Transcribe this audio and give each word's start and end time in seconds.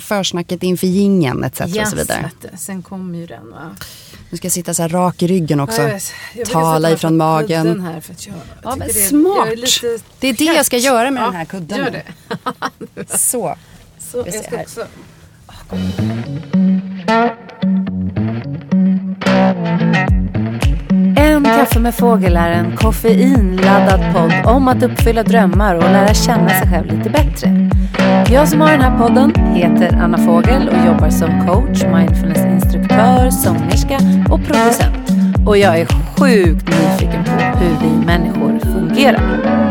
försnacket 0.00 0.62
inför 0.62 0.86
gingen 0.86 1.44
etc. 1.44 1.60
Yes, 1.60 1.76
och 1.78 1.88
så 1.88 1.96
vidare. 1.96 2.30
Sen 2.56 2.82
kommer 2.82 3.18
ju 3.18 3.26
den 3.26 3.50
va. 3.50 3.76
Nu 4.30 4.36
ska 4.36 4.46
jag 4.46 4.52
sitta 4.52 4.74
så 4.74 4.82
här 4.82 4.88
rak 4.88 5.22
i 5.22 5.26
ryggen 5.26 5.60
också. 5.60 5.82
Ja, 5.82 5.88
jag 5.88 5.94
vet. 5.94 6.12
Jag 6.34 6.48
Tala 6.48 6.90
ifrån 6.90 7.16
magen. 7.16 7.80
Här 7.80 8.00
för 8.00 8.12
att 8.12 8.26
jag 8.26 8.36
Ja, 8.62 8.76
men 8.76 8.88
det 8.88 8.94
smart. 8.94 9.36
jag 9.36 9.52
är 9.52 9.56
lite 9.56 10.04
Det 10.20 10.28
är 10.28 10.32
det 10.32 10.44
jag 10.44 10.66
ska 10.66 10.76
göra 10.76 11.10
med 11.10 11.20
Ja, 11.22 11.26
den 11.26 11.34
här 11.34 11.44
kudden. 11.44 11.78
Gör 11.78 11.90
det. 11.90 12.04
Så. 13.18 13.56
Så, 13.98 14.18
jag 14.26 14.44
ska 14.44 14.60
också... 14.60 14.86
En 19.94 20.29
kaffe 21.56 21.80
med 21.80 21.94
fågel 21.94 22.36
är 22.36 22.50
en 22.50 22.76
koffeinladdad 22.76 24.00
podd 24.14 24.54
om 24.54 24.68
att 24.68 24.82
uppfylla 24.82 25.22
drömmar 25.22 25.74
och 25.74 25.82
lära 25.82 26.14
känna 26.14 26.48
sig 26.48 26.68
själv 26.68 26.86
lite 26.86 27.10
bättre. 27.10 27.70
Jag 28.32 28.48
som 28.48 28.60
har 28.60 28.70
den 28.70 28.80
här 28.80 28.98
podden 28.98 29.34
heter 29.54 29.98
Anna 30.02 30.18
Fågel 30.18 30.68
och 30.68 30.86
jobbar 30.86 31.10
som 31.10 31.46
coach, 31.46 31.84
mindfulnessinstruktör, 31.84 33.30
sångerska 33.30 33.98
och 34.30 34.44
producent. 34.44 35.10
Och 35.46 35.58
jag 35.58 35.78
är 35.80 35.86
sjukt 35.86 36.68
nyfiken 36.68 37.24
på 37.24 37.58
hur 37.58 37.76
vi 37.80 38.06
människor 38.06 38.58
fungerar. 38.58 39.69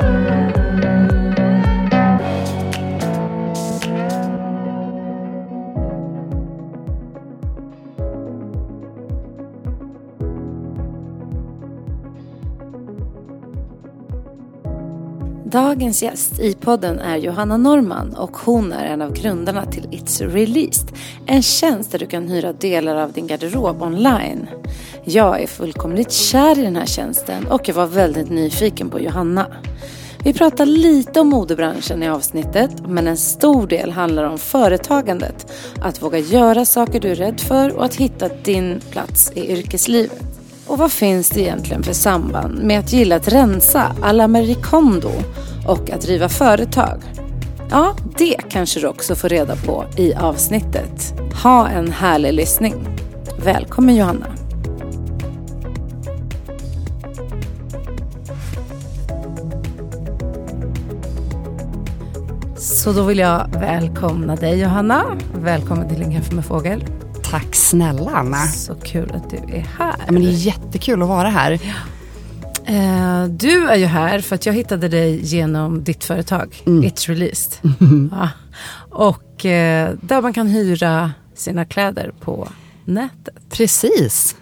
Dagens 15.51 16.03
gäst 16.03 16.39
i 16.39 16.53
podden 16.53 16.99
är 16.99 17.17
Johanna 17.17 17.57
Norman 17.57 18.15
och 18.15 18.37
hon 18.37 18.71
är 18.71 18.85
en 18.85 19.01
av 19.01 19.13
grundarna 19.13 19.65
till 19.65 19.83
It's 19.83 20.27
Released. 20.27 20.89
En 21.25 21.41
tjänst 21.41 21.91
där 21.91 21.99
du 21.99 22.05
kan 22.05 22.27
hyra 22.27 22.53
delar 22.53 22.95
av 22.95 23.11
din 23.11 23.27
garderob 23.27 23.81
online. 23.81 24.49
Jag 25.03 25.41
är 25.41 25.47
fullkomligt 25.47 26.11
kär 26.11 26.59
i 26.59 26.61
den 26.61 26.75
här 26.75 26.85
tjänsten 26.85 27.47
och 27.47 27.67
jag 27.67 27.75
var 27.75 27.85
väldigt 27.85 28.29
nyfiken 28.29 28.89
på 28.89 28.99
Johanna. 28.99 29.47
Vi 30.23 30.33
pratar 30.33 30.65
lite 30.65 31.19
om 31.19 31.27
modebranschen 31.27 32.03
i 32.03 32.09
avsnittet 32.09 32.71
men 32.87 33.07
en 33.07 33.17
stor 33.17 33.67
del 33.67 33.91
handlar 33.91 34.23
om 34.23 34.37
företagandet. 34.37 35.51
Att 35.81 36.01
våga 36.01 36.17
göra 36.17 36.65
saker 36.65 36.99
du 36.99 37.11
är 37.11 37.15
rädd 37.15 37.39
för 37.39 37.75
och 37.75 37.85
att 37.85 37.95
hitta 37.95 38.29
din 38.43 38.81
plats 38.91 39.31
i 39.35 39.51
yrkeslivet. 39.51 40.38
Och 40.69 40.77
vad 40.77 40.91
finns 40.91 41.29
det 41.29 41.41
egentligen 41.41 41.83
för 41.83 41.93
samband 41.93 42.63
med 42.63 42.79
att 42.79 42.93
gilla 42.93 43.15
att 43.15 43.27
rensa 43.27 43.95
alla 44.01 44.27
Kondo 44.61 45.11
och 45.67 45.89
att 45.89 46.01
driva 46.01 46.29
företag? 46.29 47.01
Ja, 47.69 47.95
det 48.17 48.35
kanske 48.49 48.79
du 48.79 48.87
också 48.87 49.15
får 49.15 49.29
reda 49.29 49.55
på 49.55 49.85
i 49.97 50.13
avsnittet. 50.13 51.13
Ha 51.43 51.67
en 51.69 51.91
härlig 51.91 52.33
lyssning. 52.33 52.75
Välkommen 53.43 53.95
Johanna. 53.95 54.25
Så 62.57 62.91
då 62.91 63.03
vill 63.03 63.19
jag 63.19 63.47
välkomna 63.59 64.35
dig 64.35 64.59
Johanna. 64.59 65.17
Välkommen 65.33 65.89
till 65.89 66.01
En 66.01 66.11
kaffe 66.11 66.35
med 66.35 66.45
fågel. 66.45 66.83
Tack 67.29 67.55
snälla 67.55 68.11
Anna. 68.11 68.47
Så 68.47 68.75
kul 68.75 69.11
att 69.15 69.29
du 69.29 69.37
är 69.37 69.67
här. 69.77 69.95
Ja, 70.05 70.11
men 70.11 70.21
det 70.21 70.27
är 70.29 70.31
jättekul 70.31 71.01
att 71.01 71.07
vara 71.07 71.29
här. 71.29 71.51
Eh, 72.65 73.23
du 73.25 73.67
är 73.67 73.75
ju 73.75 73.85
här 73.85 74.19
för 74.19 74.35
att 74.35 74.45
jag 74.45 74.53
hittade 74.53 74.87
dig 74.87 75.25
genom 75.25 75.83
ditt 75.83 76.03
företag, 76.03 76.61
It's 76.65 77.07
Released. 77.09 77.71
Ja. 78.11 78.29
Och 78.89 79.45
eh, 79.45 79.89
där 80.01 80.21
man 80.21 80.33
kan 80.33 80.47
hyra 80.47 81.11
sina 81.35 81.65
kläder 81.65 82.11
på 82.19 82.47
nätet. 82.85 83.35
Precis. 83.49 84.35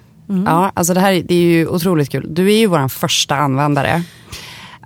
Ja, 0.45 0.71
alltså 0.73 0.93
det 0.93 0.99
här 0.99 1.23
det 1.27 1.35
är 1.35 1.41
ju 1.41 1.67
otroligt 1.67 2.09
kul. 2.09 2.25
Du 2.29 2.53
är 2.53 2.57
ju 2.57 2.67
vår 2.67 2.87
första 2.87 3.35
användare. 3.35 4.03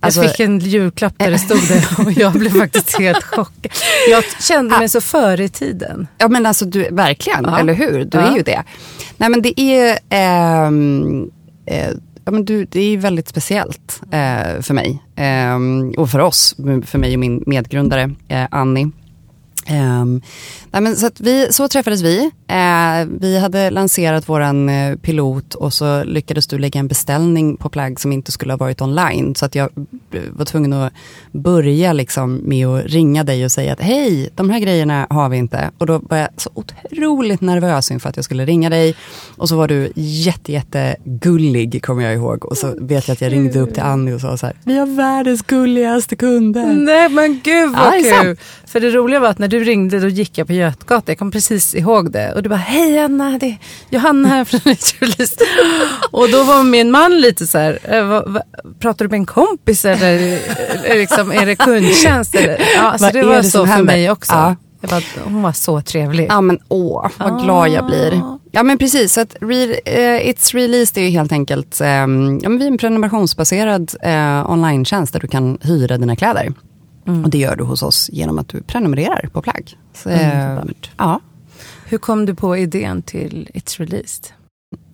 Alltså, 0.03 0.21
jag 0.21 0.31
fick 0.31 0.39
en 0.39 0.59
julklapp 0.59 1.13
där 1.17 1.31
det 1.31 1.39
stod 1.39 1.59
det 1.67 2.03
och 2.05 2.11
jag 2.11 2.33
blev 2.33 2.59
faktiskt 2.59 2.95
helt 2.99 3.23
chockad. 3.23 3.71
Jag 4.11 4.23
kände 4.41 4.77
mig 4.79 4.89
så 4.89 5.01
före 5.01 5.43
i 5.43 5.49
tiden. 5.49 6.07
Ja 6.17 6.27
men 6.27 6.45
alltså 6.45 6.65
du, 6.65 6.87
verkligen, 6.91 7.43
Ja. 7.47 7.59
eller 7.59 7.73
hur? 7.73 8.05
Du 8.05 8.17
Ja. 8.17 8.21
är 8.31 8.35
ju 8.37 8.43
det. 8.43 8.63
Nej 9.17 9.29
men 9.29 9.41
det 9.41 9.59
är, 9.61 9.99
ehm, 10.09 11.29
eh, 11.65 11.89
ja, 12.25 12.31
men 12.31 12.45
du, 12.45 12.65
det 12.65 12.81
är 12.81 12.97
väldigt 12.97 13.27
speciellt 13.27 14.01
eh, 14.11 14.61
för 14.61 14.73
mig. 14.73 15.03
ehm, 15.15 15.93
och 15.97 16.09
för 16.09 16.19
oss, 16.19 16.55
för 16.85 16.97
mig 16.97 17.13
och 17.13 17.19
min 17.19 17.43
medgrundare 17.47 18.11
eh, 18.27 18.45
Annie. 18.51 18.91
Ehm, 19.65 20.21
nej 20.71 20.81
men 20.81 20.95
så, 20.95 21.09
vi, 21.19 21.47
så 21.51 21.67
träffades 21.67 22.01
vi. 22.01 22.31
Eh, 22.47 23.07
vi 23.19 23.39
hade 23.39 23.69
lanserat 23.69 24.29
våran 24.29 24.69
eh, 24.69 24.95
pilot 24.95 25.55
och 25.55 25.73
så 25.73 26.03
lyckades 26.03 26.47
du 26.47 26.57
lägga 26.57 26.79
en 26.79 26.87
beställning 26.87 27.57
på 27.57 27.69
plagg 27.69 27.99
som 27.99 28.11
inte 28.11 28.31
skulle 28.31 28.53
ha 28.53 28.57
varit 28.57 28.81
online. 28.81 29.35
Så 29.35 29.45
att 29.45 29.55
jag 29.55 29.69
eh, 30.11 30.21
var 30.31 30.45
tvungen 30.45 30.73
att 30.73 30.93
börja 31.31 31.93
liksom 31.93 32.41
med 32.43 32.67
att 32.67 32.85
ringa 32.85 33.23
dig 33.23 33.45
och 33.45 33.51
säga 33.51 33.73
att 33.73 33.81
hej, 33.81 34.29
de 34.35 34.49
här 34.49 34.59
grejerna 34.59 35.07
har 35.09 35.29
vi 35.29 35.37
inte. 35.37 35.71
Och 35.77 35.85
då 35.85 36.01
var 36.09 36.17
jag 36.17 36.29
så 36.37 36.49
otroligt 36.53 37.41
nervös 37.41 37.91
inför 37.91 38.09
att 38.09 38.15
jag 38.15 38.25
skulle 38.25 38.45
ringa 38.45 38.69
dig. 38.69 38.95
Och 39.37 39.49
så 39.49 39.57
var 39.57 39.67
du 39.67 39.91
jätte, 39.95 40.51
jätte 40.51 40.95
gullig 41.03 41.83
kommer 41.85 42.03
jag 42.03 42.13
ihåg. 42.13 42.45
Och 42.45 42.57
så 42.57 42.75
vet 42.79 43.07
jag 43.07 43.13
att 43.13 43.21
jag 43.21 43.31
ringde 43.31 43.59
upp 43.59 43.73
till 43.73 43.83
Annie 43.83 44.13
och 44.13 44.21
sa 44.21 44.37
så 44.37 44.45
här, 44.45 44.55
vi 44.63 44.77
har 44.77 44.85
världens 44.85 45.41
gulligaste 45.41 46.15
kunder. 46.15 46.65
Nej 46.65 47.09
men 47.09 47.41
gud 47.43 47.71
Ja, 47.75 47.83
vad 47.83 47.93
är 47.93 48.23
kul. 48.23 48.37
För 48.65 48.79
det 48.79 48.89
roliga 48.89 49.19
var 49.19 49.27
att 49.27 49.39
när 49.39 49.50
du 49.51 49.63
ringde 49.63 49.99
då 49.99 50.07
gick 50.07 50.37
jag 50.37 50.47
på 50.47 50.53
Götgatan. 50.53 51.03
Jag 51.05 51.19
kom 51.19 51.31
precis 51.31 51.75
ihåg 51.75 52.11
det. 52.11 52.33
Och 52.33 52.43
du 52.43 52.49
bara 52.49 52.55
hej 52.55 52.99
Anna, 52.99 53.37
det 53.39 53.45
är 53.45 53.57
Johanna 53.89 54.29
här 54.29 54.45
från 54.45 54.59
Released. 54.99 55.47
Och 56.11 56.29
då 56.29 56.43
var 56.43 56.63
min 56.63 56.91
man 56.91 57.21
lite 57.21 57.47
så 57.47 57.57
här, 57.57 57.79
eh, 57.83 58.21
pratar 58.79 59.05
du 59.05 59.09
med 59.09 59.17
en 59.17 59.25
kompis 59.25 59.85
eller 59.85 60.39
är, 60.83 60.97
liksom, 60.97 61.31
är 61.31 61.45
det 61.45 61.55
kundtjänst? 61.55 62.35
Eller? 62.35 62.61
Ja, 62.75 62.97
så 62.97 63.03
Vad 63.03 63.13
det 63.13 63.23
var 63.23 63.35
det 63.35 63.43
så 63.43 63.67
för 63.67 63.83
mig 63.83 64.11
också. 64.11 64.33
Ja. 64.33 64.55
Jag 64.81 64.89
bara, 64.89 65.01
hon 65.23 65.41
var 65.41 65.51
så 65.51 65.81
trevlig. 65.81 66.27
Ja 66.29 66.41
men 66.41 66.59
åh, 66.67 67.07
vad 67.17 67.43
glad 67.43 67.69
jag 67.69 67.85
blir. 67.85 68.21
Ja 68.51 68.63
men 68.63 68.77
precis, 68.77 69.13
så 69.13 69.21
att 69.21 69.35
re, 69.41 69.63
eh, 69.85 70.29
It's 70.29 70.53
Released 70.53 71.03
är 71.03 71.05
ju 71.05 71.09
helt 71.09 71.31
enkelt, 71.31 71.81
ehm, 71.81 72.39
ja, 72.43 72.49
men 72.49 72.59
vi 72.59 72.65
är 72.65 72.71
en 72.71 72.77
prenumerationsbaserad 72.77 73.91
eh, 74.01 74.51
online-tjänst 74.51 75.13
där 75.13 75.19
du 75.19 75.27
kan 75.27 75.57
hyra 75.61 75.97
dina 75.97 76.15
kläder. 76.15 76.53
Och 77.05 77.29
det 77.29 77.37
gör 77.37 77.55
du 77.55 77.63
hos 77.63 77.83
oss 77.83 78.09
genom 78.13 78.39
att 78.39 78.47
du 78.47 78.61
prenumererar 78.61 79.29
på 79.33 79.41
plagg. 79.41 79.77
Så, 79.93 80.09
eh, 80.09 80.49
Underbart. 80.49 80.89
ja, 80.97 81.19
Hur 81.85 81.97
kom 81.97 82.25
du 82.25 82.35
på 82.35 82.57
idén 82.57 83.01
till 83.01 83.49
It's 83.53 83.77
Released? 83.79 84.25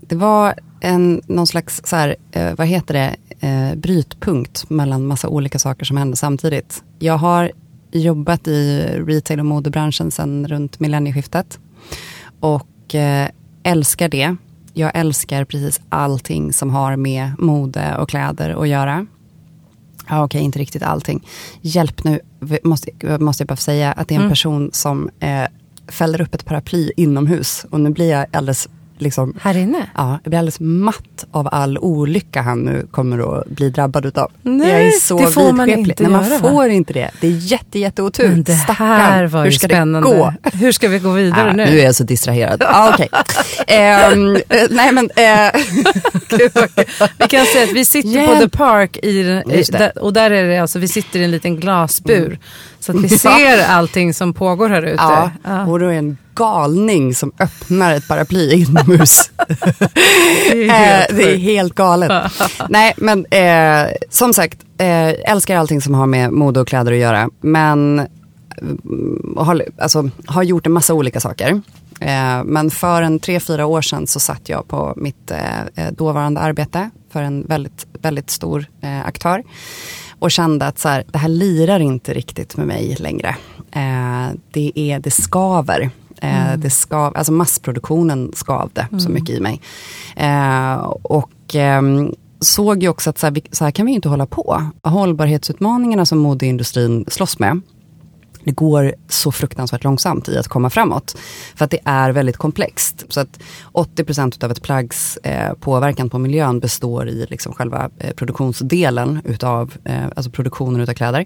det 0.01 0.15
var 0.15 0.53
en, 0.79 1.21
någon 1.27 1.47
slags, 1.47 1.81
så 1.85 1.95
här, 1.95 2.15
eh, 2.31 2.53
vad 2.57 2.67
heter 2.67 2.93
det, 2.93 3.15
eh, 3.47 3.75
brytpunkt 3.75 4.69
mellan 4.69 5.07
massa 5.07 5.27
olika 5.29 5.59
saker 5.59 5.85
som 5.85 5.97
hände 5.97 6.17
samtidigt. 6.17 6.83
Jag 6.99 7.17
har 7.17 7.51
jobbat 7.91 8.47
i 8.47 8.81
retail 9.07 9.39
och 9.39 9.45
modebranschen 9.45 10.11
sedan 10.11 10.47
runt 10.47 10.79
millennieskiftet. 10.79 11.59
Och 12.39 12.95
eh, 12.95 13.29
älskar 13.63 14.09
det. 14.09 14.35
Jag 14.73 14.91
älskar 14.93 15.45
precis 15.45 15.81
allting 15.89 16.53
som 16.53 16.69
har 16.69 16.95
med 16.95 17.31
mode 17.39 17.97
och 17.97 18.09
kläder 18.09 18.61
att 18.61 18.67
göra. 18.67 19.05
Ja, 20.09 20.23
okej, 20.23 20.41
inte 20.41 20.59
riktigt 20.59 20.83
allting. 20.83 21.27
Hjälp 21.61 22.03
nu, 22.03 22.19
måste, 22.63 22.89
måste 23.19 23.41
jag 23.41 23.47
bara 23.47 23.55
säga 23.55 23.91
att 23.91 24.07
det 24.07 24.13
är 24.13 24.15
en 24.15 24.21
Mm. 24.21 24.31
person 24.31 24.69
som 24.73 25.09
eh, 25.19 25.43
fäller 25.87 26.21
upp 26.21 26.35
ett 26.35 26.45
paraply 26.45 26.91
inomhus. 26.97 27.65
Och 27.71 27.79
nu 27.79 27.89
blir 27.89 28.09
jag 28.11 28.25
alldeles 28.31 28.69
liksom, 28.97 29.33
Här 29.41 29.57
inne? 29.57 29.85
Ja, 29.95 30.19
jag 30.23 30.29
blir 30.31 30.39
alldeles 30.39 30.59
matt 30.59 31.25
av 31.31 31.47
all 31.51 31.77
olycka 31.77 32.41
han 32.41 32.59
nu 32.61 32.87
kommer 32.91 33.39
att 33.39 33.47
bli 33.47 33.69
drabbad 33.69 34.05
utav. 34.05 34.31
Nej, 34.41 34.69
jag 34.69 34.81
är 34.87 34.91
så 34.91 35.17
det 35.19 35.27
får 35.27 35.51
man 35.51 35.69
inte 35.69 36.03
Nej, 36.03 36.11
man 36.11 36.29
göra, 36.29 36.39
va? 36.39 36.49
får 36.49 36.69
inte 36.69 36.93
det. 36.93 37.11
Det 37.21 37.27
är 37.27 37.31
jätte, 37.31 37.79
jätte 37.79 38.01
otur. 38.03 38.27
Men 38.29 38.43
det 38.43 38.53
här 38.53 39.25
var 39.27 39.43
Hur 39.43 39.51
ska 39.51 39.67
spännande. 39.67 40.09
det 40.09 40.15
gå? 40.15 40.33
Hur 40.53 40.71
ska 40.71 40.87
vi 40.87 40.99
gå 40.99 41.11
vidare 41.11 41.49
Ah, 41.49 41.53
nu? 41.53 41.65
nu 41.65 41.79
är 41.79 41.83
jag 41.85 41.95
så 41.95 42.03
distraherad. 42.03 42.63
Ah, 42.65 42.89
okej. 42.93 43.09
Ehm, 43.67 44.35
eh, 44.35 44.41
nej 44.69 44.91
men, 44.91 45.09
kul. 46.27 46.49
vi 47.19 47.27
kan 47.27 47.45
säga 47.45 47.63
att 47.63 47.71
vi 47.73 47.85
sitter 47.85 48.09
Hjälp. 48.09 48.33
på 48.39 48.39
The 48.49 48.49
Park 48.57 48.97
i, 48.97 49.09
i, 49.09 49.63
och 50.01 50.13
där 50.13 50.31
är 50.31 50.47
det 50.47 50.57
alltså, 50.57 50.79
vi 50.79 50.87
sitter 50.87 51.19
i 51.19 51.23
en 51.23 51.31
liten 51.31 51.59
glasbur. 51.59 52.39
Så 52.87 52.97
att 52.97 53.03
vi 53.03 53.09
ser 53.19 53.65
allting 53.67 54.13
som 54.13 54.33
pågår 54.33 54.69
här 54.69 54.81
ute. 54.81 54.95
ja, 55.03 55.31
Ja. 55.43 55.65
och 55.65 55.79
då 55.79 55.85
är 55.85 55.91
en 55.93 56.17
galning 56.35 57.15
som 57.15 57.31
öppnar 57.39 57.93
ett 57.93 58.07
paraply 58.07 58.53
inomhus. 58.53 59.31
Det 60.51 60.69
är 60.69 61.01
Eh, 61.09 61.15
det 61.15 61.33
är 61.33 61.37
helt 61.37 61.75
galet. 61.75 62.31
Nej, 62.69 62.93
men 62.97 63.25
eh, 63.25 63.91
som 64.09 64.33
sagt, 64.33 64.57
eh, 64.77 65.31
älskar 65.31 65.57
allting 65.57 65.81
som 65.81 65.93
har 65.93 66.05
med 66.05 66.31
mode 66.33 66.59
och 66.59 66.67
kläder 66.67 66.91
att 66.91 66.97
göra. 66.97 67.29
Men 67.41 67.99
mm, 68.61 69.35
har, 69.37 69.63
alltså, 69.81 70.09
har 70.25 70.43
gjort 70.43 70.65
en 70.65 70.71
massa 70.71 70.93
olika 70.93 71.19
saker. 71.19 71.61
Eh, 71.99 72.43
men 72.45 72.71
för 72.71 73.01
en 73.01 73.19
tre, 73.19 73.39
fyra 73.39 73.65
år 73.65 73.81
sedan 73.81 74.07
så 74.07 74.19
satt 74.19 74.49
jag 74.49 74.67
på 74.67 74.93
mitt 74.97 75.31
eh, 75.31 75.85
eh, 75.85 75.91
dåvarande 75.91 76.39
arbete 76.39 76.89
för 77.13 77.21
en 77.21 77.43
väldigt, 77.47 77.85
väldigt 78.01 78.29
stor 78.29 78.65
eh, 78.81 79.05
aktör. 79.05 79.43
Och 80.19 80.31
kände 80.31 80.67
att 80.67 80.79
så 80.79 80.89
här, 80.89 81.03
det 81.11 81.17
här 81.17 81.29
lirar 81.29 81.79
inte 81.79 82.13
riktigt 82.13 82.57
med 82.57 82.67
mig 82.67 82.95
längre. 82.99 83.35
Eh, 83.71 84.35
det, 84.51 84.71
är, 84.75 84.99
det 84.99 85.11
skaver. 85.11 85.89
Eh, 86.21 86.47
mm. 86.47 86.61
det 86.61 86.69
skav, 86.69 87.17
alltså 87.17 87.31
massproduktionen 87.31 88.31
skavde 88.35 88.87
mm. 88.91 88.99
så 88.99 89.09
mycket 89.09 89.29
i 89.29 89.39
mig. 89.39 89.61
Eh, 90.15 90.75
och 91.01 91.55
ehm, 91.55 92.13
såg 92.39 92.83
ju 92.83 92.89
också 92.89 93.09
att 93.09 93.17
så 93.17 93.27
här, 93.27 93.41
så 93.51 93.63
här 93.63 93.71
kan 93.71 93.85
vi 93.85 93.91
inte 93.91 94.09
hålla 94.09 94.25
på. 94.25 94.63
Hållbarhetsutmaningarna 94.83 96.05
som 96.05 96.17
modeindustrin 96.17 97.05
slåss 97.07 97.39
med, 97.39 97.61
det 98.47 98.53
går 98.53 98.95
så 99.07 99.31
fruktansvärt 99.31 99.83
långsamt 99.83 100.29
i 100.29 100.37
att 100.37 100.47
komma 100.47 100.69
framåt. 100.69 101.17
För 101.55 101.65
att 101.65 101.71
det 101.71 101.79
är 101.85 102.11
väldigt 102.11 102.37
komplext. 102.37 103.05
Så 103.09 103.19
att 103.19 103.39
80% 103.73 104.43
av 104.43 104.51
ett 104.51 104.61
plaggs 104.61 105.17
eh, 105.17 105.53
påverkan 105.53 106.09
på 106.09 106.19
miljön 106.19 106.59
består 106.59 107.09
i 107.09 107.25
liksom 107.29 107.53
själva 107.53 107.89
eh, 107.99 108.13
produktionsdelen 108.13 109.21
utav, 109.25 109.73
eh, 109.83 110.05
alltså 110.15 110.31
produktionen 110.31 110.81
utav 110.81 110.93
kläder. 110.93 111.25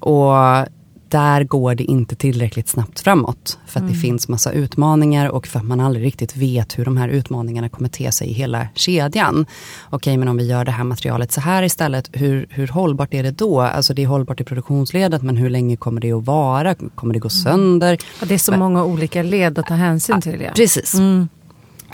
Och 0.00 0.32
där 1.12 1.44
går 1.44 1.74
det 1.74 1.84
inte 1.84 2.16
tillräckligt 2.16 2.68
snabbt 2.68 3.00
framåt. 3.00 3.58
För 3.66 3.80
att 3.80 3.82
mm. 3.82 3.92
det 3.92 3.98
finns 3.98 4.28
massa 4.28 4.52
utmaningar 4.52 5.28
och 5.28 5.46
för 5.46 5.58
att 5.58 5.64
man 5.64 5.80
aldrig 5.80 6.04
riktigt 6.04 6.36
vet 6.36 6.78
hur 6.78 6.84
de 6.84 6.96
här 6.96 7.08
utmaningarna 7.08 7.68
kommer 7.68 7.88
te 7.88 8.12
sig 8.12 8.28
i 8.28 8.32
hela 8.32 8.68
kedjan. 8.74 9.46
Okej, 9.90 10.16
men 10.16 10.28
om 10.28 10.36
vi 10.36 10.46
gör 10.46 10.64
det 10.64 10.70
här 10.70 10.84
materialet 10.84 11.32
så 11.32 11.40
här 11.40 11.62
istället, 11.62 12.10
hur, 12.12 12.46
hur 12.50 12.68
hållbart 12.68 13.14
är 13.14 13.22
det 13.22 13.30
då? 13.30 13.60
Alltså 13.60 13.94
det 13.94 14.02
är 14.02 14.06
hållbart 14.06 14.40
i 14.40 14.44
produktionsledet, 14.44 15.22
men 15.22 15.36
hur 15.36 15.50
länge 15.50 15.76
kommer 15.76 16.00
det 16.00 16.12
att 16.12 16.24
vara? 16.24 16.74
Kommer 16.74 17.14
det 17.14 17.20
gå 17.20 17.28
mm. 17.28 17.42
sönder? 17.42 17.98
Ja, 18.20 18.26
det 18.26 18.34
är 18.34 18.38
så 18.38 18.56
många 18.56 18.84
olika 18.84 19.22
led 19.22 19.58
att 19.58 19.66
ta 19.66 19.74
hänsyn 19.74 20.20
till. 20.20 20.40
Ja. 20.40 20.50
Precis. 20.54 20.94
Mm. 20.94 21.28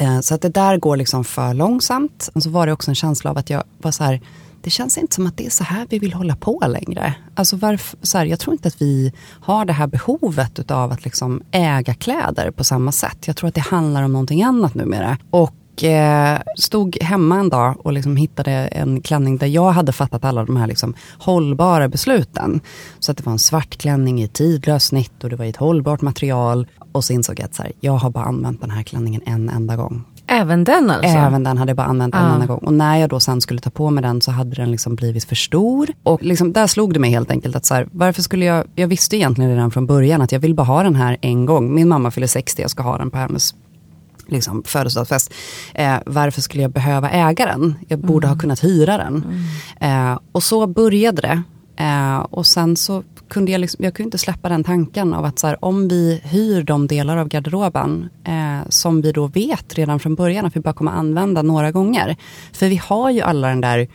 Eh, 0.01 0.21
så 0.21 0.35
att 0.35 0.43
det 0.43 0.49
där 0.49 0.77
går 0.77 0.97
liksom 0.97 1.25
för 1.25 1.55
långsamt. 1.55 2.31
Och 2.35 2.43
så 2.43 2.51
var 2.51 2.67
det 2.67 2.73
också 2.73 2.91
en 2.91 2.95
känsla 2.95 3.31
av 3.31 3.39
att 3.39 3.51
jag 3.51 3.65
var 3.79 3.91
så 3.91 4.05
här, 4.05 4.21
det 4.69 4.73
känns 4.73 4.99
inte 4.99 5.15
som 5.15 5.27
att 5.27 5.37
det 5.37 5.47
är 5.47 5.51
så 5.51 5.65
här 5.65 5.87
vi 5.91 5.99
vill 5.99 6.13
hålla 6.13 6.37
på 6.37 6.65
längre. 6.69 7.15
Alltså 7.35 7.57
varför, 7.57 7.99
så 8.03 8.19
här, 8.19 8.27
jag 8.27 8.41
tror 8.41 8.55
inte 8.55 8.69
att 8.69 8.83
vi 8.83 9.13
har 9.41 9.65
det 9.65 9.73
här 9.73 9.87
behovet 9.87 10.71
av 10.71 10.93
att 10.93 11.05
liksom 11.05 11.43
äga 11.51 11.95
kläder 11.95 12.51
på 12.51 12.65
samma 12.65 12.93
sätt. 12.93 13.27
Jag 13.27 13.37
tror 13.37 13.49
att 13.49 13.55
det 13.55 13.61
handlar 13.61 14.03
om 14.03 14.13
någonting 14.13 14.43
annat 14.43 14.75
numera. 14.75 15.19
Och 15.31 15.85
eh, 15.85 16.41
stod 16.57 16.99
hemma 17.01 17.39
en 17.39 17.49
dag 17.49 17.87
och 17.87 17.93
liksom 17.93 18.17
hittade 18.17 18.51
en 18.53 19.01
klänning 19.01 19.37
där 19.37 19.47
jag 19.47 19.73
hade 19.73 19.93
fattat 19.93 20.25
alla 20.25 20.45
de 20.45 20.57
här 20.57 20.67
liksom 20.67 20.95
hållbara 21.19 21.89
besluten. 21.89 22.61
Så 22.99 23.13
att 23.13 23.19
det 23.19 23.27
var 23.27 23.33
en 23.33 23.39
svart 23.39 23.77
klänning 23.77 24.23
i 24.23 24.29
tidlöst 24.29 24.87
snitt 24.87 25.25
och 25.25 25.31
det 25.31 25.37
var 25.37 25.45
i 25.45 25.49
ett 25.49 25.57
hållbart 25.57 26.01
material. 26.01 26.67
Och 26.93 27.05
så 27.05 27.13
insåg 27.13 27.41
jag 27.41 27.45
att 27.45 27.55
så 27.55 27.63
här, 27.63 27.73
jag 27.81 27.93
har 27.93 28.11
bara 28.11 28.25
använt 28.25 28.61
den 28.61 28.71
här 28.71 28.83
klänningen 28.83 29.23
en 29.27 29.49
enda 29.49 29.77
gång. 29.77 30.05
Även 30.31 30.65
den 30.65 30.91
alltså? 30.91 31.19
Även 31.19 31.45
den 31.45 31.59
hade 31.59 31.71
jag 31.71 31.77
bara 31.77 31.87
använt 31.87 32.15
en 32.15 32.25
enda 32.25 32.47
gång. 32.47 32.59
Och 32.59 32.73
när 32.73 32.97
jag 32.97 33.11
då 33.11 33.21
sen 33.21 33.41
skulle 33.41 33.61
ta 33.61 33.71
på 33.71 33.91
mig 33.91 34.03
den 34.03 34.21
så 34.21 34.31
hade 34.31 34.57
den 34.57 34.71
liksom 34.71 34.95
blivit 34.95 35.25
för 35.25 35.35
stor. 35.35 35.89
Och 36.03 36.23
liksom, 36.23 36.53
där 36.53 36.67
slog 36.67 36.95
det 36.95 37.01
mig 37.01 37.11
helt 37.11 37.31
enkelt 37.31 37.57
att 37.57 37.67
så 37.67 37.75
här, 37.75 37.89
varför 37.93 38.23
skulle 38.23 38.45
jag, 38.45 38.65
jag 38.75 38.89
visste 38.89 39.17
egentligen 39.17 39.51
redan 39.51 39.71
från 39.71 39.87
början 39.87 40.23
att 40.23 40.33
jag 40.33 40.41
vill 40.41 40.55
bara 40.55 40.67
ha 40.67 40.83
den 40.83 40.97
här 40.97 41.17
en 41.21 41.47
gång. 41.47 41.75
Min 41.75 41.89
mamma 41.89 42.11
fyller 42.11 42.27
60, 42.27 42.63
jag 42.63 42.71
ska 42.71 42.83
ha 42.83 42.99
den 42.99 43.11
på 43.11 43.19
hennes 43.19 43.55
liksom, 44.27 44.63
födelsedagsfest. 44.67 45.35
Eh, 45.75 45.97
varför 46.07 46.41
skulle 46.41 46.63
jag 46.63 46.71
behöva 46.73 47.11
äga 47.11 47.47
den? 47.47 47.75
Jag 47.89 47.99
borde 47.99 48.27
mm. 48.27 48.37
ha 48.37 48.41
kunnat 48.41 48.65
hyra 48.65 48.99
den. 48.99 49.25
Mm. 49.81 50.13
Eh, 50.13 50.19
och 50.33 50.43
så 50.43 50.67
började 50.67 51.23
det. 51.23 51.43
Eh, 51.79 52.19
och 52.19 52.47
sen 52.47 52.77
så 52.77 53.03
kunde 53.29 53.53
jag, 53.53 53.61
liksom, 53.61 53.85
jag 53.85 53.95
kunde 53.95 54.07
inte 54.07 54.19
släppa 54.19 54.49
den 54.49 54.65
tanken 54.65 55.15
av 55.15 55.25
att 55.25 55.39
så 55.39 55.47
här, 55.47 55.65
om 55.65 55.89
vi 55.89 56.21
hyr 56.25 56.63
de 56.63 56.87
delar 56.87 57.17
av 57.17 57.29
garderoben 57.29 58.09
eh, 58.25 58.69
som 58.69 59.03
vi 59.03 59.13
då 59.13 59.27
vet 59.27 59.75
redan 59.75 60.01
från 60.01 60.15
början 60.15 60.47
att 60.47 60.57
vi 60.57 60.61
bara 60.61 60.73
kommer 60.73 60.93
använda 60.93 61.43
några 61.43 61.71
gånger. 61.71 62.17
För 62.53 62.69
vi 62.69 62.77
har 62.77 63.11
ju 63.11 63.21
alla 63.21 63.49
den 63.49 63.61
där 63.61 63.89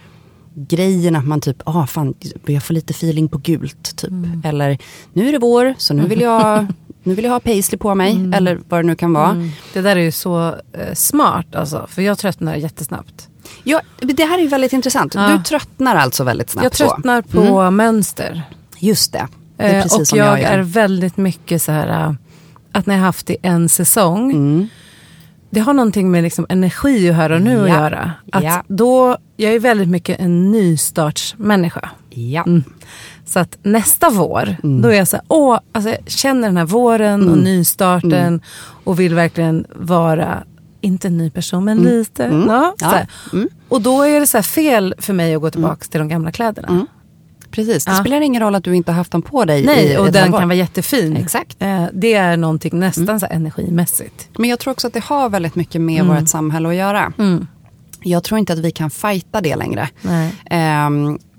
grejen 0.56 1.16
att 1.16 1.26
man 1.28 1.42
typ, 1.42 1.62
ah 1.66 1.88
fan, 1.88 2.14
jag 2.46 2.64
får 2.64 2.74
lite 2.74 2.92
feeling 2.92 3.28
på 3.28 3.38
gult. 3.38 3.96
Typ. 3.96 4.10
Mm. 4.10 4.42
Eller 4.46 4.78
nu 5.14 5.28
är 5.28 5.32
det 5.32 5.40
vår, 5.40 5.74
så 5.78 5.94
nu 5.94 6.08
vill 6.08 6.22
jag, 6.22 6.66
nu 7.04 7.16
vill 7.16 7.26
jag 7.26 7.32
ha 7.32 7.40
paisley 7.40 7.80
på 7.80 7.96
mig. 7.96 8.12
Mm. 8.12 8.34
Eller 8.34 8.60
vad 8.70 8.80
det 8.80 8.88
nu 8.88 8.96
kan 8.96 9.14
vara. 9.14 9.30
Mm. 9.30 9.50
Det 9.74 9.82
där 9.82 9.96
är 9.96 10.02
ju 10.02 10.12
så 10.12 10.48
eh, 10.48 10.94
smart 10.94 11.56
alltså, 11.56 11.88
för 11.90 12.02
jag 12.02 12.18
tröttnar 12.18 12.56
jättesnabbt. 12.56 13.30
Ja, 13.64 13.82
det 14.00 14.26
här 14.26 14.40
är 14.40 14.48
väldigt 14.48 14.74
intressant. 14.74 15.16
Ja. 15.16 15.28
Du 15.28 15.44
tröttnar 15.44 15.96
alltså 15.96 16.24
väldigt 16.24 16.50
snabbt 16.50 16.64
Jag 16.64 16.72
tröttnar 16.72 17.22
på, 17.22 17.40
mm. 17.40 17.76
mönster. 17.76 18.44
Just 18.80 19.14
det. 19.14 19.28
det 19.58 19.64
är 19.64 19.76
eh, 19.76 19.84
precis 19.84 20.00
och 20.00 20.08
som 20.08 20.20
jag, 20.20 20.42
jag 20.42 20.52
är 20.52 20.62
väldigt 20.62 21.18
mycket 21.18 21.62
så 21.62 21.72
här 21.72 22.08
äh, 22.08 22.14
att 22.72 22.86
när 22.86 22.96
jag 22.96 23.02
haft 23.02 23.28
det 23.28 23.38
en 23.42 23.70
säsong. 23.70 24.32
Mm. 24.32 24.68
Det 25.50 25.60
har 25.60 25.74
någonting 25.74 26.12
med 26.12 26.24
liksom 26.24 26.46
energi 26.50 27.10
och 27.12 27.16
här 27.16 27.32
och 27.32 27.42
nu 27.42 27.54
ja. 27.54 27.64
att 27.64 27.70
göra. 27.70 28.12
Att 28.32 28.44
ja. 28.44 28.64
då, 28.68 29.18
jag 29.38 29.54
är 29.54 29.60
väldigt 29.60 29.90
mycket 29.90 30.20
en 30.20 30.52
nystartsmänniska. 30.52 31.90
Ja. 32.10 32.44
Mm. 32.44 32.64
Så 33.26 33.40
att 33.40 33.58
nästa 33.64 34.10
vår, 34.10 34.56
mm. 34.64 34.82
då 34.82 34.90
är 34.90 34.94
jag 34.94 35.08
så 35.08 35.16
här, 35.16 35.26
åh, 35.28 35.60
alltså 35.72 35.90
jag 35.90 36.00
känner 36.06 36.48
den 36.48 36.58
här 36.58 36.66
våren 36.66 37.22
och 37.22 37.34
mm. 37.34 37.44
nystarten 37.44 38.14
mm. 38.14 38.42
och 38.84 39.00
vill 39.00 39.16
verkligen 39.16 39.66
vara 39.76 40.44
inte 40.84 41.08
en 41.08 41.18
ny 41.18 41.30
person, 41.30 41.66
men 41.66 41.78
mm. 41.78 41.92
lite. 41.92 42.26
Mm. 42.26 42.48
Ja, 42.48 42.76
ja. 42.80 43.06
Mm. 43.34 43.50
Och 43.70 43.82
då 43.82 44.02
är 44.02 44.20
det 44.20 44.28
så 44.28 44.44
fel 44.44 44.96
för 44.98 45.14
mig 45.14 45.36
att 45.36 45.42
gå 45.42 45.52
tillbaka 45.52 45.74
mm. 45.74 45.90
till 45.90 46.00
de 46.00 46.08
gamla 46.08 46.32
kläderna. 46.32 46.68
Mm. 46.68 46.86
Precis, 47.52 47.86
det 47.86 47.92
ja. 47.92 47.98
spelar 47.98 48.22
ingen 48.22 48.42
roll 48.42 48.56
att 48.56 48.64
du 48.64 48.76
inte 48.76 48.92
har 48.92 48.98
haft 48.98 49.12
dem 49.12 49.22
på 49.22 49.46
dig. 49.46 49.66
Nej, 49.66 49.94
i, 49.94 49.98
och 49.98 50.12
den 50.12 50.32
kan 50.32 50.48
vara 50.48 50.54
jättefin. 50.54 51.18
Exakt. 51.18 51.62
Eh, 51.62 51.86
det 51.94 52.14
är 52.14 52.38
någonting 52.38 52.80
nästan 52.80 53.04
mm. 53.04 53.20
så 53.20 53.26
energimässigt. 53.26 54.30
Men 54.38 54.50
jag 54.50 54.60
tror 54.60 54.72
också 54.72 54.88
att 54.88 54.94
det 54.94 55.04
har 55.04 55.30
väldigt 55.30 55.56
mycket 55.56 55.82
med 55.82 56.02
mm. 56.02 56.16
vårt 56.16 56.30
samhälle 56.30 56.70
att 56.70 56.76
göra. 56.76 57.14
Jag 58.04 58.24
tror 58.24 58.40
inte 58.40 58.54
att 58.54 58.60
vi 58.60 58.72
kan 58.72 58.90
fighta 58.90 59.42
det 59.42 59.56
längre. 59.56 59.90
Eh, 60.46 60.90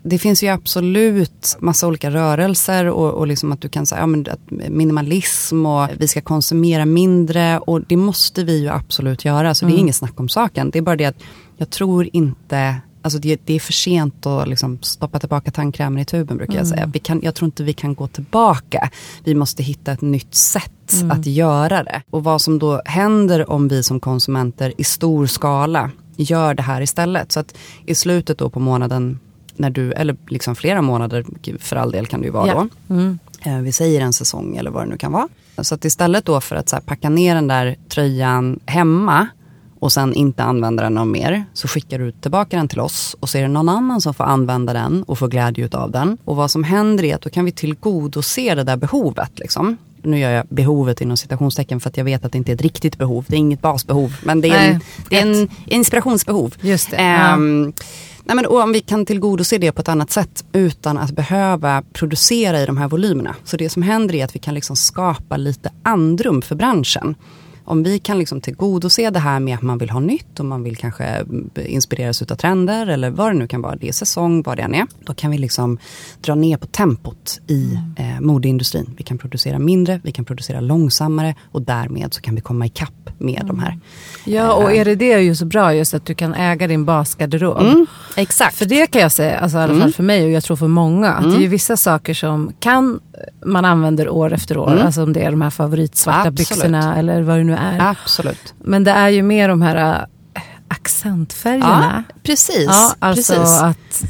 det 0.05 0.19
finns 0.19 0.43
ju 0.43 0.49
absolut 0.49 1.57
massa 1.59 1.87
olika 1.87 2.11
rörelser 2.11 2.87
och, 2.87 3.15
och 3.15 3.27
liksom 3.27 3.53
att 3.53 3.61
du 3.61 3.69
kan 3.69 3.87
säga 3.87 4.01
ja, 4.01 4.37
minimalism 4.69 5.67
och 5.67 5.89
vi 5.99 6.09
ska 6.09 6.21
konsumera 6.21 6.85
mindre 6.85 7.59
och 7.59 7.81
det 7.81 7.97
måste 7.97 8.45
vi 8.45 8.61
ju 8.61 8.69
absolut 8.69 9.25
göra 9.25 9.55
så 9.55 9.65
det 9.65 9.71
är 9.71 9.73
mm. 9.73 9.81
inget 9.81 9.97
snack 9.97 10.21
om 10.21 10.29
saken. 10.29 10.71
Det 10.71 10.79
är 10.79 10.83
bara 10.83 10.97
det 10.97 11.05
att 11.05 11.23
jag 11.57 11.71
tror 11.71 12.09
inte 12.13 12.77
Alltså 13.03 13.19
det, 13.19 13.41
det, 13.45 13.55
är 13.55 13.61
för 13.61 13.73
sent 13.73 14.27
att 14.27 14.49
liksom 14.49 14.79
stoppa 14.83 15.19
tillbaka 15.19 15.51
tandkrämen 15.51 15.99
i 15.99 16.05
tuben 16.05 16.37
brukar 16.37 16.53
mm. 16.53 16.61
jag 16.61 16.69
säga. 16.69 16.91
Vi 16.93 16.99
kan, 16.99 17.21
jag 17.23 17.35
tror 17.35 17.47
inte 17.47 17.63
vi 17.63 17.73
kan 17.73 17.95
gå 17.95 18.09
tillbaka. 18.09 18.91
Vi 19.25 19.35
måste 19.35 19.63
hitta 19.63 19.93
ett 19.93 20.01
nytt 20.01 20.35
sätt 20.35 20.93
mm. 20.93 21.11
att 21.11 21.27
göra 21.27 21.83
det. 21.83 22.03
Och 22.11 22.25
vad 22.25 22.41
som 22.41 22.59
då 22.59 22.83
händer 22.85 23.51
om 23.51 23.69
vi 23.69 23.83
som 23.83 24.01
konsumenter 24.01 24.73
i 24.79 24.85
stor 24.85 25.27
skala 25.27 25.91
gör 26.17 26.55
det 26.55 26.63
här 26.63 26.81
istället. 26.81 27.33
Så 27.33 27.41
att 27.41 27.55
i 27.87 27.95
slutet 27.95 28.39
då 28.39 28.51
på 28.51 28.61
månaden, 28.61 29.19
när 29.57 29.71
du, 29.71 29.93
eller 29.93 30.17
liksom 30.29 30.57
flera 30.57 30.83
månader 30.83 31.25
för 31.59 31.77
all 31.77 31.91
del 31.91 32.07
kan 32.07 32.21
det 32.21 32.27
ju 32.27 32.33
vara 32.33 32.49
ja. 32.49 32.67
då. 32.89 32.95
Mm. 32.95 33.19
Eh, 33.43 33.59
vi 33.59 33.73
säger 33.73 34.01
en 34.01 34.13
säsong 34.13 34.57
eller 34.57 34.71
vad 34.71 34.83
det 34.83 34.91
nu 34.91 34.97
kan 34.97 35.13
vara. 35.13 35.29
Så 35.59 35.75
att 35.75 35.85
istället 35.85 36.25
då 36.25 36.41
för 36.41 36.57
att 36.57 36.69
så 36.69 36.77
packa 36.87 37.09
ner 37.09 37.35
den 37.35 37.49
där 37.49 37.77
tröjan 37.89 38.61
hemma 38.67 39.29
och 39.79 39.93
sen 39.93 40.15
inte 40.15 40.43
använda 40.43 40.83
den 40.83 40.95
någon 40.95 41.11
mer 41.11 41.45
så 41.53 41.69
skickar 41.69 41.99
du 41.99 42.13
tillbaka 42.13 42.57
den 42.57 42.69
till 42.69 42.81
oss 42.81 43.17
och 43.21 43.29
så 43.29 43.39
är 43.39 43.43
det 43.43 43.49
någon 43.49 43.69
annan 43.69 44.01
som 44.01 44.15
får 44.15 44.25
använda 44.25 44.73
den 44.73 45.03
och 45.03 45.19
få 45.19 45.27
glädje 45.27 45.69
av 45.73 45.91
den. 45.91 46.19
Och 46.25 46.37
vad 46.37 46.51
som 46.51 46.65
händer 46.65 47.05
är 47.05 47.15
att 47.15 47.21
då 47.21 47.31
kan 47.31 47.45
vi 47.45 47.53
tillgodose 47.53 48.55
det 48.55 48.65
där 48.65 48.77
behovet. 48.77 49.39
Liksom. 49.39 49.77
Nu 50.03 50.19
gör 50.19 50.31
jag 50.31 50.47
behovet 50.49 51.01
inom 51.01 51.17
citationstecken 51.17 51.81
för 51.81 51.91
att 51.91 51.97
jag 51.97 52.05
vet 52.05 52.25
att 52.25 52.33
det 52.33 52.39
inte 52.39 52.53
är 52.53 52.55
ett 52.55 52.63
riktigt 52.63 52.99
behov. 52.99 53.25
Det 53.29 53.37
är 53.37 53.39
inget 53.39 53.63
basbehov 53.63 54.17
men 54.23 54.41
det 54.41 54.49
är, 54.49 54.53
Nej, 54.53 54.69
en, 54.69 54.81
det 55.11 55.19
är 55.19 55.27
en 55.27 55.49
inspirationsbehov. 55.67 56.55
Just 56.61 56.91
det. 56.91 57.03
Ja. 57.03 57.39
Nej, 58.27 58.37
men 58.37 58.47
om 58.47 58.73
vi 58.73 58.81
kan 58.81 59.07
tillgodose 59.07 59.59
det 59.59 59.73
på 59.73 59.81
ett 59.81 59.89
annat 59.89 60.11
sätt 60.11 60.45
utan 60.53 60.99
att 60.99 61.11
behöva 61.11 61.83
producera 61.93 62.63
i 62.63 62.67
de 62.67 62.77
här 62.77 62.89
volymerna. 62.89 63.37
Så 63.45 63.57
det 63.57 63.71
som 63.71 63.83
händer 63.83 64.15
är 64.15 64.25
att 64.25 64.35
vi 64.35 64.39
kan 64.39 64.55
liksom 64.55 64.77
skapa 64.77 65.37
lite 65.37 65.73
andrum 65.83 66.43
för 66.43 66.55
branschen 66.55 67.15
om 67.65 67.83
vi 67.83 67.99
kan 67.99 68.19
liksom 68.19 68.41
tillgodose 68.41 69.11
det 69.11 69.19
här 69.19 69.41
med 69.41 69.55
att 69.55 69.63
man 69.63 69.79
vill 69.79 69.91
ha 69.91 70.01
nytt 70.01 70.41
och 70.41 70.47
man 70.47 70.63
vill 70.63 70.77
kanske 70.77 71.25
inspireras 71.57 72.23
av 72.23 72.37
trender 72.37 72.87
eller 72.87 73.11
vad 73.11 73.33
det 73.33 73.39
nu 73.39 73.47
kan 73.47 73.63
vara, 73.63 73.77
det 73.77 73.89
är 73.89 73.93
säsong, 73.93 74.43
vad 74.43 74.57
det 74.57 74.63
än 74.63 74.75
är. 74.75 74.87
Då 75.05 75.15
kan 75.15 75.31
vi 75.31 75.39
liksom 75.39 75.79
dra 76.21 76.35
ner 76.35 76.57
på 76.57 76.67
tempot 76.67 77.41
i 77.47 77.79
mm. 77.97 78.17
eh, 78.17 78.21
modeindustrin. 78.21 78.95
Vi 78.97 79.05
kan 79.05 79.19
producera 79.19 79.59
mindre, 79.59 80.01
vi 80.05 80.13
kan 80.13 80.25
producera 80.25 80.61
långsammare 80.61 81.35
och 81.53 81.63
därmed 81.63 82.15
så 82.15 82.21
kan 82.21 82.35
vi 82.35 82.41
komma 82.41 82.67
ikapp 82.67 83.11
med 83.19 83.43
mm. 83.43 83.47
de 83.47 83.59
här. 83.59 83.79
Ja 84.25 84.53
och 84.53 84.73
eh, 84.73 84.81
är 84.81 84.85
det 84.85 84.95
det 84.95 85.21
ju 85.21 85.35
så 85.35 85.45
bra 85.45 85.75
just 85.75 85.95
att 85.95 86.07
du 86.07 86.15
kan 86.15 86.35
äga 86.35 86.67
din 86.67 86.85
basgarderob. 86.85 87.61
Mm, 87.61 87.87
exakt. 88.17 88.57
För 88.57 88.67
det 88.67 88.87
kan 88.87 89.03
jag 89.03 89.13
säga, 89.13 89.39
alltså, 89.39 89.59
i 89.59 89.61
alla 89.61 89.73
fall 89.73 89.81
mm. 89.81 89.93
för 89.93 90.03
mig 90.03 90.25
och 90.25 90.31
jag 90.31 90.45
tror 90.45 90.57
för 90.57 90.69
många, 90.69 91.13
att 91.13 91.23
det 91.23 91.31
är 91.31 91.37
mm. 91.37 91.51
vissa 91.51 91.77
saker 91.77 92.15
som 92.15 92.53
kan 92.61 93.01
man 93.45 93.65
använder 93.65 94.09
år 94.09 94.33
efter 94.33 94.59
år. 94.59 94.73
Mm. 94.73 94.87
Alltså 94.87 95.03
om 95.03 95.13
det 95.13 95.23
är 95.23 95.31
de 95.31 95.43
här 95.43 95.51
favoritsvarta 95.51 96.19
Absolut. 96.19 96.49
byxorna 96.49 96.97
eller 96.97 97.23
vad 97.23 97.39
det 97.39 97.45
nu 97.45 97.55
är. 97.55 97.81
Absolut. 97.81 98.55
Men 98.59 98.85
det 98.85 98.91
är 98.91 99.09
ju 99.09 99.23
mer 99.23 99.49
de 99.49 99.63
här 99.63 100.07
äh, 100.35 100.43
accentfärgerna. 100.69 102.05
Ja, 102.09 102.15
precis. 102.23 102.67
Ja, 102.67 102.95
alltså 102.99 103.35
precis. 103.35 103.63
att 103.63 104.05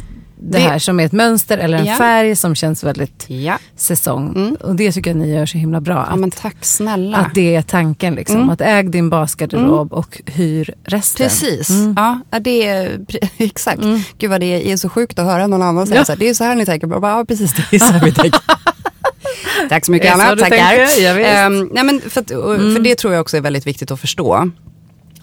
det, 0.51 0.59
här 0.59 0.79
som 0.79 1.01
är 1.01 1.05
ett 1.05 1.13
mönster 1.13 1.59
eller 1.59 1.79
en 1.79 1.87
ja. 1.87 1.97
färg 1.97 2.37
som 2.37 2.55
känns 2.55 2.85
väldigt 2.85 3.25
ja. 3.31 3.59
säsong. 3.77 4.33
Mm. 4.37 4.55
Och 4.55 4.77
det 4.77 4.93
tycker 4.93 5.11
jag 5.11 5.17
ni 5.17 5.35
gör 5.35 5.47
så 5.47 5.59
himla 5.59 5.81
bra. 5.81 5.99
Att, 5.99 6.19
men 6.19 6.31
tack 6.31 6.57
snälla. 6.61 7.17
Att 7.17 7.35
det 7.35 7.57
är 7.57 7.63
tanken 7.63 8.15
liksom. 8.15 8.37
Mm. 8.37 8.51
Att 8.51 8.61
äg 8.61 8.83
din 8.83 9.11
basgarderob 9.11 9.93
mm. 9.93 9.99
och 9.99 10.23
hyr 10.27 10.75
resten. 10.85 11.25
Precis. 11.25 11.71
Mm. 11.71 11.95
Ja, 11.97 12.39
det 12.41 12.67
är 12.67 13.01
exakt. 13.37 13.83
Mm. 13.83 14.01
Gud 14.19 14.31
vad 14.31 14.41
det 14.41 14.73
är 14.73 14.77
så 14.77 14.89
sjukt 14.89 15.19
att 15.19 15.27
höra 15.27 15.47
någon 15.47 15.63
annan 15.63 15.87
säga 15.87 16.01
ja. 16.01 16.05
så 16.05 16.13
här. 16.13 16.19
Det 16.19 16.29
är 16.29 16.35
så 16.35 16.45
här 16.45 16.55
ni 16.55 16.67
tänker. 16.67 16.89
Ja, 16.89 17.25
precis 17.29 17.55
det 17.55 17.77
är 17.77 17.79
så 17.79 17.93
här 17.93 18.05
vi 18.05 18.13
tänker. 18.13 18.41
Tack 19.69 19.85
så 19.85 19.93
mycket 19.93 20.09
så 20.09 20.14
Anna, 20.23 20.37
tackar. 20.37 20.50
tänker? 20.50 21.03
Ja, 21.03 21.14
visst. 21.14 21.29
Ehm, 21.29 21.69
nej, 21.73 21.85
men 21.85 22.00
för, 22.00 22.21
att, 22.21 22.31
Mm. 22.31 22.75
för 22.75 22.81
det 22.83 22.95
tror 22.95 23.12
jag 23.12 23.21
också 23.21 23.37
är 23.37 23.41
väldigt 23.41 23.67
viktigt 23.67 23.91
att 23.91 24.00
förstå. 24.00 24.50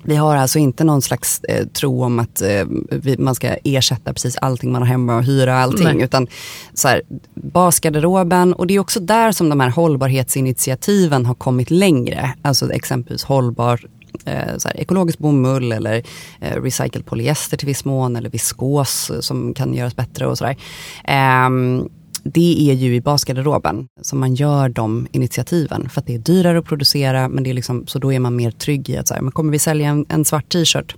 Vi 0.04 0.16
har 0.16 0.36
alltså 0.36 0.60
inte 0.60 0.84
någon 0.84 1.02
slags 1.02 1.42
eh, 1.44 1.66
tro 1.68 2.04
om 2.04 2.20
att 2.20 2.42
eh, 2.42 2.66
vi, 2.92 3.18
man 3.18 3.36
ska 3.36 3.48
ersätta 3.64 4.14
precis 4.14 4.38
allting 4.38 4.72
man 4.72 4.82
har 4.82 4.90
hemma 4.90 5.16
och 5.16 5.24
hyra 5.24 5.58
allting. 5.60 5.84
Nej. 5.98 6.02
Utan 6.04 6.28
så 6.74 6.88
här, 6.88 7.02
basgarderoben 7.36 8.54
och 8.54 8.68
det 8.68 8.74
är 8.76 8.80
också 8.80 9.00
där 9.00 9.32
som 9.32 9.50
de 9.50 9.60
här 9.60 9.70
hållbarhetsinitiativen 9.70 11.26
har 11.26 11.34
kommit 11.36 11.72
längre. 11.72 12.34
Alltså 12.42 12.72
exempelvis 12.74 13.24
hållbar 13.24 13.82
eh, 14.26 14.58
så 14.58 14.68
här, 14.68 14.80
ekologisk 14.80 15.18
bomull 15.20 15.72
eller 15.72 16.04
eh, 16.42 16.62
recycled 16.62 17.06
polyester 17.06 17.58
till 17.58 17.68
viss 17.68 17.86
mån 17.86 18.16
eller 18.16 18.30
viskos 18.30 19.10
eh, 19.10 19.20
som 19.20 19.54
kan 19.54 19.74
göras 19.74 19.96
bättre 19.96 20.28
och 20.28 20.38
sådär. 20.38 20.56
Ehm, 21.04 21.90
det 22.24 22.70
är 22.72 22.74
ju 22.74 22.96
i 22.96 23.02
basgarderoben 23.02 23.88
som 24.02 24.20
man 24.20 24.36
gör 24.36 24.70
de 24.70 25.08
initiativen. 25.12 25.90
För 25.90 26.02
att 26.02 26.08
det 26.08 26.16
är 26.16 26.20
dyrare 26.20 26.60
att 26.60 26.66
producera 26.66 27.30
men 27.30 27.44
det 27.44 27.50
är 27.50 27.54
liksom, 27.54 27.88
så 27.88 28.00
då 28.00 28.14
är 28.14 28.20
man 28.20 28.36
mer 28.36 28.52
trygg 28.52 28.90
i 28.90 28.98
att 28.98 29.08
så 29.08 29.14
här, 29.14 29.22
men 29.22 29.32
kommer 29.32 29.52
vi 29.52 29.60
sälja 29.60 29.90
en, 29.90 30.06
en 30.10 30.26
svart 30.26 30.50
t-shirt 30.50 30.96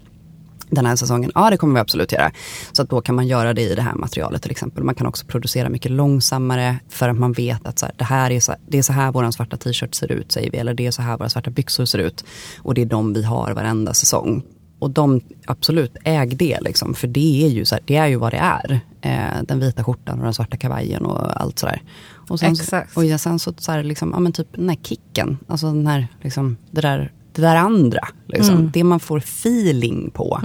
den 0.69 0.85
här 0.85 0.95
säsongen? 0.95 1.31
Ja 1.35 1.49
det 1.49 1.57
kommer 1.57 1.73
vi 1.73 1.79
absolut 1.79 2.11
göra. 2.11 2.31
Så 2.71 2.81
att 2.81 2.89
då 2.89 3.01
kan 3.01 3.15
man 3.15 3.27
göra 3.27 3.53
det 3.53 3.61
i 3.61 3.75
det 3.75 3.81
här 3.81 3.95
materialet 3.95 4.41
till 4.41 4.51
exempel. 4.51 4.83
Man 4.83 4.95
kan 4.95 5.07
också 5.07 5.25
producera 5.25 5.69
mycket 5.69 5.91
långsammare 5.91 6.79
för 6.89 7.09
att 7.09 7.17
man 7.17 7.33
vet 7.33 7.67
att 7.67 7.79
så 7.79 7.85
här, 7.85 7.95
det, 7.97 8.03
här 8.03 8.31
är 8.31 8.39
så, 8.39 8.55
det 8.67 8.77
är 8.77 8.81
så 8.81 8.93
här 8.93 9.11
vår 9.11 9.31
svarta 9.31 9.57
t-shirt 9.57 9.95
ser 9.95 10.11
ut 10.11 10.31
säger 10.31 10.51
vi. 10.51 10.57
Eller 10.57 10.73
det 10.73 10.87
är 10.87 10.91
så 10.91 11.01
här 11.01 11.17
våra 11.17 11.29
svarta 11.29 11.51
byxor 11.51 11.85
ser 11.85 11.99
ut. 11.99 12.25
Och 12.57 12.73
det 12.73 12.81
är 12.81 12.85
de 12.85 13.13
vi 13.13 13.23
har 13.23 13.51
varenda 13.51 13.93
säsong. 13.93 14.43
Och 14.83 14.89
de, 14.89 15.21
absolut, 15.45 15.97
äg 16.03 16.35
det 16.35 16.57
liksom. 16.61 16.93
För 16.93 17.07
det 17.07 17.45
är 17.45 17.49
ju, 17.49 17.65
så 17.65 17.75
här, 17.75 17.83
det 17.85 17.95
är 17.95 18.07
ju 18.07 18.15
vad 18.15 18.33
det 18.33 18.37
är. 18.37 18.79
Eh, 19.01 19.43
den 19.43 19.59
vita 19.59 19.83
skjortan 19.83 20.19
och 20.19 20.23
den 20.23 20.33
svarta 20.33 20.57
kavajen 20.57 21.05
och 21.05 21.41
allt 21.41 21.59
sådär. 21.59 21.81
Och 22.29 22.39
sen, 22.39 22.51
Exakt. 22.51 22.97
Och 22.97 23.05
ja, 23.05 23.17
sen 23.17 23.39
så, 23.39 23.53
så 23.57 23.71
här, 23.71 23.83
liksom, 23.83 24.11
ja 24.13 24.19
men 24.19 24.31
typ 24.31 24.47
den 24.51 24.69
här 24.69 24.77
kicken. 24.83 25.37
Alltså 25.47 25.67
den 25.67 25.87
här, 25.87 26.07
liksom, 26.21 26.57
det 26.71 26.81
där 26.81 27.11
det 27.35 27.41
där 27.41 27.55
andra, 27.55 28.07
liksom. 28.27 28.55
Mm. 28.55 28.71
det 28.73 28.83
man 28.83 28.99
får 28.99 29.17
feeling 29.17 30.09
på. 30.13 30.39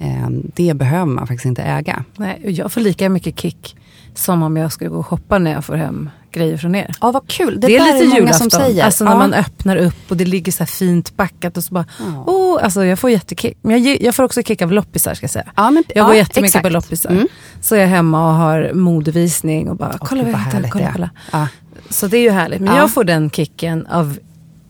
Eh, 0.00 0.28
det 0.30 0.74
behöver 0.74 1.06
man 1.12 1.26
faktiskt 1.26 1.44
inte 1.46 1.62
äga. 1.62 2.04
Nej, 2.16 2.40
jag 2.44 2.72
får 2.72 2.80
lika 2.80 3.08
mycket 3.08 3.40
kick 3.40 3.76
som 4.14 4.42
om 4.42 4.56
jag 4.56 4.72
skulle 4.72 4.90
gå 4.90 4.98
och 4.98 5.06
shoppa 5.06 5.38
när 5.38 5.52
jag 5.52 5.64
får 5.64 5.74
hem 5.74 6.10
grejer 6.32 6.56
från 6.56 6.74
er. 6.74 6.94
Ja 7.00 7.10
vad 7.12 7.26
kul, 7.28 7.60
det, 7.60 7.66
Det, 7.66 7.76
är 7.76 7.92
lite 7.94 8.06
många 8.06 8.18
julafton. 8.20 8.50
som 8.50 8.60
säger. 8.60 8.84
Alltså 8.84 9.04
när 9.04 9.12
ja. 9.12 9.18
man 9.18 9.34
öppnar 9.34 9.76
upp 9.76 10.10
och 10.10 10.16
det 10.16 10.24
ligger 10.24 10.52
så 10.52 10.58
här 10.58 10.66
fint 10.66 11.16
packat 11.16 11.56
och 11.56 11.64
så 11.64 11.74
bara, 11.74 11.84
Ja. 11.98 12.24
oh, 12.26 12.64
alltså 12.64 12.84
jag 12.84 12.98
får 12.98 13.10
jättekick. 13.10 13.58
Men 13.62 13.84
jag, 13.84 14.02
jag 14.02 14.14
får 14.14 14.22
också 14.22 14.42
kick 14.42 14.62
av 14.62 14.72
loppisar 14.72 15.14
ska 15.14 15.24
jag 15.24 15.30
säga. 15.30 15.52
ja, 15.56 15.70
men, 15.70 15.84
Jag 15.94 16.06
går 16.06 16.14
ja, 16.14 16.18
jättemycket 16.18 16.48
exakt. 16.50 16.62
på 16.62 16.68
loppisar. 16.68 17.10
Mm. 17.10 17.28
Så 17.60 17.74
är 17.74 17.80
jag 17.80 17.88
hemma 17.88 18.28
och 18.28 18.34
har 18.34 18.70
modevisning 18.74 19.70
och 19.70 19.76
bara, 19.76 19.96
Åh, 20.00 20.06
kolla 20.08 20.22
vad 20.22 20.32
jag 20.32 20.38
hittar, 20.38 20.68
kolla, 20.70 21.10
är. 21.32 21.48
Så 21.90 22.06
det 22.06 22.16
är 22.16 22.22
ju 22.22 22.30
härligt. 22.30 22.60
Men 22.60 22.74
Ja. 22.74 22.80
jag 22.80 22.90
får 22.90 23.04
den 23.04 23.30
kicken 23.30 23.86
av 23.86 24.18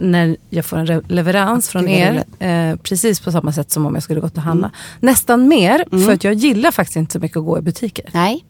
när 0.02 0.36
jag 0.50 0.64
får 0.64 0.76
en 0.76 1.02
leverans 1.08 1.68
från 1.68 1.88
er. 1.88 2.24
Eh, 2.38 2.76
precis 2.76 3.20
på 3.20 3.32
samma 3.32 3.52
sätt 3.52 3.70
som 3.70 3.86
om 3.86 3.94
jag 3.94 4.02
skulle 4.02 4.20
gått 4.20 4.36
och 4.36 4.42
handla. 4.42 4.66
Mm. 4.66 4.78
Nästan 5.00 5.48
mer, 5.48 6.04
för 6.04 6.12
att 6.12 6.24
jag 6.24 6.34
gillar 6.34 6.70
faktiskt 6.70 6.96
inte 6.96 7.12
så 7.12 7.18
mycket 7.18 7.36
att 7.36 7.44
gå 7.44 7.58
i 7.58 7.62
butiker. 7.62 8.04
Nej, 8.12 8.44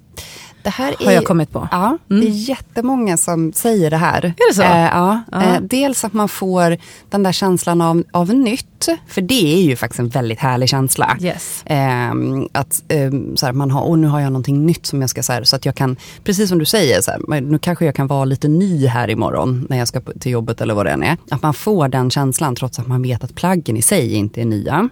det 0.63 0.71
här 0.71 0.95
Har 0.99 1.11
är, 1.11 1.15
jag 1.15 1.25
kommit 1.25 1.51
på. 1.53 1.69
Ja, 1.71 1.99
det 2.09 2.15
är 2.15 2.49
jättemånga 2.49 3.17
som 3.17 3.53
säger 3.53 3.91
det 3.91 3.97
här. 3.97 4.25
Är 4.25 4.51
det 4.51 4.55
så? 4.55 4.63
Eh, 4.63 4.69
ja. 4.69 5.23
Eh, 5.33 5.61
dels 5.61 6.05
att 6.05 6.13
man 6.13 6.29
får 6.29 6.77
den 7.11 7.23
där 7.23 7.33
känslan 7.33 7.81
av, 7.81 8.05
av 8.11 8.35
nytt, 8.35 8.89
för 9.09 9.21
det 9.21 9.55
är 9.55 9.63
ju 9.63 9.77
faktiskt 9.77 10.01
en 10.01 10.09
väldigt 10.09 10.39
härlig 10.39 10.69
känsla. 10.69 11.17
Yes. 11.21 11.63
Ehm, 11.67 12.49
att 12.53 12.83
ehm, 12.89 13.37
så 13.37 13.47
här, 13.47 13.53
man 13.53 13.71
har, 13.71 13.83
och 13.83 13.99
nu 13.99 14.07
har 14.07 14.21
jag 14.21 14.33
någonting 14.33 14.67
nytt 14.67 14.87
som 14.87 15.01
jag 15.01 15.11
ska, 15.11 15.23
så, 15.23 15.33
här, 15.33 15.45
så 15.45 15.57
att 15.57 15.67
jag 15.67 15.75
kan, 15.75 15.97
precis 16.25 16.49
som 16.49 16.59
du 16.59 16.65
säger, 16.65 17.01
så 17.01 17.11
här, 17.11 17.41
nu 17.41 17.59
kanske 17.59 17.85
jag 17.85 17.95
kan 17.95 18.07
vara 18.07 18.25
lite 18.25 18.49
ny 18.49 18.87
här 18.87 19.11
imorgon 19.11 19.67
när 19.71 19.79
jag 19.79 19.89
ska 19.89 20.01
till 20.01 20.33
jobbet 20.33 20.61
eller 20.61 20.75
vad 20.75 20.87
det 20.87 20.93
än 20.93 21.03
är. 21.03 21.17
Att 21.31 21.43
man 21.43 21.55
får 21.55 21.89
den 21.89 22.11
känslan 22.11 22.55
trots 22.55 22.79
att 22.79 22.87
man 22.87 23.03
vet 23.03 23.25
att 23.25 23.35
plaggen 23.35 23.77
i 23.77 23.83
sig 23.83 24.15
inte 24.15 24.41
är 24.41 24.45
nya. 24.45 24.89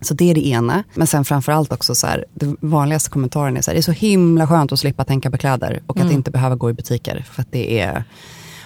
Så 0.00 0.14
det 0.14 0.30
är 0.30 0.34
det 0.34 0.46
ena. 0.46 0.84
Men 0.94 1.06
sen 1.06 1.24
framförallt 1.24 1.72
också 1.72 1.94
så 1.94 2.06
här, 2.06 2.24
det 2.34 2.54
vanligaste 2.60 3.10
kommentaren 3.10 3.56
är 3.56 3.62
så 3.62 3.70
här, 3.70 3.74
det 3.74 3.80
är 3.80 3.82
så 3.82 3.92
himla 3.92 4.46
skönt 4.46 4.72
att 4.72 4.78
slippa 4.80 5.04
tänka 5.04 5.30
på 5.30 5.36
kläder 5.36 5.80
och 5.86 6.00
att 6.00 6.12
inte 6.12 6.30
behöva 6.30 6.56
gå 6.56 6.70
i 6.70 6.72
butiker. 6.72 7.24
För 7.32 7.42
att 7.42 7.52
det 7.52 7.80
är, 7.80 8.04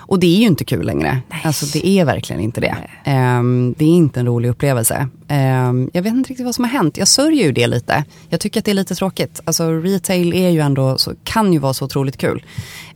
och 0.06 0.18
det 0.18 0.26
är 0.26 0.40
ju 0.40 0.46
inte 0.46 0.64
kul 0.64 0.86
längre. 0.86 1.20
Alltså 1.44 1.66
det 1.66 1.88
är 1.88 2.04
verkligen 2.04 2.42
inte 2.42 2.60
det. 2.60 2.76
Ehm, 3.04 3.74
det 3.78 3.84
är 3.84 3.88
inte 3.88 4.20
en 4.20 4.26
rolig 4.26 4.48
upplevelse. 4.48 5.08
Ehm, 5.28 5.90
jag 5.92 6.02
vet 6.02 6.12
inte 6.12 6.30
riktigt 6.30 6.46
vad 6.46 6.54
som 6.54 6.64
har 6.64 6.70
hänt. 6.70 6.96
Jag 6.96 7.08
sörjer 7.08 7.44
ju 7.44 7.52
det 7.52 7.66
lite. 7.66 8.04
Jag 8.28 8.40
tycker 8.40 8.60
att 8.60 8.64
det 8.64 8.70
är 8.70 8.74
lite 8.74 8.94
tråkigt. 8.94 9.40
Alltså 9.44 9.70
retail 9.70 10.34
är 10.34 10.48
ju 10.48 10.60
ändå, 10.60 10.98
så, 10.98 11.12
kan 11.24 11.52
ju 11.52 11.58
vara 11.58 11.74
så 11.74 11.84
otroligt 11.84 12.16
kul. 12.16 12.44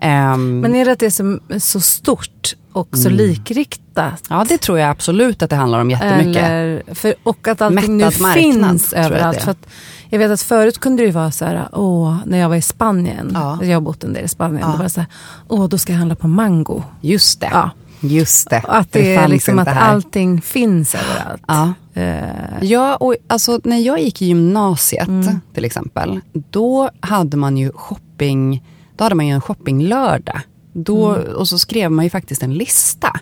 Ehm, 0.00 0.60
Men 0.60 0.74
är 0.74 0.84
det 0.84 0.92
att 0.92 0.98
det 0.98 1.06
är 1.06 1.10
så, 1.10 1.38
så 1.60 1.80
stort 1.80 2.54
och 2.72 2.88
så 2.92 3.08
Mm. 3.08 3.16
likriktat? 3.18 4.24
ja 4.30 4.44
det 4.48 4.58
tror 4.58 4.78
jag 4.78 4.90
absolut 4.90 5.42
att 5.42 5.50
det 5.50 5.56
handlar 5.56 5.80
om 5.80 5.90
jättemycket. 5.90 6.42
Eller, 6.44 6.94
för, 6.94 7.14
och 7.22 7.48
att 7.48 7.60
allting 7.62 7.96
nu 7.96 8.04
marknad, 8.04 8.34
finns 8.34 8.92
jag 8.96 9.04
överallt. 9.04 9.38
det 9.38 9.46
är. 9.46 9.50
Att 9.50 9.66
jag 10.10 10.18
vet 10.18 10.30
att 10.30 10.42
förut 10.42 10.78
kunde 10.78 11.04
det 11.06 11.12
vara 11.12 11.30
så 11.30 11.44
här, 11.44 11.68
åh, 11.72 12.16
när 12.26 12.38
jag 12.38 12.48
var 12.48 12.56
i 12.56 12.62
Spanien, 12.62 13.30
Ja. 13.34 13.58
jag 13.64 13.76
har 13.76 13.80
bott 13.80 14.04
en 14.04 14.12
del 14.12 14.24
i 14.24 14.28
Spanien, 14.28 14.60
Ja. 14.60 14.66
då 14.72 14.76
var 14.76 14.84
det 14.84 14.90
så 14.90 15.00
här, 15.00 15.08
åh, 15.48 15.68
då 15.68 15.78
ska 15.78 15.92
jag 15.92 15.98
handla 15.98 16.14
på 16.16 16.28
mango. 16.28 16.82
Just 17.00 17.40
det. 17.40 17.48
Ja. 17.52 17.70
Just 18.00 18.50
det. 18.50 18.62
Att 18.68 18.92
det, 18.92 19.14
är 19.14 19.18
fanns 19.18 19.30
liksom 19.30 19.58
att 19.58 19.68
här. 19.68 19.80
allting 19.92 20.40
finns 20.40 20.94
överallt. 20.94 21.42
Ja. 21.48 21.72
Eh, 22.02 22.18
Ja, 22.60 22.96
och 22.96 23.16
alltså 23.26 23.60
när 23.64 23.76
jag 23.78 24.00
gick 24.00 24.22
i 24.22 24.26
gymnasiet 24.26 25.08
Mm. 25.08 25.40
till 25.54 25.64
exempel, 25.64 26.20
då 26.50 26.90
hade 27.00 27.36
man 27.36 27.56
ju 27.56 27.72
shopping, 27.72 28.64
då 28.96 29.04
hade 29.04 29.14
man 29.14 29.26
ju 29.26 29.32
en 29.34 29.40
shoppinglördag. 29.40 30.40
Då, 30.72 31.14
Mm. 31.14 31.34
Och 31.36 31.48
så 31.48 31.58
skrev 31.58 31.90
man 31.90 32.04
ju 32.04 32.10
faktiskt 32.10 32.42
en 32.42 32.54
lista. 32.54 33.12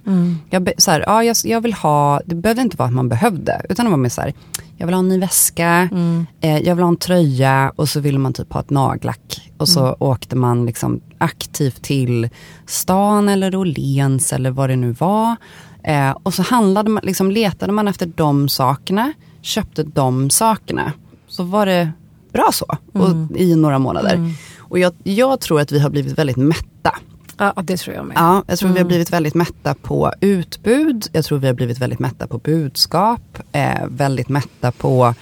Jag, 0.50 0.62
be- 0.62 0.72
så 0.78 0.90
här, 0.90 1.00
ja, 1.06 1.24
jag, 1.24 1.36
jag 1.44 1.60
vill 1.60 1.72
ha, 1.74 2.20
det 2.26 2.34
behövde 2.34 2.62
inte 2.62 2.76
vara 2.76 2.86
att 2.88 2.94
man 2.94 3.08
behövde, 3.08 3.66
utan 3.68 3.84
det 3.84 3.90
var 3.90 3.96
mer 3.98 4.08
så 4.08 4.20
här, 4.20 4.34
jag 4.76 4.86
vill 4.86 4.94
ha 4.94 4.98
en 5.00 5.08
ny 5.08 5.18
väska, 5.18 5.88
Mm. 5.92 6.26
eh, 6.40 6.58
jag 6.58 6.74
vill 6.74 6.82
ha 6.82 6.88
en 6.88 6.96
tröja 6.96 7.72
och 7.76 7.88
så 7.88 8.00
ville 8.00 8.18
man 8.18 8.32
typ 8.32 8.52
ha 8.52 8.60
ett 8.60 8.70
nagellack. 8.70 9.50
Och 9.56 9.68
så 9.68 9.80
Mm. 9.80 9.94
åkte 9.98 10.36
man 10.36 10.66
liksom 10.66 11.00
aktivt 11.18 11.82
till 11.82 12.28
stan 12.66 13.28
eller 13.28 13.56
Åhléns 13.56 14.32
eller 14.32 14.50
vad 14.50 14.70
det 14.70 14.76
nu 14.76 14.92
var. 14.92 15.36
Eh, 15.82 16.10
och 16.22 16.34
så 16.34 16.42
handlade 16.42 16.90
man, 16.90 17.00
liksom 17.04 17.30
letade 17.30 17.72
man 17.72 17.88
efter 17.88 18.06
de 18.16 18.48
sakerna, 18.48 19.12
köpte 19.42 19.82
de 19.82 20.30
sakerna. 20.30 20.92
Så 21.28 21.42
var 21.42 21.66
det 21.66 21.92
bra 22.32 22.48
så 22.52 22.66
och, 22.92 23.36
i 23.36 23.54
några 23.56 23.78
månader. 23.78 24.34
Och 24.58 24.78
jag, 24.78 24.92
jag 25.04 25.40
tror 25.40 25.60
att 25.60 25.72
vi 25.72 25.78
har 25.78 25.90
blivit 25.90 26.18
väldigt 26.18 26.36
mätta. 26.36 26.94
Ja, 27.38 27.54
det 27.64 27.76
tror 27.76 27.96
jag 27.96 28.06
med. 28.06 28.16
Ja, 28.16 28.42
jag 28.46 28.58
tror 28.58 28.68
vi 28.68 28.72
har 28.74 28.78
Mm. 28.80 28.88
blivit 28.88 29.12
väldigt 29.12 29.34
mätta 29.34 29.74
på 29.82 30.12
utbud. 30.20 31.06
Jag 31.12 31.24
tror 31.24 31.38
vi 31.38 31.46
har 31.46 31.54
blivit 31.54 31.78
väldigt 31.78 31.98
mätta 31.98 32.26
på 32.26 32.38
budskap. 32.38 33.38
Eh, 33.52 33.86
väldigt 33.88 34.28
mätta 34.28 34.72
på 34.72 35.14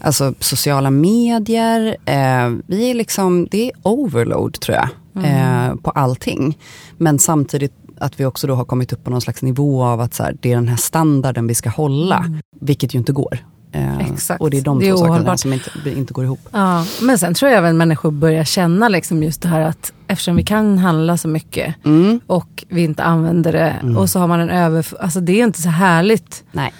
alltså, 0.00 0.34
sociala 0.40 0.90
medier. 0.90 1.96
Eh, 2.04 2.50
vi 2.66 2.90
är 2.90 2.94
liksom, 2.94 3.48
det 3.50 3.64
är 3.70 3.72
overload 3.82 4.60
tror 4.60 4.76
jag. 4.76 4.88
Mm. 5.24 5.70
Eh, 5.70 5.76
på 5.76 5.90
allting. 5.90 6.58
Men 6.98 7.18
samtidigt 7.18 7.72
att 7.98 8.20
vi 8.20 8.24
också 8.24 8.46
då 8.46 8.54
har 8.54 8.64
kommit 8.64 8.92
upp 8.92 9.04
på 9.04 9.10
någon 9.10 9.20
slags 9.20 9.42
nivå 9.42 9.84
av 9.84 10.00
att 10.00 10.14
så 10.14 10.22
här, 10.22 10.36
det 10.40 10.52
är 10.52 10.54
den 10.56 10.68
här 10.68 10.76
standarden 10.76 11.46
vi 11.46 11.54
ska 11.54 11.70
hålla. 11.70 12.24
Vilket 12.60 12.94
ju 12.94 12.98
inte 12.98 13.12
går. 13.12 13.38
Eh, 13.72 13.94
Mm. 13.94 14.12
Exakt. 14.12 14.40
Och 14.40 14.50
det 14.50 14.58
är 14.58 14.62
de 14.62 14.78
Det 14.78 14.88
är 14.88 14.90
två 14.90 14.96
sakerna 14.98 15.36
som 15.36 15.52
inte, 15.52 15.70
inte 15.96 16.14
går 16.14 16.24
ihop. 16.24 16.40
Ja, 16.52 16.84
men 17.02 17.18
sen 17.18 17.34
tror 17.34 17.50
jag 17.50 17.58
även 17.58 17.76
människor 17.76 18.10
börjar 18.10 18.44
känna 18.44 18.88
liksom 18.88 19.22
just 19.22 19.42
det 19.42 19.48
här 19.48 19.60
att 19.60 19.92
eftersom 20.14 20.36
vi 20.36 20.42
kan 20.42 20.78
handla 20.78 21.16
så 21.16 21.28
mycket 21.28 21.74
Mm. 21.84 22.20
och 22.26 22.64
vi 22.68 22.82
inte 22.84 23.02
använder 23.02 23.52
det 23.52 23.96
och 23.98 24.10
så 24.10 24.18
har 24.18 24.26
man 24.28 24.40
en 24.40 24.50
över... 24.50 24.86
Alltså 25.00 25.20
det 25.20 25.40
är 25.40 25.44
inte 25.44 25.62
så 25.62 25.68
härligt 25.68 26.44
Nej. 26.52 26.72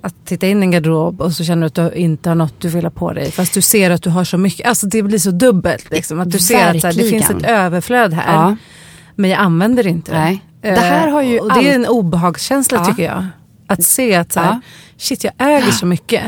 att 0.00 0.14
titta 0.24 0.46
in 0.46 0.62
i 0.62 0.66
en 0.66 0.70
garderob 0.70 1.20
och 1.20 1.32
så 1.32 1.44
känner 1.44 1.60
du 1.60 1.66
att 1.82 1.92
du 1.92 1.98
inte 1.98 2.28
har 2.30 2.34
något 2.36 2.60
du 2.60 2.68
vill 2.68 2.84
ha 2.84 2.90
på 2.90 3.12
dig. 3.12 3.30
Fast 3.30 3.54
du 3.54 3.60
ser 3.60 3.90
att 3.90 4.02
du 4.02 4.10
har 4.10 4.24
så 4.24 4.38
mycket. 4.38 4.66
Alltså 4.66 4.86
det 4.86 5.02
blir 5.02 5.18
så 5.18 5.30
dubbelt. 5.30 5.90
Liksom. 5.90 6.20
Att 6.20 6.30
du 6.30 6.38
ser 6.38 6.74
att 6.74 6.80
så 6.80 6.86
här, 6.86 6.94
det 6.94 7.00
finns 7.10 7.12
Verkligen. 7.30 7.44
ett 7.44 7.50
överflöd 7.50 8.12
här. 8.14 8.32
Ja. 8.34 8.56
Men 9.16 9.30
jag 9.30 9.40
använder 9.40 9.86
inte 9.86 10.10
det. 10.12 10.18
Nej. 10.18 10.44
Det 10.60 10.70
här 10.80 11.08
har 11.08 11.22
ju 11.22 11.38
och 11.40 11.54
det 11.54 11.70
är 11.70 11.74
en 11.74 11.86
obehagskänsla 11.86 12.78
Ja. 12.78 12.84
tycker 12.84 13.02
jag. 13.04 13.26
Att 13.66 13.82
se 13.84 14.14
att 14.14 14.32
så 14.32 14.40
här, 14.40 14.46
Ja. 14.48 14.60
shit 14.96 15.24
jag 15.24 15.32
äger 15.38 15.70
så 15.72 15.86
mycket. 15.86 16.22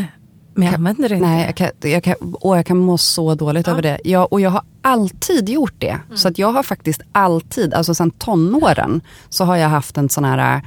Men 0.56 0.66
jag 0.66 0.74
använder 0.74 1.08
det 1.08 1.14
inte. 1.14 1.26
Nej, 1.28 1.44
jag 1.46 1.54
kan, 1.54 1.68
jag 1.90 2.04
kan, 2.04 2.14
och 2.20 2.58
jag 2.58 2.66
kan 2.66 2.76
må 2.76 2.98
så 2.98 3.34
dåligt 3.34 3.68
över 3.68 3.82
det. 3.82 3.98
Jag, 4.04 4.32
och 4.32 4.40
jag 4.40 4.50
har 4.50 4.62
alltid 4.82 5.48
gjort 5.48 5.74
det. 5.78 5.88
Mm. 6.06 6.16
Så 6.16 6.28
att 6.28 6.38
jag 6.38 6.52
har 6.52 6.62
faktiskt 6.62 7.00
alltid, 7.12 7.74
alltså 7.74 7.94
sen 7.94 8.10
tonåren, 8.10 9.00
så 9.28 9.44
har 9.44 9.56
jag 9.56 9.68
haft 9.68 9.96
en 9.98 10.08
sån 10.08 10.24
här, 10.24 10.62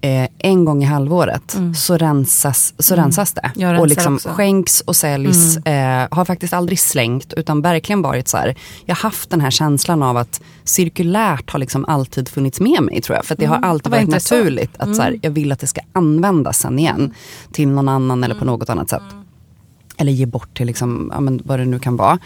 eh, 0.00 0.28
en 0.38 0.64
gång 0.64 0.82
i 0.82 0.86
halvåret 0.86 1.56
så, 1.76 1.96
rensas, 1.96 2.74
så 2.78 2.94
rensas 2.96 3.32
det. 3.32 3.40
Mm. 3.40 3.52
Jag 3.60 3.68
rensar 3.72 3.80
och 3.82 3.88
liksom 3.88 4.14
också. 4.14 4.28
Mm. 4.28 4.36
skänks 4.36 4.80
och 4.80 4.96
säljs. 4.96 5.56
Eh, 5.56 6.08
har 6.10 6.24
faktiskt 6.24 6.52
aldrig 6.52 6.78
slängt, 6.80 7.32
utan 7.32 7.62
verkligen 7.62 8.02
varit 8.02 8.28
så 8.28 8.36
här, 8.36 8.54
jag 8.84 8.94
har 8.94 9.02
haft 9.02 9.30
den 9.30 9.40
här 9.40 9.50
känslan 9.50 10.02
av 10.02 10.16
att 10.16 10.40
cirkulärt 10.64 11.50
har 11.50 11.58
liksom 11.58 11.84
alltid 11.84 12.28
funnits 12.28 12.60
med 12.60 12.82
mig 12.82 13.00
tror 13.02 13.16
jag. 13.16 13.24
För 13.24 13.36
det 13.36 13.46
har 13.46 13.56
alltid 13.62 13.86
Mm. 13.92 14.06
vad 14.06 14.12
varit 14.12 14.30
naturligt 14.30 14.76
att 14.78 14.96
så 14.96 15.02
här, 15.02 15.18
jag 15.22 15.30
vill 15.30 15.52
att 15.52 15.60
det 15.60 15.66
ska 15.66 15.80
användas 15.92 16.58
sen 16.58 16.78
igen 16.78 17.14
till 17.52 17.68
någon 17.68 17.88
annan 17.88 18.24
eller 18.24 18.34
på 18.34 18.44
Mm. 18.44 18.52
något 18.52 18.70
annat 18.70 18.90
sätt. 18.90 19.02
Eller 19.96 20.12
ge 20.12 20.26
bort 20.26 20.56
till 20.56 20.66
liksom, 20.66 21.10
ja, 21.14 21.20
men 21.20 21.40
vad 21.44 21.58
det 21.58 21.64
nu 21.64 21.78
kan 21.78 21.96
vara. 21.96 22.18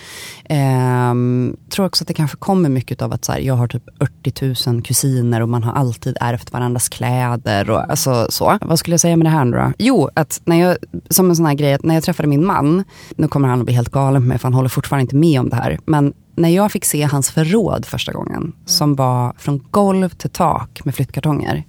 Ehm, 0.45 1.57
tror 1.69 1.87
också 1.87 2.05
att 2.05 2.09
det 2.09 2.15
kanske 2.15 2.37
kommer 2.37 2.69
mycket 2.69 3.03
av 3.03 3.13
att 3.13 3.25
så 3.25 3.33
här, 3.33 3.41
jag 3.41 3.55
har 3.55 3.69
typ 3.69 3.89
80 4.23 4.71
000 4.71 4.83
kusiner 4.83 5.41
och 5.41 5.49
man 5.49 5.63
har 5.63 5.73
alltid 5.73 6.17
ärvt 6.21 6.53
varandras 6.53 6.89
kläder. 6.89 7.71
Och, 7.71 7.91
alltså, 7.91 8.27
så. 8.31 8.59
Vad 8.61 8.79
skulle 8.79 8.95
jag 8.95 9.01
säga 9.01 9.17
med 9.17 9.27
det 9.27 9.31
här 9.31 9.45
nu 9.45 9.57
då? 9.57 9.73
Jo, 9.79 10.09
att 10.15 10.41
när 10.45 10.57
jag, 10.57 10.77
som 11.09 11.31
en 11.31 11.37
sån 11.37 11.47
här 11.47 11.55
grej, 11.55 11.79
när 11.83 11.95
jag 11.95 12.05
träffade 12.05 12.29
min 12.29 12.47
man, 12.47 12.85
nu 13.17 13.29
kommer 13.29 13.49
han 13.49 13.59
att 13.59 13.65
bli 13.65 13.75
helt 13.75 13.91
galen 13.91 14.23
på 14.23 14.29
mig 14.29 14.39
för 14.39 14.49
han 14.49 14.55
håller 14.55 14.69
fortfarande 14.69 15.03
inte 15.03 15.17
med 15.17 15.41
om 15.41 15.49
det 15.49 15.57
här. 15.57 15.79
Men 15.85 16.13
när 16.35 16.49
jag 16.49 16.73
fick 16.73 16.85
se 16.85 17.03
hans 17.03 17.31
förråd 17.31 17.87
första 17.87 18.13
gången, 18.13 18.37
mm. 18.37 18.53
som 18.67 18.95
var 18.95 19.33
från 19.39 19.65
golv 19.71 20.09
till 20.09 20.31
tak 20.31 20.85
med 20.85 20.95
flyttkartonger. 20.95 21.65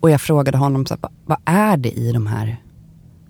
Och 0.00 0.10
jag 0.10 0.20
frågade 0.20 0.58
honom, 0.58 0.86
så 0.86 0.94
här, 0.94 1.10
vad 1.24 1.38
är 1.44 1.76
det 1.76 1.90
i 1.90 2.12
de 2.12 2.26
här 2.26 2.58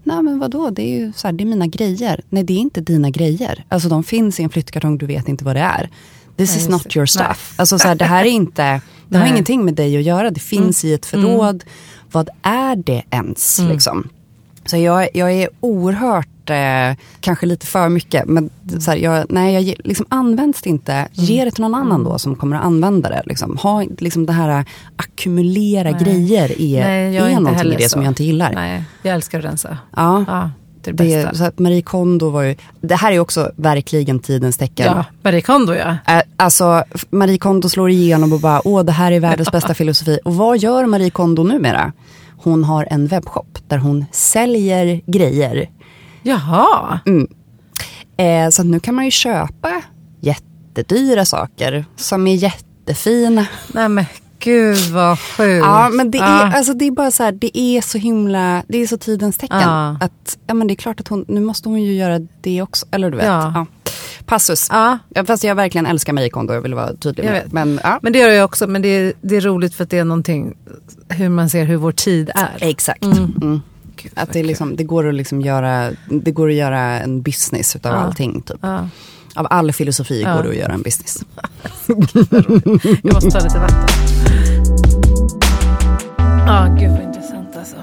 Nej 0.03 0.23
men 0.23 0.39
vadå, 0.39 0.71
det 0.71 0.83
är 0.83 0.99
ju 0.99 1.13
så 1.17 1.29
här, 1.29 1.33
det 1.33 1.45
är 1.45 1.47
mina 1.47 1.67
grejer. 1.67 2.21
Nej 2.29 2.45
det 2.45 2.53
är 2.53 2.59
inte 2.59 2.81
dina 2.81 3.11
grejer. 3.11 3.65
Alltså 3.69 3.89
de 3.89 4.05
finns 4.05 4.41
i 4.41 4.43
en 4.43 4.51
flyttkartong, 4.51 4.99
du 4.99 5.07
vet 5.07 5.29
inte 5.29 5.45
vad 5.45 5.57
det 5.57 5.61
är. 5.61 5.91
This 6.37 6.51
Nej, 6.51 6.59
is 6.59 6.69
not 6.69 6.97
your 6.97 7.07
stuff. 7.07 7.49
Nej. 7.51 7.57
Alltså 7.57 7.79
så 7.79 7.89
här, 7.89 7.95
det 7.95 8.05
här 8.05 8.25
är 8.25 8.29
inte, 8.29 8.81
det 9.09 9.19
har 9.19 9.27
ingenting 9.27 9.65
med 9.65 9.75
dig 9.75 9.97
att 9.97 10.03
göra. 10.03 10.31
Det 10.31 10.41
finns 10.41 10.85
mm. 10.85 10.93
i 10.93 10.95
ett 10.95 11.07
förråd. 11.07 11.55
Mm. 11.55 11.67
Vad 12.13 12.29
är 12.43 12.77
det 12.77 13.03
ens? 13.11 13.59
Mm. 13.59 13.73
Liksom? 13.73 14.09
Så 14.65 14.77
jag, 14.77 15.09
jag 15.15 15.33
är 15.33 15.49
oerhört 15.61 16.29
eh, 16.51 16.97
kanske 17.21 17.47
lite 17.47 17.67
för 17.67 17.89
mycket. 17.89 18.25
Men 18.27 18.51
så 18.81 18.91
här, 18.91 18.99
jag, 18.99 19.27
nej, 19.29 19.55
jag, 19.55 19.77
liksom, 19.85 20.07
används 20.09 20.63
det 20.63 20.71
inte, 20.71 20.93
mm. 20.93 21.09
ge 21.13 21.45
det 21.45 21.51
till 21.51 21.63
någon 21.63 21.75
annan 21.75 22.05
då 22.05 22.19
som 22.19 22.37
kommer 22.37 22.57
att 22.57 22.65
använda 22.65 23.09
det. 23.09 23.23
Liksom. 23.27 23.57
Ha 23.57 23.85
liksom 23.99 24.27
det 24.27 24.33
här 24.33 24.65
ackumulera 24.97 25.91
nej. 25.91 26.05
grejer 26.05 26.61
är, 26.61 26.85
nej, 26.85 27.17
är 27.17 27.41
någonting 27.41 27.73
i 27.73 27.77
det 27.77 27.83
så. 27.83 27.89
som 27.89 28.03
jag 28.03 28.11
inte 28.11 28.25
gillar. 28.25 28.53
Nej, 28.53 28.85
jag 29.03 29.15
älskar 29.15 29.39
att 29.39 29.45
rensa. 29.45 29.79
Ja. 29.97 30.25
ja. 30.27 30.51
Det, 30.85 30.93
det 30.93 31.37
så 31.37 31.45
att 31.45 31.59
Marie 31.59 31.83
Kondo 31.83 32.31
var 32.31 32.43
ju, 32.43 32.57
det 32.81 32.95
här 32.95 33.13
är 33.13 33.19
också 33.19 33.51
verkligen 33.57 34.19
tidens 34.19 34.57
tecken. 34.59 34.87
Ja, 34.87 35.05
Marie 35.23 35.41
Kondo 35.41 35.75
ja. 35.75 35.97
Alltså 36.37 36.85
Marie 37.11 37.39
Kondo 37.39 37.69
slår 37.69 37.91
igenom 37.91 38.33
och 38.33 38.41
bara, 38.41 38.69
åh 38.69 38.85
det 38.85 38.93
här 38.93 39.13
är 39.13 39.21
världens 39.21 39.53
bästa 39.53 39.75
filosofi. 39.75 40.19
Och 40.25 40.35
vad 40.35 40.59
gör 40.59 40.87
Marie 40.87 41.11
Kondo 41.11 41.43
numera? 41.43 41.93
Hon 42.37 42.65
har 42.65 42.89
en 42.91 43.07
webbshop 43.07 43.59
där 43.69 43.79
hon 43.79 44.05
säljer 44.13 45.01
grejer 45.07 45.69
Jaha. 46.23 47.01
Mm. 47.07 47.29
Eh, 48.17 48.51
så 48.51 48.63
nu 48.63 48.81
kan 48.81 48.95
man 48.95 49.05
ju 49.05 49.11
köpa 49.11 49.83
jättedyra 50.21 51.25
saker 51.25 51.85
som 51.97 52.27
är 52.27 52.35
jättefina. 52.35 53.47
Nej 53.73 53.89
men 53.89 54.05
gud 54.39 54.79
vad 54.91 55.19
sjukt. 55.19 55.65
Ja 55.65 55.89
men 55.93 56.11
det 56.11 56.19
är, 56.19 56.23
ah. 56.23 56.53
alltså, 56.57 56.75
det 56.75 56.85
är 56.85 56.91
bara 56.91 57.11
så 57.11 57.23
här, 57.23 57.33
det 57.33 57.59
är 57.59 57.81
så 57.81 57.99
himla, 57.99 58.63
det 58.69 58.79
är 58.79 58.87
så 58.87 58.97
tidens 58.97 59.37
tecken. 59.37 59.69
Ah. 59.69 59.97
Att, 60.01 60.39
ja 60.47 60.55
men 60.55 60.67
det 60.67 60.75
är 60.75 60.77
klart 60.77 61.01
att 61.01 61.09
hon, 61.09 61.25
nu 61.29 61.41
måste 61.41 61.69
hon 61.69 61.83
ju 61.83 61.95
göra 61.95 62.19
det 62.41 62.63
också. 62.63 62.87
Eller 62.91 63.11
du 63.11 63.17
vet. 63.17 63.27
Ja. 63.27 63.53
ja. 63.55 63.67
Passus. 64.27 64.69
Ja. 64.71 64.99
Fast 65.27 65.45
jag 65.45 65.55
verkligen 65.55 65.87
älskar 65.87 66.13
Marie 66.13 66.31
Kondo, 66.31 66.55
jag 66.55 66.61
vill 66.61 66.75
vara 66.75 66.97
tydlig 66.97 67.25
med 67.25 67.35
det. 67.35 67.53
Men, 67.53 67.81
ja. 67.83 67.99
men 68.03 68.13
det 68.13 68.19
gör 68.19 68.29
jag 68.29 68.45
också, 68.45 68.67
men 68.67 68.83
det 68.83 68.89
är, 68.89 69.13
det 69.21 69.37
är 69.37 69.41
roligt 69.41 69.75
för 69.75 69.85
att 69.85 69.91
det 69.91 69.99
är 69.99 70.05
någonting, 70.05 70.55
hur 71.09 71.29
man 71.29 71.51
ser 71.51 71.65
hur 71.65 71.77
vår 71.77 71.93
tid 71.93 72.31
är. 72.35 72.57
Exakt. 72.61 73.05
Mm. 73.05 73.35
Mm. 73.43 73.61
Att 74.15 74.33
det, 74.33 74.43
liksom, 74.43 74.77
det, 74.77 74.85
går 74.85 75.09
att 75.09 75.15
liksom 75.15 75.41
göra, 75.41 75.91
det 76.09 76.31
går 76.31 76.49
att 76.49 76.55
göra 76.55 77.01
en 77.01 77.23
business 77.23 77.77
utav 77.77 77.93
ja. 77.93 77.99
allting. 77.99 78.43
Typ. 78.43 78.59
Ja. 78.61 78.89
Av 79.35 79.47
all 79.51 79.73
filosofi 79.73 80.23
ja. 80.23 80.37
går 80.37 80.43
det 80.43 80.49
att 80.49 80.57
göra 80.57 80.73
en 80.73 80.83
business. 80.83 81.25
jag 83.03 83.15
måste 83.15 83.31
ta 83.31 83.39
lite 83.39 83.59
vatten. 83.59 83.89
Ja, 86.47 86.77
gud 86.81 86.91
vad 86.91 87.03
intressant 87.03 87.57
alltså. 87.57 87.77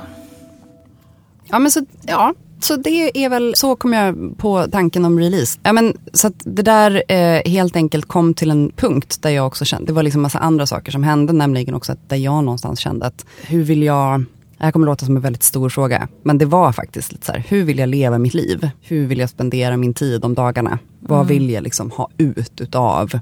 Ja, 1.45 1.59
men 1.59 1.71
så, 1.71 1.85
ja, 2.01 2.33
så 2.59 2.75
det 2.75 3.25
är 3.25 3.29
väl, 3.29 3.55
så 3.55 3.75
kom 3.75 3.93
jag 3.93 4.37
på 4.37 4.67
tanken 4.71 5.05
om 5.05 5.19
release. 5.19 5.59
Ja, 5.63 5.73
men, 5.73 5.97
så 6.13 6.31
det 6.43 6.61
där 6.61 7.03
eh, 7.07 7.51
helt 7.51 7.75
enkelt 7.75 8.05
kom 8.05 8.33
till 8.33 8.51
en 8.51 8.71
punkt 8.75 9.21
där 9.21 9.29
jag 9.29 9.47
också 9.47 9.65
kände, 9.65 9.85
det 9.85 9.93
var 9.93 10.03
liksom 10.03 10.21
massa 10.21 10.39
andra 10.39 10.65
saker 10.65 10.91
som 10.91 11.03
hände, 11.03 11.33
nämligen 11.33 11.75
också 11.75 11.91
att 11.91 12.09
där 12.09 12.17
jag 12.17 12.43
någonstans 12.43 12.79
kände 12.79 13.05
att 13.05 13.25
hur 13.41 13.63
vill 13.63 13.83
jag 13.83 14.25
det 14.59 14.65
här 14.65 14.72
kommer 14.72 14.85
låta 14.85 15.05
som 15.05 15.15
en 15.15 15.22
väldigt 15.22 15.43
stor 15.43 15.69
fråga. 15.69 16.07
Men 16.24 16.37
det 16.37 16.45
var 16.45 16.72
faktiskt 16.72 17.11
lite 17.11 17.25
så 17.25 17.31
här, 17.31 17.43
hur 17.48 17.63
vill 17.63 17.79
jag 17.79 17.89
leva 17.89 18.17
mitt 18.17 18.33
liv? 18.33 18.69
Hur 18.81 19.07
vill 19.07 19.19
jag 19.19 19.29
spendera 19.29 19.77
min 19.77 19.93
tid 19.93 20.25
om 20.25 20.33
dagarna? 20.33 20.69
Mm. 20.69 20.81
Vad 21.00 21.27
vill 21.27 21.50
jag 21.50 21.63
liksom 21.63 21.91
ha 21.91 22.09
ut 22.17 22.61
utav 22.61 23.19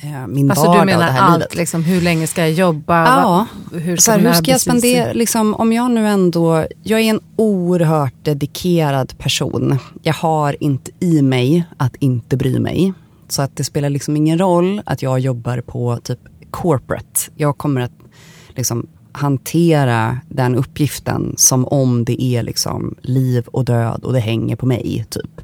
eh, 0.00 0.26
min 0.26 0.50
alltså, 0.50 0.66
vardag 0.66 0.82
du 0.82 0.86
menar 0.86 0.98
och 0.98 1.04
det 1.06 1.12
här 1.12 1.20
allt, 1.20 1.38
livet? 1.38 1.54
Liksom, 1.54 1.84
hur 1.84 2.00
länge 2.00 2.26
ska 2.26 2.40
jag 2.40 2.52
jobba? 2.52 3.04
Ja, 3.04 3.46
hur 3.72 3.96
ska, 3.96 4.12
här, 4.12 4.18
hur 4.18 4.32
ska 4.32 4.50
jag 4.50 4.60
spendera, 4.60 5.12
liksom, 5.12 5.54
om 5.54 5.72
jag 5.72 5.90
nu 5.90 6.08
ändå, 6.08 6.66
jag 6.82 7.00
är 7.00 7.10
en 7.10 7.20
oerhört 7.36 8.24
dedikerad 8.24 9.18
person. 9.18 9.78
Jag 10.02 10.14
har 10.14 10.56
inte 10.62 10.90
i 11.00 11.22
mig 11.22 11.64
att 11.76 11.96
inte 11.96 12.36
bry 12.36 12.58
mig. 12.58 12.92
Så 13.28 13.42
att 13.42 13.56
det 13.56 13.64
spelar 13.64 13.90
liksom 13.90 14.16
ingen 14.16 14.38
roll 14.38 14.82
att 14.86 15.02
jag 15.02 15.20
jobbar 15.20 15.60
på 15.60 15.98
typ 16.02 16.20
corporate. 16.50 17.20
Jag 17.34 17.58
kommer 17.58 17.80
att 17.80 17.92
liksom 18.48 18.86
hantera 19.18 20.18
den 20.28 20.54
uppgiften 20.54 21.34
som 21.36 21.64
om 21.64 22.04
det 22.04 22.22
är 22.22 22.42
liksom 22.42 22.94
liv 23.02 23.46
och 23.46 23.64
död 23.64 24.04
och 24.04 24.12
det 24.12 24.20
hänger 24.20 24.56
på 24.56 24.66
mig. 24.66 25.06
typ. 25.10 25.40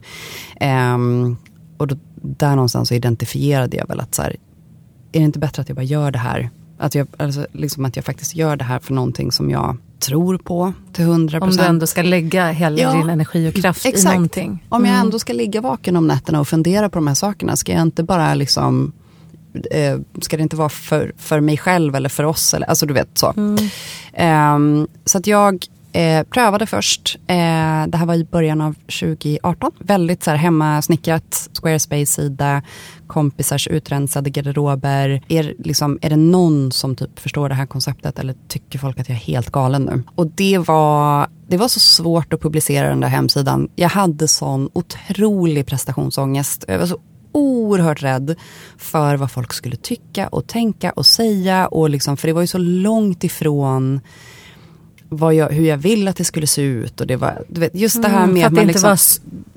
Um, 0.94 1.36
och 1.76 1.86
då, 1.86 1.96
där 2.14 2.56
någonstans 2.56 2.88
så 2.88 2.94
identifierade 2.94 3.76
jag 3.76 3.88
väl 3.88 4.00
att 4.00 4.14
så 4.14 4.22
här, 4.22 4.36
är 5.12 5.18
det 5.18 5.24
inte 5.24 5.38
bättre 5.38 5.62
att 5.62 5.68
jag 5.68 5.76
bara 5.76 5.82
gör 5.82 6.10
det 6.10 6.18
här? 6.18 6.50
Att 6.78 6.94
jag, 6.94 7.06
alltså, 7.16 7.46
liksom 7.52 7.84
att 7.84 7.96
jag 7.96 8.04
faktiskt 8.04 8.36
gör 8.36 8.56
det 8.56 8.64
här 8.64 8.78
för 8.78 8.94
någonting 8.94 9.32
som 9.32 9.50
jag 9.50 9.76
tror 9.98 10.38
på 10.38 10.72
till 10.92 11.04
hundra 11.04 11.40
procent. 11.40 11.60
Om 11.60 11.64
du 11.64 11.68
ändå 11.68 11.86
ska 11.86 12.02
lägga 12.02 12.50
hela 12.50 12.78
ja, 12.78 12.92
din 12.92 13.10
energi 13.10 13.48
och 13.48 13.54
kraft 13.54 13.86
exakt. 13.86 14.12
i 14.12 14.14
någonting. 14.14 14.64
Om 14.68 14.84
jag 14.84 14.94
mm. 14.94 15.06
ändå 15.06 15.18
ska 15.18 15.32
ligga 15.32 15.60
vaken 15.60 15.96
om 15.96 16.06
nätterna 16.06 16.40
och 16.40 16.48
fundera 16.48 16.88
på 16.88 16.98
de 16.98 17.06
här 17.06 17.14
sakerna, 17.14 17.56
ska 17.56 17.72
jag 17.72 17.82
inte 17.82 18.02
bara 18.02 18.34
liksom 18.34 18.92
eh, 19.70 19.98
ska 20.20 20.36
det 20.36 20.42
inte 20.42 20.56
vara 20.56 20.68
för, 20.68 21.12
för 21.18 21.40
mig 21.40 21.56
själv 21.56 21.94
eller 21.94 22.08
för 22.08 22.24
oss? 22.24 22.54
Eller, 22.54 22.66
alltså 22.66 22.86
du 22.86 22.94
vet 22.94 23.18
så. 23.18 23.34
Mm. 23.36 23.56
Eh, 24.12 24.86
så 25.04 25.18
att 25.18 25.26
jag 25.26 25.66
eh, 25.94 26.22
prövade 26.22 26.66
först, 26.66 27.18
eh, 27.26 27.86
det 27.86 27.96
här 27.96 28.06
var 28.06 28.14
i 28.14 28.24
början 28.24 28.60
av 28.60 28.74
2018. 28.74 29.72
Väldigt 29.78 30.22
så 30.22 30.30
här 30.30 30.36
hemmasnickrat, 30.36 31.48
Squarespace-sida, 31.52 32.62
kompisars 33.06 33.68
utrensade 33.68 34.30
garderober. 34.30 35.22
Är, 35.28 35.54
liksom, 35.58 35.98
är 36.02 36.10
det 36.10 36.16
någon 36.16 36.72
som 36.72 36.96
typ 36.96 37.18
förstår 37.18 37.48
det 37.48 37.54
här 37.54 37.66
konceptet 37.66 38.18
eller 38.18 38.34
tycker 38.48 38.78
folk 38.78 38.98
att 38.98 39.08
jag 39.08 39.16
är 39.16 39.20
helt 39.20 39.50
galen 39.50 39.82
nu? 39.82 40.02
Och 40.14 40.26
det 40.26 40.58
var, 40.58 41.28
det 41.48 41.56
var 41.56 41.68
så 41.68 41.80
svårt 41.80 42.32
att 42.32 42.40
publicera 42.40 42.88
den 42.88 43.00
där 43.00 43.08
hemsidan. 43.08 43.68
Jag 43.76 43.88
hade 43.88 44.28
sån 44.28 44.68
otrolig 44.72 45.66
prestationsångest. 45.66 46.64
Jag 46.68 46.78
var 46.78 46.86
så 46.86 46.98
oerhört 47.34 48.02
rädd 48.02 48.36
för 48.78 49.16
vad 49.16 49.30
folk 49.30 49.52
skulle 49.52 49.76
tycka 49.76 50.28
och 50.28 50.46
tänka 50.46 50.90
och 50.90 51.06
säga. 51.06 51.66
Och 51.66 51.90
liksom, 51.90 52.16
för 52.16 52.28
det 52.28 52.34
var 52.34 52.40
ju 52.40 52.46
så 52.46 52.58
långt 52.58 53.24
ifrån 53.24 54.00
vad 55.08 55.34
jag, 55.34 55.48
hur 55.48 55.64
jag 55.64 55.76
vill 55.76 56.08
att 56.08 56.16
det 56.16 56.24
skulle 56.24 56.46
se 56.46 56.62
ut. 56.62 57.00
Och 57.00 57.06
det 57.06 57.16
var, 57.16 57.44
du 57.48 57.60
vet, 57.60 57.74
just 57.74 58.02
det 58.02 58.08
här 58.08 58.22
mm, 58.22 58.34
med... 58.34 58.46
Mm, 58.46 58.58
att 58.58 58.66
liksom, 58.66 58.88
var, 58.88 58.98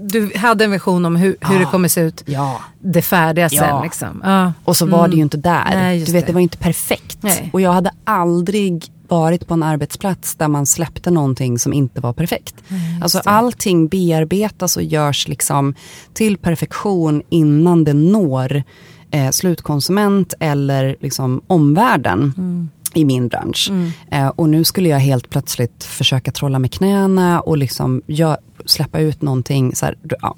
du 0.09 0.37
hade 0.37 0.65
en 0.65 0.71
vision 0.71 1.05
om 1.05 1.15
hur, 1.15 1.35
hur 1.41 1.59
det 1.59 1.65
kommer 1.65 1.87
se 1.87 2.01
ut. 2.01 2.23
Ja. 2.25 2.61
Det 2.79 3.01
färdiga 3.01 3.49
sen. 3.49 3.57
Ja. 3.57 3.83
Liksom. 3.83 4.21
Ah. 4.25 4.51
Och 4.63 4.77
så 4.77 4.85
var 4.85 4.99
mm. 4.99 5.09
det 5.09 5.15
ju 5.15 5.21
inte 5.21 5.37
där. 5.37 5.69
Nej, 5.69 6.03
du 6.03 6.11
vet, 6.11 6.25
det. 6.25 6.31
det 6.31 6.33
var 6.33 6.41
inte 6.41 6.57
perfekt. 6.57 7.17
Nej. 7.21 7.49
Och 7.53 7.61
jag 7.61 7.73
hade 7.73 7.91
aldrig 8.03 8.91
varit 9.07 9.47
på 9.47 9.53
en 9.53 9.63
arbetsplats 9.63 10.35
där 10.35 10.47
man 10.47 10.65
släppte 10.65 11.11
någonting 11.11 11.59
som 11.59 11.73
inte 11.73 12.01
var 12.01 12.13
perfekt. 12.13 12.55
Mm, 12.69 13.03
alltså 13.03 13.17
det. 13.17 13.29
allting 13.29 13.87
bearbetas 13.87 14.77
och 14.77 14.83
görs 14.83 15.27
liksom 15.27 15.73
till 16.13 16.37
perfektion 16.37 17.23
innan 17.29 17.83
det 17.83 17.93
når 17.93 18.63
eh, 19.11 19.29
slutkonsument 19.29 20.33
eller 20.39 20.95
liksom 20.99 21.41
omvärlden. 21.47 22.33
Mm 22.37 22.69
i 22.93 23.05
min 23.05 23.27
bransch. 23.27 23.69
Mm. 23.69 23.91
Eh, 24.11 24.27
och 24.27 24.49
nu 24.49 24.63
skulle 24.63 24.89
jag 24.89 24.99
helt 24.99 25.29
plötsligt 25.29 25.83
försöka 25.83 26.31
trolla 26.31 26.59
med 26.59 26.71
knäna 26.71 27.41
och 27.41 27.57
liksom 27.57 28.01
gör, 28.07 28.37
släppa 28.65 28.99
ut 28.99 29.21
någonting. 29.21 29.75
Så 29.75 29.85
här, 29.85 29.97
ja. 30.21 30.35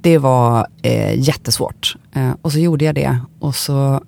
Det 0.00 0.18
var 0.18 0.66
eh, 0.82 1.20
jättesvårt. 1.20 1.96
Eh, 2.12 2.30
och 2.42 2.52
så 2.52 2.58
gjorde 2.58 2.84
jag 2.84 2.94
det 2.94 3.18
och 3.40 3.54
så 3.54 4.00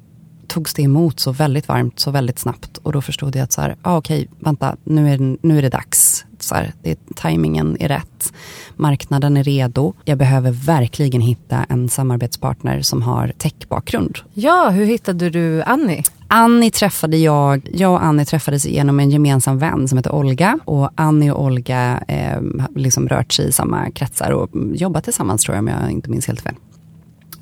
togs 0.49 0.75
det 0.75 0.83
emot 0.83 1.21
så 1.21 1.33
väldigt 1.33 1.69
varmt, 1.69 1.99
så 1.99 2.11
väldigt 2.11 2.39
snabbt. 2.39 2.79
Och 2.83 2.93
då 2.93 3.03
förstod 3.03 3.37
jag 3.37 3.43
att 3.43 3.53
så 3.53 3.61
här, 3.61 3.77
ah, 3.83 3.97
okej, 3.97 4.29
vänta, 4.39 4.77
nu 4.85 5.13
är, 5.13 5.37
nu 5.47 5.59
är 5.59 5.63
det 5.63 5.69
dags. 5.69 6.25
Så 6.39 6.55
här, 6.55 6.73
det, 6.83 6.99
tajmingen 7.17 7.77
är 7.81 7.89
rätt, 7.89 8.33
marknaden 8.77 9.37
är 9.37 9.45
redo. 9.45 9.95
Jag 10.05 10.19
behöver 10.19 10.51
verkligen 10.51 11.21
hitta 11.21 11.65
en 11.69 11.89
samarbetspartner 11.89 12.83
som 12.83 13.03
har 13.03 13.33
techbakgrund. 13.39 14.19
Ja, 14.35 14.71
hur 14.71 14.85
hittade 14.85 15.31
du 15.31 15.63
Annie? 15.63 16.05
Annie 16.29 16.71
träffade 16.71 17.17
jag, 17.17 17.69
jag 17.73 17.93
och 17.93 18.05
Annie 18.05 18.25
träffades 18.25 18.67
genom 18.67 19.01
en 19.01 19.11
gemensam 19.11 19.59
vän 19.59 19.89
som 19.89 19.99
heter 19.99 20.15
Olga. 20.15 20.59
Och 20.65 20.91
Annie 20.95 21.31
och 21.31 21.45
Olga 21.45 22.05
eh, 22.09 22.41
liksom 22.75 23.09
rört 23.09 23.33
sig 23.33 23.49
i 23.49 23.53
samma 23.53 23.91
kretsar 23.91 24.31
och 24.31 24.51
jobbat 24.75 25.05
tillsammans 25.05 25.43
tror 25.43 25.57
jag 25.57 25.63
om 25.63 25.69
jag 25.69 25.91
inte 25.91 26.11
minns 26.11 26.27
helt 26.27 26.41
fel. 26.41 26.55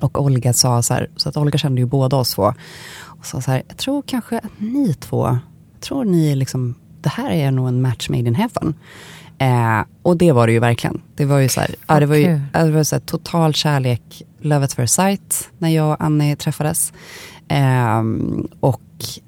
Och 0.00 0.20
Olga 0.20 0.52
sa 0.52 0.82
så 0.82 0.94
här, 0.94 1.10
så 1.16 1.28
att 1.28 1.36
Olga 1.36 1.58
kände 1.58 1.80
ju 1.80 1.86
båda 1.86 2.16
oss 2.16 2.34
två. 2.34 2.52
Och 3.04 3.26
sa 3.26 3.40
så 3.40 3.50
här, 3.50 3.62
jag 3.68 3.76
tror 3.76 4.02
kanske 4.02 4.38
att 4.38 4.60
ni 4.60 4.94
två, 4.94 5.26
jag 5.72 5.80
tror 5.80 6.04
ni 6.04 6.36
liksom, 6.36 6.74
det 7.00 7.08
här 7.08 7.30
är 7.30 7.50
nog 7.50 7.68
en 7.68 7.82
match 7.82 8.08
made 8.08 8.28
in 8.28 8.34
heaven. 8.34 8.74
Eh, 9.38 9.84
och 10.02 10.16
det 10.16 10.32
var 10.32 10.46
det 10.46 10.52
ju 10.52 10.58
verkligen. 10.58 11.02
Det 11.14 11.24
var 11.24 11.38
ju 11.38 11.48
så 11.48 11.60
här, 11.60 11.74
ja, 11.88 12.00
det 12.00 12.06
var 12.06 12.16
ju, 12.16 12.40
det 12.52 12.70
var 12.70 12.84
så 12.84 12.94
här, 12.94 13.00
total 13.00 13.54
kärlek, 13.54 14.22
love 14.40 14.64
at 14.64 14.72
first 14.72 14.94
sight, 14.94 15.50
när 15.58 15.68
jag 15.68 15.92
och 15.92 16.04
Annie 16.04 16.36
träffades. 16.36 16.92
Ehm, 17.48 18.48
och 18.60 18.82
eh, 19.00 19.22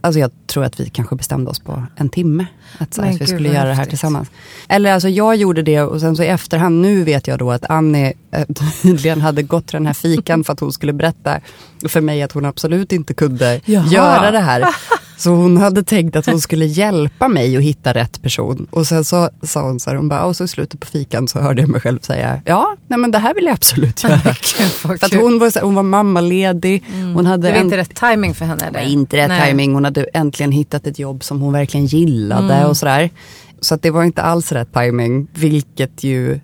alltså 0.00 0.20
jag 0.20 0.30
tror 0.46 0.64
att 0.64 0.80
vi 0.80 0.90
kanske 0.90 1.16
bestämde 1.16 1.50
oss 1.50 1.58
på 1.60 1.86
en 1.96 2.08
timme. 2.08 2.46
Att, 2.78 2.94
så, 2.94 3.02
att 3.02 3.20
vi 3.20 3.26
skulle 3.26 3.48
göra 3.48 3.68
det 3.68 3.74
här 3.74 3.84
tillsammans. 3.84 4.28
Eller 4.68 4.92
alltså 4.92 5.08
jag 5.08 5.36
gjorde 5.36 5.62
det 5.62 5.80
och 5.82 6.00
sen 6.00 6.16
så 6.16 6.22
i 6.22 6.26
efterhand, 6.26 6.80
nu 6.80 7.04
vet 7.04 7.26
jag 7.26 7.38
då 7.38 7.50
att 7.50 7.70
Annie 7.70 8.12
eh, 8.30 8.46
tydligen 8.82 9.20
hade 9.20 9.42
gått 9.42 9.66
till 9.66 9.76
den 9.76 9.86
här 9.86 9.94
fikan 9.94 10.44
för 10.44 10.52
att 10.52 10.60
hon 10.60 10.72
skulle 10.72 10.92
berätta 10.92 11.40
för 11.88 12.00
mig 12.00 12.22
att 12.22 12.32
hon 12.32 12.44
absolut 12.44 12.92
inte 12.92 13.14
kunde 13.14 13.60
Jaha. 13.64 13.86
göra 13.86 14.30
det 14.30 14.40
här. 14.40 14.64
Så 15.18 15.30
hon 15.30 15.56
hade 15.56 15.82
tänkt 15.82 16.16
att 16.16 16.26
hon 16.26 16.40
skulle 16.40 16.66
hjälpa 16.66 17.28
mig 17.28 17.56
att 17.56 17.62
hitta 17.62 17.94
rätt 17.94 18.22
person. 18.22 18.66
Och 18.70 18.86
sen 18.86 19.04
så 19.04 19.30
sa 19.42 19.62
hon 19.62 19.80
så 19.80 19.90
här, 19.90 19.96
hon 19.96 20.08
bara, 20.08 20.24
och 20.24 20.36
så 20.36 20.44
i 20.44 20.48
slutet 20.48 20.80
på 20.80 20.86
fikan 20.86 21.28
så 21.28 21.38
hörde 21.40 21.62
jag 21.62 21.68
mig 21.70 21.80
själv 21.80 21.98
säga, 22.00 22.40
ja, 22.44 22.76
nej 22.86 22.98
men 22.98 23.10
det 23.10 23.18
här 23.18 23.34
vill 23.34 23.44
jag 23.44 23.52
absolut 23.54 24.04
göra. 24.04 24.18
För 24.70 24.94
att 25.04 25.14
hon 25.14 25.38
var, 25.38 25.50
så 25.50 25.58
här, 25.58 25.66
hon 25.66 25.74
var 25.74 25.82
mammaledig, 25.82 26.84
hon 27.14 27.26
hade 27.26 27.46
Det 27.48 27.52
var 27.52 27.58
en- 27.58 27.64
inte 27.64 27.76
rätt 27.76 27.94
timing 27.94 28.34
för 28.34 28.44
henne? 28.44 28.58
det 28.60 28.66
Eller? 28.66 28.78
var 28.80 28.86
inte 28.86 29.16
rätt 29.16 29.28
Nej. 29.28 29.48
timing. 29.48 29.74
Hon 29.74 29.84
hade 29.84 30.02
äntligen 30.14 30.52
hittat 30.52 30.86
ett 30.86 30.98
jobb 30.98 31.24
som 31.24 31.40
hon 31.40 31.52
verkligen 31.52 31.86
gillade 31.86 32.54
Mm. 32.54 32.66
och 32.68 32.76
sådär. 32.76 33.10
Så 33.60 33.74
att 33.74 33.82
det 33.82 33.90
var 33.90 34.04
inte 34.04 34.22
alls 34.22 34.52
rätt 34.52 34.72
timing, 34.72 35.26
vilket 35.34 36.04
ju 36.04 36.40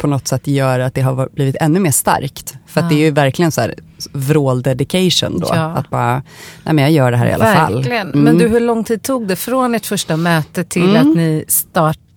på, 0.00 0.06
något 0.06 0.28
sätt 0.28 0.46
gör 0.46 0.80
att 0.80 0.94
det 0.94 1.00
har 1.00 1.28
blivit 1.32 1.56
ännu 1.60 1.80
mer 1.80 1.90
starkt. 1.90 2.54
För 2.66 2.80
att 2.80 2.88
det 2.88 2.94
är 2.94 2.98
ju 2.98 3.10
verkligen 3.10 3.52
så 3.52 3.60
här 3.60 3.74
vrål 4.12 4.62
dedication 4.62 5.38
då. 5.38 5.48
Ja. 5.50 5.64
Att 5.64 5.90
bara, 5.90 6.22
nej 6.64 6.74
men 6.74 6.78
jag 6.78 6.90
gör 6.90 7.10
det 7.10 7.16
här 7.16 7.26
i 7.26 7.32
alla 7.32 7.54
fall. 7.54 7.74
Verkligen. 7.74 8.06
Mm. 8.06 8.20
Men 8.20 8.38
du, 8.38 8.48
hur 8.48 8.60
lång 8.60 8.84
tid 8.84 9.02
tog 9.02 9.26
det 9.26 9.36
från 9.36 9.74
ert 9.74 9.86
första 9.86 10.16
möte 10.16 10.64
till 10.64 10.96
att 10.96 11.06
ni 11.06 11.44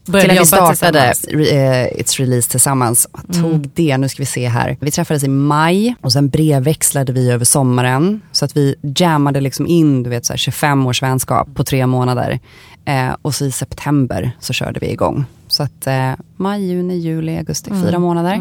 start, 0.04 0.22
till 0.22 0.30
började 0.30 0.42
att 0.42 0.42
vi 0.42 0.76
startade 0.76 1.00
eh, 1.00 2.02
It's 2.02 2.20
Release 2.20 2.50
tillsammans. 2.50 3.08
Vad 3.12 3.42
tog 3.42 3.70
det? 3.74 3.98
Nu 3.98 4.10
ska 4.10 4.22
vi 4.22 4.26
se 4.26 4.48
här. 4.48 4.78
Vi 4.80 4.92
träffades 4.92 5.24
i 5.24 5.28
maj 5.28 5.96
och 6.02 6.12
sen 6.12 6.30
brevväxlade 6.30 7.14
vi 7.14 7.32
över 7.32 7.46
sommaren. 7.46 8.22
Så 8.32 8.46
att 8.46 8.58
vi 8.58 8.76
jammade 8.82 9.42
liksom 9.42 9.68
in 9.68 10.04
du 10.04 10.10
vet, 10.10 10.26
så 10.26 10.34
här 10.34 10.38
25 10.38 10.88
års 10.88 11.02
vänskap 11.02 11.48
på 11.56 11.64
tre 11.64 11.88
månader. 11.88 12.40
Eh, 12.86 13.16
och 13.22 13.36
så 13.36 13.46
i 13.46 13.52
september 13.52 14.32
så 14.40 14.54
körde 14.54 14.80
vi 14.80 14.92
igång. 14.92 15.26
Så 15.48 15.64
att 15.64 15.88
eh, 15.88 16.12
maj, 16.38 16.66
juni, 16.66 16.98
juli, 16.98 17.38
augusti, 17.38 17.72
fyra 17.84 18.00
månader. 18.00 18.34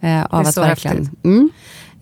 Eh, 0.00 0.24
av 0.24 0.40
är 0.44 0.48
att 0.48 0.54
så 0.54 0.60
verkligen, 0.60 0.96
häftigt. 0.96 1.24
mm, 1.24 1.50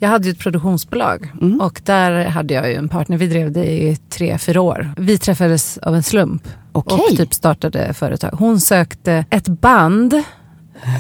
Jag 0.03 0.09
hade 0.09 0.25
ju 0.27 0.33
ett 0.33 0.39
produktionsbolag 0.39 1.33
Mm. 1.41 1.61
och 1.61 1.81
där 1.85 2.25
hade 2.25 2.55
jag 2.55 2.69
ju 2.71 2.75
en 2.75 2.89
partner. 2.89 3.17
Vi 3.17 3.27
drev 3.27 3.53
det 3.53 3.65
i 3.65 3.97
tre, 4.11 4.39
fyra 4.39 4.61
år. 4.61 4.93
Vi 4.97 5.19
träffades 5.19 5.79
av 5.79 5.95
en 5.95 6.03
slump 6.03 6.49
Okej. 6.73 6.99
och 7.11 7.17
typ 7.17 7.35
startade 7.35 7.95
företag. 7.95 8.31
Hon 8.33 8.61
sökte 8.61 9.25
ett 9.31 9.49
band 9.49 10.23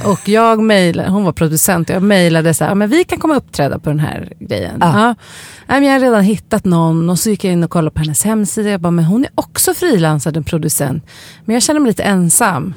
och 0.04 0.28
jag 0.28 0.62
mejlade, 0.62 1.10
hon 1.10 1.24
var 1.24 1.32
producent 1.32 1.90
och 1.90 1.96
jag 1.96 2.02
mejlade 2.02 2.54
så 2.54 2.64
här, 2.64 2.70
"Ja, 2.70 2.74
men 2.74 2.90
vi 2.90 3.04
kan 3.04 3.18
komma 3.18 3.34
och 3.34 3.38
uppträda 3.38 3.78
på 3.78 3.90
den 3.90 4.00
här 4.00 4.32
grejen. 4.40 4.76
Ja. 4.80 5.14
Ja. 5.68 5.78
Jag 5.80 5.92
har 5.92 6.00
redan 6.00 6.22
hittat 6.22 6.64
någon 6.64 7.10
och 7.10 7.18
så 7.18 7.30
gick 7.30 7.44
jag 7.44 7.52
in 7.52 7.64
och 7.64 7.70
kollade 7.70 7.90
på 7.94 8.00
hennes 8.00 8.24
hemsida. 8.24 8.70
Jag 8.70 8.80
bara, 8.80 8.90
men 8.90 9.04
hon 9.04 9.24
är 9.24 9.30
också 9.34 9.74
frilansad 9.74 10.36
en 10.36 10.44
producent. 10.44 11.06
Men 11.44 11.54
jag 11.54 11.62
känner 11.62 11.80
mig 11.80 11.88
lite 11.90 12.02
ensam. 12.02 12.74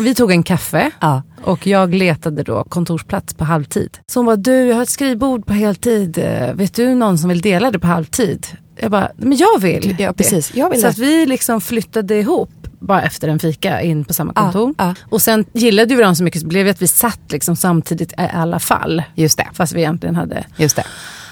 Vi 0.00 0.14
tog 0.14 0.30
en 0.32 0.42
kaffe 0.42 0.90
Ja. 1.00 1.22
Och 1.44 1.66
jag 1.66 1.94
letade 1.94 2.42
då 2.42 2.64
kontorsplats 2.64 3.34
på 3.34 3.44
halvtid. 3.44 3.98
Så 4.06 4.18
hon 4.18 4.26
bara, 4.26 4.36
du 4.36 4.54
jag 4.66 4.76
har 4.76 4.82
ett 4.82 4.88
skrivbord 4.88 5.46
på 5.46 5.52
heltid. 5.52 6.18
Eh, 6.18 6.52
Vet 6.54 6.74
du 6.74 6.94
någon 6.94 7.18
som 7.18 7.28
vill 7.28 7.40
dela 7.40 7.70
det 7.70 7.78
på 7.78 7.86
halvtid? 7.86 8.46
Jag 8.76 8.90
bara, 8.90 9.10
men 9.16 9.38
jag 9.38 9.60
vill. 9.60 9.96
Ja, 9.98 10.06
det." 10.08 10.12
precis. 10.16 10.54
Jag 10.54 10.70
vill 10.70 10.80
Så 10.80 10.86
det. 10.86 10.90
att 10.90 10.98
vi 10.98 11.26
liksom 11.26 11.60
flyttade 11.60 12.14
ihop 12.18 12.50
bara 12.80 13.02
efter 13.02 13.28
en 13.28 13.38
fika 13.38 13.80
in 13.82 14.04
på 14.04 14.14
samma 14.14 14.32
Ja, 14.36 14.42
kontor. 14.42 14.74
ja. 14.78 14.94
Och 15.10 15.22
sen 15.22 15.44
gillade 15.52 15.88
vi 15.88 15.94
varandra 16.00 16.14
så 16.14 16.24
mycket 16.24 16.40
så 16.40 16.46
blev 16.46 16.64
det 16.64 16.70
att 16.70 16.82
vi 16.82 16.86
satt 16.88 17.32
liksom 17.32 17.56
samtidigt 17.56 18.12
i 18.12 18.14
alla 18.32 18.58
fall. 18.58 19.02
Just 19.14 19.38
det. 19.38 19.46
Fast 19.52 19.72
vi 19.72 19.80
egentligen 19.80 20.16
hade 20.16 20.44
Just 20.56 20.76
det. 20.76 20.84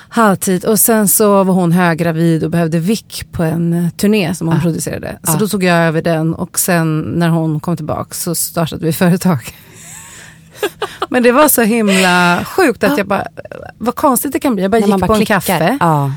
halvtid. 0.09 0.65
Och 0.65 0.81
sen 0.81 1.09
så 1.09 1.45
var 1.45 1.55
hon 1.55 1.73
höggravid 1.73 2.45
och 2.45 2.51
behövde 2.51 2.79
vick 2.79 3.25
på 3.33 3.43
en 3.43 3.73
eh, 3.73 3.89
turné 3.91 4.35
som 4.35 4.49
hon 4.49 4.57
Ah. 4.57 4.61
producerade. 4.61 5.19
Så 5.25 5.33
Ah. 5.33 5.37
då 5.37 5.49
tog 5.49 5.65
jag 5.65 5.77
över 5.79 6.03
den 6.03 6.35
och 6.35 6.59
sen 6.59 7.01
när 7.01 7.29
hon 7.29 7.61
kom 7.61 7.77
tillbaka 7.77 8.15
så 8.15 8.35
startade 8.35 8.87
vi 8.87 8.93
företag. 8.93 9.39
Men 11.09 11.23
det 11.23 11.33
var 11.33 11.49
så 11.49 11.63
himla 11.63 12.45
sjukt 12.45 12.85
att 12.85 12.99
jag 12.99 13.07
bara, 13.07 13.27
vad 13.79 13.95
konstigt 13.95 14.33
det 14.33 14.39
kan 14.41 14.55
bli. 14.55 14.63
Jag 14.63 14.71
bara 14.71 14.79
När 14.81 14.87
gick 14.87 14.91
man 14.91 15.01
bara 15.01 15.07
på 15.07 15.13
en 15.13 15.17
klickar. 15.19 15.35
kaffe 15.41 15.79
Ja. 15.81 16.13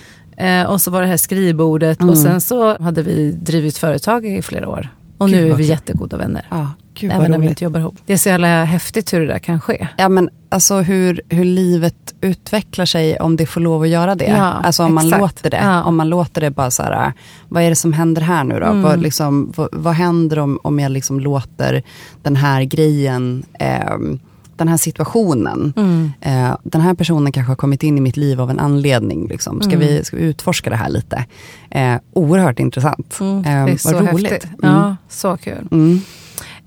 eh, 0.45 0.63
och 0.69 0.81
så 0.81 0.91
var 0.91 1.01
det 1.01 1.07
här 1.07 1.17
skrivbordet 1.17 1.99
Mm. 1.99 2.09
och 2.09 2.17
sen 2.17 2.41
så 2.41 2.81
hade 2.83 3.01
vi 3.01 3.31
drivit 3.31 3.77
företag 3.77 4.25
i 4.25 4.41
flera 4.41 4.69
år. 4.69 4.89
Och 5.17 5.29
Gud, 5.29 5.37
nu 5.37 5.51
är 5.51 5.55
vi 5.55 5.63
jättegoda 5.65 6.17
vänner. 6.17 6.47
Ja, 6.49 6.71
gud 6.93 7.11
Även 7.11 7.31
när 7.31 7.37
vi 7.37 7.47
inte 7.47 7.63
jobbar 7.63 7.79
ihop. 7.79 7.95
Det 8.05 8.13
är 8.13 8.17
så 8.17 8.29
jävla 8.29 8.63
häftigt 8.63 9.13
hur 9.13 9.19
det 9.19 9.27
där 9.27 9.39
kan 9.39 9.61
ske. 9.61 9.87
Ja 9.97 10.09
men 10.09 10.29
alltså 10.49 10.75
hur, 10.75 11.21
hur 11.29 11.45
livet 11.45 11.95
utvecklar 12.21 12.85
sig 12.85 13.19
om 13.19 13.35
det 13.35 13.45
får 13.45 13.61
lov 13.61 13.81
att 13.81 13.87
göra 13.89 14.15
det. 14.15 14.25
Ja, 14.25 14.43
alltså 14.43 14.83
om 14.83 14.93
man 14.95 15.05
exakt. 15.05 15.21
låter 15.21 15.49
det. 15.49 15.57
Ja. 15.63 15.83
Om 15.83 15.95
man 15.95 16.09
låter 16.09 16.41
det 16.41 16.49
bara 16.51 16.71
så 16.71 16.83
här, 16.83 17.13
vad 17.49 17.63
är 17.63 17.69
det 17.69 17.75
som 17.75 17.93
händer 17.93 18.21
här 18.21 18.43
nu 18.43 18.59
då? 18.59 18.65
Mm. 18.65 18.81
Vad, 18.81 18.99
liksom, 19.01 19.53
vad, 19.55 19.69
vad 19.71 19.93
händer 19.93 20.39
om, 20.39 20.59
om 20.63 20.79
jag 20.79 20.91
liksom 20.91 21.19
låter 21.19 21.83
den 22.23 22.35
här 22.35 22.63
grejen, 22.63 23.43
ehm, 23.59 24.19
den 24.57 24.67
här 24.67 24.77
situationen, 24.77 25.73
Mm. 25.77 26.11
eh, 26.21 26.57
den 26.63 26.81
här 26.81 26.93
personen 26.93 27.31
kanske 27.31 27.51
har 27.51 27.55
kommit 27.55 27.83
in 27.83 27.97
i 27.97 28.01
mitt 28.01 28.17
liv 28.17 28.41
av 28.41 28.49
en 28.49 28.59
anledning. 28.59 29.27
Liksom. 29.27 29.61
Ska, 29.61 29.73
Mm. 29.75 29.87
vi, 29.87 30.03
ska 30.03 30.17
vi 30.17 30.23
utforska 30.23 30.69
det 30.69 30.75
här 30.75 30.89
lite? 30.89 31.25
Eh, 31.69 31.95
oerhört 32.13 32.59
intressant. 32.59 33.17
Mm, 33.19 33.41
det 33.43 33.49
Eh, 33.49 33.63
är 33.63 33.77
så 33.77 33.99
roligt. 33.99 34.31
häftigt. 34.31 34.51
Mm. 34.63 34.75
Ja, 34.75 34.95
så 35.09 35.37
kul. 35.37 35.67
Mm. 35.71 36.01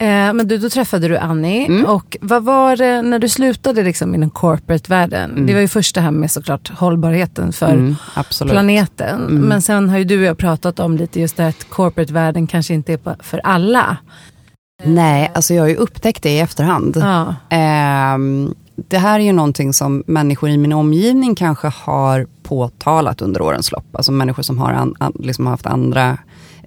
Eh, 0.01 0.33
men 0.35 0.48
du, 0.48 0.59
då 0.59 0.70
träffade 0.70 1.09
du 1.09 1.16
Annie 1.18 1.66
Mm. 1.66 1.85
och 1.85 2.16
vad 2.20 2.44
var 2.44 2.77
det 2.77 3.03
när 3.03 3.18
du 3.18 3.29
slutade 3.29 3.83
liksom 3.83 4.14
i 4.14 4.18
den 4.18 4.31
corporate-världen? 4.31 5.46
Det 5.46 5.55
var 5.55 5.61
ju 5.61 5.68
först 5.68 5.94
det 5.94 6.01
här 6.01 6.11
med 6.11 6.31
såklart 6.31 6.68
hållbarheten 6.70 7.53
för 7.53 7.94
planeten. 8.48 9.20
Men 9.48 9.62
sen 9.62 9.88
har 9.88 9.98
ju 9.98 10.05
du 10.05 10.18
och 10.18 10.24
jag 10.24 10.38
pratat 10.38 10.81
om 10.81 10.96
lite 10.96 11.20
just 11.20 11.37
det 11.37 11.42
här 11.42 11.51
att 11.51 11.66
corporate-världen 11.70 12.46
kanske 12.46 12.74
inte 12.74 12.92
är 12.92 13.22
för 13.22 13.40
alla. 13.44 13.96
Nej, 14.85 15.31
alltså 15.35 15.55
jag 15.55 15.62
har 15.62 15.69
ju 15.69 15.77
upptäckt 15.77 16.23
det 16.23 16.31
i 16.31 16.38
efterhand. 16.38 16.97
Ja. 16.97 17.35
Ehm, 17.49 18.55
det 18.77 18.99
här 18.99 19.21
är 19.21 19.25
ju 19.25 19.33
någonting 19.33 19.73
som 19.73 20.05
människor 20.07 20.51
i 20.51 20.59
min 20.59 20.73
omgivning 20.73 21.35
kanske 21.35 21.69
har 21.69 22.27
påtalat 22.43 23.23
under 23.23 23.43
årens 23.43 23.73
lopp. 23.73 23.97
Alltså 23.97 24.12
människor 24.12 24.43
som 24.43 24.59
har 24.59 24.73
an, 24.73 24.95
an, 24.99 25.12
liksom 25.19 25.47
haft 25.47 25.67
andra 25.67 26.19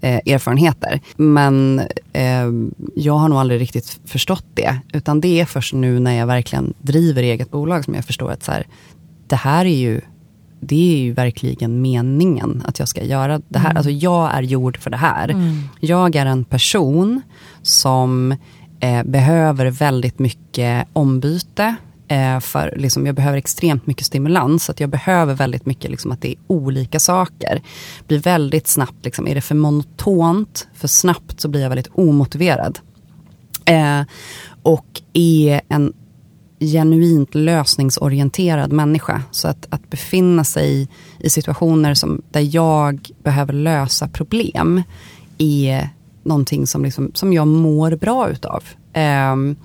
eh, 0.02 0.34
erfarenheter. 0.34 1.00
Men 1.16 1.82
ehm, 2.14 2.74
jag 2.96 3.14
har 3.14 3.30
nog 3.30 3.40
aldrig 3.40 3.62
riktigt 3.62 4.00
förstått 4.06 4.46
det. 4.54 4.80
Utan 4.94 5.22
det 5.22 5.42
är 5.42 5.46
först 5.46 5.74
nu 5.74 6.00
när 6.00 6.14
jag 6.14 6.28
verkligen 6.28 6.74
driver 6.82 7.24
eget 7.24 7.52
bolag 7.52 7.86
som 7.86 7.96
jag 7.96 8.06
förstår 8.06 8.32
att 8.32 8.44
så 8.44 8.52
här, 8.52 8.68
det 9.28 9.36
här 9.36 9.66
är 9.66 9.78
ju 9.78 10.02
det 10.64 10.94
är 10.94 10.98
ju 10.98 11.14
verkligen 11.14 11.82
meningen 11.82 12.64
att 12.66 12.80
jag 12.80 12.88
ska 12.88 13.04
göra 13.04 13.42
det 13.48 13.60
här. 13.60 13.74
Alltså 13.76 13.92
jag 13.92 14.34
är 14.34 14.42
gjord 14.42 14.78
för 14.78 14.90
det 14.90 14.98
här. 14.98 15.30
Mm. 15.30 15.64
Jag 15.80 16.16
är 16.16 16.26
en 16.26 16.44
person 16.44 17.22
som 17.64 18.36
eh, 18.80 19.04
behöver 19.04 19.66
väldigt 19.66 20.20
mycket 20.20 20.88
ombyte. 20.94 21.76
Eh, 22.08 22.40
för 22.40 22.74
liksom, 22.78 23.06
jag 23.06 23.16
behöver 23.16 23.38
extremt 23.38 23.88
mycket 23.88 24.06
stimulans. 24.06 24.66
Så 24.66 24.72
att 24.72 24.80
jag 24.80 24.90
behöver 24.90 25.34
väldigt 25.34 25.66
mycket 25.66 25.92
liksom, 25.92 26.12
att 26.12 26.22
det 26.22 26.32
är 26.32 26.38
olika 26.48 27.00
saker. 27.00 27.62
Blir 28.08 28.20
väldigt 28.20 28.68
snabbt, 28.68 29.06
liksom, 29.06 29.28
är 29.28 29.36
det 29.36 29.42
för 29.42 29.56
monotont, 29.56 30.68
för 30.74 30.88
snabbt 30.88 31.42
så 31.42 31.48
blir 31.48 31.62
jag 31.62 31.70
väldigt 31.70 31.92
omotiverad. 31.94 32.80
Eh, 33.66 34.02
och 34.64 35.02
är 35.14 35.62
en 35.70 35.94
genuint 36.60 37.36
lösningsorienterad 37.36 38.72
människa. 38.72 39.24
Så 39.32 39.48
att, 39.48 39.68
att 39.70 39.90
befinna 39.90 40.44
sig 40.44 40.90
i 41.20 41.30
situationer 41.30 41.94
som, 41.94 42.22
där 42.32 42.56
jag 42.56 43.10
behöver 43.24 43.54
lösa 43.54 44.08
problem 44.08 44.84
är 45.38 45.90
någonting 46.24 46.68
som, 46.68 46.84
liksom, 46.84 47.12
som 47.14 47.34
jag 47.34 47.48
mår 47.48 47.96
bra 47.96 48.30
utav. 48.30 48.64
Ehm, 48.94 49.56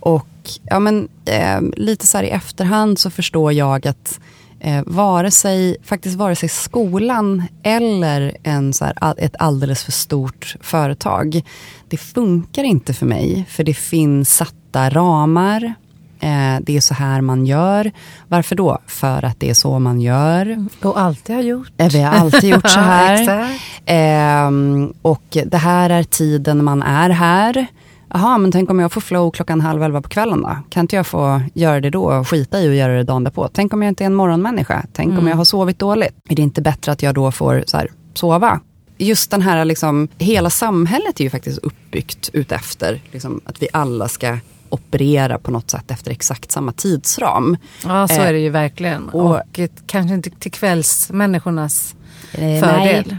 och 0.00 0.28
ja, 0.62 0.78
men, 0.78 1.08
ehm, 1.24 1.72
lite 1.76 2.06
så 2.06 2.18
här 2.18 2.24
i 2.24 2.30
efterhand 2.30 2.98
så 2.98 3.10
förstår 3.10 3.52
jag 3.52 3.88
att 3.88 4.20
eh, 4.60 4.82
vare 4.86 5.30
sig, 5.30 5.76
faktiskt 5.82 6.16
vare 6.16 6.36
sig 6.36 6.48
skolan 6.48 7.42
eller 7.62 8.36
en 8.42 8.72
så 8.72 8.84
här, 8.84 9.14
ett 9.18 9.36
alldeles 9.38 9.84
för 9.84 9.92
stort 9.92 10.56
företag, 10.60 11.42
det 11.88 11.96
funkar 11.96 12.64
inte 12.64 12.94
för 12.94 13.06
mig. 13.06 13.46
För 13.48 13.64
det 13.64 13.74
finns 13.74 14.36
satta 14.36 14.90
ramar, 14.90 15.74
eh, 16.20 16.56
det 16.62 16.76
är 16.76 16.80
så 16.80 16.94
här 16.94 17.20
man 17.20 17.46
gör. 17.46 17.90
Varför 18.28 18.56
då? 18.56 18.78
För 18.86 19.24
att 19.24 19.40
det 19.40 19.50
är 19.50 19.54
så 19.54 19.78
man 19.78 20.00
gör. 20.00 20.66
Och 20.82 21.00
alltid 21.00 21.36
har 21.36 21.42
gjort. 21.42 21.70
Eh, 21.76 21.88
Vi 21.92 22.02
har 22.02 22.12
alltid 22.12 22.44
gjort 22.50 22.68
så 22.68 22.80
här. 22.90 23.46
Ehm, 23.86 24.92
och 25.02 25.36
det 25.46 25.56
här 25.58 25.90
är 25.90 26.02
tiden 26.02 26.64
man 26.64 26.82
är 26.82 27.10
här. 27.10 27.66
Jaha, 28.14 28.38
men 28.38 28.52
tänk 28.52 28.70
om 28.70 28.78
jag 28.80 28.92
får 28.92 29.00
flow 29.00 29.30
klockan 29.30 29.60
halv 29.60 29.82
elva 29.82 30.02
på 30.02 30.08
kvällen 30.08 30.42
då? 30.42 30.56
Kan 30.70 30.80
inte 30.80 30.96
jag 30.96 31.06
få 31.06 31.40
göra 31.54 31.80
det 31.80 31.90
då 31.90 32.02
och 32.04 32.28
skita 32.28 32.60
i 32.60 32.68
att 32.68 32.74
göra 32.76 32.92
det 32.96 33.02
dagen 33.02 33.24
därpå? 33.24 33.48
Tänk 33.52 33.72
om 33.74 33.82
jag 33.82 33.88
inte 33.90 34.04
är 34.04 34.06
en 34.06 34.14
morgonmänniska? 34.14 34.84
Tänk 34.92 35.08
om 35.10 35.14
Mm. 35.16 35.28
jag 35.28 35.36
har 35.36 35.44
sovit 35.44 35.78
dåligt? 35.78 36.14
Är 36.28 36.36
det 36.36 36.42
inte 36.42 36.62
bättre 36.62 36.92
att 36.92 37.02
jag 37.02 37.14
då 37.14 37.32
får 37.32 37.64
så 37.66 37.76
här, 37.76 37.88
sova 38.14 38.60
just 38.98 39.30
den 39.30 39.42
här, 39.42 39.64
liksom, 39.64 40.08
hela 40.18 40.50
samhället 40.50 41.20
är 41.20 41.24
ju 41.24 41.30
faktiskt 41.30 41.58
uppbyggt 41.58 42.30
utefter 42.32 43.00
liksom, 43.12 43.40
att 43.44 43.62
vi 43.62 43.68
alla 43.72 44.08
ska 44.08 44.38
operera 44.68 45.38
på 45.38 45.50
något 45.50 45.70
sätt 45.70 45.90
efter 45.90 46.10
exakt 46.10 46.52
samma 46.52 46.72
tidsram. 46.72 47.56
Ja, 47.84 48.08
så 48.08 48.20
är 48.20 48.32
det 48.32 48.38
ju 48.38 48.50
verkligen. 48.50 49.08
Och, 49.08 49.30
och 49.30 49.40
kanske 49.86 50.14
inte 50.14 50.30
till 50.30 50.52
kvällsmänniskornas 50.52 51.94
eh, 52.32 52.60
fördel. 52.60 53.16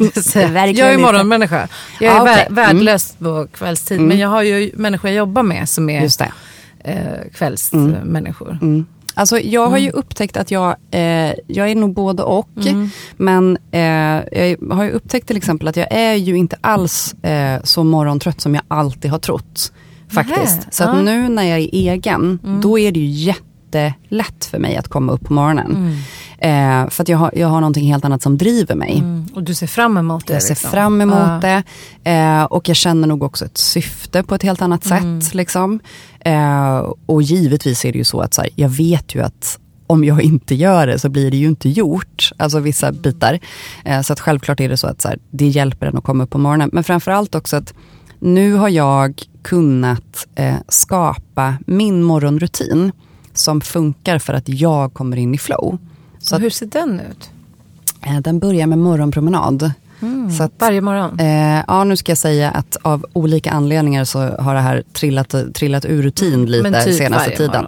Nej. 0.52 0.78
jag 0.78 0.94
är 0.94 0.98
morgonmänniska. 0.98 1.68
Jag 2.00 2.14
är 2.14 2.20
ah, 2.20 2.22
okay. 2.22 2.46
värdelös 2.50 3.16
mm. 3.20 3.32
på 3.32 3.46
kvällstid. 3.52 3.96
Mm. 3.96 4.08
Men 4.08 4.18
jag 4.18 4.28
har 4.28 4.42
ju 4.42 4.70
människor 4.74 5.10
jag 5.10 5.16
jobbar 5.16 5.42
med 5.42 5.68
som 5.68 5.90
är 5.90 6.08
eh, 6.84 6.96
kvällsmänniskor. 7.34 8.50
Mm. 8.50 8.62
mm. 8.62 8.86
Alltså 9.14 9.40
jag 9.40 9.66
har 9.66 9.78
ju 9.78 9.88
mm. 9.88 9.98
upptäckt 9.98 10.36
att 10.36 10.50
jag, 10.50 10.76
eh, 10.90 11.32
jag 11.46 11.70
är 11.70 11.74
nog 11.74 11.94
både 11.94 12.22
och. 12.22 12.66
Mm. 12.66 12.90
Men 13.16 13.58
eh, 13.70 13.82
jag 13.82 14.56
har 14.70 14.84
ju 14.84 14.90
upptäckt 14.90 15.26
till 15.26 15.36
exempel 15.36 15.68
att 15.68 15.76
jag 15.76 15.88
är 15.90 16.14
ju 16.14 16.36
inte 16.36 16.56
alls 16.60 17.14
eh, 17.14 17.62
så 17.64 17.84
morgontrött 17.84 18.40
som 18.40 18.54
jag 18.54 18.64
alltid 18.68 19.10
har 19.10 19.18
trott. 19.18 19.72
Faktiskt. 20.10 20.56
Nähe, 20.56 20.70
så 20.70 20.84
att 20.84 21.04
nu 21.04 21.28
när 21.28 21.42
jag 21.42 21.58
är 21.58 21.68
egen, 21.72 22.38
mm. 22.44 22.60
då 22.60 22.78
är 22.78 22.92
det 22.92 23.00
ju 23.00 23.06
jättelätt 23.06 24.44
för 24.50 24.58
mig 24.58 24.76
att 24.76 24.88
komma 24.88 25.12
upp 25.12 25.24
på 25.24 25.32
morgonen. 25.32 25.70
Mm. 25.70 25.96
Eh, 26.42 26.90
för 26.90 27.02
att 27.02 27.08
jag 27.08 27.18
har, 27.18 27.30
jag 27.36 27.48
har 27.48 27.60
någonting 27.60 27.86
helt 27.92 28.04
annat 28.04 28.22
som 28.22 28.38
driver 28.38 28.74
mig. 28.74 28.98
Mm. 28.98 29.26
Och 29.34 29.42
du 29.42 29.54
ser 29.54 29.66
fram 29.66 29.96
emot 29.96 30.26
det? 30.26 30.32
Jag 30.32 30.42
ser 30.42 30.50
liksom. 30.50 30.70
fram 30.70 31.00
emot 31.00 31.18
ah. 31.18 31.40
det. 31.40 31.62
Eh, 32.10 32.44
och 32.44 32.68
jag 32.68 32.76
känner 32.76 33.08
nog 33.08 33.22
också 33.22 33.44
ett 33.44 33.58
syfte 33.58 34.22
på 34.22 34.34
ett 34.34 34.42
helt 34.42 34.62
annat 34.62 34.90
mm. 34.90 35.20
sätt. 35.20 35.34
Liksom. 35.34 35.80
Eh, 36.20 36.92
och 37.06 37.22
givetvis 37.22 37.84
är 37.84 37.92
det 37.92 37.98
ju 37.98 38.04
så 38.04 38.20
att 38.20 38.34
så 38.34 38.40
här, 38.42 38.50
jag 38.54 38.68
vet 38.68 39.14
ju 39.14 39.22
att 39.22 39.58
om 39.86 40.04
jag 40.04 40.22
inte 40.22 40.54
gör 40.54 40.86
det 40.86 40.98
så 40.98 41.08
blir 41.08 41.30
det 41.30 41.36
ju 41.36 41.48
inte 41.48 41.68
gjort. 41.68 42.32
Alltså 42.36 42.58
vissa 42.60 42.92
bitar. 42.92 43.38
Eh, 43.84 44.00
så 44.00 44.12
att 44.12 44.20
självklart 44.20 44.60
är 44.60 44.68
det 44.68 44.76
så 44.76 44.86
att 44.86 45.00
så 45.00 45.08
här, 45.08 45.18
det 45.30 45.46
hjälper 45.46 45.86
en 45.86 45.96
att 45.96 46.04
komma 46.04 46.24
upp 46.24 46.30
på 46.30 46.38
morgonen. 46.38 46.70
Men 46.72 46.84
framförallt 46.84 47.34
också 47.34 47.56
att 47.56 47.74
nu 48.18 48.54
har 48.54 48.68
jag 48.68 49.22
kunnat 49.42 50.26
eh, 50.34 50.56
skapa 50.68 51.54
min 51.66 52.02
morgonrutin 52.02 52.92
som 53.34 53.60
funkar 53.60 54.18
för 54.18 54.34
att 54.34 54.48
jag 54.48 54.94
kommer 54.94 55.16
in 55.16 55.34
i 55.34 55.38
flow. 55.38 55.78
Så 56.18 56.38
hur 56.38 56.50
ser 56.50 56.66
den 56.66 57.00
ut? 57.00 57.30
Eh, 58.02 58.20
den 58.20 58.38
börjar 58.38 58.66
med 58.66 58.78
morgonpromenad. 58.78 59.72
Mm, 60.02 60.30
så 60.30 60.42
att, 60.42 60.52
varje 60.58 60.80
morgon? 60.80 61.20
Eh, 61.20 61.64
ja, 61.68 61.84
nu 61.84 61.96
ska 61.96 62.10
jag 62.10 62.18
säga 62.18 62.50
att 62.50 62.76
av 62.82 63.06
olika 63.12 63.50
anledningar 63.50 64.04
så 64.04 64.18
har 64.18 64.54
det 64.54 64.60
här 64.60 64.82
trillat, 64.92 65.34
trillat 65.54 65.84
ur 65.84 66.02
rutin 66.02 66.46
lite 66.46 66.70
men 66.70 66.84
typ 66.84 66.94
senaste 66.94 67.30
tiden. 67.30 67.66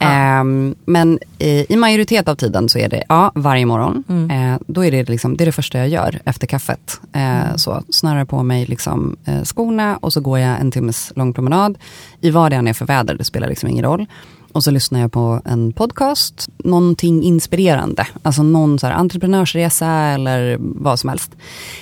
Ja. 0.00 0.06
Eh, 0.06 0.44
men 0.84 1.18
eh, 1.38 1.72
i 1.72 1.76
majoritet 1.76 2.28
av 2.28 2.34
tiden 2.34 2.68
så 2.68 2.78
är 2.78 2.88
det 2.88 3.04
ja, 3.08 3.32
varje 3.34 3.66
morgon. 3.66 4.04
Mm. 4.08 4.52
Eh, 4.52 4.60
då 4.66 4.84
är 4.84 4.90
det, 4.90 5.08
liksom, 5.08 5.36
det 5.36 5.44
är 5.44 5.46
det 5.46 5.52
första 5.52 5.78
jag 5.78 5.88
gör 5.88 6.20
efter 6.24 6.46
kaffet. 6.46 7.00
Eh, 7.12 7.46
mm. 7.46 7.58
Så 7.58 7.82
snörar 7.90 8.24
på 8.24 8.42
mig 8.42 8.66
liksom, 8.66 9.16
eh, 9.24 9.42
skorna 9.42 9.96
och 9.96 10.12
så 10.12 10.20
går 10.20 10.38
jag 10.38 10.60
en 10.60 10.70
timmes 10.70 11.12
lång 11.16 11.32
promenad. 11.32 11.78
I 12.20 12.30
vad 12.30 12.52
det 12.52 12.56
än 12.56 12.68
är 12.68 12.72
för 12.72 12.86
väder, 12.86 13.14
det 13.14 13.24
spelar 13.24 13.48
liksom 13.48 13.68
ingen 13.68 13.84
roll. 13.84 14.06
Och 14.54 14.64
så 14.64 14.70
lyssnar 14.70 15.00
jag 15.00 15.12
på 15.12 15.40
en 15.44 15.72
podcast, 15.72 16.48
någonting 16.58 17.22
inspirerande. 17.22 18.06
Alltså 18.22 18.42
någon 18.42 18.78
så 18.78 18.86
här 18.86 18.94
entreprenörsresa 18.94 19.86
eller 19.88 20.56
vad 20.60 20.98
som 20.98 21.08
helst. 21.08 21.30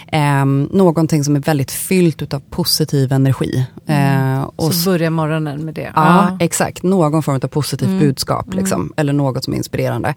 Eh, 0.07 0.45
någonting 0.71 1.25
som 1.25 1.37
är 1.37 1.41
väldigt 1.41 1.71
fyllt 1.71 2.35
av 2.35 2.43
positiv 2.51 3.13
energi. 3.13 3.67
Mm. 3.87 4.39
Eh, 4.39 4.51
och 4.57 4.75
så 4.75 4.91
börjar 4.91 5.11
morgonen 5.11 5.65
med 5.65 5.75
det? 5.75 5.93
Ja, 5.95 6.03
ah. 6.03 6.37
exakt. 6.41 6.83
Någon 6.83 7.23
form 7.23 7.41
av 7.43 7.49
positivt 7.49 7.89
mm. 7.89 8.01
budskap. 8.01 8.47
Mm. 8.47 8.59
Liksom, 8.59 8.81
mm. 8.81 8.93
Eller 8.97 9.13
något 9.13 9.45
som 9.45 9.53
är 9.53 9.57
inspirerande. 9.57 10.15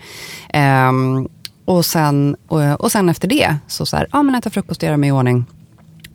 Eh, 0.49 0.91
och, 1.65 1.85
sen, 1.85 2.35
och, 2.47 2.81
och 2.81 2.91
sen 2.91 3.09
efter 3.09 3.27
det, 3.27 3.55
så, 3.67 3.85
så 3.85 3.97
här, 3.97 4.07
ja, 4.11 4.23
men 4.23 4.35
äta 4.35 4.49
frukost, 4.49 4.83
göra 4.83 4.97
mig 4.97 5.09
i 5.09 5.11
ordning 5.11 5.45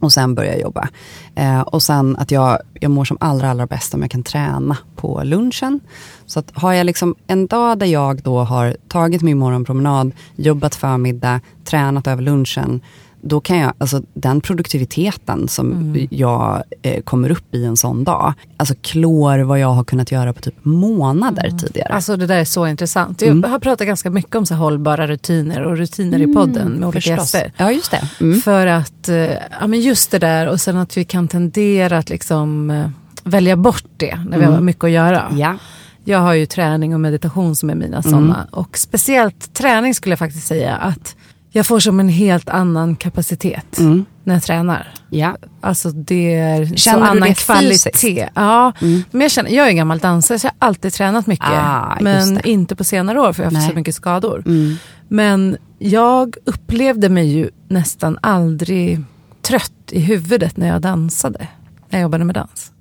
och 0.00 0.12
sen 0.12 0.34
börja 0.34 0.58
jobba. 0.58 0.88
Eh, 1.34 1.60
och 1.60 1.82
sen 1.82 2.16
att 2.16 2.30
jag, 2.30 2.58
jag 2.80 2.90
mår 2.90 3.04
som 3.04 3.16
allra, 3.20 3.50
allra 3.50 3.66
bäst 3.66 3.94
om 3.94 4.02
jag 4.02 4.10
kan 4.10 4.22
träna 4.22 4.76
på 4.96 5.22
lunchen. 5.24 5.80
Så 6.26 6.38
att 6.38 6.50
har 6.54 6.72
jag 6.72 6.86
liksom 6.86 7.14
en 7.26 7.46
dag 7.46 7.78
där 7.78 7.86
jag 7.86 8.22
då 8.22 8.38
har 8.38 8.76
tagit 8.88 9.22
min 9.22 9.38
morgonpromenad, 9.38 10.12
jobbat 10.36 10.74
förmiddag, 10.74 11.40
tränat 11.64 12.06
över 12.06 12.22
lunchen, 12.22 12.80
då 13.22 13.40
kan 13.40 13.58
jag, 13.58 13.72
alltså 13.78 14.02
den 14.14 14.40
produktiviteten 14.40 15.48
som 15.48 15.72
mm. 15.72 16.08
jag 16.10 16.62
eh, 16.82 17.02
kommer 17.02 17.30
upp 17.30 17.54
i 17.54 17.64
en 17.64 17.76
sån 17.76 18.04
dag, 18.04 18.34
alltså 18.56 18.74
klår 18.82 19.38
vad 19.38 19.58
jag 19.58 19.72
har 19.72 19.84
kunnat 19.84 20.12
göra 20.12 20.32
på 20.32 20.40
typ 20.40 20.54
månader 20.62 21.46
mm. 21.46 21.58
tidigare. 21.58 21.94
Alltså 21.94 22.16
det 22.16 22.26
där 22.26 22.38
är 22.38 22.44
så 22.44 22.66
intressant. 22.66 23.22
Jag 23.22 23.30
mm. 23.30 23.50
har 23.50 23.58
pratat 23.58 23.86
ganska 23.86 24.10
mycket 24.10 24.34
om 24.34 24.46
så 24.46 24.54
hållbara 24.54 25.06
rutiner 25.06 25.62
och 25.62 25.76
rutiner 25.76 26.18
i 26.18 26.24
mm, 26.24 26.36
podden 26.36 26.72
med 26.72 26.88
olika 26.88 27.10
gäster. 27.10 27.52
Ja, 27.56 27.72
just 27.72 27.90
det. 27.90 28.08
Mm. 28.20 28.40
För 28.40 28.66
att, 28.66 29.08
eh, 29.08 29.16
ja 29.60 29.66
men 29.66 29.80
just 29.80 30.10
det 30.10 30.18
där 30.18 30.48
och 30.48 30.60
sen 30.60 30.76
att 30.76 30.96
vi 30.96 31.04
kan 31.04 31.28
tendera 31.28 31.98
att 31.98 32.10
liksom 32.10 32.70
eh, 32.70 32.88
välja 33.24 33.56
bort 33.56 33.84
det 33.96 34.18
när 34.28 34.38
vi 34.38 34.44
har 34.44 34.52
mm. 34.52 34.64
mycket 34.64 34.84
att 34.84 34.90
göra. 34.90 35.32
Ja. 35.36 35.56
Jag 36.04 36.18
har 36.18 36.34
ju 36.34 36.46
träning 36.46 36.94
och 36.94 37.00
meditation 37.00 37.56
som 37.56 37.70
är 37.70 37.74
mina 37.74 38.02
sådana. 38.02 38.46
Och 38.50 38.78
speciellt 38.78 39.54
träning 39.54 39.94
skulle 39.94 40.12
jag 40.12 40.18
faktiskt 40.18 40.46
säga 40.46 40.76
att 40.76 41.16
jag 41.52 41.66
får 41.66 41.80
som 41.80 42.00
en 42.00 42.08
helt 42.08 42.48
annan 42.48 42.96
kapacitet 42.96 43.78
mm. 43.78 44.04
när 44.24 44.34
jag 44.34 44.42
tränar. 44.42 44.94
Ja. 45.10 45.36
Alltså 45.60 45.90
det 45.90 46.34
är 46.34 46.76
känner 46.76 47.06
så 47.06 47.10
annan 47.10 47.34
kvalitet. 47.34 47.90
Fysiskt? 47.92 48.30
Ja, 48.34 48.72
mm. 48.80 49.02
men 49.10 49.20
jag, 49.20 49.30
känner, 49.30 49.50
jag 49.50 49.68
är 49.68 49.72
gammal 49.72 49.98
dansare 49.98 50.38
så 50.38 50.46
jag 50.46 50.52
har 50.58 50.68
alltid 50.68 50.92
tränat 50.92 51.26
mycket. 51.26 51.48
Ah, 51.50 51.98
men 52.00 52.46
inte 52.46 52.76
på 52.76 52.84
senare 52.84 53.20
år 53.20 53.32
för 53.32 53.42
jag 53.42 53.50
har 53.50 53.56
haft 53.56 53.68
så 53.68 53.74
mycket 53.74 53.94
skador. 53.94 54.42
Mm. 54.46 54.76
Men 55.08 55.56
jag 55.78 56.36
upplevde 56.44 57.08
mig 57.08 57.28
ju 57.28 57.50
nästan 57.68 58.18
aldrig 58.22 59.00
trött 59.42 59.72
i 59.90 60.00
huvudet 60.00 60.56
när 60.56 60.68
jag 60.68 60.80
dansade. 60.80 61.48
När 61.88 61.98
jag 61.98 62.02
jobbade 62.02 62.24
med 62.24 62.34
dans. 62.34 62.72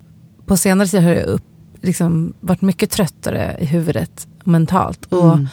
På 0.45 0.57
senare 0.57 0.87
tid 0.87 1.03
har 1.03 1.11
jag 1.11 1.25
upp, 1.25 1.43
liksom, 1.81 2.33
varit 2.39 2.61
mycket 2.61 2.91
tröttare 2.91 3.57
i 3.59 3.65
huvudet 3.65 4.27
mentalt. 4.43 5.05
Och 5.05 5.33
mm 5.33 5.47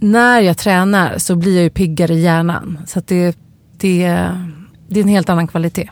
när 0.00 0.40
jag 0.40 0.58
tränar 0.58 1.18
så 1.18 1.36
blir 1.36 1.54
jag 1.54 1.62
ju 1.62 1.70
piggare 1.70 2.14
i 2.14 2.22
hjärnan. 2.22 2.78
Så 2.86 3.02
det, 3.06 3.38
det, 3.76 4.28
det 4.88 5.00
är 5.00 5.02
en 5.02 5.08
helt 5.08 5.28
annan 5.28 5.46
kvalitet. 5.46 5.90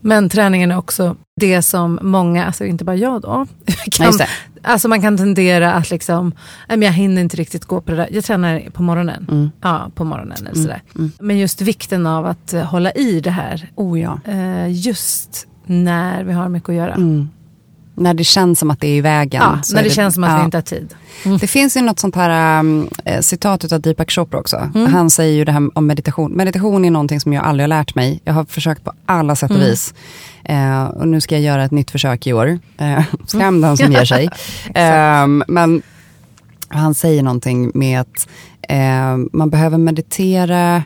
Men 0.00 0.28
träningen 0.28 0.70
är 0.70 0.78
också 0.78 1.16
det 1.40 1.62
som 1.62 1.98
många, 2.02 2.44
alltså 2.46 2.64
inte 2.64 2.84
bara 2.84 2.96
jag 2.96 3.20
då, 3.22 3.46
kan, 3.90 4.12
alltså 4.62 4.88
man 4.88 5.02
kan 5.02 5.16
tendera 5.16 5.72
att 5.72 5.90
liksom, 5.90 6.32
jag 6.68 6.92
hinner 6.92 7.22
inte 7.22 7.36
riktigt 7.36 7.64
gå 7.64 7.80
på 7.80 7.90
det 7.90 7.96
där. 7.96 8.08
Jag 8.10 8.24
tränar 8.24 8.70
på 8.72 8.82
morgonen. 8.82 9.26
Mm. 9.30 9.50
Ja, 9.60 9.90
på 9.94 10.04
morgonen 10.04 10.36
eller 10.38 10.50
mm. 10.50 10.62
sådär. 10.62 10.82
Mm. 10.96 11.12
Men 11.20 11.38
just 11.38 11.60
vikten 11.60 12.06
av 12.06 12.26
att 12.26 12.52
hålla 12.52 12.92
i 12.92 13.20
det 13.20 13.30
här. 13.30 13.70
Oh 13.74 14.00
ja. 14.00 14.20
Eh, 14.24 14.72
just 14.72 15.46
när 15.66 16.24
vi 16.24 16.32
har 16.32 16.48
mycket 16.48 16.68
att 16.68 16.74
göra. 16.74 16.94
När 18.02 18.14
det 18.14 18.24
känns 18.24 18.58
som 18.58 18.70
att 18.70 18.80
det 18.80 18.86
är 18.86 18.96
i 18.96 19.00
vägen. 19.00 19.42
Ja, 19.42 19.60
när 19.72 19.82
det, 19.82 19.88
det, 19.88 19.94
känns 19.94 20.14
som 20.14 20.24
att 20.24 20.30
ja. 20.30 20.36
vi 20.38 20.44
inte 20.44 20.56
har 20.56 20.62
tid. 20.62 20.94
Mm. 21.24 21.38
Det 21.38 21.46
finns 21.46 21.76
ju 21.76 21.80
något 21.80 21.98
sånt 21.98 22.16
här 22.16 22.60
um, 22.60 22.88
citat 23.20 23.72
av 23.72 23.80
Deepak 23.80 24.10
Chopra 24.10 24.40
också. 24.40 24.70
Mm. 24.74 24.92
Han 24.92 25.10
säger 25.10 25.34
ju 25.34 25.44
det 25.44 25.52
här 25.52 25.78
om 25.78 25.86
meditation. 25.86 26.32
Meditation 26.32 26.84
är 26.84 26.90
någonting 26.90 27.20
som 27.20 27.32
jag 27.32 27.44
aldrig 27.44 27.62
har 27.62 27.68
lärt 27.68 27.94
mig. 27.94 28.20
Jag 28.24 28.32
har 28.32 28.44
försökt 28.44 28.84
på 28.84 28.92
alla 29.06 29.36
sätt 29.36 29.50
och 29.50 29.56
mm. 29.56 29.68
vis. 29.68 29.94
Uh, 30.50 30.84
och 30.84 31.08
nu 31.08 31.20
ska 31.20 31.34
jag 31.34 31.42
göra 31.42 31.64
ett 31.64 31.70
nytt 31.70 31.90
försök 31.90 32.26
i 32.26 32.32
år. 32.32 32.58
Uh, 32.80 33.02
skam 33.26 33.60
den 33.60 33.76
som 33.76 33.92
ger 33.92 34.04
sig. 34.04 34.24
uh, 34.66 35.44
men 35.46 35.82
han 36.68 36.94
säger 36.94 37.22
någonting 37.22 37.70
med 37.74 38.00
att 38.00 38.28
uh, 38.72 39.26
man 39.32 39.50
behöver 39.50 39.78
meditera 39.78 40.82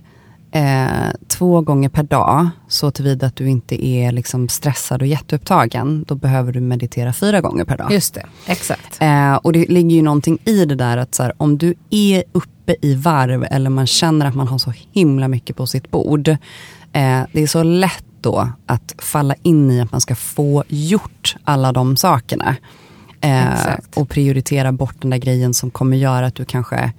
eh, 0.50 1.10
två 1.28 1.60
gånger 1.60 1.88
per 1.88 2.02
dag, 2.02 2.48
så 2.68 2.90
tillvida 2.90 3.26
att 3.26 3.36
du 3.36 3.48
inte 3.48 3.86
är 3.86 4.12
liksom 4.12 4.48
stressad 4.48 5.02
och 5.02 5.08
jätteupptagen, 5.08 6.04
då 6.08 6.14
behöver 6.14 6.52
du 6.52 6.60
meditera 6.60 7.12
fyra 7.12 7.40
gånger 7.40 7.64
per 7.64 7.76
dag. 7.76 7.92
Just 7.92 8.14
det, 8.14 8.26
exakt. 8.46 8.96
Eh, 9.00 9.34
och 9.34 9.52
det 9.52 9.68
ligger 9.68 9.96
ju 9.96 10.02
någonting 10.02 10.38
i 10.44 10.64
det 10.64 10.74
där 10.74 10.96
att 10.96 11.14
så 11.14 11.22
här, 11.22 11.32
om 11.36 11.58
du 11.58 11.74
är 11.90 12.24
uppe 12.32 12.76
i 12.82 12.94
varv 12.94 13.46
eller 13.50 13.70
man 13.70 13.86
känner 13.86 14.26
att 14.26 14.34
man 14.34 14.48
har 14.48 14.58
så 14.58 14.72
himla 14.92 15.28
mycket 15.28 15.56
på 15.56 15.66
sitt 15.66 15.90
bord, 15.90 16.28
eh, 16.28 16.36
det 17.32 17.42
är 17.42 17.46
så 17.46 17.62
lätt 17.62 18.04
då 18.20 18.48
att 18.66 18.94
falla 18.98 19.34
in 19.42 19.70
i 19.70 19.80
att 19.80 19.92
man 19.92 20.00
ska 20.00 20.14
få 20.14 20.64
gjort 20.68 21.36
alla 21.44 21.72
de 21.72 21.96
sakerna. 21.96 22.56
Eh, 23.20 23.74
och 23.96 24.08
prioritera 24.08 24.72
bort 24.72 24.94
den 25.00 25.10
där 25.10 25.18
grejen 25.18 25.54
som 25.54 25.70
kommer 25.70 25.96
göra 25.96 26.26
att 26.26 26.34
du 26.34 26.44
kanske 26.44 26.92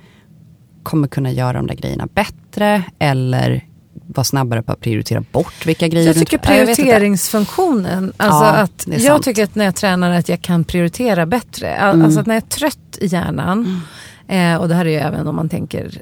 kommer 0.87 1.07
kunna 1.07 1.31
göra 1.31 1.53
de 1.53 1.67
där 1.67 1.75
grejerna 1.75 2.07
bättre 2.13 2.83
eller 2.99 3.65
vara 4.07 4.23
snabbare 4.23 4.63
på 4.63 4.71
att 4.71 4.79
prioritera 4.79 5.23
bort 5.31 5.65
vilka 5.65 5.87
grejer 5.87 6.07
Jag 6.07 6.15
tycker 6.15 6.37
prioriteringsfunktionen, 6.37 8.13
alltså 8.17 8.43
ja, 8.43 8.51
att 8.51 8.87
jag 8.87 9.23
tycker 9.23 9.43
att 9.43 9.55
när 9.55 9.65
jag 9.65 9.75
tränar 9.75 10.11
att 10.11 10.29
jag 10.29 10.41
kan 10.41 10.63
prioritera 10.63 11.25
bättre. 11.25 11.69
Mm. 11.69 12.05
Alltså 12.05 12.19
att 12.19 12.25
när 12.25 12.35
jag 12.35 12.43
är 12.43 12.47
trött 12.47 12.97
i 13.01 13.05
hjärnan, 13.05 13.81
mm. 14.27 14.53
eh, 14.53 14.61
och 14.61 14.67
det 14.67 14.75
här 14.75 14.85
är 14.85 14.89
ju 14.89 14.95
även 14.95 15.27
om 15.27 15.35
man 15.35 15.49
tänker 15.49 16.01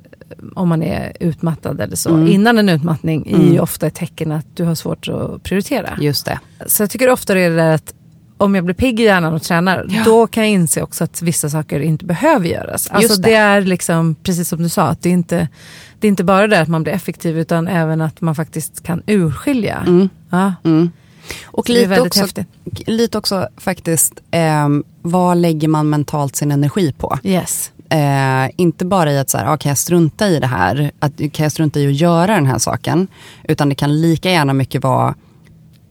om 0.55 0.69
man 0.69 0.83
är 0.83 1.17
utmattad 1.19 1.81
eller 1.81 1.95
så. 1.95 2.09
Mm. 2.09 2.27
Innan 2.27 2.57
en 2.57 2.69
utmattning 2.69 3.27
är 3.27 3.37
ju 3.37 3.49
mm. 3.49 3.63
ofta 3.63 3.87
ett 3.87 3.95
tecken 3.95 4.31
att 4.31 4.45
du 4.53 4.63
har 4.63 4.75
svårt 4.75 5.07
att 5.07 5.43
prioritera. 5.43 5.97
Just 6.01 6.25
det. 6.25 6.39
Så 6.67 6.83
jag 6.83 6.89
tycker 6.89 7.09
ofta 7.09 7.33
det 7.33 7.41
är 7.41 7.49
det 7.49 7.55
där 7.55 7.71
att 7.71 7.93
om 8.37 8.55
jag 8.55 8.63
blir 8.65 8.75
pigg 8.75 8.99
i 8.99 9.03
hjärnan 9.03 9.33
och 9.33 9.41
tränar, 9.41 9.85
Ja. 9.89 10.01
då 10.05 10.27
kan 10.27 10.43
jag 10.43 10.51
inse 10.51 10.81
också 10.81 11.03
att 11.03 11.21
vissa 11.21 11.49
saker 11.49 11.79
inte 11.79 12.05
behöver 12.05 12.47
göras. 12.47 12.87
Alltså 12.87 13.09
Just 13.11 13.23
det. 13.23 13.29
det. 13.29 13.35
är 13.35 13.61
liksom, 13.61 14.15
precis 14.23 14.47
som 14.49 14.63
du 14.63 14.69
sa, 14.69 14.83
att 14.83 15.01
det 15.01 15.09
är 15.09 15.13
inte, 15.13 15.47
det 15.99 16.07
är 16.07 16.09
inte 16.09 16.23
bara 16.23 16.47
det 16.47 16.59
att 16.61 16.67
man 16.67 16.83
blir 16.83 16.93
effektiv 16.93 17.39
utan 17.39 17.67
även 17.67 18.01
att 18.01 18.21
man 18.21 18.35
faktiskt 18.35 18.83
kan 18.83 19.01
urskilja. 19.07 19.83
Mm. 19.87 20.09
Ja. 20.29 20.53
Mm. 20.63 20.91
Och 21.45 21.69
lite 21.69 21.87
väldigt 21.87 22.07
också, 22.07 22.21
häftigt. 22.21 22.47
lite 22.87 23.17
också 23.17 23.47
faktiskt, 23.57 24.13
ehm, 24.31 24.83
vad 25.01 25.37
lägger 25.37 25.67
man 25.67 25.89
mentalt 25.89 26.35
sin 26.35 26.51
energi 26.51 26.93
på? 26.97 27.19
Yes. 27.23 27.71
Eh, 27.89 28.49
inte 28.57 28.85
bara 28.85 29.11
i 29.11 29.19
att 29.19 29.29
så 29.29 29.37
här, 29.37 29.53
ah, 29.53 29.57
kan 29.57 29.69
jag 29.69 29.77
strunta 29.77 30.27
i 30.29 30.39
det 30.39 30.47
här, 30.47 30.91
att, 30.99 31.17
kan 31.17 31.43
jag 31.43 31.51
strunta 31.51 31.79
i 31.79 31.87
att 31.87 31.93
göra 31.95 32.35
den 32.35 32.45
här 32.45 32.59
saken, 32.59 33.07
utan 33.43 33.69
det 33.69 33.75
kan 33.75 34.01
lika 34.01 34.31
gärna 34.31 34.53
mycket 34.53 34.83
vara, 34.83 35.15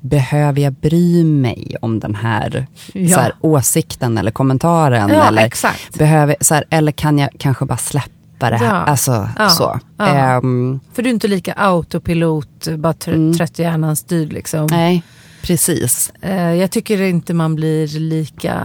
behöver 0.08 0.60
jag 0.60 0.72
bry 0.72 1.24
mig 1.24 1.76
om 1.80 2.00
den 2.00 2.14
här, 2.14 2.66
Ja. 2.92 3.18
här 3.18 3.32
åsikten 3.40 4.18
eller 4.18 4.30
kommentaren? 4.30 5.08
Ja, 5.08 5.28
eller, 5.28 5.44
exakt. 5.46 5.98
behöver, 5.98 6.36
så 6.40 6.54
här, 6.54 6.64
eller 6.70 6.92
kan 6.92 7.18
jag 7.18 7.30
kanske 7.38 7.64
bara 7.64 7.76
släppa 7.76 8.50
det 8.50 8.56
här? 8.56 8.66
Ja. 8.66 8.72
Alltså, 8.72 9.28
Ja. 9.38 9.48
så. 9.48 9.80
Ja. 9.98 10.06
Ehm, 10.06 10.80
För 10.92 11.02
du 11.02 11.08
är 11.08 11.14
inte 11.14 11.28
lika 11.28 11.52
autopilot, 11.52 12.68
bara 12.78 12.92
trö- 12.92 13.14
Mm. 13.14 13.34
trött 13.34 13.58
i 13.58 13.62
hjärnan 13.62 13.96
styrd. 13.96 14.32
Liksom. 14.32 14.66
nej, 14.70 15.02
precis. 15.42 16.12
Eh, 16.22 16.52
jag 16.54 16.70
tycker 16.70 17.02
inte 17.02 17.34
man 17.34 17.54
blir 17.54 17.86
lika 18.00 18.62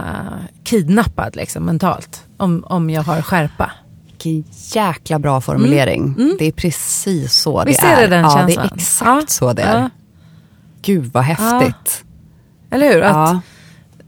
kidnappad 0.64 1.36
liksom, 1.36 1.62
mentalt 1.64 2.24
om, 2.36 2.64
om 2.66 2.90
jag 2.90 3.02
har 3.02 3.22
skärpa. 3.22 3.70
Vilken 4.06 4.44
jäkla 4.74 5.18
bra 5.18 5.40
formulering. 5.40 6.14
Det 6.38 6.44
är 6.46 6.52
precis 6.52 7.32
så 7.32 7.58
Mm. 7.58 7.66
Visst 7.68 7.80
det 7.80 7.86
är 7.86 7.96
är. 7.96 8.00
det 8.02 8.06
den 8.16 8.24
ja, 8.24 8.28
det 8.46 8.52
känslan? 8.52 8.66
är 8.66 8.74
exakt 8.76 9.20
Ja. 9.22 9.26
så 9.28 9.52
det 9.52 9.62
är. 9.62 9.80
Ja. 9.80 9.90
Gud 10.82 11.10
vad 11.12 11.22
häftigt. 11.22 12.04
Eller 12.70 12.92
hur? 12.94 13.02
Att 13.02 13.12
Ja, 13.16 13.40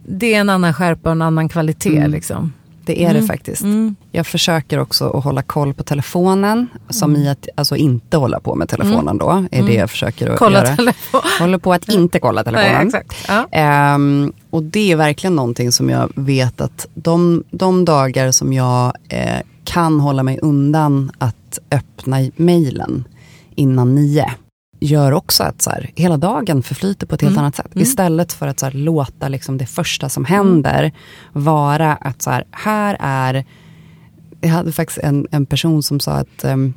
Det 0.06 0.34
är 0.34 0.40
en 0.40 0.50
annan 0.50 0.74
skärpa 0.74 1.08
och 1.08 1.12
en 1.12 1.22
annan 1.22 1.48
kvalitet. 1.48 1.96
Mm. 1.98 2.10
Liksom. 2.10 2.52
det 2.84 3.04
är 3.04 3.10
Mm. 3.10 3.22
det 3.22 3.26
faktiskt. 3.28 3.62
Mm. 3.62 3.96
Jag 4.10 4.26
försöker 4.26 4.78
också 4.78 5.10
att 5.10 5.24
hålla 5.24 5.42
koll 5.42 5.74
på 5.74 5.82
telefonen. 5.82 6.66
Som 6.88 7.16
i 7.16 7.28
att 7.28 7.48
alltså, 7.54 7.76
inte 7.76 8.16
hålla 8.16 8.40
på 8.40 8.54
med 8.54 8.68
telefonen 8.68 9.18
då. 9.18 9.44
Är 9.50 9.62
det 9.62 9.74
jag 9.74 9.90
försöker 9.90 10.30
att 10.30 10.38
Kolla 10.38 10.58
göra. 10.64 10.76
telefon. 10.76 11.20
Håller 11.40 11.58
på 11.58 11.72
att 11.72 11.88
inte 11.88 12.18
kolla 12.18 12.44
telefonen. 12.44 12.72
Nej, 12.74 12.86
exakt. 12.86 13.14
Ja. 13.28 13.46
Ehm, 13.52 14.32
och 14.50 14.62
det 14.62 14.92
är 14.92 14.96
verkligen 14.96 15.36
någonting 15.36 15.72
som 15.72 15.90
jag 15.90 16.12
vet 16.14 16.60
att 16.60 16.86
de, 16.94 17.44
de 17.50 17.84
dagar 17.84 18.30
som 18.32 18.52
jag 18.52 18.92
eh, 19.08 19.40
kan 19.64 20.00
hålla 20.00 20.22
mig 20.22 20.38
undan 20.42 21.10
att 21.18 21.58
öppna 21.70 22.16
mejlen 22.36 23.04
innan 23.54 23.94
nio 23.94 24.30
gör 24.84 25.12
också 25.12 25.42
att 25.42 25.62
så 25.62 25.70
här, 25.70 25.90
hela 25.94 26.16
dagen 26.16 26.62
förflyter 26.62 27.06
på 27.06 27.14
ett 27.14 27.20
helt 27.22 27.32
Mm. 27.32 27.44
annat 27.44 27.56
sätt. 27.56 27.66
Istället 27.74 28.32
för 28.32 28.46
att 28.46 28.60
så 28.60 28.66
här, 28.66 28.72
låta 28.72 29.28
liksom, 29.28 29.58
det 29.58 29.66
första 29.66 30.08
som 30.08 30.24
händer 30.24 30.92
vara 31.32 31.94
att 31.94 32.22
så 32.22 32.30
här, 32.30 32.44
här 32.50 32.96
är 33.00 33.44
jag 34.40 34.50
hade 34.50 34.72
faktiskt 34.72 34.98
en, 34.98 35.26
en 35.30 35.46
person 35.46 35.82
som 35.82 36.00
sa 36.00 36.12
att 36.12 36.44
ehm, 36.44 36.74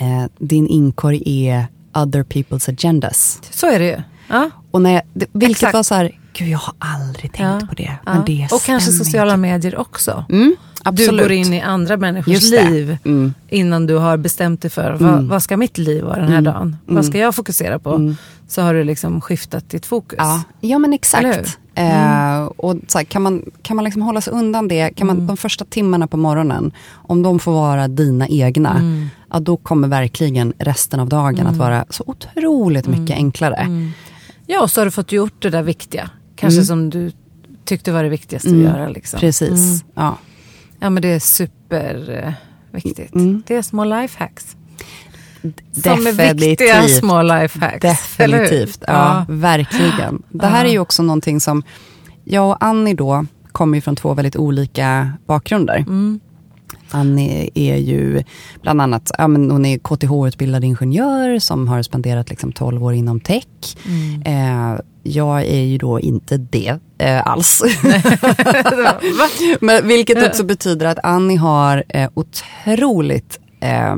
eh, 0.00 0.24
din 0.38 0.66
inkorg 0.66 1.22
är 1.48 1.66
other 1.94 2.22
people's 2.24 2.70
agendas. 2.70 3.40
Så 3.50 3.66
är 3.66 3.78
det 3.78 3.84
ju. 3.86 4.02
Ja. 4.28 4.50
Och 4.70 4.82
när 4.82 4.90
jag, 4.94 5.02
det, 5.14 5.26
vilket 5.32 5.56
Exakt. 5.56 5.74
var 5.74 5.82
så 5.82 5.94
här, 5.94 6.18
gud 6.32 6.48
jag 6.48 6.58
har 6.58 6.74
aldrig 6.78 7.32
tänkt 7.32 7.62
Ja. 7.62 7.66
på 7.68 7.74
det. 7.74 7.98
Ja. 8.06 8.14
Men 8.14 8.24
det 8.24 8.48
och 8.52 8.62
kanske 8.62 8.92
sociala 8.92 9.36
medier 9.36 9.76
också. 9.78 10.24
Mm, 10.30 10.56
absolut. 10.84 11.10
Du 11.10 11.22
går 11.24 11.32
in 11.32 11.52
i 11.54 11.60
andra 11.60 11.96
människors 11.96 12.50
liv 12.50 12.96
Mm. 13.04 13.34
innan 13.48 13.86
du 13.86 13.94
har 13.94 14.16
bestämt 14.16 14.62
dig 14.62 14.70
för 14.70 14.90
vad, 15.00 15.12
Mm. 15.12 15.28
vad 15.28 15.42
ska 15.42 15.56
mitt 15.56 15.78
liv 15.78 16.04
vara 16.04 16.16
den 16.16 16.28
här 16.28 16.38
Mm. 16.38 16.44
dagen. 16.44 16.62
Mm. 16.62 16.94
Vad 16.96 17.04
ska 17.04 17.18
jag 17.18 17.34
fokusera 17.34 17.78
på? 17.78 17.94
Mm. 17.94 18.16
Så 18.48 18.62
har 18.62 18.74
du 18.74 18.84
liksom 18.84 19.20
skiftat 19.20 19.70
ditt 19.70 19.86
fokus. 19.86 20.16
Ja, 20.18 20.42
ja 20.60 20.78
men 20.78 20.90
Eller 21.14 21.28
hur? 21.32 21.38
exakt. 21.40 21.58
Eh, 21.74 22.42
och 22.44 22.76
så 22.88 22.98
här, 22.98 23.04
kan 23.04 23.22
man, 23.22 23.42
kan 23.62 23.76
man 23.76 23.84
liksom 23.84 24.02
hålla 24.02 24.20
sig 24.20 24.32
undan 24.32 24.68
det, 24.68 24.90
kan 24.96 25.06
man, 25.06 25.16
Mm. 25.16 25.26
de 25.26 25.36
första 25.36 25.64
timmarna 25.64 26.06
på 26.06 26.16
morgonen, 26.16 26.72
om 26.92 27.22
de 27.22 27.38
får 27.38 27.52
vara 27.52 27.88
dina 27.88 28.28
egna, 28.28 28.70
Mm. 28.78 29.08
ja, 29.32 29.40
då 29.40 29.56
kommer 29.56 29.88
verkligen 29.88 30.52
resten 30.58 31.00
av 31.00 31.08
dagen 31.08 31.46
att 31.46 31.56
vara 31.56 31.84
så 31.90 32.04
otroligt 32.06 32.86
mycket 32.86 33.16
enklare. 33.16 33.54
Mm. 33.54 33.90
Ja, 34.46 34.62
och 34.62 34.70
så 34.70 34.80
har 34.80 34.84
du 34.84 34.90
fått 34.90 35.12
gjort 35.12 35.42
det 35.42 35.50
där 35.50 35.62
viktiga. 35.62 36.10
Kanske 36.36 36.56
Mm. 36.58 36.64
som 36.66 36.90
du 36.90 37.12
tyckte 37.64 37.92
var 37.92 38.02
det 38.02 38.08
viktigaste 38.08 38.48
Mm. 38.48 38.66
att 38.66 38.72
göra. 38.78 38.88
Liksom. 38.88 39.20
Precis. 39.20 39.50
Mm. 39.50 39.80
Ja. 39.94 40.18
Ja, 40.80 40.90
men 40.90 41.02
det 41.02 41.08
är 41.08 41.18
super 41.18 42.24
eh, 42.24 42.32
viktigt. 42.70 43.14
Mm. 43.14 43.42
Det 43.46 43.56
är 43.56 43.62
små 43.62 43.84
lifehacks. 43.84 44.56
Som 45.72 46.06
är 46.06 46.34
viktiga 46.34 46.88
små 46.88 47.22
lifehacks. 47.22 47.80
Definitivt, 47.80 48.84
ja, 48.86 49.24
verkligen. 49.28 50.22
Det 50.28 50.46
här 50.46 50.64
är 50.64 50.70
ju 50.70 50.78
också 50.78 51.02
någonting 51.02 51.40
som, 51.40 51.62
jag 52.24 52.50
och 52.50 52.56
Annie 52.64 52.94
då, 52.94 53.26
kommer 53.52 53.76
ju 53.76 53.80
från 53.80 53.96
två 53.96 54.14
väldigt 54.14 54.36
olika 54.36 55.12
bakgrunder. 55.26 55.76
Mm. 55.76 56.20
Annie 56.90 57.50
är 57.54 57.76
ju 57.76 58.22
bland 58.62 58.80
annat, 58.80 59.10
ja, 59.18 59.28
men 59.28 59.50
hon 59.50 59.66
är 59.66 59.78
KTH-utbildad 59.78 60.64
ingenjör 60.64 61.38
som 61.38 61.68
har 61.68 61.82
spenderat 61.82 62.30
liksom 62.30 62.52
12 62.52 62.84
år 62.84 62.94
inom 62.94 63.20
tech. 63.20 63.76
Mm. 63.86 64.22
Eh, 64.22 64.80
jag 65.02 65.44
är 65.44 65.62
ju 65.62 65.78
då 65.78 66.00
inte 66.00 66.36
det 66.36 66.78
eh, 66.98 67.26
alls. 67.26 67.62
Men, 69.60 69.88
vilket 69.88 70.26
också 70.26 70.44
betyder 70.44 70.86
att 70.86 70.98
Annie 71.02 71.36
har 71.36 71.84
eh, 71.88 72.10
otroligt 72.14 73.40
här, 73.60 73.96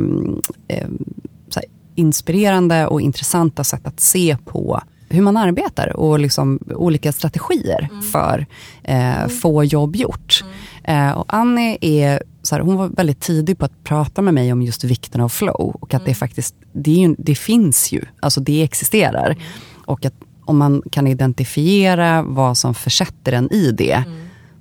inspirerande 1.94 2.86
och 2.86 3.00
intressanta 3.00 3.64
sätt 3.64 3.86
att 3.86 4.00
se 4.00 4.36
på 4.44 4.80
hur 5.08 5.22
man 5.22 5.36
arbetar 5.36 5.96
och 5.96 6.18
liksom 6.18 6.58
olika 6.74 7.12
strategier 7.12 7.88
för 8.12 8.46
eh, 8.82 9.28
få 9.28 9.64
jobb 9.64 9.96
gjort. 9.96 10.44
Eh, 10.84 11.10
och 11.10 11.24
Annie 11.28 11.78
är, 11.80 12.22
så 12.42 12.54
här, 12.54 12.62
hon 12.62 12.76
var 12.76 12.88
väldigt 12.88 13.20
tidig 13.20 13.58
på 13.58 13.64
att 13.64 13.84
prata 13.84 14.22
med 14.22 14.34
mig 14.34 14.52
om 14.52 14.62
just 14.62 14.84
vikten 14.84 15.20
av 15.20 15.28
flow 15.28 15.76
och 15.80 15.94
att 15.94 16.04
det 16.04 16.14
faktiskt, 16.14 16.54
det, 16.72 16.90
ju, 16.90 17.14
det 17.18 17.34
finns 17.34 17.92
ju, 17.92 18.04
alltså 18.20 18.40
det 18.40 18.62
existerar. 18.62 19.36
Och 19.84 20.04
att 20.04 20.14
om 20.44 20.58
man 20.58 20.82
kan 20.92 21.06
identifiera 21.06 22.22
vad 22.22 22.58
som 22.58 22.74
försätter 22.74 23.32
en 23.32 23.52
i 23.52 23.72
det, 23.72 24.04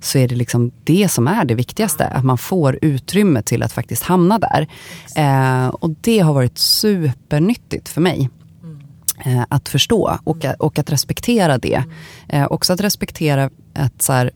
så 0.00 0.18
är 0.18 0.28
det 0.28 0.34
liksom 0.34 0.70
det 0.84 1.08
som 1.10 1.28
är 1.28 1.44
det 1.44 1.54
viktigaste. 1.54 2.06
Att 2.06 2.24
man 2.24 2.38
får 2.38 2.78
utrymme 2.82 3.42
till 3.42 3.62
att 3.62 3.72
faktiskt 3.72 4.02
hamna 4.02 4.38
där. 4.38 4.68
Eh, 5.16 5.68
och 5.68 5.90
det 6.00 6.18
har 6.18 6.34
varit 6.34 6.58
supernyttigt 6.58 7.88
för 7.88 8.00
mig. 8.00 8.30
Eh, 9.24 9.44
att 9.48 9.68
förstå 9.68 10.18
och, 10.24 10.44
och 10.58 10.78
att 10.78 10.90
respektera 10.90 11.58
det. 11.58 11.84
Eh, 12.28 12.46
också 12.52 12.72
att 12.72 12.80
respektera 12.80 13.50
att 13.74 14.02
så 14.02 14.12
här, 14.12 14.30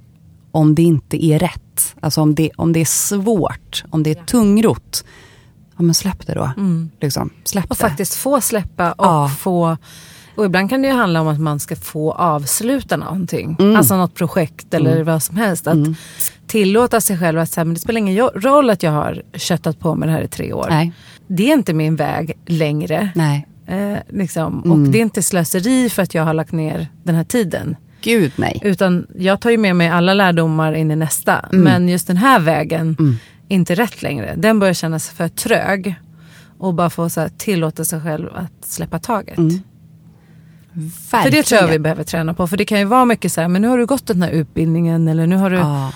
om 0.50 0.74
det 0.74 0.82
inte 0.82 1.24
är 1.24 1.38
rätt, 1.38 1.94
alltså 2.00 2.20
om 2.20 2.35
det, 2.35 2.50
om 2.56 2.72
det 2.72 2.80
är 2.80 2.85
svårt, 2.85 3.85
om 3.90 4.02
det 4.02 4.11
är 4.11 4.24
tungrot, 4.24 5.04
ja 5.76 5.82
men 5.82 5.94
släpp 5.94 6.26
det 6.26 6.35
då. 6.35 6.50
Mm. 6.56 6.90
Liksom, 7.00 7.30
släpp 7.44 7.64
Och 7.64 7.76
det. 7.76 7.80
faktiskt 7.80 8.14
få 8.14 8.40
släppa 8.40 8.92
och 8.92 9.04
Ja. 9.06 9.28
få... 9.38 9.76
Och 10.37 10.44
ibland 10.44 10.70
kan 10.70 10.83
det 10.83 10.88
ju 10.88 10.94
handla 10.94 11.20
om 11.20 11.29
att 11.29 11.40
man 11.40 11.61
ska 11.61 11.77
få 11.77 12.12
avsluta 12.12 12.96
någonting. 12.96 13.57
Mm. 13.59 13.77
Alltså 13.77 13.96
något 13.96 14.14
projekt 14.14 14.75
eller 14.75 15.03
vad 15.05 15.22
som 15.22 15.37
helst. 15.37 15.66
Att 15.66 15.79
tillåta 16.46 17.01
sig 17.01 17.18
själv 17.18 17.38
att 17.38 17.51
säga, 17.51 17.64
men 17.64 17.75
det 17.75 17.81
spelar 17.81 17.99
ingen 17.99 18.29
roll 18.35 18.70
att 18.70 18.83
jag 18.83 18.90
har 18.92 19.22
köttat 19.35 19.79
på 19.79 19.94
med 19.94 20.09
det 20.09 20.12
här 20.12 20.22
i 20.22 20.29
tre 20.29 20.53
år. 20.53 20.66
Nej, 20.70 20.92
Det 21.27 21.51
är 21.51 21.53
inte 21.55 21.75
min 21.75 21.96
väg 21.96 22.33
längre. 22.46 23.09
nej, 23.14 23.46
Eh, 23.68 23.99
liksom. 24.09 24.62
Mm. 24.64 24.70
Och 24.72 24.79
det 24.92 24.99
är 24.99 25.03
inte 25.03 25.22
slöseri 25.22 25.90
för 25.90 26.03
att 26.03 26.14
jag 26.14 26.25
har 26.25 26.35
lagt 26.35 26.53
ner 26.53 26.88
den 27.05 27.14
här 27.14 27.25
tiden. 27.25 27.77
gud 28.01 28.33
nej. 28.37 28.61
Utan 28.64 29.07
jag 29.18 29.40
tar 29.40 29.51
ju 29.51 29.59
med 29.59 29.77
mig 29.77 29.88
alla 29.88 30.14
lärdomar 30.14 30.72
in 30.72 30.90
i 30.90 30.96
nästa. 30.96 31.38
Mm. 31.38 31.64
Men 31.64 31.88
just 31.88 32.07
den 32.07 32.16
här 32.16 32.40
vägen, 32.40 32.96
inte 33.49 33.75
rätt 33.75 34.03
längre. 34.03 34.35
Den 34.37 34.59
börjar 34.59 34.75
kännas 34.75 35.09
för 35.11 35.29
trög. 35.29 35.94
Och 36.59 36.75
bara 36.75 36.90
få 36.90 37.09
så 37.11 37.20
här, 37.20 37.29
tillåta 37.38 37.85
sig 37.85 38.01
själv 38.01 38.29
att 38.35 38.66
släppa 38.66 38.99
taget. 38.99 39.38
Mm. 40.76 40.90
För 40.90 41.30
det 41.30 41.42
tror 41.42 41.60
jag 41.60 41.68
vi 41.68 41.78
behöver 41.78 42.04
träna 42.04 42.34
på. 42.34 42.46
För 42.46 42.56
det 42.56 42.64
kan 42.64 42.78
ju 42.78 42.84
vara 42.84 43.04
mycket 43.04 43.32
så 43.32 43.40
här, 43.40 43.48
men 43.48 43.62
nu 43.62 43.68
har 43.68 43.78
du 43.78 43.86
gått 43.86 44.06
den 44.06 44.22
här 44.22 44.30
utbildningen. 44.30 45.08
Eller 45.08 45.26
nu 45.26 45.36
har 45.36 45.50
du, 45.50 45.56
Ja. 45.56 45.92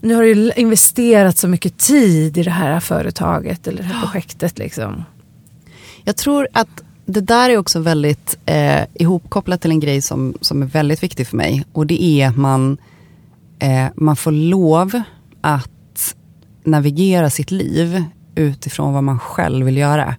nu 0.00 0.14
har 0.14 0.22
du 0.22 0.52
investerat 0.56 1.38
så 1.38 1.48
mycket 1.48 1.78
tid 1.78 2.38
i 2.38 2.42
det 2.42 2.50
här 2.50 2.80
företaget. 2.80 3.66
Eller 3.66 3.78
det 3.82 3.88
här 3.88 4.00
projektet 4.06 4.58
liksom. 4.58 5.04
Jag 6.04 6.16
tror 6.16 6.48
att 6.52 6.82
det 7.06 7.20
där 7.20 7.50
är 7.50 7.56
också 7.56 7.80
väldigt 7.80 8.38
eh, 8.46 8.82
ihopkopplat 8.94 9.60
till 9.60 9.70
en 9.70 9.80
grej 9.80 10.02
som, 10.02 10.34
som 10.40 10.62
är 10.62 10.66
väldigt 10.66 11.02
viktig 11.02 11.26
för 11.26 11.36
mig. 11.36 11.64
Och 11.72 11.86
det 11.86 12.02
är 12.02 12.28
att 12.28 12.36
man, 12.36 12.78
eh, 13.58 13.86
man 13.94 14.16
får 14.16 14.32
lov 14.32 15.02
att 15.40 16.14
navigera 16.64 17.30
sitt 17.30 17.50
liv 17.50 18.04
utifrån 18.34 18.92
vad 18.94 19.04
man 19.04 19.18
själv 19.18 19.66
vill 19.66 19.76
göra. 19.76 20.16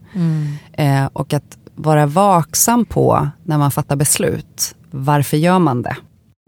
Eh, 0.73 1.05
och 1.13 1.33
att 1.33 1.57
vara 1.76 2.05
vaksam 2.05 2.86
på 2.86 3.30
när 3.43 3.57
man 3.57 3.72
fattar 3.72 3.95
beslut. 3.95 4.76
Varför 4.91 5.38
gör 5.38 5.59
man 5.59 5.82
det? 5.82 5.97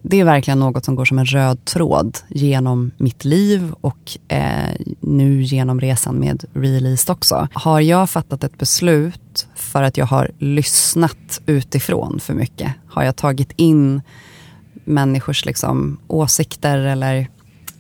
Det 0.03 0.19
är 0.19 0.26
verkligen 0.26 0.59
något 0.59 0.86
som 0.86 0.95
går 0.95 1.05
som 1.05 1.19
en 1.19 1.26
röd 1.26 1.65
tråd 1.65 2.17
genom 2.28 2.91
mitt 2.97 3.26
liv 3.26 3.74
och 3.82 4.17
eh, 4.28 4.76
nu 4.99 5.41
genom 5.41 5.82
resan 5.82 6.15
med 6.15 6.45
Released 6.53 7.13
också. 7.13 7.47
Har 7.53 7.80
jag 7.80 8.09
fattat 8.09 8.43
ett 8.43 8.57
beslut 8.57 9.47
för 9.55 9.84
att 9.84 9.97
jag 9.97 10.05
har 10.05 10.32
lyssnat 10.38 11.41
utifrån 11.45 12.19
för 12.19 12.34
mycket? 12.34 12.74
Har 12.88 13.03
jag 13.03 13.15
tagit 13.15 13.51
in 13.55 14.01
människors 14.86 15.45
liksom, 15.45 15.99
åsikter 16.07 16.78
eller 16.78 17.28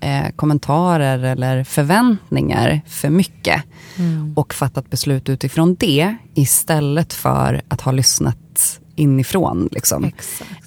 eh, 0.03 0.29
kommentarer 0.35 1.19
eller 1.23 1.63
förväntningar 1.63 2.81
för 2.87 3.09
mycket. 3.09 3.63
Mm. 3.95 4.33
Och 4.35 4.53
fattat 4.53 4.89
beslut 4.89 5.29
utifrån 5.29 5.75
det 5.75 6.15
istället 6.33 7.13
för 7.13 7.61
att 7.67 7.81
ha 7.81 7.91
lyssnat 7.91 8.79
inifrån. 8.95 9.69
Liksom. 9.71 10.11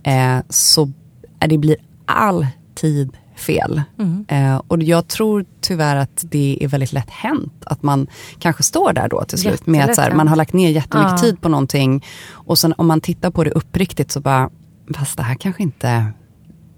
Eh, 0.02 0.38
så 0.48 0.92
det 1.38 1.58
blir 1.58 1.76
alltid 2.06 3.16
fel. 3.36 3.82
Mm. 3.98 4.24
Eh, 4.28 4.62
och 4.68 4.82
jag 4.82 5.08
tror 5.08 5.44
tyvärr 5.60 5.96
att 5.96 6.24
det 6.30 6.58
är 6.60 6.68
väldigt 6.68 6.92
lätt 6.92 7.10
hänt 7.10 7.62
att 7.66 7.82
man 7.82 8.06
kanske 8.38 8.62
står 8.62 8.92
där 8.92 9.08
då 9.08 9.24
till 9.24 9.38
slut 9.38 9.66
med 9.66 9.90
att 9.90 9.96
här, 9.96 10.12
man 10.12 10.28
har 10.28 10.36
lagt 10.36 10.52
ner 10.52 10.70
jättemycket 10.70 11.10
Ja. 11.12 11.18
tid 11.18 11.40
på 11.40 11.48
någonting 11.48 12.04
och 12.30 12.58
sen 12.58 12.74
om 12.78 12.86
man 12.86 13.00
tittar 13.00 13.30
på 13.30 13.44
det 13.44 13.50
uppriktigt 13.50 14.10
så 14.10 14.20
bara, 14.20 14.50
fast 14.94 15.16
det 15.16 15.22
här 15.22 15.34
kanske 15.34 15.62
inte, 15.62 16.12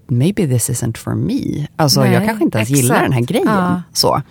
maybe 0.09 0.47
this 0.47 0.69
isn't 0.69 0.97
for 0.97 1.15
me. 1.15 1.67
Alltså 1.75 1.99
Nej, 2.01 2.13
jag 2.13 2.25
kanske 2.25 2.43
inte 2.43 2.57
ens 2.57 2.69
gillar 2.69 2.95
exakt. 2.95 3.03
den 3.05 3.13
här 3.13 3.21
grejen. 3.21 3.47
Ja. 3.47 3.81
Så. 3.93 4.21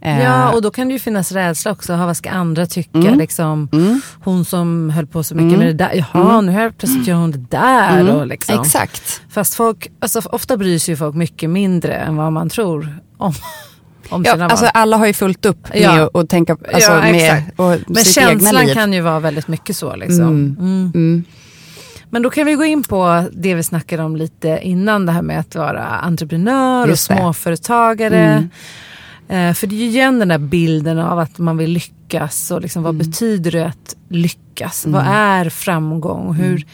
Eh, 0.00 0.22
Ja, 0.22 0.52
och 0.52 0.62
då 0.62 0.70
kan 0.70 0.86
det 0.88 0.92
ju 0.92 0.98
finnas 0.98 1.32
rädsla 1.32 1.72
också. 1.72 1.94
Ha, 1.94 2.06
vad 2.06 2.16
ska 2.16 2.30
andra 2.30 2.66
tycka? 2.66 2.98
Mm. 2.98 3.18
Liksom, 3.18 3.68
mm, 3.72 4.00
Hon 4.24 4.44
som 4.44 4.90
höll 4.90 5.06
på 5.06 5.22
så 5.22 5.34
mycket 5.34 5.48
Mm. 5.54 5.58
med 5.58 5.68
det 5.76 5.84
där. 5.84 5.92
Jaha, 6.12 6.30
Mm. 6.32 6.46
nu 6.46 6.52
här 6.52 6.70
plötsligt 6.70 7.06
gör 7.06 7.16
hon 7.16 7.30
det 7.30 7.44
där. 7.50 8.00
mm, 8.00 8.16
Och 8.16 8.26
liksom. 8.26 8.60
Exakt. 8.60 9.20
Fast 9.30 9.54
folk, 9.54 9.88
alltså, 10.00 10.20
ofta 10.32 10.56
bryr 10.56 10.78
sig 10.78 10.92
ju 10.92 10.96
folk 10.96 11.14
mycket 11.14 11.50
mindre 11.50 11.94
än 11.94 12.16
vad 12.16 12.32
man 12.32 12.48
tror 12.48 12.96
om, 13.16 13.32
om 14.08 14.24
Ja, 14.24 14.32
sina 14.32 14.46
alltså 14.46 14.64
val. 14.64 14.70
alla 14.74 14.96
har 14.96 15.06
ju 15.06 15.12
fullt 15.12 15.44
upp 15.46 15.68
med 15.68 15.82
Ja. 15.82 16.10
att 16.14 16.28
tänka 16.28 16.56
alltså, 16.74 16.92
Ja, 16.92 17.00
med 17.00 17.42
och 17.56 17.76
Men 17.86 18.04
känslan 18.04 18.68
kan 18.74 18.92
ju 18.92 19.00
vara 19.00 19.20
väldigt 19.20 19.48
mycket 19.48 19.76
så. 19.76 19.96
Liksom. 19.96 20.56
Mm. 22.06 22.10
Mm. 22.10 22.10
Mm. 22.10 22.10
Men 22.10 22.22
då 22.22 22.30
kan 22.30 22.46
vi 22.46 22.54
gå 22.54 22.64
in 22.64 22.82
på 22.82 23.24
det 23.32 23.54
vi 23.54 23.62
snackade 23.62 24.02
om 24.02 24.16
lite 24.16 24.58
innan, 24.62 25.06
det 25.06 25.12
här 25.12 25.22
med 25.22 25.40
att 25.40 25.54
vara 25.54 25.84
entreprenör 25.84 26.88
Just 26.88 27.10
och 27.10 27.16
småföretagare. 27.16 28.24
Mm. 28.24 28.48
Eh, 29.28 29.54
för 29.54 29.66
det 29.66 29.74
är 29.74 29.78
ju 29.78 29.84
igen 29.86 30.18
den 30.18 30.28
där 30.28 30.38
bilden 30.38 30.98
av 30.98 31.18
att 31.18 31.38
man 31.38 31.56
vill 31.56 31.70
lyckas 31.70 32.50
och 32.50 32.60
liksom, 32.60 32.82
vad 32.82 32.94
Mm. 32.94 33.06
betyder 33.06 33.50
det 33.50 33.66
att 33.66 33.96
lyckas? 34.08 34.86
Mm. 34.86 34.92
Vad 35.04 35.14
är 35.14 35.48
framgång? 35.50 36.34
Hur, 36.34 36.66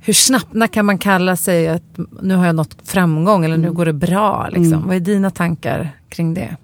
hur 0.00 0.12
snabbt, 0.12 0.52
när 0.52 0.66
kan 0.66 0.86
man 0.86 0.98
kalla 0.98 1.36
sig 1.36 1.68
att 1.68 1.98
nu 2.22 2.34
har 2.36 2.46
jag 2.46 2.54
nått 2.54 2.76
framgång 2.84 3.44
eller 3.44 3.56
nu 3.56 3.62
Mm. 3.66 3.74
går 3.74 3.86
det 3.86 3.92
bra? 3.92 4.48
Liksom? 4.48 4.72
Mm. 4.72 4.86
Vad 4.86 4.96
är 4.96 5.00
dina 5.00 5.30
tankar 5.30 5.90
kring 6.08 6.34
det? 6.34 6.56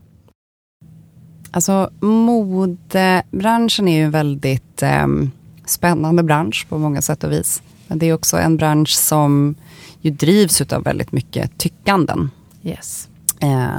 Alltså 1.53 1.91
modebranschen 2.01 3.89
är 3.89 3.97
ju 3.97 4.05
en 4.05 4.11
väldigt 4.11 4.83
ehm, 4.83 5.31
spännande 5.67 6.23
bransch 6.23 6.67
på 6.69 6.79
många 6.79 7.03
sätt 7.03 7.25
och 7.25 7.33
vis. 7.33 7.63
Men 7.91 7.99
det 7.99 8.07
är 8.07 8.15
också 8.15 8.37
en 8.37 8.57
bransch 8.57 8.91
som 8.91 9.55
ju 10.01 10.11
drivs 10.11 10.61
av 10.61 10.83
väldigt 10.83 11.13
mycket 11.13 11.59
tyckanden. 11.59 12.31
Yes. 12.63 13.09
Eh, 13.41 13.79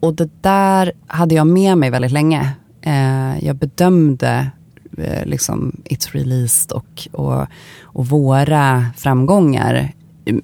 och 0.00 0.14
det 0.14 0.42
där 0.42 0.92
hade 1.06 1.34
jag 1.34 1.46
med 1.46 1.78
mig 1.78 1.90
väldigt 1.90 2.12
länge. 2.12 2.52
Eh, 2.80 3.44
jag 3.44 3.56
bedömde 3.56 4.50
eh, 4.98 5.26
liksom 5.26 5.82
It's 5.84 6.12
Released 6.12 6.72
och, 6.72 7.08
och, 7.12 7.46
och 7.82 8.06
våra 8.06 8.86
framgångar 8.96 9.92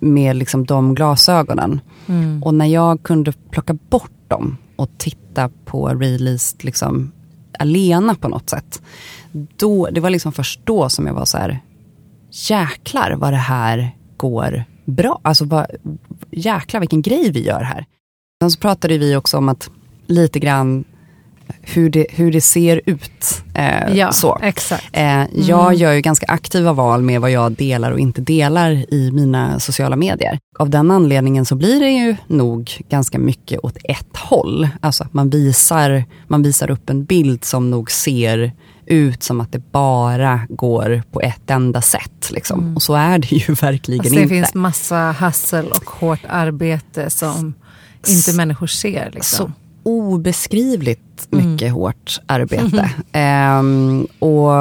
med 0.00 0.36
liksom 0.36 0.66
de 0.66 0.94
glasögonen. 0.94 1.80
Mm. 2.06 2.42
Och 2.42 2.54
när 2.54 2.66
jag 2.66 3.02
kunde 3.02 3.32
plocka 3.50 3.74
bort 3.74 4.28
dem 4.28 4.56
och 4.76 4.90
titta 4.98 5.50
på 5.64 5.88
released 5.88 6.64
liksom 6.64 7.12
alena 7.58 8.14
på 8.14 8.28
något 8.28 8.50
sätt. 8.50 8.82
Då, 9.32 9.88
det 9.90 10.00
var 10.00 10.10
liksom 10.10 10.32
först 10.32 10.60
då 10.64 10.88
som 10.88 11.06
jag 11.06 11.14
var 11.14 11.24
så 11.24 11.38
här, 11.38 11.60
jäklar 12.30 13.12
vad 13.16 13.32
det 13.32 13.36
här 13.36 13.90
går 14.16 14.64
bra. 14.84 15.20
Alltså 15.22 15.44
vad, 15.44 15.66
jäklar 16.30 16.80
vilken 16.80 17.02
grej 17.02 17.30
vi 17.30 17.44
gör 17.46 17.62
här. 17.62 17.84
Sen 18.42 18.50
så 18.50 18.58
pratade 18.60 18.98
vi 18.98 19.16
också 19.16 19.36
om 19.36 19.48
att 19.48 19.70
lite 20.06 20.38
grann 20.38 20.84
hur 21.62 21.90
det, 21.90 22.06
hur 22.10 22.32
det 22.32 22.40
ser 22.40 22.80
ut. 22.86 23.42
Eh, 23.54 23.96
Ja, 23.96 24.12
så. 24.12 24.38
exakt. 24.42 24.88
Eh, 24.92 25.24
jag 25.34 25.66
Mm. 25.66 25.74
gör 25.80 25.92
ju 25.92 26.00
ganska 26.00 26.26
aktiva 26.26 26.72
val 26.72 27.02
med 27.02 27.20
vad 27.20 27.30
jag 27.30 27.52
delar 27.52 27.90
och 27.92 27.98
inte 28.00 28.20
delar 28.20 28.94
i 28.94 29.10
mina 29.12 29.60
sociala 29.60 29.96
medier. 29.96 30.38
Av 30.58 30.70
den 30.70 30.90
anledningen 30.90 31.44
så 31.44 31.54
blir 31.54 31.80
det 31.80 31.90
ju 31.90 32.16
nog 32.26 32.70
ganska 32.88 33.18
mycket 33.18 33.60
åt 33.64 33.76
ett 33.84 34.16
håll. 34.16 34.68
Alltså 34.80 35.06
man 35.12 35.30
visar, 35.30 36.04
man 36.26 36.42
visar 36.42 36.70
upp 36.70 36.90
en 36.90 37.04
bild 37.04 37.44
som 37.44 37.70
nog 37.70 37.90
ser 37.90 38.52
ut 38.88 39.22
som 39.22 39.40
att 39.40 39.52
det 39.52 39.72
bara 39.72 40.40
går 40.48 41.02
på 41.12 41.20
ett 41.20 41.50
enda 41.50 41.80
sätt. 41.82 42.30
Liksom. 42.30 42.60
Mm. 42.60 42.76
Och 42.76 42.82
så 42.82 42.94
är 42.94 43.18
det 43.18 43.32
ju 43.32 43.54
verkligen 43.60 44.00
Alltså 44.00 44.14
det 44.14 44.22
inte. 44.22 44.34
finns 44.34 44.54
massa 44.54 44.96
hassel 44.96 45.66
och 45.72 45.84
hårt 45.90 46.20
arbete 46.28 47.10
som 47.10 47.54
inte 48.08 48.32
människor 48.32 48.66
ser. 48.66 49.10
Liksom. 49.14 49.46
Så 49.46 49.52
obeskrivligt 49.90 51.00
Mm. 51.32 51.52
mycket 51.52 51.72
hårt 51.72 52.20
arbete. 52.26 52.90
Ehm, 53.12 54.06
och 54.18 54.52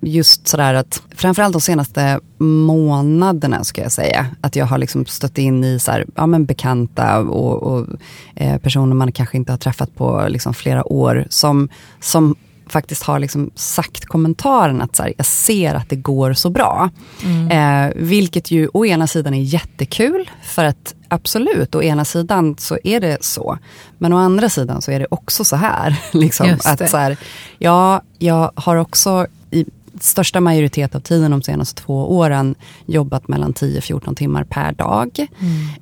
just 0.00 0.48
sådär 0.48 0.74
att, 0.74 1.02
framförallt 1.16 1.52
de 1.52 1.60
senaste 1.60 2.20
månaderna 2.38 3.64
ska 3.64 3.82
jag 3.82 3.92
säga, 3.92 4.26
att 4.40 4.56
jag 4.56 4.66
har 4.66 4.78
liksom 4.78 5.06
stött 5.06 5.38
in 5.38 5.64
i 5.64 5.78
så 5.78 5.90
här, 5.90 6.06
ja, 6.14 6.26
men 6.26 6.44
bekanta 6.44 7.18
och, 7.20 7.62
och 7.62 7.86
eh, 8.34 8.58
personer 8.58 8.94
man 8.94 9.12
kanske 9.12 9.36
inte 9.36 9.52
har 9.52 9.56
träffat 9.58 9.94
på 9.96 10.26
liksom 10.28 10.54
flera 10.54 10.92
år, 10.92 11.26
som, 11.30 11.68
som 12.00 12.34
faktiskt 12.66 13.02
har 13.02 13.18
liksom 13.18 13.50
sagt 13.54 14.04
kommentaren 14.04 14.82
att 14.82 14.96
så 14.96 15.02
här, 15.02 15.12
jag 15.16 15.26
ser 15.26 15.74
att 15.74 15.88
det 15.88 15.96
går 15.96 16.32
så 16.32 16.50
bra. 16.50 16.90
Mm. 17.24 17.50
Eh, 17.50 17.92
vilket 17.96 18.50
ju 18.50 18.68
å 18.72 18.86
ena 18.86 19.06
sidan 19.06 19.34
är 19.34 19.42
jättekul, 19.42 20.30
för 20.42 20.64
att 20.64 20.94
absolut, 21.08 21.74
å 21.74 21.82
ena 21.82 22.04
sidan 22.04 22.56
så 22.58 22.78
är 22.84 23.00
det 23.00 23.24
så. 23.24 23.58
Men 23.98 24.12
å 24.12 24.16
andra 24.16 24.48
sidan 24.48 24.82
så 24.82 24.90
är 24.90 25.00
det 25.00 25.06
också 25.10 25.44
så 25.44 25.56
här. 25.56 25.96
Liksom, 26.12 26.56
att 26.64 26.90
så 26.90 26.96
här, 26.96 27.16
ja, 27.58 28.02
jag 28.18 28.50
har 28.54 28.76
också 28.76 29.26
i 29.50 29.64
största 30.02 30.40
majoritet 30.40 30.94
av 30.94 31.00
tiden 31.00 31.30
de 31.30 31.42
senaste 31.42 31.82
två 31.82 32.16
åren 32.16 32.54
jobbat 32.86 33.28
mellan 33.28 33.52
10-14 33.52 34.14
timmar 34.14 34.44
per 34.44 34.72
dag. 34.72 35.26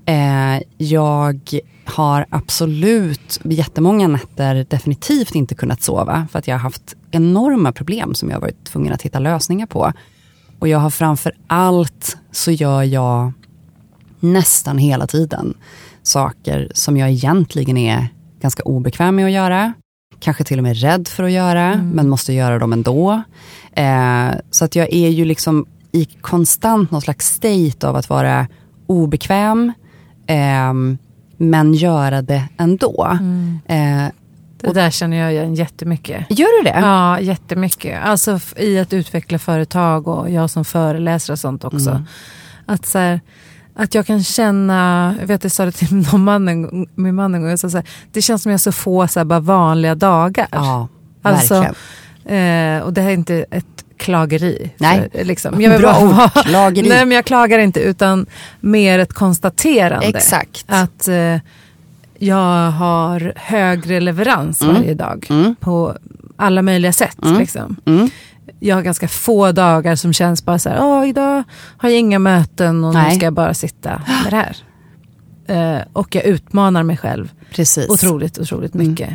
Mm. 0.06 0.56
Eh, 0.56 0.62
jag 0.78 1.60
har 1.84 2.26
absolut 2.30 3.40
jättemånga 3.44 4.08
nätter 4.08 4.66
definitivt 4.70 5.34
inte 5.34 5.54
kunnat 5.54 5.82
sova 5.82 6.26
för 6.32 6.38
att 6.38 6.48
jag 6.48 6.54
har 6.54 6.60
haft 6.60 6.94
enorma 7.10 7.72
problem 7.72 8.14
som 8.14 8.28
jag 8.28 8.36
har 8.36 8.40
varit 8.40 8.64
tvungen 8.64 8.92
att 8.92 9.02
hitta 9.02 9.18
lösningar 9.18 9.66
på. 9.66 9.92
Och 10.58 10.68
jag 10.68 10.78
har 10.78 10.90
framför 10.90 11.32
allt 11.46 12.16
så 12.32 12.50
gör 12.50 12.82
jag 12.82 13.32
nästan 14.20 14.78
hela 14.78 15.06
tiden 15.06 15.54
saker 16.02 16.70
som 16.74 16.96
jag 16.96 17.10
egentligen 17.10 17.76
är 17.76 18.08
ganska 18.40 18.62
obekväm 18.62 19.16
med 19.16 19.24
att 19.24 19.32
göra. 19.32 19.72
Kanske 20.20 20.44
till 20.44 20.58
och 20.58 20.62
med 20.62 20.80
rädd 20.80 21.08
för 21.08 21.22
att 21.24 21.32
göra, 21.32 21.62
Mm. 21.72 21.88
men 21.90 22.08
måste 22.08 22.32
göra 22.32 22.58
dem 22.58 22.72
ändå. 22.72 23.22
Eh, 23.76 24.30
så 24.50 24.64
att 24.64 24.76
jag 24.76 24.92
är 24.92 25.08
ju 25.08 25.24
liksom 25.24 25.66
i 25.92 26.04
konstant 26.04 26.90
någon 26.90 27.00
slags 27.00 27.26
state 27.34 27.88
av 27.88 27.96
att 27.96 28.08
vara 28.08 28.46
obekväm, 28.86 29.72
ehm, 30.26 30.98
men 31.36 31.74
göra 31.74 32.22
det 32.22 32.48
ändå. 32.58 33.08
Mm. 33.20 33.58
Eh, 33.66 34.10
Det 34.62 34.72
där 34.72 34.90
känner 34.90 35.16
jag 35.16 35.32
igen 35.32 35.54
jättemycket. 35.54 36.26
gör 36.38 36.62
du 36.64 36.70
det? 36.70 36.78
Ja, 36.80 37.20
jättemycket. 37.20 38.02
Alltså 38.04 38.40
i 38.56 38.78
att 38.78 38.92
utveckla 38.92 39.38
företag 39.38 40.08
och 40.08 40.30
jag 40.30 40.50
som 40.50 40.64
föreläser 40.64 41.32
och 41.32 41.38
sånt 41.38 41.64
också. 41.64 41.90
Mm. 41.90 42.02
Att, 42.66 42.86
så 42.86 42.98
här, 42.98 43.20
att 43.74 43.94
jag 43.94 44.06
kan 44.06 44.22
känna, 44.24 45.14
jag 45.20 45.26
vet 45.26 45.42
jag 45.42 45.52
sa 45.52 45.64
det 45.64 45.72
till 45.72 45.94
någon 46.12 46.24
man 46.24 46.44
min 46.94 47.14
man 47.14 47.34
en 47.34 47.40
gång, 47.40 47.50
jag 47.50 47.58
sa 47.58 47.70
så 47.70 47.76
här, 47.76 47.86
det 48.12 48.22
känns 48.22 48.42
som 48.42 48.50
jag 48.50 48.54
har 48.54 48.58
så 48.58 48.72
få 48.72 49.08
så 49.08 49.20
här, 49.20 49.24
bara 49.24 49.40
vanliga 49.40 49.94
dagar. 49.94 50.48
Ja, 50.52 50.88
Alltså, 51.22 51.54
verkligen. 51.54 51.74
Eh, 52.24 52.78
och 52.82 52.92
det 52.92 53.00
här 53.00 53.08
är 53.08 53.14
inte 53.14 53.44
ett 53.50 53.66
klageri. 53.96 54.70
Nej. 54.78 55.08
För, 55.12 55.24
liksom. 55.24 55.60
jag 55.60 55.80
Bra 55.80 55.98
ord, 56.00 56.44
klageri. 56.44 56.88
Nej 56.88 57.06
men 57.06 57.14
jag 57.16 57.24
klagar 57.24 57.58
inte 57.58 57.80
utan 57.80 58.26
mer 58.60 58.98
ett 58.98 59.12
konstaterande. 59.12 60.06
Exakt. 60.06 60.64
Att 60.68 61.08
eh, 61.08 61.36
jag 62.18 62.70
har 62.70 63.32
högre 63.36 64.00
leverans 64.00 64.62
Mm. 64.62 64.74
varje 64.74 64.94
dag. 64.94 65.26
Mm, 65.30 65.54
På 65.60 65.96
alla 66.36 66.62
möjliga 66.62 66.92
sätt. 66.92 67.24
Mm. 67.24 67.38
Liksom. 67.38 67.76
mm, 67.86 68.10
Jag 68.60 68.76
har 68.76 68.82
ganska 68.82 69.08
få 69.08 69.52
dagar 69.52 69.96
som 69.96 70.12
känns 70.12 70.44
bara 70.44 70.58
så 70.58 70.68
här, 70.68 70.78
Åh, 70.82 71.08
idag 71.08 71.42
har 71.76 71.88
jag 71.88 71.98
inga 71.98 72.18
möten 72.18 72.84
och 72.84 72.94
nu 72.94 73.00
Nej. 73.00 73.16
ska 73.16 73.26
jag 73.26 73.32
bara 73.32 73.54
sitta 73.54 74.02
med 74.24 74.32
det 74.32 74.36
här. 74.36 74.56
Eh, 75.46 75.82
och 75.92 76.14
jag 76.14 76.24
utmanar 76.24 76.82
mig 76.82 76.96
själv 76.96 77.32
precis. 77.54 77.88
otroligt, 77.90 78.38
otroligt 78.38 78.74
mycket. 78.74 79.10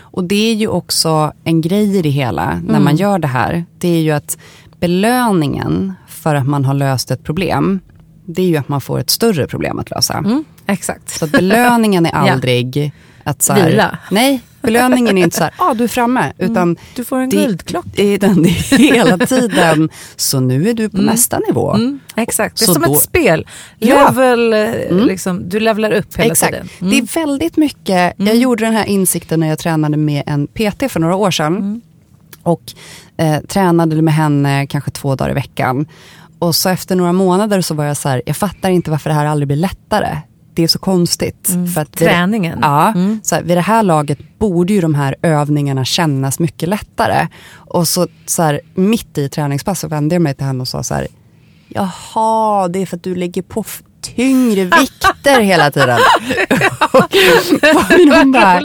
Och 0.00 0.24
det 0.24 0.50
är 0.50 0.54
ju 0.54 0.68
också 0.68 1.32
en 1.44 1.60
grej 1.60 1.96
i 1.98 2.02
det 2.02 2.08
hela 2.10 2.44
när 2.46 2.68
Mm. 2.70 2.84
man 2.84 2.96
gör 2.96 3.18
det 3.18 3.28
här. 3.28 3.64
Det 3.78 3.88
är 3.88 4.00
ju 4.00 4.10
att 4.10 4.38
belöningen 4.80 5.94
för 6.08 6.34
att 6.34 6.46
man 6.46 6.64
har 6.64 6.74
löst 6.74 7.10
ett 7.10 7.24
problem, 7.24 7.80
det 8.26 8.42
är 8.42 8.46
ju 8.46 8.56
att 8.56 8.68
man 8.68 8.80
får 8.80 8.98
ett 8.98 9.10
större 9.10 9.46
problem 9.46 9.78
att 9.78 9.90
lösa. 9.90 10.14
Mm. 10.14 10.44
Exakt. 10.66 11.10
Så 11.10 11.24
att 11.24 11.32
belöningen 11.32 12.06
är 12.06 12.10
Ja. 12.26 12.32
aldrig 12.32 12.92
att 13.24 13.42
så 13.42 13.52
här, 13.52 13.70
Vila. 13.70 13.98
Nej, 14.10 14.40
belöningen 14.62 15.18
är 15.18 15.22
inte 15.22 15.36
så 15.36 15.42
här, 15.44 15.52
ah, 15.58 15.74
du 15.74 15.84
är 15.84 15.88
framme, 15.88 16.32
utan 16.38 16.56
Mm. 16.56 16.76
Du 16.96 17.04
får 17.04 17.18
en 17.18 17.30
guldklocka. 17.30 17.88
det, 17.94 18.02
är 18.14 18.18
den, 18.18 18.44
hela 18.94 19.18
tiden, 19.26 19.88
så 20.16 20.40
nu 20.40 20.68
är 20.70 20.74
du 20.74 20.88
på 20.88 20.96
nästa 21.02 21.38
nivå. 21.48 21.74
Mm, 21.74 22.00
exakt, 22.16 22.58
det 22.58 22.64
är 22.64 22.66
Så 22.66 22.74
som 22.74 22.82
då- 22.82 22.92
ett 22.94 23.00
spel. 23.00 23.46
Ja. 23.78 24.08
Level, 24.08 24.52
eh, 24.52 24.96
liksom, 25.06 25.48
du 25.48 25.60
levlar 25.60 25.90
upp 25.92 26.16
hela 26.18 26.30
Exakt. 26.32 26.52
tiden. 26.52 26.68
Mm. 26.80 26.90
Det 26.90 26.98
är 26.98 27.20
väldigt 27.26 27.56
mycket, 27.56 28.14
jag 28.16 28.36
gjorde 28.36 28.64
den 28.64 28.74
här 28.74 28.84
insikten 28.84 29.40
när 29.40 29.48
jag 29.48 29.58
tränade 29.58 29.96
med 29.96 30.22
en 30.26 30.46
PT 30.46 30.88
för 30.92 31.00
några 31.00 31.16
år 31.16 31.30
sedan. 31.30 31.56
Mm. 31.56 31.80
Och 32.42 32.62
eh, 33.16 33.40
tränade 33.40 34.02
med 34.02 34.14
henne 34.14 34.66
kanske 34.66 34.90
två 34.90 35.14
dagar 35.14 35.30
i 35.30 35.34
veckan. 35.34 35.86
Och 36.38 36.54
så 36.54 36.68
efter 36.68 36.96
några 36.96 37.12
månader 37.12 37.60
så 37.60 37.74
var 37.74 37.84
jag 37.84 37.96
så 37.96 38.08
här, 38.08 38.22
jag 38.26 38.36
fattar 38.36 38.70
inte 38.70 38.90
varför 38.90 39.10
det 39.10 39.14
här 39.16 39.26
aldrig 39.26 39.46
blir 39.48 39.56
lättare. 39.56 40.16
Det 40.58 40.64
är 40.64 40.68
så 40.68 40.78
konstigt. 40.78 41.46
För 41.74 41.80
att 41.80 42.00
Mm. 42.00 42.12
Träningen. 42.14 42.58
Ja, 42.62 42.88
Mm. 42.88 43.20
så 43.22 43.34
här, 43.34 43.42
vid 43.42 43.56
det 43.56 43.60
här 43.60 43.82
laget 43.82 44.18
borde 44.38 44.72
ju 44.72 44.80
de 44.80 44.94
här 44.94 45.16
övningarna 45.22 45.84
kännas 45.84 46.38
mycket 46.38 46.68
lättare. 46.68 47.28
Och 47.54 47.88
så, 47.88 48.06
så 48.26 48.42
här, 48.42 48.60
mitt 48.74 49.18
i 49.18 49.28
träningspasset 49.28 49.90
vände 49.92 50.14
jag 50.14 50.22
mig 50.22 50.34
till 50.34 50.46
henne 50.46 50.60
och 50.60 50.68
sa 50.68 50.82
så 50.82 50.94
här, 50.94 51.06
jaha, 51.68 52.68
det 52.68 52.78
är 52.82 52.86
för 52.86 52.96
att 52.96 53.02
du 53.02 53.14
lägger 53.14 53.42
på 53.42 53.64
tyngre 54.00 54.64
vikter 54.64 55.40
hela 55.40 55.70
tiden. 55.70 55.98
och 56.92 57.14
hon 58.16 58.32
bara, 58.32 58.62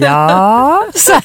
ja. 0.00 0.84
Så 0.94 1.12
här, 1.12 1.22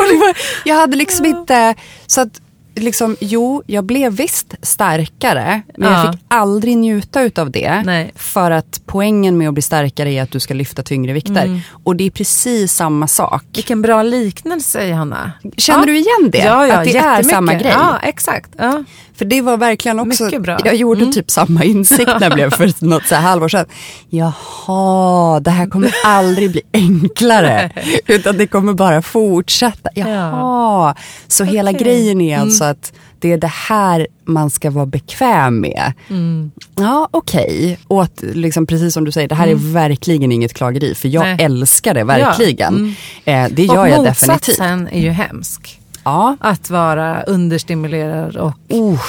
och 0.00 0.06
det 0.12 0.18
var, 0.18 0.36
jag 0.64 0.74
hade 0.76 0.96
liksom 0.96 1.26
inte, 1.26 1.74
så 2.06 2.20
att 2.20 2.41
liksom, 2.74 3.16
jo, 3.20 3.62
jag 3.66 3.84
blev 3.84 4.12
visst 4.12 4.54
starkare, 4.62 5.62
men 5.76 5.92
Ja. 5.92 6.04
jag 6.04 6.12
fick 6.12 6.22
aldrig 6.28 6.78
njuta 6.78 7.22
utav 7.22 7.50
det. 7.50 7.82
Nej. 7.84 8.12
För 8.14 8.50
att 8.50 8.80
poängen 8.86 9.38
med 9.38 9.48
att 9.48 9.54
bli 9.54 9.62
starkare 9.62 10.12
är 10.12 10.22
att 10.22 10.30
du 10.30 10.40
ska 10.40 10.54
lyfta 10.54 10.82
tyngre 10.82 11.12
vikter. 11.12 11.44
Mm. 11.44 11.60
Och 11.84 11.96
det 11.96 12.04
är 12.04 12.10
precis 12.10 12.72
samma 12.72 13.06
sak. 13.06 13.44
Vilken 13.54 13.82
bra 13.82 14.02
liknelse 14.02 14.86
Johanna. 14.86 15.32
Känner 15.56 15.80
ja. 15.80 15.86
du 15.86 15.96
igen 15.98 16.30
det? 16.32 16.38
Ja, 16.38 16.66
ja, 16.66 16.74
att 16.74 16.84
det 16.84 16.98
är 16.98 17.22
samma 17.22 17.54
grej? 17.54 17.72
Ja, 17.72 17.98
exakt. 18.02 18.50
Ja. 18.58 18.84
För 19.14 19.24
det 19.24 19.40
var 19.40 19.56
verkligen 19.56 19.98
också, 20.00 20.24
Mycket 20.24 20.42
bra. 20.42 20.58
jag 20.64 20.74
gjorde 20.74 21.00
Mm. 21.00 21.12
typ 21.12 21.30
samma 21.30 21.64
insikt 21.64 22.06
när 22.06 22.22
jag 22.22 22.32
blev 22.34 22.50
för 22.50 22.84
något 22.84 23.06
så 23.06 23.14
här 23.14 23.22
halvår 23.22 23.48
sedan. 23.48 23.66
Jaha, 24.10 25.40
det 25.40 25.50
här 25.50 25.66
kommer 25.66 25.94
aldrig 26.04 26.50
bli 26.52 26.62
enklare. 26.72 27.70
utan 28.06 28.36
det 28.38 28.46
kommer 28.46 28.72
bara 28.72 29.02
fortsätta. 29.02 29.90
Jaha, 29.94 30.94
så 31.28 31.44
hela 31.44 31.70
Okej. 31.70 31.82
grejen 31.84 32.20
är 32.20 32.34
Mm. 32.34 32.42
alltså 32.48 32.64
att 32.64 32.92
det 33.18 33.32
är 33.32 33.38
det 33.38 33.46
här 33.68 34.06
man 34.24 34.50
ska 34.50 34.70
vara 34.70 34.86
bekväm 34.86 35.60
med. 35.60 35.92
Mm. 36.10 36.50
Ja, 36.76 37.08
okej. 37.10 37.78
Och 37.88 38.02
att, 38.02 38.22
liksom, 38.22 38.66
precis 38.66 38.94
som 38.94 39.04
du 39.04 39.12
säger, 39.12 39.28
det 39.28 39.34
här 39.34 39.48
är 39.48 39.54
verkligen 39.72 40.32
inget 40.32 40.54
klageri. 40.54 40.94
För 40.94 41.08
jag 41.08 41.24
Mm. 41.24 41.36
Nej. 41.36 41.46
älskar 41.46 41.94
det 41.94 42.04
verkligen. 42.04 42.74
Mm. 42.74 42.94
Eh, 43.24 43.54
det 43.56 43.68
Och 43.68 43.74
gör 43.74 43.86
jag 43.86 44.04
definitivt. 44.04 44.28
motsatsen 44.48 44.88
är 44.92 45.00
ju 45.00 45.10
hemsk. 45.10 45.78
Ja. 46.04 46.36
Att 46.40 46.70
vara 46.70 47.22
understimulerad 47.22 48.36
och 48.36 48.52
inte 48.68 49.02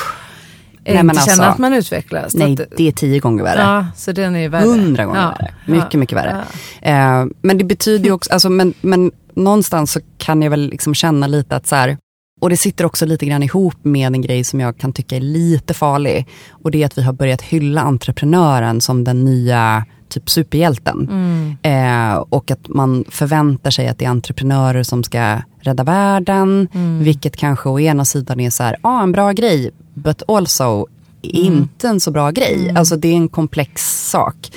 Nej, 0.85 0.95
känna 0.95 1.11
alltså, 1.11 1.41
att 1.43 1.57
man 1.57 1.73
utvecklas. 1.73 2.35
nej, 2.35 2.53
att, 2.53 2.77
det 2.77 2.87
är 2.87 2.91
tio 2.91 3.19
gånger 3.19 3.43
värre. 3.43 3.59
ja, 3.61 3.85
så 3.95 4.11
den 4.11 4.35
är 4.35 4.49
värre. 4.49 4.65
Hundra 4.65 5.05
gånger 5.05 5.21
Ja, 5.21 5.27
värre. 5.39 5.53
ja, 5.65 5.73
Mycket, 5.73 5.99
mycket 5.99 6.17
värre. 6.17 6.43
Eh, 6.81 7.25
men 7.41 7.57
det 7.57 7.63
betyder 7.63 8.05
ju 8.05 8.11
också, 8.11 8.33
alltså, 8.33 8.49
men, 8.49 8.73
men 8.81 9.11
någonstans 9.35 9.91
så 9.91 9.99
kan 10.17 10.41
jag 10.41 10.49
väl 10.49 10.69
liksom 10.69 10.93
känna 10.95 11.27
lite 11.27 11.55
att 11.55 11.67
så 11.67 11.75
här, 11.75 11.97
och 12.41 12.49
det 12.49 12.57
sitter 12.57 12.85
också 12.85 13.05
lite 13.05 13.25
grann 13.25 13.43
ihop 13.43 13.75
med 13.81 14.07
en 14.07 14.21
grej 14.21 14.43
som 14.43 14.59
jag 14.59 14.77
kan 14.77 14.93
tycka 14.93 15.15
är 15.15 15.19
lite 15.21 15.73
farlig. 15.73 16.27
Och 16.51 16.71
det 16.71 16.81
är 16.81 16.85
att 16.85 16.97
vi 16.97 17.01
har 17.01 17.13
börjat 17.13 17.41
hylla 17.41 17.81
entreprenören 17.81 18.81
som 18.81 19.03
den 19.03 19.25
nya 19.25 19.85
typ 20.13 20.29
superhjälten. 20.29 21.09
Mm. 21.09 21.57
Eh, 21.61 22.17
och 22.17 22.51
att 22.51 22.67
man 22.67 23.05
förväntar 23.09 23.71
sig 23.71 23.87
att 23.87 23.99
det 23.99 24.05
är 24.05 24.09
entreprenörer 24.09 24.83
som 24.83 25.03
ska 25.03 25.41
rädda 25.59 25.83
världen. 25.83 26.67
Mm. 26.73 27.03
Vilket 27.03 27.35
kanske 27.35 27.69
å 27.69 27.79
ena 27.79 28.05
sidan 28.05 28.39
är 28.39 28.49
så 28.49 28.63
här, 28.63 28.75
ah, 28.81 29.03
en 29.03 29.11
bra 29.11 29.31
grej, 29.31 29.71
but 29.93 30.23
also 30.27 30.87
inte 31.21 31.87
en 31.87 31.99
så 31.99 32.11
bra 32.11 32.31
grej. 32.31 32.73
Alltså 32.75 32.95
det 32.95 33.07
är 33.07 33.15
en 33.15 33.27
komplex 33.27 34.09
sak. 34.09 34.51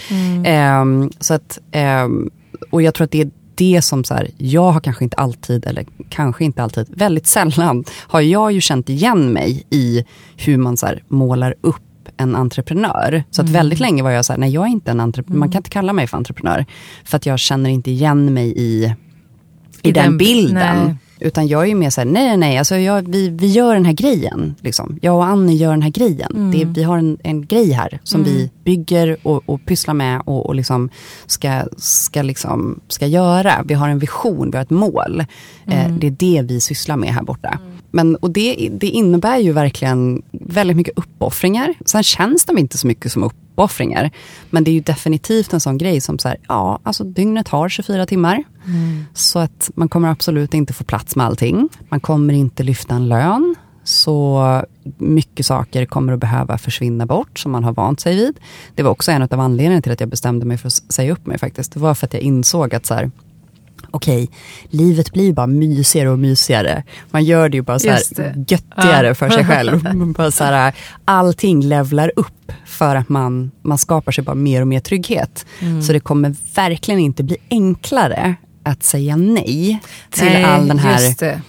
Ehm, 0.45 1.11
så 1.21 1.35
att, 1.35 1.59
ehm, 1.73 2.31
och 2.71 2.83
jag 2.83 2.95
tror 2.95 3.05
att 3.05 3.11
det 3.11 3.21
är 3.21 3.31
det 3.55 3.83
som 3.83 4.05
så 4.05 4.15
här, 4.15 4.31
jag 4.39 4.73
har 4.73 4.81
kanske 4.81 5.05
inte 5.05 5.17
alltid, 5.17 5.67
eller 5.67 5.87
kanske 6.09 6.45
inte 6.45 6.63
alltid, 6.63 6.87
väldigt 6.89 7.27
sällan 7.27 7.85
har 7.91 8.21
jag 8.21 8.53
ju 8.53 8.61
känt 8.61 8.89
igen 8.89 9.33
mig 9.33 9.67
i 9.71 10.05
hur 10.37 10.57
man 10.57 10.77
så 10.77 10.87
här, 10.87 11.03
målar 11.09 11.55
upp 11.61 11.83
en 12.17 12.37
entreprenör. 12.37 13.25
Så 13.31 13.43
att 13.43 13.49
väldigt 13.49 13.81
länge 13.81 14.03
var 14.03 14.11
jag 14.11 14.25
så 14.25 14.33
här, 14.33 14.41
nej 14.41 14.51
jag 14.51 14.64
är 14.64 14.69
inte 14.71 14.91
en 14.91 15.01
entreprenör, 15.01 15.39
man 15.39 15.51
kan 15.53 15.59
inte 15.59 15.71
kalla 15.71 15.93
mig 15.93 16.07
för 16.07 16.17
entreprenör. 16.17 16.67
För 17.05 17.17
att 17.17 17.27
jag 17.27 17.39
känner 17.39 17.71
inte 17.71 17.91
igen 17.91 18.35
mig 18.35 18.53
i, 18.57 18.85
i, 19.83 19.89
I 19.89 19.93
den, 19.93 20.05
den 20.05 20.19
bi- 20.19 20.25
bilden. 20.25 20.55
nej. 20.85 20.95
Utan 21.21 21.49
jag 21.49 21.62
är 21.62 21.67
ju 21.67 21.75
mer 21.75 21.91
så 21.91 22.01
här, 22.01 22.09
nej 22.09 22.37
nej, 22.37 22.59
alltså 22.59 22.77
jag, 22.77 23.09
vi, 23.09 23.29
vi 23.29 23.47
gör 23.47 23.75
den 23.75 23.85
här 23.85 23.93
grejen. 23.93 24.55
Liksom. 24.61 24.99
Jag 25.03 25.17
och 25.17 25.25
Annie 25.27 25.55
gör 25.57 25.71
den 25.71 25.83
här 25.83 25.91
grejen. 25.91 26.51
Det, 26.53 26.64
vi 26.64 26.83
har 26.83 26.99
en, 26.99 27.19
en 27.23 27.47
grej 27.47 27.73
här 27.73 28.01
som 28.03 28.25
vi 28.25 28.51
bygger 28.64 29.17
och, 29.23 29.43
och 29.47 29.64
pysslar 29.67 29.95
med 29.95 30.21
och, 30.25 30.47
och 30.47 30.55
liksom 30.55 30.91
ska, 31.27 31.62
ska, 31.77 32.23
liksom, 32.23 32.81
ska 32.89 33.07
göra. 33.07 33.53
Vi 33.64 33.75
har 33.75 33.89
en 33.89 33.99
vision, 33.99 34.51
vi 34.51 34.57
har 34.57 34.62
ett 34.62 34.71
mål. 34.71 35.25
Eh, 35.67 35.89
det 35.99 36.07
är 36.07 36.11
det 36.11 36.43
vi 36.45 36.61
sysslar 36.61 36.97
med 36.97 37.14
här 37.14 37.23
borta. 37.23 37.59
Men, 37.91 38.16
och 38.16 38.30
det, 38.30 38.68
det 38.72 38.87
innebär 38.87 39.39
ju 39.39 39.53
verkligen 39.53 40.22
väldigt 40.32 40.76
mycket 40.76 40.99
uppoffringar. 40.99 41.74
Sen 41.84 42.03
känns 42.03 42.45
de 42.45 42.59
inte 42.59 42.78
så 42.78 42.87
mycket 42.87 43.12
som 43.12 43.22
uppoffringar. 43.22 44.11
Men 44.51 44.64
det 44.64 44.70
är 44.70 44.72
ju 44.72 44.80
definitivt 44.80 45.53
en 45.53 45.61
sån 45.61 45.78
grej 45.78 46.01
som 46.01 46.18
så 46.18 46.28
här, 46.28 46.37
ja, 46.49 46.78
alltså 46.82 47.05
dygnet 47.05 47.49
har 47.49 47.68
24 47.68 48.07
timmar. 48.07 48.45
Så 49.14 49.39
att 49.39 49.70
man 49.74 49.89
kommer 49.89 50.09
absolut 50.09 50.55
inte 50.55 50.72
få 50.72 50.84
plats 50.84 51.16
med 51.16 51.26
allting. 51.26 51.68
Man 51.89 52.01
kommer 52.01 52.34
inte 52.34 52.62
lyfta 52.62 52.95
en 52.95 53.09
lön. 53.09 53.55
Så 53.84 54.62
mycket 54.99 55.47
saker 55.47 55.87
kommer 55.87 56.12
att 56.12 56.20
behöva 56.20 56.59
försvinna 56.59 57.07
bort 57.07 57.39
som 57.39 57.53
man 57.53 57.64
har 57.64 57.72
vant 57.72 58.01
sig 58.01 58.16
vid. 58.16 58.39
Det 58.74 58.82
var 58.82 58.91
också 58.91 59.12
en 59.12 59.22
av 59.22 59.41
anledningarna 59.41 59.82
till 59.82 59.93
att 59.93 60.01
jag 60.01 60.09
bestämde 60.09 60.47
mig 60.47 60.59
för 60.59 60.66
att 60.66 60.93
säga 60.93 61.12
upp 61.12 61.26
mig 61.26 61.39
faktiskt. 61.39 61.72
Det 61.72 61.80
var 61.80 61.95
för 61.95 62.07
att 62.07 62.14
jag 62.14 62.22
insåg 62.22 62.74
att 62.74 62.87
så 62.87 62.95
här, 62.95 63.11
okej, 63.91 64.31
livet 64.70 65.12
blir 65.12 65.33
bara 65.33 65.47
mysigare 65.47 66.11
och 66.11 66.18
mysigare. 66.18 66.83
Man 67.11 67.24
gör 67.24 67.49
det 67.49 67.57
ju 67.57 67.62
bara 67.62 67.79
så 67.79 67.91
här 67.91 68.01
göttigare 68.49 69.07
Ja. 69.07 69.14
för 69.14 69.31
sig 69.31 69.45
själv. 69.45 69.83
Bara 70.16 70.31
så 70.31 70.45
här, 70.45 70.74
allting 71.05 71.61
levlar 71.64 72.12
upp 72.16 72.53
för 72.66 72.97
att 72.97 73.09
man, 73.09 73.51
man 73.62 73.79
skapar 73.79 74.12
sig 74.12 74.24
bara 74.24 74.35
mer 74.35 74.61
och 74.61 74.68
mer 74.68 74.81
trygghet. 74.81 75.47
Mm. 75.61 75.83
Så 75.83 75.93
det 75.93 76.01
kommer 76.01 76.35
verkligen 76.55 77.01
inte 77.01 77.22
bli 77.24 77.37
enklare 77.51 78.35
att 78.62 78.83
säga 78.83 79.16
nej 79.16 79.81
till 80.11 80.24
Nej, 80.24 80.45
all 80.45 80.68
den 80.68 80.79
här. 80.79 81.41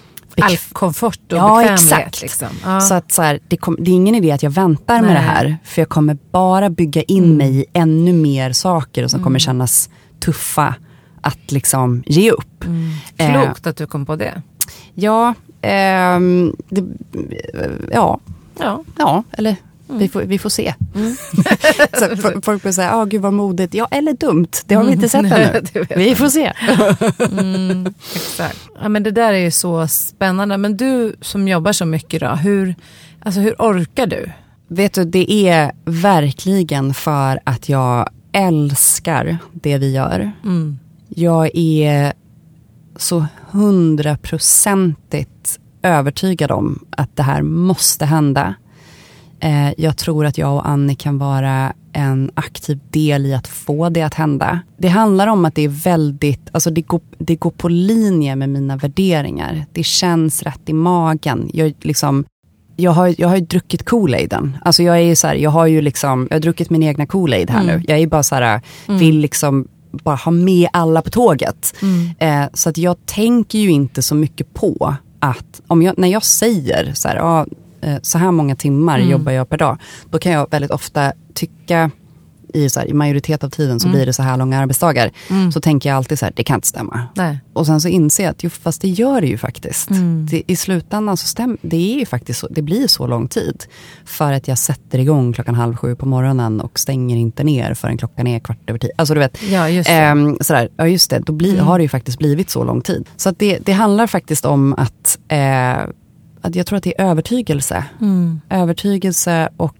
All 0.41 0.57
komfort 0.73 1.19
och 1.31 1.37
Ja, 1.37 1.57
bekvämlighet. 1.57 1.79
exakt. 1.83 2.21
Liksom. 2.21 2.47
Ja. 2.65 2.81
Så 2.81 2.93
att 2.93 3.11
så 3.11 3.21
här, 3.21 3.39
det, 3.47 3.57
kom, 3.57 3.77
det 3.79 3.91
är 3.91 3.95
ingen 3.95 4.15
idé 4.15 4.31
att 4.31 4.43
jag 4.43 4.49
väntar 4.51 4.95
med 4.95 5.03
Nej. 5.03 5.13
det 5.13 5.19
här. 5.19 5.57
För 5.63 5.81
jag 5.81 5.89
kommer 5.89 6.17
bara 6.31 6.69
bygga 6.69 7.01
in 7.01 7.37
mig 7.37 7.59
i 7.59 7.65
ännu 7.73 8.13
mer 8.13 8.51
saker 8.51 9.07
som 9.07 9.17
Mm. 9.17 9.23
kommer 9.23 9.39
kännas 9.39 9.89
tuffa 10.19 10.75
att 11.21 11.51
liksom 11.51 12.03
ge 12.05 12.31
upp. 12.31 12.63
Eh, 13.17 13.31
Klokt 13.31 13.67
att 13.67 13.77
du 13.77 13.87
kom 13.87 14.05
på 14.05 14.15
det. 14.15 14.41
ja, 14.93 15.33
ehm, 15.61 16.55
det, 16.69 16.83
ja, 17.93 18.19
Ja. 18.59 18.83
ja, 18.97 19.23
eller 19.31 19.55
vi, 19.89 20.09
får, 20.09 20.21
vi 20.21 20.39
får 20.39 20.49
se. 20.49 20.73
så 21.99 22.05
f- 22.11 22.35
folk 22.43 22.63
börjar 22.63 22.73
säga, 22.73 22.95
ah, 22.95 23.05
gud 23.05 23.21
vad 23.21 23.33
modigt. 23.33 23.73
Ja, 23.73 23.87
eller 23.91 24.13
dumt. 24.13 24.47
Det 24.65 24.75
har 24.75 24.83
vi 24.83 24.91
inte 24.91 25.09
sett 25.09 25.25
ännu. 25.31 25.85
Vi 25.95 26.15
får 26.15 26.29
se. 26.29 26.53
Mm, 27.31 27.93
exakt. 28.15 28.59
Ja, 28.81 28.89
men 28.89 29.03
det 29.03 29.11
där 29.11 29.33
är 29.33 29.37
ju 29.37 29.51
så 29.51 29.87
spännande. 29.87 30.57
Men 30.57 30.77
du 30.77 31.15
som 31.21 31.47
jobbar 31.47 31.71
så 31.71 31.85
mycket 31.85 32.21
då, 32.21 32.27
hur, 32.29 32.75
alltså, 33.19 33.41
hur 33.41 33.53
orkar 33.59 34.07
du? 34.07 34.31
Vet 34.67 34.93
du, 34.93 35.05
det 35.05 35.31
är 35.49 35.71
verkligen 35.85 36.93
för 36.93 37.39
att 37.43 37.69
jag 37.69 38.09
älskar 38.31 39.37
det 39.53 39.77
vi 39.77 39.91
gör. 39.93 40.31
Mm. 40.43 40.79
Jag 41.19 41.49
är 41.53 42.13
så 42.95 43.25
hundraprocentigt 43.51 45.59
övertygad 45.81 46.51
om 46.51 46.85
att 46.89 47.15
det 47.15 47.23
här 47.23 47.41
måste 47.41 48.05
hända. 48.05 48.55
Eh, 49.39 49.69
jag 49.77 49.97
tror 49.97 50.25
att 50.25 50.37
jag 50.37 50.55
och 50.55 50.69
Annie 50.69 50.95
kan 50.95 51.17
vara 51.17 51.73
en 51.93 52.31
aktiv 52.33 52.79
del 52.89 53.25
i 53.25 53.33
att 53.33 53.47
få 53.47 53.89
det 53.89 54.01
att 54.01 54.13
hända. 54.13 54.59
Det 54.77 54.87
handlar 54.87 55.27
om 55.27 55.45
att 55.45 55.55
det 55.55 55.61
är 55.61 55.83
väldigt, 55.83 56.49
alltså 56.51 56.69
det 56.69 56.81
går, 56.81 57.01
det 57.17 57.35
går 57.35 57.51
på 57.51 57.69
linje 57.69 58.35
med 58.35 58.49
mina 58.49 58.77
värderingar. 58.77 59.65
Det 59.73 59.83
känns 59.83 60.43
rätt 60.43 60.61
i 60.65 60.73
magen. 60.73 61.49
Jag, 61.53 61.73
liksom, 61.81 62.25
jag, 62.75 62.91
har, 62.91 63.15
jag 63.17 63.27
har 63.27 63.35
ju 63.35 63.45
druckit 63.45 63.89
Kool-Aiden. 63.89 64.57
Alltså 64.65 64.83
jag 64.83 64.99
är 64.99 65.15
så 65.15 65.27
här, 65.27 65.35
jag 65.35 65.51
har 65.51 65.65
ju 65.65 65.81
liksom, 65.81 66.27
jag 66.29 66.35
har 66.35 66.41
druckit 66.41 66.69
min 66.69 66.83
egna 66.83 67.05
Kool-Aid 67.05 67.49
här 67.49 67.63
nu. 67.63 67.83
Jag 67.87 67.99
är 67.99 68.07
bara 68.07 68.23
så 68.23 68.35
här, 68.35 68.61
vill 68.87 69.19
liksom 69.19 69.67
bara 70.03 70.15
ha 70.15 70.31
med 70.31 70.69
alla 70.73 71.01
på 71.01 71.09
tåget. 71.09 71.75
Eh, 72.19 72.45
så 72.53 72.69
att 72.69 72.77
jag 72.77 73.05
tänker 73.05 73.59
ju 73.59 73.71
inte 73.71 74.01
så 74.01 74.15
mycket 74.15 74.53
på 74.53 74.95
att, 75.19 75.61
om 75.67 75.81
jag, 75.81 75.97
när 75.97 76.07
jag 76.07 76.23
säger 76.23 76.93
så 76.93 77.07
här, 77.07 77.15
ja, 77.15 77.45
eh, 77.81 77.97
så 78.01 78.17
här 78.17 78.31
många 78.31 78.55
timmar 78.55 78.99
jobbar 79.11 79.31
jag 79.31 79.49
per 79.49 79.57
dag, 79.57 79.77
då 80.09 80.19
kan 80.19 80.31
jag 80.31 80.51
väldigt 80.51 80.71
ofta 80.71 81.13
tycka 81.33 81.91
i, 82.53 82.69
så 82.69 82.79
här, 82.79 82.87
i 82.87 82.93
majoritet 82.93 83.43
av 83.43 83.49
tiden 83.49 83.79
så 83.79 83.87
Mm. 83.87 83.97
blir 83.97 84.05
det 84.05 84.13
så 84.13 84.23
här 84.23 84.37
långa 84.37 84.59
arbetsdagar. 84.59 85.11
Så 85.53 85.61
tänker 85.61 85.89
jag 85.89 85.97
alltid 85.97 86.19
så 86.19 86.25
här, 86.25 86.33
det 86.35 86.43
kan 86.43 86.55
inte 86.55 86.67
stämma. 86.67 87.01
Nej. 87.15 87.39
Och 87.53 87.65
sen 87.65 87.81
så 87.81 87.87
inser 87.87 88.23
jag 88.23 88.31
att 88.31 88.43
jo, 88.43 88.49
fast 88.49 88.81
det 88.81 88.87
gör 88.89 89.21
det 89.21 89.27
ju 89.27 89.37
faktiskt. 89.37 89.89
Mm. 89.89 90.25
Det, 90.31 90.43
I 90.47 90.55
slutändan 90.55 91.17
så 91.17 91.27
stämmer 91.27 91.57
det 91.61 91.93
är 91.95 91.99
ju 91.99 92.05
faktiskt 92.05 92.39
så, 92.39 92.47
det 92.51 92.61
blir 92.61 92.87
så 92.87 93.07
lång 93.07 93.27
tid. 93.27 93.63
För 94.05 94.33
att 94.33 94.47
jag 94.47 94.57
sätter 94.57 94.99
igång 94.99 95.33
klockan 95.33 95.55
halv 95.55 95.75
sju 95.75 95.95
på 95.95 96.05
morgonen 96.05 96.61
och 96.61 96.79
stänger 96.79 97.17
inte 97.17 97.43
ner 97.43 97.73
förrän 97.73 97.97
klockan 97.97 98.27
är 98.27 98.39
kvart 98.39 98.69
över 98.69 98.79
tio. 98.79 98.91
Alltså 98.95 99.13
du 99.13 99.19
vet, 99.19 99.37
Ja, 99.51 99.69
just 99.69 99.89
det. 99.89 99.93
Ehm, 99.95 100.37
sådär, 100.41 100.69
ja 100.77 100.87
just 100.87 101.09
det, 101.09 101.19
då 101.19 101.33
blir, 101.33 101.57
har 101.59 101.77
det 101.79 101.83
ju 101.83 101.89
faktiskt 101.89 102.17
blivit 102.17 102.49
så 102.49 102.63
lång 102.63 102.81
tid. 102.81 103.05
Så 103.17 103.31
det, 103.37 103.59
det 103.65 103.71
handlar 103.73 104.07
faktiskt 104.07 104.45
om 104.45 104.73
att, 104.73 105.19
eh, 105.27 105.77
att 106.41 106.55
jag 106.55 106.65
tror 106.65 106.77
att 106.77 106.83
det 106.83 107.01
är 107.01 107.05
övertygelse. 107.05 107.83
Mm. 108.01 108.41
Övertygelse 108.49 109.49
och 109.57 109.75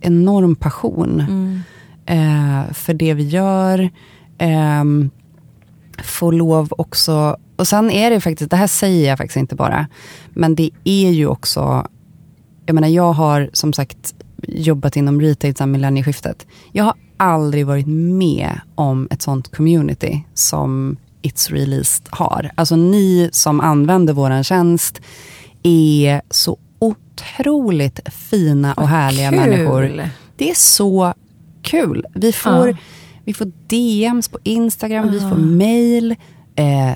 enorm 0.00 0.56
passion 0.56 1.20
Mm. 1.20 1.60
eh, 2.06 2.72
för 2.72 2.94
det 2.94 3.14
vi 3.14 3.22
gör. 3.28 3.90
ehm, 4.38 5.10
få 6.04 6.30
lov 6.30 6.68
också, 6.70 7.36
och 7.56 7.68
sen 7.68 7.90
är 7.90 8.10
det 8.10 8.20
faktiskt, 8.20 8.50
det 8.50 8.56
här 8.56 8.66
säger 8.66 9.08
jag 9.08 9.18
faktiskt 9.18 9.36
inte 9.36 9.54
bara, 9.56 9.86
men 10.30 10.54
det 10.54 10.70
är 10.84 11.10
ju 11.10 11.26
också, 11.26 11.86
jag 12.66 12.74
menar 12.74 12.88
jag 12.88 13.12
har 13.12 13.50
som 13.52 13.72
sagt 13.72 14.14
jobbat 14.48 14.96
inom 14.96 15.20
retail 15.20 15.54
sedan 15.56 15.70
millennieskiftet. 15.70 16.46
Jag 16.72 16.84
har 16.84 16.94
aldrig 17.16 17.66
varit 17.66 17.86
med 17.86 18.60
om 18.74 19.08
ett 19.10 19.22
sånt 19.22 19.56
community 19.56 20.24
som 20.34 20.96
It's 21.22 21.50
Released 21.52 22.06
har. 22.10 22.50
Alltså 22.54 22.76
ni 22.76 23.28
som 23.32 23.60
använder 23.60 24.12
våran 24.12 24.44
tjänst 24.44 25.00
är 25.62 26.22
så 26.30 26.58
otroligt 26.80 28.00
fina 28.12 28.74
och 28.74 28.88
härliga 28.88 29.30
kul. 29.30 29.38
människor. 29.40 30.08
Det 30.36 30.50
är 30.50 30.54
så 30.54 31.14
kul. 31.62 32.06
Vi 32.14 32.32
får, 32.32 32.68
Ja. 32.68 32.76
vi 33.24 33.34
får 33.34 33.52
DMs 33.66 34.28
på 34.28 34.38
Instagram, 34.42 35.10
vi 35.10 35.18
Ja. 35.18 35.28
får 35.30 35.36
mail. 35.36 36.16
Eh, 36.56 36.92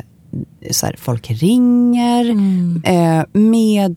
så 0.70 0.86
här, 0.86 0.96
folk 0.98 1.30
ringer 1.30 2.30
Mm. 2.30 2.82
eh, 2.84 3.24
med 3.40 3.96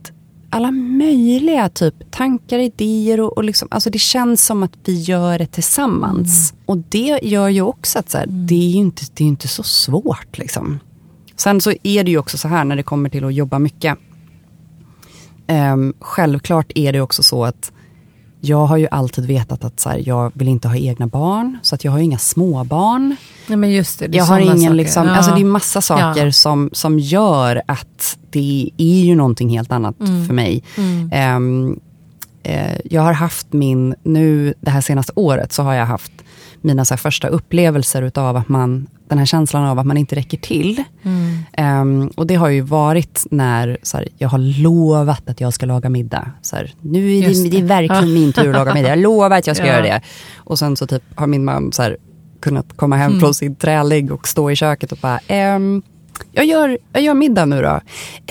alla 0.49 0.71
möjliga 0.71 1.69
typ 1.69 2.11
tankar, 2.11 2.59
idéer 2.59 3.19
och, 3.19 3.37
och 3.37 3.43
liksom, 3.43 3.67
alltså 3.71 3.89
det 3.89 3.99
känns 3.99 4.45
som 4.45 4.63
att 4.63 4.71
vi 4.85 5.01
gör 5.01 5.39
det 5.39 5.45
tillsammans. 5.45 6.53
Och 6.65 6.77
det 6.77 7.19
gör 7.23 7.49
ju 7.49 7.61
också 7.61 7.99
att 7.99 8.09
så 8.09 8.17
här, 8.17 8.25
det 8.27 8.55
är 8.55 8.69
ju 8.69 8.77
inte, 8.77 9.03
det 9.13 9.23
är 9.23 9.27
inte 9.27 9.47
så 9.47 9.63
svårt 9.63 10.37
liksom. 10.37 10.79
Sen 11.35 11.61
så 11.61 11.73
är 11.83 12.03
det 12.03 12.11
ju 12.11 12.17
också 12.17 12.37
så 12.37 12.47
här 12.47 12.63
när 12.63 12.75
det 12.75 12.83
kommer 12.83 13.09
till 13.09 13.25
att 13.25 13.33
jobba 13.33 13.59
mycket. 13.59 13.97
Ehm, 15.47 15.93
självklart 15.99 16.71
är 16.75 16.93
det 16.93 17.01
också 17.01 17.23
så 17.23 17.45
att 17.45 17.71
jag 18.41 18.65
har 18.65 18.77
ju 18.77 18.87
alltid 18.91 19.25
vetat 19.25 19.63
att 19.63 19.79
så 19.79 19.89
här, 19.89 20.01
jag 20.05 20.31
vill 20.35 20.47
inte 20.47 20.67
ha 20.67 20.75
egna 20.75 21.07
barn. 21.07 21.57
Så 21.61 21.75
att 21.75 21.83
jag 21.83 21.91
har 21.91 21.99
inga 21.99 22.17
småbarn. 22.17 23.15
Nej, 23.47 23.57
men 23.57 23.71
just 23.71 23.99
det, 23.99 24.07
det 24.07 24.17
är 24.17 24.19
Jag 24.19 24.25
har 24.25 24.39
ingen 24.39 24.59
saker. 24.59 24.73
liksom, 24.73 25.05
Ja. 25.07 25.15
alltså 25.15 25.31
det 25.35 25.41
är 25.41 25.45
massa 25.45 25.81
saker 25.81 26.25
Ja. 26.25 26.31
som, 26.31 26.69
som 26.73 26.99
gör 26.99 27.61
att 27.67 28.17
det 28.29 28.71
är 28.77 29.03
ju 29.03 29.15
någonting 29.15 29.49
helt 29.49 29.71
annat 29.71 29.95
för 30.27 30.33
mig. 30.33 30.63
Mm. 30.77 31.09
Ehm, 31.13 31.79
eh, 32.43 32.77
jag 32.83 33.01
har 33.01 33.13
haft 33.13 33.53
min, 33.53 33.95
nu 34.03 34.53
det 34.61 34.69
här 34.71 34.81
senaste 34.81 35.11
året 35.15 35.53
så 35.53 35.63
har 35.63 35.73
jag 35.73 35.85
haft 35.85 36.11
mina 36.61 36.85
så 36.85 36.97
första 36.97 37.27
upplevelser 37.27 38.01
utav 38.01 38.37
att 38.37 38.49
man, 38.49 38.87
den 39.09 39.17
här 39.17 39.25
känslan 39.25 39.63
av 39.63 39.79
att 39.79 39.85
man 39.85 39.97
inte 39.97 40.15
räcker 40.15 40.37
till. 40.37 40.83
Mm. 41.03 41.37
Ehm, 41.53 42.07
och 42.15 42.27
det 42.27 42.35
har 42.35 42.49
ju 42.49 42.61
varit 42.61 43.25
när 43.31 43.77
så 43.83 43.97
här, 43.97 44.07
jag 44.17 44.29
har 44.29 44.61
lovat 44.61 45.29
att 45.29 45.41
jag 45.41 45.53
ska 45.53 45.65
laga 45.65 45.89
middag. 45.89 46.31
Så 46.41 46.55
här, 46.55 46.73
nu 46.81 47.17
är 47.17 47.21
det, 47.21 47.49
det. 47.49 47.57
är 47.57 47.63
verkligen 47.63 48.13
min 48.13 48.33
tur 48.33 48.47
att 48.49 48.55
laga 48.55 48.73
middag. 48.73 48.89
Jag 48.89 48.99
lovar 48.99 49.37
att 49.37 49.47
jag 49.47 49.55
ska 49.55 49.65
Ja. 49.67 49.71
göra 49.73 49.81
det. 49.83 50.01
Och 50.37 50.59
sen 50.59 50.75
så 50.75 50.87
typ 50.87 51.03
har 51.15 51.27
min 51.27 51.45
man 51.45 51.71
så 51.71 51.81
här, 51.81 51.97
kunnat 52.39 52.77
komma 52.77 52.95
hem 52.95 53.07
Mm. 53.11 53.19
från 53.19 53.33
sin 53.33 53.55
träligg 53.55 54.11
och 54.11 54.27
stå 54.27 54.51
i 54.51 54.55
köket 54.55 54.91
och 54.91 54.97
bara, 55.01 55.19
ehm, 55.27 55.81
jag 56.31 56.45
gör, 56.45 56.77
jag 56.93 57.03
gör 57.03 57.13
middag 57.13 57.45
nu 57.45 57.61
då. 57.61 57.79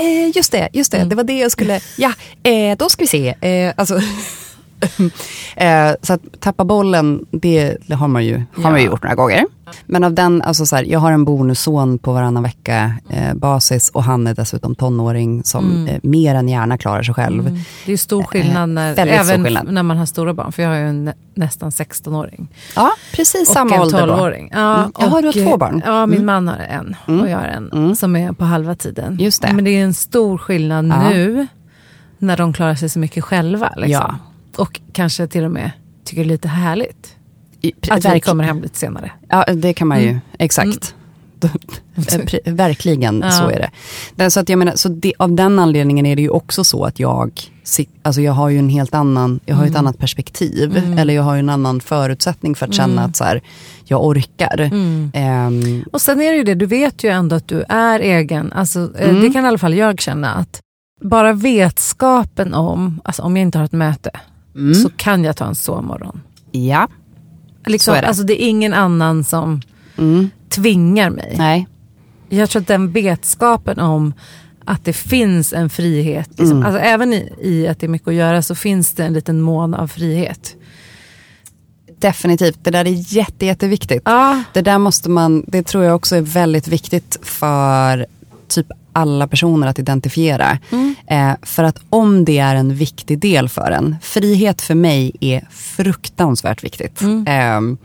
Eh, 0.03 0.37
just 0.37 0.53
det, 0.53 0.69
just 0.73 0.93
det, 0.93 0.97
Mm. 0.99 1.09
det 1.09 1.15
var 1.17 1.25
det 1.25 1.39
jag 1.39 1.51
skulle, 1.51 1.81
ja, 1.99 2.13
eh, 2.43 2.77
då 2.79 2.89
ska 2.89 3.03
vi 3.03 3.07
se. 3.07 3.35
Eh, 3.41 3.75
alltså, 3.77 4.01
eh, 5.57 5.91
så 6.03 6.13
att 6.13 6.21
tappa 6.41 6.65
bollen, 6.65 7.27
det, 7.31 7.77
det 7.87 7.95
har 7.95 8.09
man 8.09 8.25
ju, 8.25 8.43
har 8.57 8.63
man 8.71 8.81
ju 8.81 8.85
Ja. 8.87 8.91
gjort 8.91 9.03
några 9.03 9.15
gånger. 9.15 9.45
Men 9.87 10.05
av 10.05 10.13
den, 10.15 10.43
alltså 10.43 10.67
så 10.67 10.77
här, 10.77 10.83
jag 10.85 10.99
har 11.01 11.13
en 11.13 11.25
bonusson 11.25 11.99
på 11.99 12.13
varannan 12.13 12.43
vecka 12.43 12.93
eh, 13.11 13.35
basis 13.35 13.91
och 13.91 14.03
han 14.05 14.27
är 14.27 14.35
dessutom 14.35 14.75
tonåring 14.75 15.45
som 15.45 15.71
Mm. 15.71 15.87
eh, 15.87 15.99
mer 16.03 16.35
än 16.35 16.49
gärna 16.49 16.79
klarar 16.79 17.03
sig 17.03 17.15
själv. 17.15 17.61
Det 17.87 17.93
är 17.93 17.97
stor 17.97 18.23
skillnad 18.23 18.69
när, 18.69 18.99
även 18.99 19.45
skillnad. 19.45 19.73
när 19.73 19.83
man 19.83 19.97
har 19.97 20.07
stora 20.07 20.35
barn. 20.35 20.53
För 20.53 20.63
jag 20.63 20.71
har 20.71 20.77
ju 20.77 20.89
en 20.89 21.05
nä- 21.05 21.15
nästan 21.35 21.71
16-åring. 21.71 22.49
Ja, 22.77 22.93
precis 23.13 23.49
Och 23.49 23.55
samma 23.55 23.75
en 23.75 23.81
ålder 23.81 24.07
då. 24.07 24.15
12-åring. 24.15 24.51
Ja, 24.53 24.77
Mm. 24.79 24.93
Jaha, 24.99 25.09
du 25.21 25.27
har 25.27 25.29
och, 25.29 25.35
två 25.51 25.57
barn. 25.57 25.83
Ja, 25.87 26.07
min 26.07 26.15
Mm. 26.23 26.27
man 26.27 26.49
har 26.49 26.59
en 26.65 26.97
Mm. 27.09 27.21
och 27.21 27.29
jag 27.31 27.39
har 27.39 27.45
en 27.47 27.71
Mm. 27.73 27.95
som 27.97 28.17
är 28.17 28.33
på 28.33 28.45
halva 28.45 28.75
tiden. 28.75 29.17
Just 29.21 29.43
det. 29.43 29.53
Men 29.53 29.65
det 29.65 29.71
är 29.71 29.83
en 29.85 29.95
stor 29.95 30.39
skillnad 30.39 30.87
Ja. 30.87 31.09
nu 31.11 31.47
när 32.19 32.37
de 32.37 32.53
klarar 32.53 32.75
sig 32.75 32.89
så 32.89 32.99
mycket 32.99 33.25
själva. 33.25 33.73
Liksom. 33.77 33.91
Ja. 33.93 34.15
Och 34.59 34.81
kanske 34.93 35.27
till 35.27 35.45
och 35.45 35.51
med 35.51 35.71
tycker 36.05 36.23
det 36.23 36.27
är 36.27 36.29
lite 36.29 36.49
härligt 36.49 37.17
I- 37.61 37.73
att 37.91 38.05
vi 38.05 38.09
verk- 38.09 38.25
kommer 38.25 38.45
hem 38.45 38.63
lite 38.63 38.79
senare. 38.79 39.13
Ja, 39.29 39.45
det 39.55 39.73
kan 39.75 39.89
man 39.89 40.01
ju. 40.03 40.09
Mm. 40.09 40.21
Exakt. 40.39 40.95
Pre- 41.97 42.51
Verkligen 42.53 43.21
Ja. 43.25 43.31
så 43.31 43.49
är 43.51 43.69
det. 44.17 44.31
så 44.31 44.41
att 44.41 44.49
jag 44.49 44.59
menar, 44.59 44.73
så 44.77 44.89
det, 44.89 45.13
av 45.19 45.33
den 45.35 45.59
anledningen 45.59 46.07
är 46.07 46.17
det 46.17 46.23
ju 46.23 46.29
också 46.29 46.65
så 46.65 46.85
att 46.85 47.01
jag, 47.01 47.41
alltså 48.03 48.21
jag 48.21 48.33
har 48.33 48.49
ju 48.49 48.59
en 48.59 48.69
helt 48.69 48.95
annan, 48.95 49.41
jag 49.47 49.57
har 49.57 49.63
ju 49.63 49.67
ett 49.67 49.75
Mm. 49.75 49.87
annat 49.87 49.99
perspektiv. 49.99 50.77
Mm. 50.77 50.99
Eller 50.99 51.15
jag 51.15 51.23
har 51.23 51.35
ju 51.35 51.39
en 51.41 51.49
annan 51.49 51.81
förutsättning 51.81 52.55
för 52.55 52.67
att 52.67 52.75
känna 52.75 52.93
Mm. 52.93 53.05
att 53.05 53.17
så 53.17 53.25
här, 53.25 53.41
jag 53.85 54.05
orkar. 54.05 54.61
Mm. 54.61 55.11
Ehm, 55.15 55.85
Och 55.93 56.01
sen 56.01 56.21
är 56.21 56.31
det 56.31 56.37
ju 56.37 56.45
det, 56.45 56.55
du 56.55 56.67
vet 56.67 57.05
ju 57.05 57.11
ändå 57.11 57.37
att 57.37 57.49
du 57.49 57.65
är 57.69 58.01
egen. 58.01 58.53
Alltså, 58.53 58.91
eh, 58.99 59.09
Mm. 59.11 59.23
Det 59.23 59.31
kan 59.31 59.45
i 59.45 59.49
alla 59.49 59.59
fall 59.59 59.75
jag 59.75 60.01
känna. 60.01 60.35
att 60.35 60.61
Bara 61.01 61.33
vetskapen 61.33 62.55
om, 62.55 63.01
alltså 63.05 63.23
om 63.23 63.37
jag 63.37 63.43
inte 63.43 63.59
har 63.59 63.65
ett 63.65 63.73
möte, 63.73 64.11
mm, 64.57 64.75
så 64.75 64.89
kan 64.97 65.25
jag 65.25 65.37
ta 65.37 65.47
en 65.47 65.55
sovmorgon. 65.55 66.21
ja, 66.51 66.89
Liksom, 67.67 67.93
Så 67.93 67.97
är 67.99 68.03
det. 68.03 68.09
Alltså 68.09 68.23
det 68.23 68.43
är 68.43 68.49
ingen 68.49 68.73
annan 68.75 69.25
som 69.25 69.61
mm, 69.99 70.31
tvingar 70.49 71.11
mig. 71.11 71.35
nej, 71.39 71.67
Jag 72.29 72.51
tror 72.51 72.63
att 72.63 72.69
den 72.69 72.93
vetskapen 72.93 73.79
om 73.81 74.13
att 74.65 74.85
det 74.85 74.93
finns 74.93 75.53
en 75.53 75.71
frihet, 75.71 76.29
liksom, 76.29 76.51
Mm. 76.51 76.63
alltså 76.63 76.81
även 76.81 77.13
i, 77.13 77.33
i 77.43 77.69
att 77.69 77.81
det 77.81 77.87
är 77.87 77.89
mycket 77.89 78.09
att 78.09 78.15
göra 78.15 78.43
så 78.43 78.55
finns 78.55 78.93
det 78.93 79.05
en 79.05 79.13
liten 79.13 79.41
mån 79.41 79.75
av 79.75 79.87
frihet. 79.89 80.57
definitivt. 81.99 82.59
Det 82.65 82.71
där 82.71 82.85
är 82.85 83.15
jätte, 83.17 83.47
jätteviktigt. 83.47 84.03
Ja, 84.05 84.43
Det 84.53 84.63
där 84.63 84.79
måste 84.79 85.11
man, 85.11 85.45
det 85.49 85.63
tror 85.63 85.85
jag 85.85 85.97
också 85.97 86.17
är 86.17 86.21
väldigt 86.21 86.69
viktigt 86.69 87.19
för 87.23 88.07
typ 88.49 88.67
alla 88.93 89.29
personer 89.29 89.67
att 89.67 89.79
identifiera. 89.79 90.59
Mm. 90.73 90.95
Eh, 91.07 91.37
för 91.43 91.65
att 91.65 91.79
om 91.91 92.25
det 92.25 92.39
är 92.39 92.55
en 92.55 92.75
viktig 92.75 93.19
del 93.19 93.49
för 93.49 93.71
en, 93.71 93.97
frihet 94.03 94.61
för 94.63 94.75
mig 94.75 95.13
är 95.21 95.49
fruktansvärt 95.51 96.65
viktigt. 96.65 97.01
Mm. 97.01 97.27
Eh, 97.27 97.79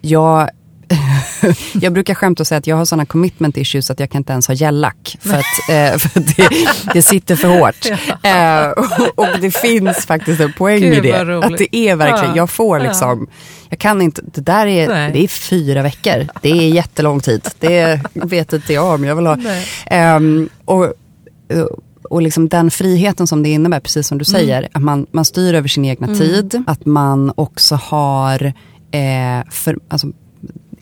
jag, 0.00 0.50
jag 1.80 1.92
brukar 1.92 2.14
skämta 2.14 2.42
och 2.42 2.46
säga 2.46 2.58
att 2.58 2.66
jag 2.66 2.76
har 2.76 2.84
sådana 2.84 3.06
commitment 3.06 3.56
issues 3.56 3.90
att 3.90 4.00
jag 4.00 4.10
kan 4.10 4.18
inte 4.20 4.32
ens 4.32 4.46
ha 4.48 4.54
gällack. 4.54 5.16
För 5.20 5.34
att, 5.34 5.68
eh, 5.70 5.98
för 5.98 6.20
att 6.20 6.36
det, 6.36 6.48
det 6.94 7.02
sitter 7.02 7.36
för 7.36 7.48
hårt. 7.48 7.86
Eh, 8.22 8.68
och, 8.68 9.18
och 9.18 9.40
det 9.40 9.50
finns 9.50 9.96
faktiskt 10.06 10.40
en 10.40 10.52
poäng 10.52 10.80
Gud, 10.80 10.94
i 11.06 11.10
det. 11.10 11.24
roligt. 11.24 11.44
Att 11.52 11.58
det 11.58 11.76
är 11.76 11.96
verkligen, 11.96 12.30
Ja. 12.30 12.36
jag 12.36 12.50
får 12.50 12.78
Ja. 12.78 12.84
liksom, 12.84 13.26
jag 13.68 13.78
kan 13.78 14.02
inte, 14.02 14.22
det 14.34 14.40
där 14.40 14.66
är, 14.66 14.88
Nej. 14.88 15.12
det 15.12 15.24
är 15.24 15.28
fyra 15.28 15.82
veckor. 15.82 16.26
Det 16.42 16.50
är 16.50 16.68
jättelång 16.68 17.20
tid. 17.20 17.48
Det 17.60 18.00
vet 18.12 18.52
inte 18.52 18.72
jag 18.72 18.94
om 18.94 19.04
jag 19.04 19.16
vill 19.16 19.26
ha. 19.26 19.36
Ehm, 19.86 20.48
och 20.64 20.92
och 22.10 22.22
liksom 22.22 22.48
den 22.48 22.70
friheten 22.70 23.26
som 23.26 23.42
det 23.42 23.48
innebär, 23.48 23.80
precis 23.80 24.06
som 24.08 24.18
du 24.18 24.24
Mm. 24.28 24.40
säger, 24.40 24.68
att 24.72 24.82
man, 24.82 25.06
man 25.12 25.24
styr 25.24 25.54
över 25.54 25.68
sin 25.68 25.84
egna 25.84 26.06
tid, 26.06 26.64
att 26.66 26.86
man 26.86 27.32
också 27.36 27.74
har, 27.74 28.44
eh, 28.90 29.50
för, 29.50 29.78
alltså, 29.88 30.06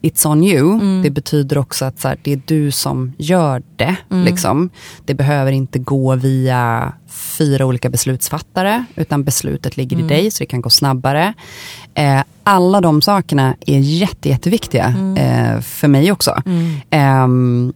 it's 0.03 0.27
on 0.27 0.45
you, 0.45 0.73
Mm. 0.75 1.03
det 1.03 1.11
betyder 1.11 1.59
också 1.59 1.85
att 1.85 2.01
så 2.01 2.09
här, 2.09 2.17
det 2.23 2.33
är 2.33 2.41
du 2.47 2.71
som 2.71 3.13
gör 3.19 3.63
det. 3.77 3.97
Mm. 4.11 4.25
Liksom. 4.25 4.71
Det 5.05 5.15
behöver 5.15 5.53
inte 5.53 5.79
gå 5.79 6.15
via 6.17 6.93
fyra 7.39 7.67
olika 7.67 7.91
beslutsfattare, 7.91 8.85
utan 8.95 9.25
beslutet 9.25 9.77
ligger 9.77 9.97
Mm. 9.97 10.07
i 10.07 10.09
dig, 10.15 10.31
så 10.31 10.39
det 10.43 10.47
kan 10.47 10.61
gå 10.61 10.71
snabbare. 10.71 11.35
Eh, 11.95 12.21
alla 12.45 12.81
de 12.81 13.03
sakerna 13.03 13.55
är 13.67 13.79
jätte, 13.79 14.29
jätteviktiga 14.29 14.95
eh, 15.19 15.61
för 15.61 15.89
mig 15.89 16.13
också. 16.13 16.43
Mm. 16.47 16.75
Ehm, 16.91 17.73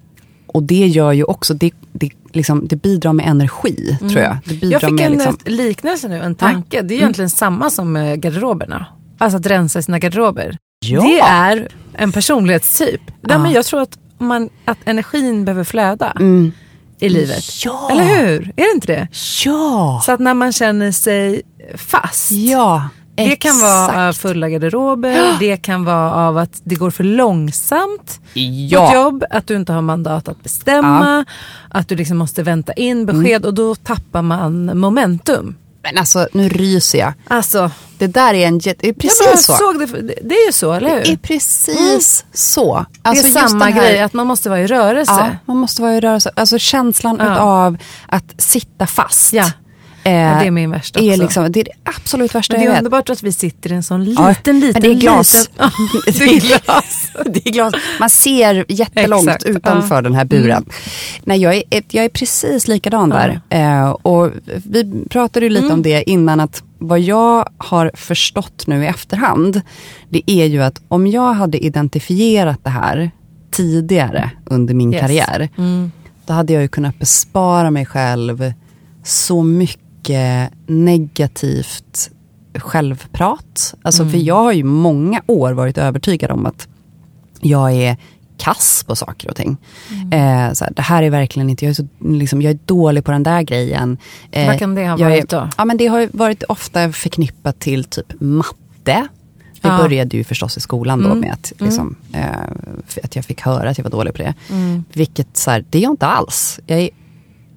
och 0.47 0.63
det 0.63 0.87
gör 0.87 1.13
ju 1.13 1.25
också, 1.25 1.55
det, 1.55 1.71
det, 1.93 2.11
liksom, 2.33 2.67
det 2.69 2.77
bidrar 2.77 3.13
med 3.13 3.27
energi 3.27 3.97
tror 4.01 4.19
jag. 4.19 4.37
Det 4.45 4.55
bidrar 4.55 4.71
Jag 4.73 4.81
fick 4.81 4.91
med, 4.91 5.07
en 5.07 5.13
liksom, 5.13 5.37
eh, 5.45 5.53
liknelse 5.53 6.09
nu, 6.09 6.19
en 6.23 6.35
tanke. 6.35 6.83
Det 6.83 6.95
är 6.95 6.99
egentligen 6.99 7.31
samma 7.31 7.71
som 7.71 7.93
med 7.93 8.21
garderoberna. 8.23 8.87
Alltså 9.19 9.37
att 9.39 9.47
rensa 9.47 9.83
sina 9.83 9.99
garderober. 9.99 10.59
Ja. 10.87 11.01
Det 11.03 11.19
är 11.21 11.69
en 11.99 12.13
personlighetstyp. 12.13 13.01
Nej, 13.07 13.17
Ja. 13.29 13.39
men 13.39 13.53
jag 13.53 13.65
tror 13.67 13.81
att, 13.83 13.99
man, 14.19 14.49
att 14.65 14.79
energin 14.85 15.45
behöver 15.45 15.65
flöda 15.65 16.11
mm. 16.21 16.53
i 17.01 17.09
livet. 17.09 17.65
Ja. 17.65 17.89
Eller 17.93 18.05
hur? 18.05 18.41
Är 18.57 18.65
det 18.65 18.71
inte 18.75 18.87
det? 18.87 19.09
Ja! 19.45 20.03
Så 20.05 20.13
att 20.13 20.21
när 20.21 20.35
man 20.35 20.53
känner 20.53 20.93
sig 20.93 21.43
fast, 21.75 22.31
Ja, 22.31 22.89
Det 23.15 23.37
kan 23.37 23.61
vara 23.61 24.09
av 24.09 24.13
fulla 24.13 24.49
garderober, 24.49 25.37
det 25.41 25.57
kan 25.57 25.85
vara 25.85 26.13
av 26.15 26.39
att 26.39 26.61
det 26.65 26.75
går 26.75 26.91
för 26.91 27.05
långsamt 27.05 28.21
Ja. 28.35 28.89
på 28.91 28.95
jobb, 28.95 29.25
att 29.31 29.47
du 29.47 29.57
inte 29.57 29.73
har 29.73 29.83
mandat 29.83 30.29
att 30.29 30.43
bestämma, 30.43 31.25
att 31.71 31.89
du 31.89 31.97
liksom 31.97 32.17
måste 32.17 32.43
vänta 32.43 32.73
in 32.73 33.07
besked 33.07 33.37
Mm. 33.37 33.45
och 33.49 33.55
då 33.55 33.75
tappar 33.75 34.23
man 34.23 34.79
momentum. 34.79 35.55
Men 35.87 35.99
alltså 35.99 36.29
nu 36.33 36.49
ryser 36.49 36.99
jag. 36.99 37.13
Alltså, 37.29 37.71
Det 37.99 38.07
där 38.07 38.35
är 38.35 38.47
en. 38.47 38.59
Det 38.59 38.85
är 38.89 38.93
precis 38.93 39.27
bara 39.27 39.37
så. 39.37 39.53
såg 39.53 39.79
det, 39.79 39.87
det- 39.87 40.19
det 40.23 40.35
är 40.35 40.47
ju 40.47 40.53
så, 40.53 40.73
eller 40.73 40.89
hur? 40.91 41.03
Det 41.05 41.13
är 41.13 41.17
precis 41.17 42.25
så. 42.33 42.75
det 43.03 43.09
Alltså, 43.09 43.25
är 43.27 43.29
just 43.31 43.49
samma 43.51 43.65
här- 43.65 43.81
grej, 43.81 44.01
att 44.01 44.13
man 44.13 44.27
måste 44.27 44.49
vara 44.49 44.61
i 44.61 44.67
rörelse. 44.67 45.13
Ja, 45.19 45.29
man 45.47 45.57
måste 45.57 45.83
vara 45.83 45.95
i 45.95 46.01
rörelse. 46.01 46.31
Alltså 46.37 46.59
känslan 46.59 47.17
Ja. 47.21 47.39
av 47.39 47.77
att 48.09 48.25
sitta 48.39 48.87
fast. 48.87 49.33
Ja. 49.33 49.51
Eh, 50.07 50.13
Ja, 50.13 50.39
det 50.41 50.47
är 50.47 50.51
min 50.51 50.71
värsta 50.71 51.01
är 51.01 51.11
också. 51.13 51.23
liksom, 51.23 51.53
Det 51.53 51.61
är 51.61 51.65
det 51.65 51.71
absolut 51.85 52.35
värsta 52.35 52.55
Men 52.55 52.61
det 52.61 52.65
jag 52.65 52.71
är 52.71 52.75
vet. 52.75 52.81
underbart 52.81 53.11
att 53.11 53.23
vi 53.23 53.33
sitter 53.33 53.73
i 53.73 53.75
en 53.75 53.83
sån 53.83 54.05
Ja, 54.13 54.29
liten, 54.29 54.61
liten, 54.61 54.83
men 54.83 54.91
det 54.91 54.97
är 54.97 55.01
glas. 55.01 55.35
liten... 55.49 55.55
Ja, 55.59 55.71
det, 56.19 56.25
är 56.25 56.41
glas. 56.41 57.11
det 57.27 57.49
är 57.49 57.53
glas. 57.53 57.75
Man 58.01 58.11
ser 58.11 58.65
jättelångt 58.69 59.29
Exakt, 59.29 59.45
utanför 59.45 59.95
ja. 59.95 60.03
den 60.03 60.15
här 60.15 60.25
buren. 60.25 60.65
Nej, 61.25 61.41
jag, 61.41 61.55
är, 61.55 61.63
jag 61.91 62.05
är 62.05 62.09
precis 62.09 62.69
likadan 62.69 63.09
där. 63.11 63.41
Eh, 63.51 63.89
och 63.91 64.31
vi 64.65 65.05
pratade 65.11 65.47
ju 65.47 65.51
lite 65.51 65.73
om 65.73 65.83
det 65.83 66.11
innan 66.11 66.41
att 66.41 66.63
vad 66.79 67.01
jag 67.01 67.49
har 67.59 67.91
förstått 67.95 68.67
nu 68.67 68.85
i 68.85 68.87
efterhand, 68.87 69.61
det 70.09 70.31
är 70.31 70.47
ju 70.47 70.63
att 70.63 70.81
om 70.89 71.07
jag 71.07 71.33
hade 71.35 71.59
identifierat 71.59 72.65
det 72.65 72.71
här 72.71 73.11
tidigare 73.51 74.31
under 74.45 74.75
min 74.75 74.93
Yes. 74.93 75.01
karriär, 75.01 75.49
Mm. 75.59 75.93
då 76.27 76.33
hade 76.33 76.53
jag 76.53 76.63
ju 76.63 76.69
kunnat 76.69 76.99
bespara 76.99 77.71
mig 77.71 77.87
själv 77.87 78.53
så 79.05 79.43
mycket 79.43 79.81
negativt 80.67 82.11
självprat. 82.59 83.75
Alltså 83.83 84.03
Mm. 84.03 84.13
för 84.13 84.19
jag 84.19 84.35
har 84.43 84.53
ju 84.53 84.65
många 84.65 85.23
år 85.27 85.53
varit 85.53 85.79
övertygad 85.79 86.31
om 86.31 86.47
att 86.47 86.69
jag 87.41 87.73
är 87.73 87.97
kass 88.39 88.85
på 88.87 88.97
saker 88.97 89.31
och 89.31 89.37
ting. 89.37 89.57
Mm. 89.91 90.13
Eh, 90.49 90.53
så 90.53 90.65
här, 90.65 90.73
det 90.77 90.83
här 90.83 91.03
är 91.03 91.11
verkligen 91.11 91.51
inte, 91.51 91.65
jag 91.65 91.71
är, 91.71 91.75
så, 91.75 91.87
liksom, 92.01 92.43
jag 92.43 92.51
är 92.51 92.59
dålig 92.65 93.05
på 93.05 93.11
den 93.13 93.23
där 93.23 93.43
grejen. 93.43 93.99
Eh, 94.31 94.47
Vad 94.47 94.59
kan 94.59 94.75
det 94.75 94.89
ha 94.89 94.97
varit 94.97 95.33
är, 95.33 95.37
då? 95.41 95.49
Ja, 95.59 95.65
men 95.65 95.77
det 95.77 95.87
har 95.87 96.09
varit 96.13 96.43
ofta 96.43 96.93
förknippat 96.93 97.59
till 97.61 97.85
typ 97.85 98.21
matte. 98.21 98.57
Det 98.85 99.69
Ja. 99.69 99.79
började 99.79 100.17
ju 100.17 100.25
förstås 100.25 100.57
i 100.57 100.61
skolan 100.61 101.03
då 101.03 101.07
Mm. 101.07 101.19
med 101.21 101.33
att, 101.33 101.53
liksom, 101.59 101.97
eh, 102.13 102.25
att 103.05 103.17
jag 103.17 103.25
fick 103.25 103.41
höra 103.41 103.71
att 103.71 103.79
jag 103.79 103.83
var 103.85 103.91
dålig 103.91 104.15
på 104.15 104.23
det. 104.23 104.35
Mm. 104.51 104.85
Vilket 104.93 105.37
så 105.37 105.51
här, 105.51 105.65
det 105.71 105.79
är 105.79 105.83
jag 105.83 105.93
inte 105.93 106.07
alls. 106.07 106.61
Jag 106.67 106.79
är 106.81 106.91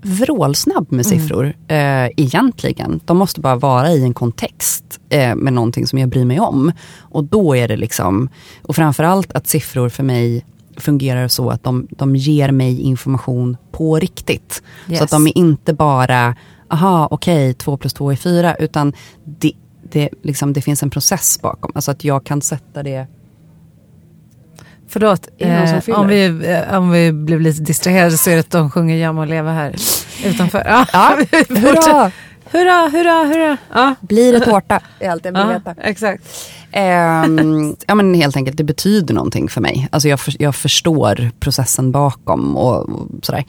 vrålsnabb 0.01 0.91
med 0.91 1.05
Mm. 1.05 1.19
siffror 1.19 1.45
eh, 1.67 2.09
egentligen. 2.17 2.99
De 3.05 3.17
måste 3.17 3.41
bara 3.41 3.55
vara 3.55 3.91
i 3.91 4.03
en 4.03 4.13
kontext 4.13 4.99
eh, 5.09 5.35
med 5.35 5.53
någonting 5.53 5.87
som 5.87 5.99
jag 5.99 6.09
bryr 6.09 6.25
mig 6.25 6.39
om. 6.39 6.71
Och 6.99 7.23
då 7.23 7.55
är 7.55 7.67
det 7.67 7.77
liksom, 7.77 8.29
och 8.61 8.75
framförallt 8.75 9.31
att 9.33 9.47
siffror 9.47 9.89
för 9.89 10.03
mig 10.03 10.45
fungerar 10.77 11.27
så 11.27 11.49
att 11.49 11.63
de, 11.63 11.87
de 11.91 12.15
ger 12.15 12.51
mig 12.51 12.81
information 12.81 13.57
på 13.71 13.95
riktigt. 13.99 14.63
Yes. 14.89 14.97
Så 14.97 15.03
att 15.03 15.09
de 15.11 15.27
är 15.27 15.37
inte 15.37 15.73
bara, 15.73 16.35
aha 16.69 17.07
okej, 17.11 17.53
två 17.53 17.77
plus 17.77 17.93
två 17.93 18.11
är 18.11 18.15
fyra, 18.15 18.55
utan 18.55 18.93
det, 19.23 19.51
det, 19.91 20.09
liksom, 20.23 20.53
det 20.53 20.61
finns 20.61 20.83
en 20.83 20.89
process 20.89 21.39
bakom. 21.41 21.71
Alltså 21.75 21.91
att 21.91 22.03
jag 22.03 22.23
kan 22.23 22.41
sätta 22.41 22.83
det 22.83 23.07
Förlåt, 24.89 25.27
eh, 25.37 25.79
om, 25.99 26.07
vi, 26.07 26.25
eh, 26.25 26.77
om 26.77 26.91
vi 26.91 27.11
blev 27.11 27.41
lite 27.41 27.61
distraherade 27.61 28.17
så 28.17 28.29
är 28.29 28.33
det 28.33 28.39
att 28.39 28.49
de 28.51 28.71
sjunger 28.71 28.95
Ja 28.97 29.15
må 29.15 29.25
leva 29.25 29.51
här 29.51 29.75
utanför. 30.25 30.63
Ja, 30.67 30.85
Ja, 30.93 31.17
hurra! 31.49 32.11
hurra, 32.51 32.89
hurra, 32.89 33.23
hurra. 33.23 33.57
Ja, 33.73 33.95
Blir 34.01 34.33
det 34.33 34.39
tårta? 34.39 34.79
är 34.99 35.09
allt 35.09 35.25
jag 35.25 35.31
vill 35.31 35.41
ja 35.41 35.47
veta. 35.47 35.75
exakt. 35.81 36.23
Ehm, 36.71 37.75
ja 37.87 37.95
men 37.95 38.13
helt 38.13 38.35
enkelt, 38.35 38.57
det 38.57 38.63
betyder 38.63 39.13
någonting 39.13 39.49
för 39.49 39.61
mig. 39.61 39.87
Alltså 39.91 40.09
jag, 40.09 40.19
för, 40.19 40.35
jag 40.39 40.55
förstår 40.55 41.31
processen 41.39 41.91
bakom 41.91 42.57
och, 42.57 42.89
och 42.89 43.07
sådär. 43.21 43.45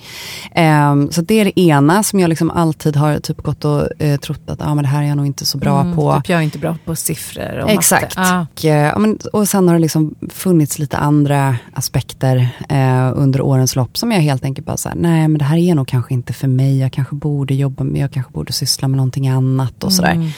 Ehm, 0.54 1.10
så 1.10 1.20
det 1.20 1.40
är 1.40 1.44
det 1.44 1.60
ena 1.60 2.02
som 2.02 2.20
jag 2.20 2.28
liksom 2.28 2.50
alltid 2.50 2.96
har 2.96 3.18
typ 3.18 3.42
gått 3.42 3.64
och 3.64 4.02
eh, 4.02 4.20
trott 4.20 4.40
att 4.46 4.62
ah, 4.62 4.74
men 4.74 4.84
det 4.84 4.88
här 4.90 5.02
är 5.02 5.06
jag 5.06 5.16
nog 5.16 5.26
inte 5.26 5.46
så 5.46 5.58
bra 5.58 5.80
Mm, 5.80 5.96
på. 5.96 6.16
Typ 6.16 6.28
jag 6.28 6.38
är 6.38 6.42
inte 6.42 6.58
bra 6.58 6.76
på 6.84 6.96
siffror 6.96 7.58
och 7.58 7.70
Exakt. 7.70 8.14
Ja. 8.16 8.46
Och, 8.52 8.64
eh, 8.64 8.88
ja, 8.88 8.98
men, 8.98 9.18
och 9.32 9.48
sen 9.48 9.68
har 9.68 9.74
det 9.74 9.80
liksom 9.80 10.14
funnits 10.28 10.78
lite 10.78 10.96
andra 10.96 11.56
aspekter 11.74 12.48
eh, 12.68 13.12
under 13.14 13.40
årens 13.40 13.76
lopp 13.76 13.98
som 13.98 14.12
jag 14.12 14.20
helt 14.20 14.44
enkelt 14.44 14.66
bara 14.66 14.76
säger, 14.76 14.96
nej 14.96 15.28
men 15.28 15.38
det 15.38 15.44
här 15.44 15.56
är 15.56 15.74
nog 15.74 15.88
kanske 15.88 16.14
inte 16.14 16.32
för 16.32 16.48
mig, 16.48 16.78
jag 16.78 16.92
kanske 16.92 17.14
borde 17.14 17.54
jobba 17.54 17.84
med, 17.84 18.02
jag 18.02 18.12
kanske 18.12 18.32
borde 18.32 18.52
syssla 18.52 18.88
med 18.88 18.96
någonting 18.96 19.28
annat 19.28 19.84
och 19.84 19.92
sådär. 19.92 20.12
Mm. 20.12 20.28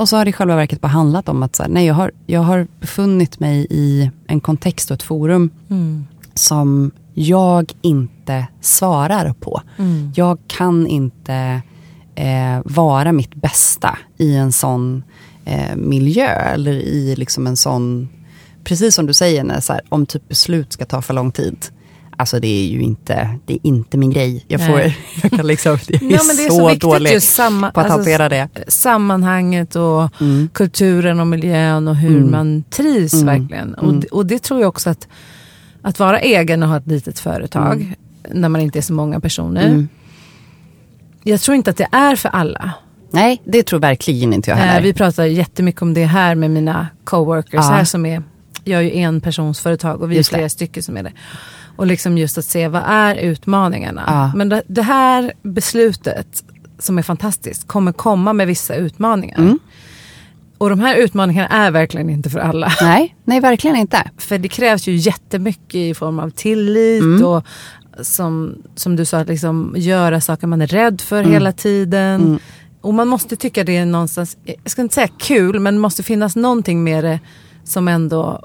Och 0.00 0.08
så 0.08 0.16
har 0.16 0.24
det 0.24 0.28
i 0.28 0.32
själva 0.32 0.56
verket 0.56 0.80
bara 0.80 0.88
handlat 0.88 1.28
om 1.28 1.42
att 1.42 1.56
så 1.56 1.62
här, 1.62 1.70
nej, 1.70 1.86
jag, 1.86 1.94
har, 1.94 2.10
jag 2.26 2.40
har 2.40 2.66
befunnit 2.80 3.40
mig 3.40 3.66
i 3.70 4.10
en 4.26 4.40
kontext 4.40 4.90
och 4.90 4.94
ett 4.94 5.02
forum 5.02 5.50
Mm. 5.70 6.06
som 6.34 6.90
jag 7.14 7.72
inte 7.82 8.46
svarar 8.60 9.32
på. 9.32 9.62
Mm. 9.78 10.12
Jag 10.16 10.38
kan 10.46 10.86
inte 10.86 11.62
eh, 12.14 12.60
vara 12.64 13.12
mitt 13.12 13.34
bästa 13.34 13.98
i 14.18 14.34
en 14.36 14.52
sån 14.52 15.02
eh, 15.44 15.76
miljö 15.76 16.28
eller 16.28 16.72
i 16.72 17.16
liksom 17.16 17.46
en 17.46 17.56
sån, 17.56 18.08
precis 18.64 18.94
som 18.94 19.06
du 19.06 19.12
säger, 19.14 19.44
när, 19.44 19.60
så 19.60 19.72
här, 19.72 19.82
om 19.88 20.06
typ 20.06 20.28
beslut 20.28 20.72
ska 20.72 20.84
ta 20.84 21.02
för 21.02 21.14
lång 21.14 21.32
tid. 21.32 21.56
Alltså 22.20 22.40
det 22.40 22.48
är 22.48 22.66
ju 22.68 22.80
inte, 22.82 23.38
det 23.46 23.52
är 23.54 23.58
inte 23.62 23.96
min 23.98 24.10
grej. 24.10 24.44
Jag, 24.48 24.66
får, 24.66 24.74
Nej. 24.76 24.98
jag 25.22 25.30
kan 25.32 25.46
liksom, 25.46 25.78
jag 25.88 26.02
är, 26.02 26.06
Ja, 26.12 26.20
men 26.26 26.36
det 26.36 26.44
är 26.44 26.48
så, 26.50 26.68
så, 26.68 26.74
dålig 26.74 27.12
just 27.12 27.34
samma, 27.34 27.70
på 27.70 27.80
att 27.80 27.86
alltså, 27.86 27.98
hantera 27.98 28.28
det. 28.28 28.48
sammanhanget 28.68 29.76
och 29.76 30.20
Mm. 30.20 30.48
kulturen 30.52 31.20
och 31.20 31.26
miljön 31.26 31.88
och 31.88 31.96
hur 31.96 32.16
Mm. 32.18 32.30
man 32.30 32.62
trivs 32.70 33.12
Mm. 33.14 33.26
verkligen. 33.26 33.74
Och, 33.74 33.88
Mm. 33.88 34.00
det- 34.00 34.06
och 34.08 34.26
det 34.26 34.38
tror 34.42 34.60
jag 34.60 34.68
också 34.68 34.90
att, 34.90 35.08
att 35.82 35.98
vara 35.98 36.20
egen 36.20 36.62
och 36.62 36.68
ha 36.68 36.76
ett 36.76 36.86
litet 36.86 37.18
företag 37.18 37.94
när 38.28 38.48
man 38.48 38.60
inte 38.60 38.78
är 38.78 38.82
så 38.82 38.92
många 38.92 39.20
personer. 39.20 39.66
Mm. 39.66 39.88
Jag 41.22 41.40
tror 41.40 41.54
inte 41.56 41.70
att 41.70 41.76
det 41.76 41.88
är 41.92 42.16
för 42.16 42.28
alla. 42.28 42.72
Nej, 43.10 43.42
det 43.44 43.62
tror 43.62 43.80
verkligen 43.80 44.32
inte 44.32 44.50
jag 44.50 44.56
heller. 44.56 44.82
vi 44.82 44.92
pratar 44.92 45.24
jättemycket 45.24 45.82
om 45.82 45.94
det 45.94 46.04
här 46.04 46.34
med 46.34 46.50
mina 46.50 46.86
coworkers 47.04 47.52
Ja. 47.52 47.60
här 47.62 47.84
som 47.84 48.06
är, 48.06 48.22
jag 48.64 48.80
är 48.80 48.84
ju 48.84 48.90
en 48.96 49.20
persons 49.20 49.60
företag 49.60 50.02
och 50.02 50.10
vi 50.10 50.14
är 50.14 50.18
det. 50.20 50.24
flera 50.24 50.48
stycken 50.48 50.82
som 50.82 50.96
är 50.96 51.02
det. 51.02 51.12
Och 51.80 51.86
liksom 51.86 52.18
just 52.18 52.38
att 52.38 52.44
se 52.44 52.68
vad 52.68 52.82
är 52.86 53.14
utmaningarna. 53.14 54.02
Ja. 54.06 54.32
Men 54.36 54.48
det, 54.48 54.62
det 54.66 54.82
här 54.82 55.32
beslutet 55.42 56.44
som 56.78 56.98
är 56.98 57.02
fantastiskt 57.02 57.68
kommer 57.68 57.92
komma 57.92 58.32
med 58.32 58.46
vissa 58.46 58.74
utmaningar. 58.74 59.38
Mm. 59.38 59.58
Och 60.58 60.70
de 60.70 60.80
här 60.80 60.96
utmaningarna 60.96 61.48
är 61.48 61.70
verkligen 61.70 62.10
inte 62.10 62.30
för 62.30 62.38
alla. 62.38 62.72
Nej, 62.82 63.16
nej, 63.24 63.40
verkligen 63.40 63.76
inte. 63.76 64.10
För 64.18 64.38
det 64.38 64.48
krävs 64.48 64.86
ju 64.88 64.94
jättemycket 64.96 65.74
i 65.74 65.94
form 65.94 66.18
av 66.18 66.30
tillit 66.30 67.02
Mm. 67.02 67.24
och 67.24 67.44
som, 68.02 68.62
som 68.74 68.96
du 68.96 69.04
sa, 69.04 69.18
att 69.18 69.28
liksom 69.28 69.74
göra 69.76 70.20
saker 70.20 70.46
man 70.46 70.62
är 70.62 70.66
rädd 70.66 71.00
för 71.00 71.20
Mm. 71.20 71.32
hela 71.32 71.52
tiden. 71.52 72.20
Mm. 72.20 72.38
Och 72.80 72.94
man 72.94 73.08
måste 73.08 73.36
tycka 73.36 73.64
det 73.64 73.76
är 73.76 73.86
någonstans, 73.86 74.36
jag 74.44 74.70
ska 74.70 74.82
inte 74.82 74.94
säga 74.94 75.08
kul, 75.18 75.60
men 75.60 75.74
det 75.74 75.80
måste 75.80 76.02
finnas 76.02 76.36
någonting 76.36 76.84
med 76.84 77.04
det 77.04 77.20
som 77.64 77.88
ändå 77.88 78.44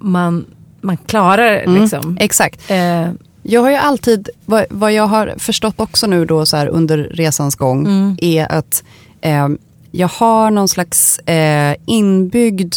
man, 0.00 0.46
man 0.80 0.96
klarar. 0.96 1.56
Mm. 1.58 1.80
Liksom. 1.82 2.16
Exakt. 2.20 2.70
Eh, 2.70 3.08
Jag 3.42 3.60
har 3.60 3.70
ju 3.70 3.76
alltid, 3.76 4.28
vad, 4.46 4.64
vad 4.70 4.92
jag 4.92 5.06
har 5.06 5.34
förstått 5.38 5.80
också 5.80 6.06
nu 6.06 6.24
då 6.24 6.46
så 6.46 6.56
här 6.56 6.66
under 6.66 6.98
resans 6.98 7.56
gång, 7.56 7.86
Mm. 7.86 8.16
är 8.20 8.52
att 8.52 8.84
eh, 9.20 9.48
jag 9.90 10.08
har 10.08 10.50
någon 10.50 10.68
slags 10.68 11.18
eh, 11.18 11.74
inbyggd 11.86 12.76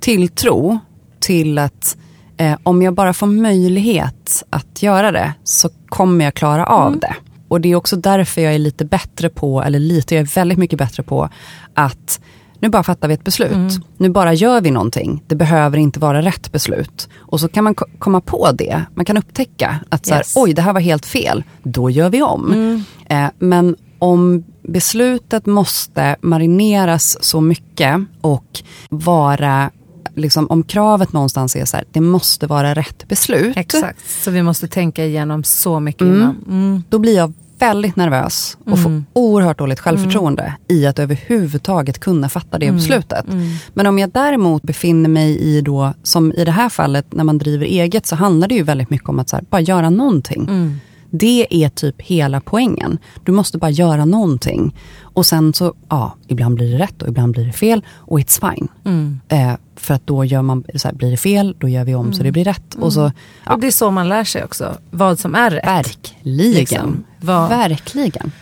tilltro 0.00 0.78
till 1.20 1.58
att 1.58 1.96
eh, 2.36 2.56
om 2.62 2.82
jag 2.82 2.94
bara 2.94 3.12
får 3.12 3.26
möjlighet 3.26 4.42
att 4.50 4.82
göra 4.82 5.10
det 5.12 5.32
så 5.44 5.68
kommer 5.88 6.24
jag 6.24 6.34
klara 6.34 6.66
av 6.66 6.86
Mm. 6.88 7.00
det. 7.00 7.14
Och 7.48 7.60
det 7.60 7.68
är 7.72 7.76
också 7.76 7.96
därför 7.96 8.40
jag 8.40 8.54
är 8.54 8.58
lite 8.58 8.84
bättre 8.84 9.28
på, 9.28 9.62
eller 9.62 9.78
lite, 9.78 10.14
jag 10.14 10.22
är 10.22 10.34
väldigt 10.34 10.58
mycket 10.58 10.78
bättre 10.78 11.02
på 11.02 11.28
att 11.74 12.20
nu 12.60 12.68
bara 12.68 12.82
fattar 12.82 13.08
vi 13.08 13.14
ett 13.14 13.24
beslut. 13.24 13.52
Mm. 13.52 13.70
Nu 13.96 14.08
bara 14.10 14.32
gör 14.34 14.60
vi 14.60 14.70
någonting. 14.70 15.22
Det 15.26 15.34
behöver 15.34 15.78
inte 15.78 16.00
vara 16.00 16.22
rätt 16.22 16.52
beslut. 16.52 17.08
Och 17.18 17.40
så 17.40 17.48
kan 17.48 17.64
man 17.64 17.74
ko- 17.74 17.86
komma 17.98 18.20
på 18.20 18.52
det. 18.52 18.82
Man 18.94 19.04
kan 19.04 19.16
upptäcka 19.16 19.80
att 19.88 20.06
så 20.06 20.14
här, 20.14 20.20
Yes. 20.20 20.32
oj 20.36 20.52
det 20.54 20.62
här 20.62 20.72
var 20.72 20.80
helt 20.80 21.06
fel. 21.06 21.44
Då 21.62 21.90
gör 21.90 22.10
vi 22.10 22.22
om. 22.22 22.52
Mm. 22.52 22.82
Eh, 23.24 23.30
men 23.38 23.76
om 23.98 24.44
beslutet 24.62 25.46
måste 25.46 26.16
marineras 26.20 27.24
så 27.24 27.40
mycket 27.40 28.00
och 28.20 28.60
vara, 28.90 29.70
liksom, 30.14 30.46
om 30.50 30.62
kravet 30.62 31.12
någonstans 31.12 31.56
är 31.56 31.64
så 31.64 31.76
här, 31.76 31.86
det 31.92 32.00
måste 32.00 32.46
vara 32.46 32.74
rätt 32.74 33.08
beslut. 33.08 33.56
exakt, 33.56 33.98
så 34.24 34.30
vi 34.30 34.42
måste 34.42 34.68
tänka 34.68 35.04
igenom 35.04 35.44
så 35.44 35.80
mycket 35.80 36.02
Mm. 36.02 36.14
innan. 36.16 36.36
Mm. 36.48 36.82
Då 36.88 36.98
blir 36.98 37.16
jag 37.16 37.32
väldigt 37.60 37.96
nervös 37.96 38.56
och 38.60 38.78
Mm. 38.78 38.82
får 38.82 39.20
oerhört 39.20 39.58
dåligt 39.58 39.80
självförtroende 39.80 40.54
i 40.68 40.86
att 40.86 40.98
överhuvudtaget 40.98 41.98
kunna 41.98 42.28
fatta 42.28 42.58
det 42.58 42.66
Mm. 42.66 42.76
beslutet. 42.76 43.28
Mm. 43.28 43.48
Men 43.74 43.86
om 43.86 43.98
jag 43.98 44.10
däremot 44.10 44.62
befinner 44.62 45.08
mig 45.08 45.38
i 45.38 45.60
då, 45.60 45.94
som 46.02 46.32
i 46.32 46.44
det 46.44 46.50
här 46.50 46.68
fallet 46.68 47.06
när 47.12 47.24
man 47.24 47.38
driver 47.38 47.66
eget 47.66 48.06
så 48.06 48.16
handlar 48.16 48.48
det 48.48 48.54
ju 48.54 48.62
väldigt 48.62 48.90
mycket 48.90 49.08
om 49.08 49.18
att 49.18 49.32
här, 49.32 49.44
bara 49.50 49.60
göra 49.60 49.90
någonting. 49.90 50.42
Mm. 50.48 50.80
Det 51.12 51.46
är 51.64 51.68
typ 51.68 52.00
hela 52.02 52.40
poängen. 52.40 52.98
Du 53.24 53.32
måste 53.32 53.58
bara 53.58 53.70
göra 53.70 54.04
någonting. 54.04 54.76
Och 55.20 55.26
sen 55.26 55.52
så, 55.54 55.74
ja, 55.88 56.14
ibland 56.26 56.54
blir 56.54 56.72
det 56.72 56.78
rätt 56.78 57.02
och 57.02 57.08
ibland 57.08 57.32
blir 57.32 57.44
det 57.44 57.52
fel 57.52 57.84
och 57.96 58.20
it's 58.20 58.50
fine. 58.54 58.68
Mm. 58.84 59.20
Eh, 59.28 59.56
för 59.76 59.94
att 59.94 60.06
då 60.06 60.24
gör 60.24 60.42
man, 60.42 60.64
så 60.74 60.88
här, 60.88 60.94
blir 60.94 61.10
det 61.10 61.16
fel, 61.16 61.56
då 61.58 61.68
gör 61.68 61.84
vi 61.84 61.94
om 61.94 62.12
så 62.12 62.22
det 62.22 62.32
blir 62.32 62.44
rätt. 62.44 62.74
Och 62.74 62.92
så, 62.92 63.12
ja, 63.46 63.54
Och 63.54 63.60
det 63.60 63.66
är 63.66 63.70
så 63.70 63.90
man 63.90 64.08
lär 64.08 64.24
sig 64.24 64.44
också, 64.44 64.76
vad 64.90 65.18
som 65.18 65.34
är 65.34 65.50
rätt. 65.50 65.66
verkligen. 65.66 66.52
Liksom, 66.52 67.04
Verkligen. 67.20 68.32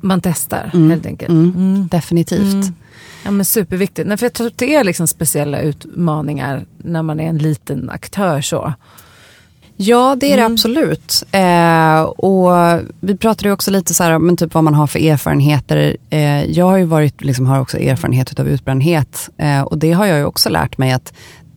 Man 0.00 0.20
testar 0.20 0.70
helt 0.88 1.06
enkelt. 1.06 1.30
Mm. 1.30 1.88
Definitivt. 1.90 2.72
Ja, 3.24 3.30
men 3.30 3.44
superviktigt. 3.44 4.08
Nej, 4.08 4.16
för 4.16 4.24
jag 4.26 4.32
tror 4.32 4.46
att 4.46 4.58
det 4.58 4.74
är 4.74 4.84
liksom 4.84 5.08
speciella 5.08 5.60
utmaningar 5.60 6.66
när 6.78 7.02
man 7.02 7.20
är 7.20 7.28
en 7.28 7.38
liten 7.38 7.90
aktör. 7.90 8.40
så. 8.40 8.72
Ja, 9.76 10.16
det 10.20 10.26
är 10.32 10.36
det 10.36 10.42
Mm. 10.42 10.52
absolut. 10.52 11.24
Eh, 11.32 12.00
och 12.02 12.80
vi 13.00 13.16
pratade 13.16 13.52
också 13.52 13.70
lite 13.70 13.94
så 13.94 14.04
här, 14.04 14.18
men 14.18 14.36
typ 14.36 14.54
vad 14.54 14.64
man 14.64 14.74
har 14.74 14.86
för 14.86 14.98
erfarenheter. 14.98 15.96
Eh, 16.10 16.44
jag 16.44 16.66
har 16.66 16.76
ju 16.76 16.84
varit, 16.84 17.24
liksom, 17.24 17.46
har 17.46 17.60
också 17.60 17.78
erfarenhet 17.78 18.40
av 18.40 18.48
utbrändhet. 18.48 19.30
Eh, 19.38 19.60
och 19.62 19.78
det 19.78 19.92
har 19.92 20.06
jag 20.06 20.18
ju 20.18 20.24
också 20.24 20.48
lärt 20.50 20.78
mig 20.78 20.92
att 20.92 21.12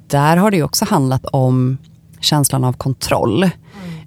där 0.07 0.38
har 0.38 0.51
det 0.51 0.57
ju 0.57 0.63
också 0.63 0.86
handlat 0.86 1.26
om 1.26 1.78
känslan 2.20 2.63
av 2.63 2.74
kontroll. 2.74 3.43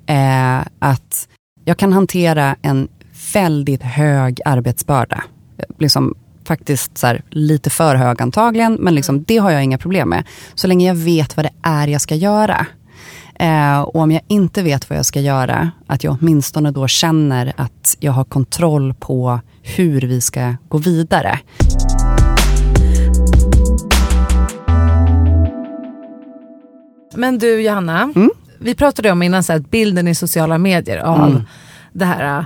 Eh, 0.07 0.59
att 0.79 1.29
jag 1.65 1.77
kan 1.77 1.93
hantera 1.93 2.57
en 2.63 2.89
väldigt 3.35 3.83
hög 3.83 4.41
arbetsbörda. 4.45 5.23
Liksom 5.79 6.15
faktiskt 6.45 6.99
så 6.99 7.07
här, 7.07 7.23
lite 7.31 7.71
för 7.71 7.95
hög 7.95 8.23
antagligen, 8.23 8.75
men 8.75 8.95
liksom, 8.95 9.23
det 9.23 9.37
har 9.37 9.51
jag 9.51 9.65
inga 9.65 9.79
problem 9.79 10.09
med. 10.09 10.25
Så 10.55 10.67
länge 10.67 10.87
jag 10.87 10.95
vet 10.95 11.37
vad 11.37 11.47
det 11.47 11.53
är 11.63 11.89
jag 11.89 12.01
ska 12.01 12.15
göra. 12.15 12.67
Eh, 13.35 13.81
och 13.81 13.97
om 13.97 14.11
jag 14.11 14.23
inte 14.29 14.63
vet 14.63 14.91
vad 14.91 14.99
jag 14.99 15.07
ska 15.07 15.21
göra, 15.21 15.71
att 15.87 16.05
jag 16.05 16.17
åtminstone 16.21 16.71
då 16.71 16.89
känner 16.89 17.53
att 17.57 17.97
jag 18.01 18.13
har 18.13 18.25
kontroll 18.25 18.95
på 18.95 19.41
hur 19.63 20.01
vi 20.01 20.21
ska 20.21 20.55
gå 20.69 20.79
vidare. 20.79 21.39
Men 27.15 27.39
du 27.39 27.61
Johanna, 27.63 28.13
Mm. 28.17 28.31
vi 28.59 28.75
pratade 28.75 29.11
om 29.13 29.23
innan 29.23 29.43
så 29.43 29.53
här, 29.53 29.61
att 29.61 29.71
bilden 29.71 30.09
i 30.09 30.15
sociala 30.15 30.59
medier 30.59 30.99
av 30.99 31.29
Mm. 31.31 31.43
det 31.93 32.05
här 32.05 32.45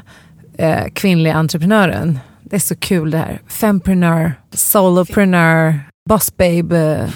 eh, 0.58 0.84
kvinnliga 0.94 1.34
entreprenören. 1.34 2.18
Det 2.42 2.56
är 2.56 2.60
så 2.60 2.76
kul 2.76 3.10
det 3.10 3.18
här. 3.18 3.40
Fempreneur, 3.46 4.32
solopreneur, 4.52 5.80
boss 6.08 6.36
babe. 6.36 6.78
eh, 6.78 7.08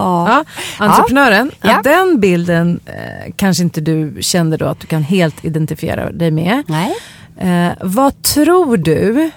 Ja, 0.00 0.44
entreprenören. 0.78 1.50
Ja. 1.60 1.80
Den 1.84 2.20
bilden 2.20 2.80
eh, 2.86 3.32
kanske 3.36 3.62
inte 3.62 3.80
du 3.80 4.16
kände 4.20 4.56
då 4.56 4.66
att 4.66 4.80
du 4.80 4.86
kan 4.86 5.02
helt 5.02 5.44
identifiera 5.44 6.12
dig 6.12 6.30
med. 6.30 6.62
Nej. 6.66 6.94
Eh, 7.38 7.72
vad 7.80 8.22
tror 8.22 8.76
du 8.76 9.30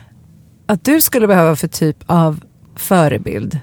att 0.66 0.86
du 0.86 1.02
skulle 1.02 1.28
behöva 1.28 1.56
för 1.56 1.68
typ 1.68 1.98
av 2.06 2.40
förebild? 2.76 3.60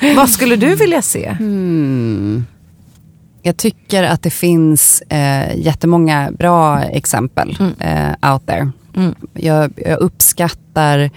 vad 0.16 0.30
skulle 0.30 0.56
du 0.56 0.74
vilja 0.74 1.02
se? 1.02 1.30
Hmm. 1.30 2.46
Jag 3.42 3.56
tycker 3.56 4.02
att 4.02 4.22
det 4.22 4.30
finns 4.30 5.02
eh, 5.08 5.56
jättemånga 5.56 6.30
bra 6.38 6.82
exempel 6.82 7.56
eh, 7.80 8.32
out 8.32 8.46
there. 8.46 8.70
Mm. 8.96 9.14
Jag, 9.34 9.72
jag 9.76 9.98
uppskattar 9.98 11.10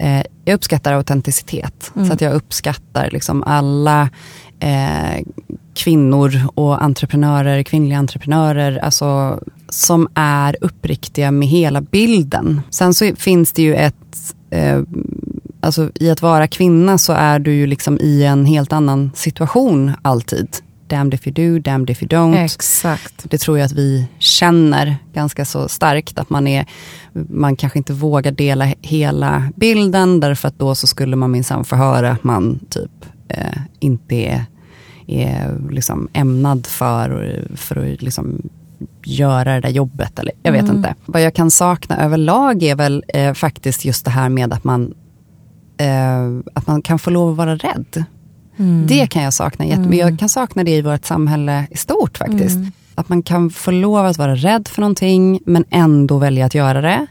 eh, 0.00 0.22
jag 0.44 0.54
uppskattar 0.54 0.92
autenticitet. 0.92 1.92
Så 2.06 2.12
att 2.12 2.20
jag 2.20 2.32
uppskattar 2.32 3.10
liksom 3.10 3.42
alla 3.42 4.08
eh, 4.60 5.24
kvinnor 5.74 6.32
och 6.54 6.82
entreprenörer, 6.82 7.62
kvinnliga 7.62 7.98
entreprenörer, 7.98 8.78
alltså, 8.78 9.40
som 9.68 10.08
är 10.14 10.56
uppriktiga 10.60 11.30
med 11.30 11.48
hela 11.48 11.80
bilden. 11.80 12.60
Sen 12.70 12.94
så 12.94 13.12
finns 13.16 13.52
det 13.52 13.62
ju 13.62 13.74
ett 13.74 14.34
eh, 14.50 14.80
Alltså 15.62 15.90
i 15.94 16.10
att 16.10 16.22
vara 16.22 16.46
kvinna 16.46 16.98
så 16.98 17.12
är 17.12 17.38
du 17.38 17.54
ju 17.54 17.66
liksom 17.66 17.98
i 18.00 18.24
en 18.24 18.46
helt 18.46 18.72
annan 18.72 19.10
situation 19.14 19.92
alltid. 20.02 20.48
Damned 20.90 21.14
if 21.14 21.26
you 21.26 21.34
do, 21.34 21.58
damned 21.58 21.90
if 21.90 22.02
you 22.02 22.08
don't. 22.08 22.44
Exakt. 22.44 23.30
Det 23.30 23.38
tror 23.38 23.58
jag 23.58 23.66
att 23.66 23.72
vi 23.72 24.06
känner 24.18 24.96
ganska 25.12 25.44
så 25.44 25.68
starkt. 25.68 26.18
Att 26.18 26.30
man, 26.30 26.46
är, 26.46 26.66
man 27.12 27.56
kanske 27.56 27.78
inte 27.78 27.92
vågar 27.92 28.32
dela 28.32 28.74
hela 28.80 29.52
bilden. 29.56 30.20
Därför 30.20 30.48
att 30.48 30.58
då 30.58 30.74
så 30.74 30.86
skulle 30.86 31.16
man 31.16 31.30
minsann 31.30 31.64
få 31.64 31.76
höra 31.76 32.10
att 32.10 32.24
man 32.24 32.60
typ 32.70 32.90
eh, 33.28 33.60
inte 33.78 34.14
är, 34.14 34.44
är 35.06 35.58
liksom 35.70 36.08
ämnad 36.12 36.66
för, 36.66 37.40
för 37.56 37.92
att 37.92 38.02
liksom 38.02 38.42
göra 39.04 39.54
det 39.54 39.60
där 39.60 39.68
jobbet. 39.68 40.18
Eller, 40.18 40.32
jag 40.42 40.52
vet 40.52 40.68
inte. 40.68 40.94
Vad 41.06 41.22
jag 41.22 41.34
kan 41.34 41.50
sakna 41.50 42.04
överlag 42.04 42.62
är 42.62 42.76
väl 42.76 43.04
eh, 43.08 43.34
faktiskt 43.34 43.84
just 43.84 44.04
det 44.04 44.10
här 44.10 44.28
med 44.28 44.52
att 44.52 44.64
man, 44.64 44.94
eh, 45.78 46.54
att 46.54 46.66
man 46.66 46.82
kan 46.82 46.98
få 46.98 47.10
lov 47.10 47.30
att 47.30 47.36
vara 47.36 47.56
rädd. 47.56 48.04
Det 48.86 49.06
kan 49.06 49.22
jag 49.22 49.34
sakna 49.34 49.64
jättemycket. 49.66 50.08
Jag 50.08 50.18
kan 50.18 50.28
sakna 50.28 50.64
det 50.64 50.70
i 50.70 50.82
vårt 50.82 51.04
samhälle 51.04 51.66
i 51.70 51.76
stort 51.76 52.18
faktiskt. 52.18 52.58
Att 52.94 53.08
man 53.08 53.22
kan 53.22 53.50
få 53.50 53.70
lov 53.70 54.06
att 54.06 54.18
vara 54.18 54.34
rädd 54.34 54.68
för 54.68 54.80
någonting 54.80 55.40
men 55.46 55.64
ändå 55.70 56.18
välja 56.18 56.46
att 56.46 56.54
göra 56.54 56.80
det. 56.80 57.06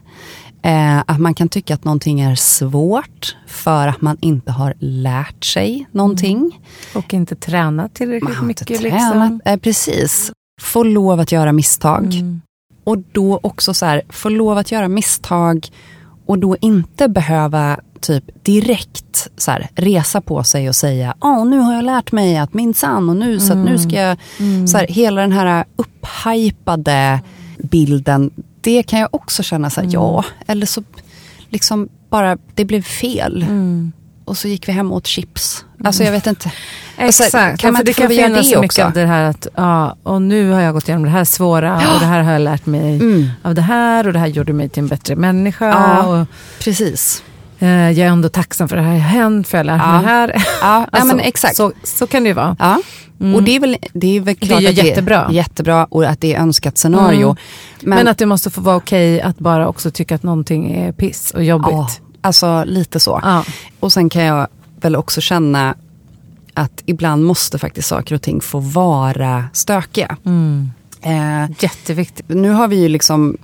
Eh, 0.61 0.99
att 0.99 1.19
man 1.19 1.33
kan 1.33 1.49
tycka 1.49 1.73
att 1.73 1.83
någonting 1.83 2.19
är 2.21 2.35
svårt 2.35 3.35
för 3.47 3.87
att 3.87 4.01
man 4.01 4.17
inte 4.21 4.51
har 4.51 4.73
lärt 4.79 5.45
sig 5.45 5.85
någonting. 5.91 6.59
Och 6.95 7.13
inte 7.13 7.35
tränat 7.35 7.93
tillräckligt 7.93 8.29
Man 8.29 8.35
har 8.37 8.45
mycket. 8.45 8.69
inte 8.69 8.83
liksom. 8.83 9.11
tränat. 9.11 9.41
Eh, 9.45 9.57
precis. 9.57 10.31
Få 10.61 10.83
lov 10.83 11.19
att 11.19 11.31
göra 11.31 11.51
misstag. 11.51 12.13
Mm. 12.13 12.41
Och 12.83 12.97
då 13.11 13.39
också 13.43 13.73
så 13.73 13.85
här, 13.85 14.01
få 14.09 14.29
lov 14.29 14.57
att 14.57 14.71
göra 14.71 14.87
misstag 14.87 15.67
och 16.25 16.39
då 16.39 16.57
inte 16.61 17.07
behöva 17.07 17.79
typ 18.01 18.23
direkt 18.45 19.27
så 19.37 19.51
här, 19.51 19.69
resa 19.75 20.21
på 20.21 20.43
sig 20.43 20.69
och 20.69 20.75
säga, 20.75 21.13
ja 21.21 21.43
nu 21.43 21.57
har 21.57 21.73
jag 21.73 21.85
lärt 21.85 22.11
mig 22.11 22.37
att 22.37 22.53
minsann 22.53 23.09
och 23.09 23.15
nu 23.15 23.39
så 23.39 23.53
att 23.53 23.59
nu 23.59 23.77
ska 23.79 23.95
jag, 23.95 24.17
så 24.69 24.77
här, 24.77 24.87
hela 24.87 25.21
den 25.21 25.31
här 25.31 25.65
upphypade 25.75 27.19
bilden, 27.57 28.31
det 28.61 28.83
kan 28.83 28.99
jag 28.99 29.09
också 29.11 29.43
känna 29.43 29.69
så 29.69 29.81
här, 29.81 29.89
ja, 29.91 30.25
eller 30.47 30.65
så 30.65 30.83
liksom 31.49 31.89
bara, 32.09 32.37
det 32.55 32.65
blev 32.65 32.81
fel. 32.81 33.45
Och 34.25 34.37
så 34.37 34.47
gick 34.47 34.67
vi 34.67 34.71
hem 34.71 34.91
och 34.91 34.97
åt 34.97 35.07
chips. 35.07 35.65
Alltså 35.83 36.03
jag 36.03 36.11
vet 36.11 36.27
inte. 36.27 36.51
Alltså, 36.97 37.23
Exakt, 37.23 37.61
kan 37.61 37.73
man 37.73 37.79
för 37.79 37.85
det 37.85 37.93
kan 37.93 38.07
finnas 38.09 38.49
det 38.51 38.55
mycket 38.61 38.65
också? 38.65 38.83
av 38.83 38.93
det 38.93 39.05
här 39.05 39.23
att, 39.23 39.47
ja, 39.55 39.95
och 40.03 40.21
nu 40.21 40.51
har 40.51 40.61
jag 40.61 40.73
gått 40.73 40.87
igenom 40.87 41.03
det 41.03 41.09
här 41.09 41.23
svåra 41.23 41.75
och 41.75 41.99
det 41.99 42.05
här 42.05 42.23
har 42.23 42.31
jag 42.31 42.41
lärt 42.41 42.65
mig 42.65 42.95
Mm. 42.95 43.29
av 43.41 43.55
det 43.55 43.61
här 43.61 44.07
och 44.07 44.13
det 44.13 44.19
här 44.19 44.27
gjorde 44.27 44.53
mig 44.53 44.69
till 44.69 44.83
en 44.83 44.87
bättre 44.87 45.15
människa. 45.15 45.65
Ja. 45.67 46.03
Och, 46.21 46.27
Precis. 46.63 47.23
Eh, 47.59 47.69
jag 47.69 47.97
är 48.07 48.11
ändå 48.11 48.29
tacksam 48.29 48.67
för 48.67 48.75
det 48.75 48.81
här 48.81 48.91
har 48.91 48.99
hänt, 48.99 49.47
för 49.47 49.57
jag 49.57 49.67
Ja. 49.67 49.77
mig 49.93 50.01
det 50.01 50.07
här. 50.07 50.43
Ja, 50.61 50.85
Alltså, 50.91 51.07
men 51.07 51.19
exakt. 51.19 51.55
Så, 51.55 51.71
så 51.83 52.07
kan 52.07 52.23
det 52.23 52.27
ju 52.29 52.33
vara. 52.33 52.55
Ja. 52.59 52.81
Och 53.35 53.43
det 53.43 53.55
är 53.55 53.59
väl, 53.59 53.77
det 53.93 54.17
är 54.17 54.21
väl 54.21 54.35
klart 54.35 54.61
ju 54.61 54.67
att 54.67 54.75
det 54.75 54.81
jättebra. 54.85 55.25
är 55.25 55.31
jättebra 55.31 55.85
och 55.85 56.03
att 56.05 56.21
det 56.21 56.35
är 56.35 56.39
önskat 56.41 56.77
scenario. 56.77 57.23
Mm. 57.29 57.35
Men, 57.81 57.97
Men, 57.97 58.07
att 58.07 58.17
det 58.17 58.25
måste 58.25 58.49
få 58.49 58.61
vara 58.61 58.75
okej 58.75 59.21
att 59.21 59.39
bara 59.39 59.67
också 59.67 59.91
tycka 59.91 60.15
att 60.15 60.23
någonting 60.23 60.71
är 60.71 60.91
piss 60.91 61.31
och 61.31 61.43
jobbigt. 61.43 61.71
ja, 61.71 61.89
alltså 62.21 62.63
lite 62.63 62.99
så. 62.99 63.19
Ja. 63.23 63.43
Och 63.79 63.93
sen 63.93 64.09
kan 64.09 64.23
jag 64.23 64.47
väl 64.81 64.95
också 64.95 65.21
känna 65.21 65.75
att 66.53 66.83
ibland 66.85 67.23
måste 67.25 67.57
faktiskt 67.59 67.87
saker 67.87 68.15
och 68.15 68.21
ting 68.21 68.41
få 68.41 68.59
vara 68.59 69.43
stökiga. 69.53 70.17
Mm. 70.25 70.71
Eh, 71.01 71.51
Jätteviktigt. 71.59 72.29
nu 72.29 72.49
har 72.49 72.67
vi 72.67 72.81
ju 72.81 72.89
liksom, 72.89 73.37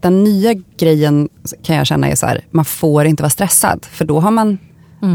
den 0.00 0.24
nya 0.24 0.54
grejen 0.78 1.28
kan 1.62 1.76
jag 1.76 1.86
känna 1.86 2.08
är 2.08 2.14
så 2.14 2.26
här, 2.26 2.44
man 2.50 2.64
får 2.64 3.04
inte 3.04 3.22
vara 3.22 3.30
stressad. 3.30 3.86
För 3.90 4.04
då 4.04 4.20
har 4.20 4.30
man, 4.30 4.58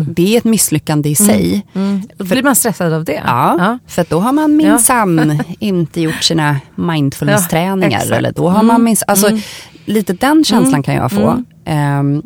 det 0.07 0.33
är 0.33 0.37
ett 0.37 0.43
misslyckande 0.43 1.09
i 1.09 1.15
sig. 1.15 1.65
Mm. 1.73 2.01
Blir 2.17 2.43
man 2.43 2.55
stressad 2.55 2.93
av 2.93 3.03
det? 3.03 3.21
Ja, 3.25 3.79
för 3.87 4.01
att 4.01 4.09
då 4.09 4.19
har 4.19 4.33
man 4.33 4.55
minsann 4.55 5.43
inte 5.59 6.01
gjort 6.01 6.23
sina 6.23 6.59
mindfulness-träningar. 6.75 8.03
Ja, 8.09 8.15
eller 8.15 8.31
då 8.31 8.49
har 8.49 8.63
man 8.63 8.83
minst, 8.83 9.03
alltså, 9.07 9.37
Lite 9.85 10.13
den 10.13 10.43
känslan 10.43 10.83
kan 10.83 10.95
jag 10.95 11.11
få. 11.11 11.43
Ehm, 11.65 12.23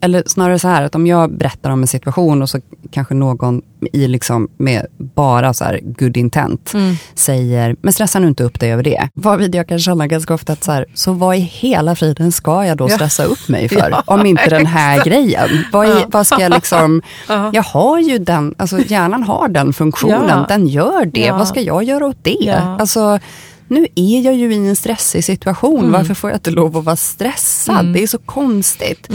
eller 0.00 0.22
snarare 0.26 0.58
så 0.58 0.68
här 0.68 0.82
att 0.82 0.94
om 0.94 1.06
jag 1.06 1.32
berättar 1.36 1.70
om 1.70 1.82
en 1.82 1.86
situation 1.86 2.42
och 2.42 2.50
så 2.50 2.60
kanske 2.90 3.14
någon 3.14 3.62
i 3.92 4.08
liksom 4.08 4.48
med 4.56 4.86
bara 4.98 5.54
så 5.54 5.64
här 5.64 5.80
good 5.84 6.16
intent 6.16 6.72
säger, 7.14 7.76
men 7.80 7.92
stressa 7.92 8.18
nu 8.18 8.28
inte 8.28 8.44
upp 8.44 8.60
dig 8.60 8.72
över 8.72 8.82
det. 8.82 9.08
Varvid 9.14 9.54
jag 9.54 9.68
kan 9.68 9.78
känna 9.78 10.06
ganska 10.06 10.34
ofta 10.34 10.52
att 10.52 10.64
så 10.64 10.72
här, 10.72 10.86
så 10.94 11.12
vad 11.12 11.36
i 11.36 11.38
hela 11.38 11.96
friden 11.96 12.32
ska 12.32 12.64
jag 12.66 12.76
då 12.76 12.84
Ja. 12.90 12.94
stressa 12.94 13.24
upp 13.24 13.48
mig 13.48 13.68
för? 13.68 13.90
Ja, 13.90 14.02
om 14.06 14.26
inte 14.26 14.50
den 14.50 14.66
här 14.66 15.04
grejen. 15.04 15.48
Vad, 15.72 15.88
i, 15.88 16.04
vad 16.08 16.26
ska 16.26 16.40
jag 16.42 16.52
liksom, 16.54 17.02
Ja. 17.28 17.50
jag 17.52 17.62
har 17.62 17.98
ju 17.98 18.18
den, 18.18 18.54
alltså 18.58 18.78
hjärnan 18.78 19.22
har 19.22 19.48
den 19.48 19.72
funktionen, 19.72 20.28
Ja. 20.28 20.44
den 20.48 20.66
gör 20.66 21.04
det. 21.04 21.20
Ja. 21.20 21.36
Vad 21.38 21.48
ska 21.48 21.60
jag 21.60 21.82
göra 21.84 22.06
åt 22.06 22.18
det? 22.24 22.36
Ja. 22.40 22.76
Alltså, 22.80 23.18
nu 23.68 23.86
är 23.94 24.20
jag 24.20 24.34
ju 24.34 24.54
i 24.54 24.68
en 24.68 24.76
stressig 24.76 25.24
situation. 25.24 25.78
Mm. 25.78 25.92
Varför 25.92 26.14
får 26.14 26.30
jag 26.30 26.36
inte 26.36 26.50
lov 26.50 26.76
att 26.76 26.84
vara 26.84 26.96
stressad? 26.96 27.78
Mm. 27.80 27.92
Det 27.92 28.02
är 28.02 28.06
så 28.06 28.18
konstigt. 28.18 29.08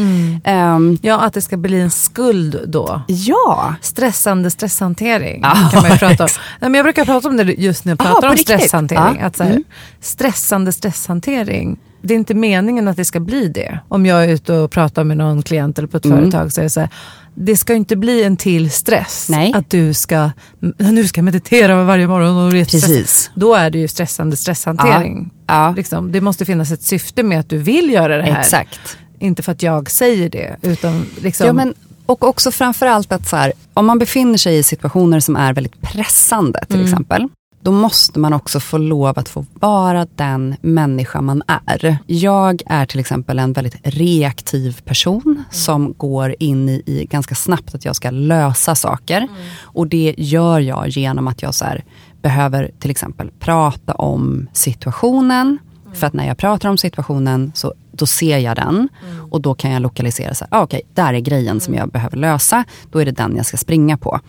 Ehm, 0.43 0.97
Ja, 1.02 1.20
att 1.20 1.34
det 1.34 1.41
ska 1.41 1.58
bli 1.58 1.82
en 1.82 1.91
skuld 1.91 2.60
då. 2.68 3.02
ja, 3.08 3.76
Stressande 3.82 4.52
stresshantering 4.52 5.39
Ja, 5.43 5.70
kan 5.72 5.88
man 5.89 5.97
prata 5.97 6.24
om. 6.24 6.30
Nej, 6.60 6.70
men 6.70 6.74
jag 6.74 6.86
brukar 6.86 7.06
prata 7.06 7.28
om 7.30 7.38
det 7.38 7.43
just 7.43 7.86
när 7.86 7.91
jag 7.91 7.99
pratar 7.99 8.22
på 8.22 8.28
om 8.28 8.32
riktigt? 8.34 8.47
stresshantering. 8.60 9.18
Ja. 9.20 9.26
Att 9.26 9.38
så 9.38 9.43
här, 9.43 9.52
Mm. 9.52 9.64
Stressande 10.02 10.72
stresshantering. 10.72 11.78
Det 12.02 12.14
är 12.14 12.18
inte 12.18 12.34
meningen 12.34 12.88
att 12.88 12.97
det 12.97 13.06
ska 13.06 13.20
bli 13.20 13.47
det. 13.47 13.80
Om 13.88 14.06
jag 14.06 14.24
är 14.26 14.30
ute 14.30 14.54
och 14.54 14.72
pratar 14.72 15.04
med 15.04 15.18
någon 15.18 15.41
klient 15.43 15.78
eller 15.78 15.88
på 15.88 15.97
ett 15.97 16.06
Mm. 16.06 16.18
företag 16.18 16.52
så 16.54 16.62
är 16.62 16.64
det 16.64 16.70
så 16.70 16.80
här, 16.80 16.89
det 17.36 17.58
ska 17.58 17.74
inte 17.74 17.96
bli 17.96 18.24
en 18.24 18.38
till 18.38 18.72
stress. 18.72 19.28
Nej. 19.30 19.52
Att 19.56 19.70
du 19.70 19.94
ska, 19.94 20.30
nu 20.78 21.08
ska 21.08 21.22
meditera 21.22 21.84
varje 21.84 22.08
morgon 22.08 22.38
och 22.38 22.52
det 22.54 22.72
precis. 22.72 23.32
Då 23.36 23.56
är 23.56 23.70
det 23.70 23.80
ju 23.80 23.88
stressande 23.88 24.38
stresshantering. 24.38 25.32
Ja, 25.48 25.74
Liksom, 25.78 26.12
det 26.12 26.22
måste 26.22 26.46
finnas 26.46 26.72
ett 26.72 26.84
syfte 26.84 27.24
med 27.24 27.40
att 27.40 27.50
du 27.50 27.58
vill 27.58 27.90
göra 27.90 28.18
det 28.18 28.24
här. 28.24 28.40
exakt. 28.40 28.98
Inte 29.20 29.44
för 29.44 29.52
att 29.52 29.64
jag 29.64 29.92
säger 29.92 30.30
det. 30.30 30.56
Utan 30.62 31.06
liksom, 31.22 31.48
Ja, 31.48 31.54
men, 31.54 31.74
och 32.06 32.24
också 32.24 32.52
framförallt 32.52 33.12
att 33.12 33.28
så 33.30 33.36
här, 33.36 33.54
om 33.74 33.86
man 33.86 34.00
befinner 34.00 34.38
sig 34.38 34.58
i 34.58 34.64
situationer 34.64 35.20
som 35.20 35.36
är 35.36 35.54
väldigt 35.54 35.82
pressande 35.82 36.66
till 36.66 36.76
Mm. 36.76 36.86
exempel. 36.88 37.28
Då 37.64 37.72
måste 37.72 38.20
man 38.20 38.34
också 38.34 38.59
få 38.59 38.78
lov 38.78 39.20
att 39.20 39.30
få 39.30 39.45
vara 39.53 40.07
den 40.16 40.55
människa 40.62 41.22
man 41.22 41.43
är. 41.47 41.97
Jag 42.07 42.62
är 42.66 42.86
till 42.86 42.99
exempel 42.99 43.39
en 43.39 43.53
väldigt 43.53 43.76
reaktiv 43.84 44.82
person 44.86 45.43
som 45.51 45.93
går 45.97 46.36
in 46.39 46.70
i, 46.70 46.84
i 46.86 47.05
ganska 47.05 47.36
snabbt 47.36 47.76
att 47.76 47.86
jag 47.86 47.95
ska 47.95 48.09
lösa 48.09 48.76
saker. 48.76 49.28
Och 49.62 49.88
det 49.88 50.16
gör 50.18 50.59
jag 50.59 50.89
genom 50.89 51.28
att 51.28 51.41
jag 51.41 51.55
så 51.55 51.66
här, 51.66 51.84
behöver 52.22 52.72
till 52.80 52.91
exempel 52.91 53.32
prata 53.39 53.93
om 53.93 54.47
situationen. 54.53 55.57
För 55.93 56.07
att 56.07 56.14
när 56.14 56.28
jag 56.28 56.38
pratar 56.38 56.70
om 56.70 56.78
situationen 56.78 57.51
så 57.55 57.74
då 57.92 58.06
ser 58.06 58.38
jag 58.38 58.56
den 58.56 58.89
och 59.32 59.42
då 59.42 59.54
kan 59.54 59.72
jag 59.72 59.82
lokalisera 59.82 60.34
så 60.34 60.46
här, 60.52 60.60
ah, 60.60 60.64
okej, 60.64 60.82
där 60.94 61.14
är 61.14 61.20
grejen 61.20 61.60
som 61.60 61.74
jag 61.74 61.89
behöver 61.89 62.18
lösa. 62.18 62.64
Då 62.92 63.00
är 63.00 63.06
det 63.06 63.12
den 63.12 63.36
jag 63.36 63.46
ska 63.46 63.58
springa 63.58 63.98
på. 63.98 64.20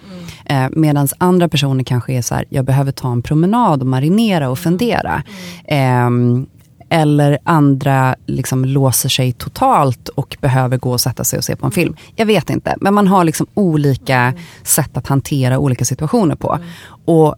Eh, 0.45 0.67
Medan 0.71 1.09
andra 1.19 1.49
personer 1.49 1.85
kanske 1.85 2.13
är 2.13 2.23
så 2.23 2.35
här, 2.35 2.45
jag 2.49 2.65
behöver 2.65 2.93
ta 2.93 3.13
en 3.13 3.23
promenad 3.23 3.81
och 3.81 3.87
marinera 3.87 4.51
och 4.51 4.59
fundera. 4.59 5.23
Ehm, 5.65 6.47
eller 6.93 7.39
andra 7.45 8.17
liksom 8.27 8.65
låser 8.65 9.09
sig 9.09 9.33
totalt 9.33 10.09
och 10.09 10.37
behöver 10.41 10.77
gå 10.77 10.91
och 10.91 11.01
sätta 11.01 11.25
sig 11.25 11.37
och 11.37 11.45
se 11.45 11.57
på 11.57 11.67
en 11.67 11.73
film. 11.73 11.97
Jag 12.17 12.27
vet 12.27 12.51
inte, 12.51 12.77
men 12.81 12.95
man 12.95 13.07
har 13.07 13.25
liksom 13.25 13.47
olika 13.55 14.35
sätt 14.63 14.97
att 14.97 15.07
hantera 15.07 15.59
olika 15.59 15.85
situationer 15.85 16.35
på. 16.35 16.59
Och 17.05 17.35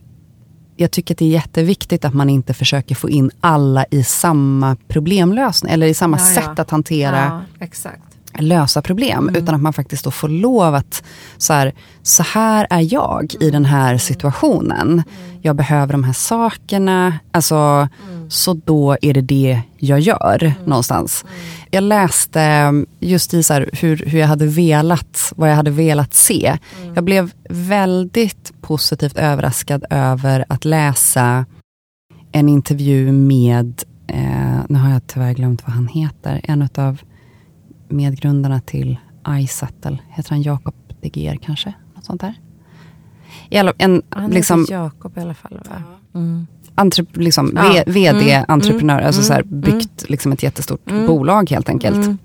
jag 0.77 0.91
tycker 0.91 1.15
att 1.15 1.19
det 1.19 1.25
är 1.25 1.29
jätteviktigt 1.29 2.05
att 2.05 2.15
man 2.15 2.31
inte 2.31 2.55
försöker 2.55 2.95
få 2.95 3.11
in 3.11 3.31
alla 3.41 3.85
i 3.91 4.05
samma 4.05 4.77
problemlösning 4.89 5.73
eller 5.73 5.87
i 5.87 5.95
samma 5.95 6.19
Ja, 6.19 6.29
ja. 6.29 6.43
sätt 6.43 6.59
att 6.59 6.71
hantera 6.71 7.19
Ja, 7.59 7.65
exakt. 7.65 8.03
Lösa 8.39 8.83
problem. 8.83 9.31
Utan 9.35 9.55
att 9.55 9.61
man 9.61 9.73
faktiskt 9.73 10.05
då 10.05 10.11
får 10.11 10.29
lov 10.29 10.75
att, 10.75 11.03
så 11.37 11.53
här, 11.53 11.73
så 12.03 12.23
här 12.23 12.67
är 12.71 12.93
jag 12.95 13.35
i 13.41 13.51
den 13.51 13.65
här 13.65 13.99
situationen. 13.99 15.03
Jag 15.43 15.57
behöver 15.57 15.93
de 15.93 16.05
här 16.05 16.13
sakerna. 16.13 17.19
Alltså, 17.33 17.89
Så 18.29 18.55
då 18.55 18.97
är 19.03 19.15
det 19.15 19.21
det 19.21 19.61
jag 19.77 20.01
gör 20.01 20.55
någonstans. 20.65 21.25
Jag 21.71 21.83
läste 21.85 22.73
just 23.01 23.35
i 23.35 23.43
så 23.43 23.53
här, 23.53 23.71
hur, 23.73 23.97
hur 24.07 24.19
jag 24.19 24.27
hade 24.27 24.47
velat, 24.47 25.33
vad 25.37 25.51
jag 25.51 25.57
hade 25.57 25.71
velat 25.71 26.15
se. 26.15 26.59
Jag 26.95 27.05
blev 27.05 27.31
väldigt 27.51 28.53
positivt 28.61 29.17
överraskad 29.17 29.85
över 29.91 30.45
att 30.49 30.65
läsa 30.65 31.47
en 32.33 32.49
intervju 32.49 33.13
med, 33.13 33.83
eh, 34.07 34.61
nu 34.69 34.79
har 34.79 34.91
jag 34.91 35.07
tyvärr 35.07 35.33
glömt 35.33 35.63
vad 35.67 35.75
han 35.75 35.89
heter, 35.89 36.41
en 36.45 36.69
av 36.77 36.99
medgrundarna 37.89 38.61
till 38.61 38.97
iSettle. 39.29 39.99
Heter 40.09 40.31
han 40.31 40.43
Jakob 40.43 40.75
De 41.01 41.09
Geer 41.21 41.37
kanske? 41.37 41.73
Något 41.95 42.05
sånt 42.05 42.21
där. 42.21 42.35
I 43.51 43.59
alla, 43.59 43.73
en 43.79 44.03
Han 44.09 44.31
liksom, 44.31 44.61
heter 44.61 44.75
Jakob 44.75 45.19
i 45.19 45.21
alla 45.21 45.35
fall. 45.35 45.61
Va? 45.71 45.77
Mm. 46.15 46.47
entre, 46.77 47.05
liksom, 47.13 47.53
Ja. 47.57 47.63
V- 47.73 47.83
vd, 47.87 48.31
Mm, 48.33 48.45
entreprenör, 48.49 48.95
mm, 48.95 49.07
alltså 49.07 49.23
så 49.23 49.33
här, 49.33 49.43
mm, 49.43 49.61
byggt 49.61 50.05
liksom 50.09 50.33
ett 50.33 50.43
jättestort 50.43 50.91
Mm. 50.91 51.07
bolag 51.07 51.51
helt 51.51 51.69
enkelt. 51.69 51.97
Mm. 51.97 52.19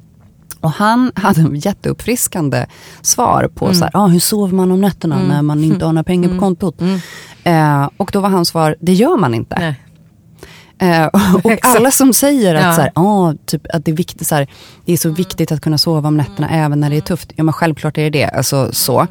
Och 0.60 0.72
han 0.72 1.12
hade 1.16 1.42
en 1.42 1.56
jätteuppfriskande 1.56 2.66
svar 3.02 3.50
på 3.56 3.66
Mm. 3.66 3.76
så 3.76 3.84
här, 3.84 3.92
ah, 3.94 4.08
hur 4.08 4.20
sover 4.20 4.56
man 4.56 4.72
om 4.72 4.82
nätterna 4.82 5.16
Mm. 5.16 5.28
när 5.28 5.42
man 5.42 5.64
inte 5.64 5.86
har 5.86 5.94
några 5.94 6.04
pengar 6.04 6.30
Mm. 6.30 6.40
på 6.40 6.46
kontot. 6.46 6.82
Mm. 6.82 7.00
Eh, 7.84 7.90
och 7.98 8.10
då 8.14 8.20
var 8.20 8.30
hans 8.30 8.48
svar, 8.50 8.76
det 8.82 8.94
gör 8.94 9.18
man 9.18 9.34
inte. 9.34 9.56
Nej. 9.60 9.76
Eh, 10.80 11.06
och 11.44 11.58
alla 11.62 11.92
som 11.92 12.14
säger 12.14 12.56
att, 12.56 12.64
Ja. 12.64 12.74
så 12.74 12.82
här, 12.82 12.92
ah, 12.96 13.34
typ, 13.46 13.68
att 13.74 13.86
det, 13.86 13.92
är 13.92 13.96
viktigt, 13.96 14.28
så 14.28 14.36
här, 14.36 14.48
det 14.86 14.94
är 14.94 14.98
så 14.98 15.10
viktigt 15.10 15.52
att 15.52 15.62
kunna 15.62 15.78
sova 15.78 16.08
om 16.08 16.18
nätterna 16.18 16.50
även 16.50 16.80
när 16.80 16.90
det 16.90 16.98
är 16.98 17.02
tufft. 17.02 17.32
Ja 17.36 17.44
men 17.44 17.54
självklart 17.54 17.98
är 17.98 18.02
det 18.04 18.10
det. 18.10 18.26
Alltså, 18.26 18.70
så. 18.72 19.08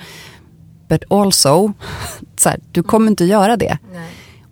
But 0.88 1.04
also, 1.12 1.72
så 2.36 2.48
här, 2.48 2.58
du 2.72 2.82
kommer 2.82 3.06
inte 3.10 3.24
göra 3.24 3.56
det. 3.56 3.78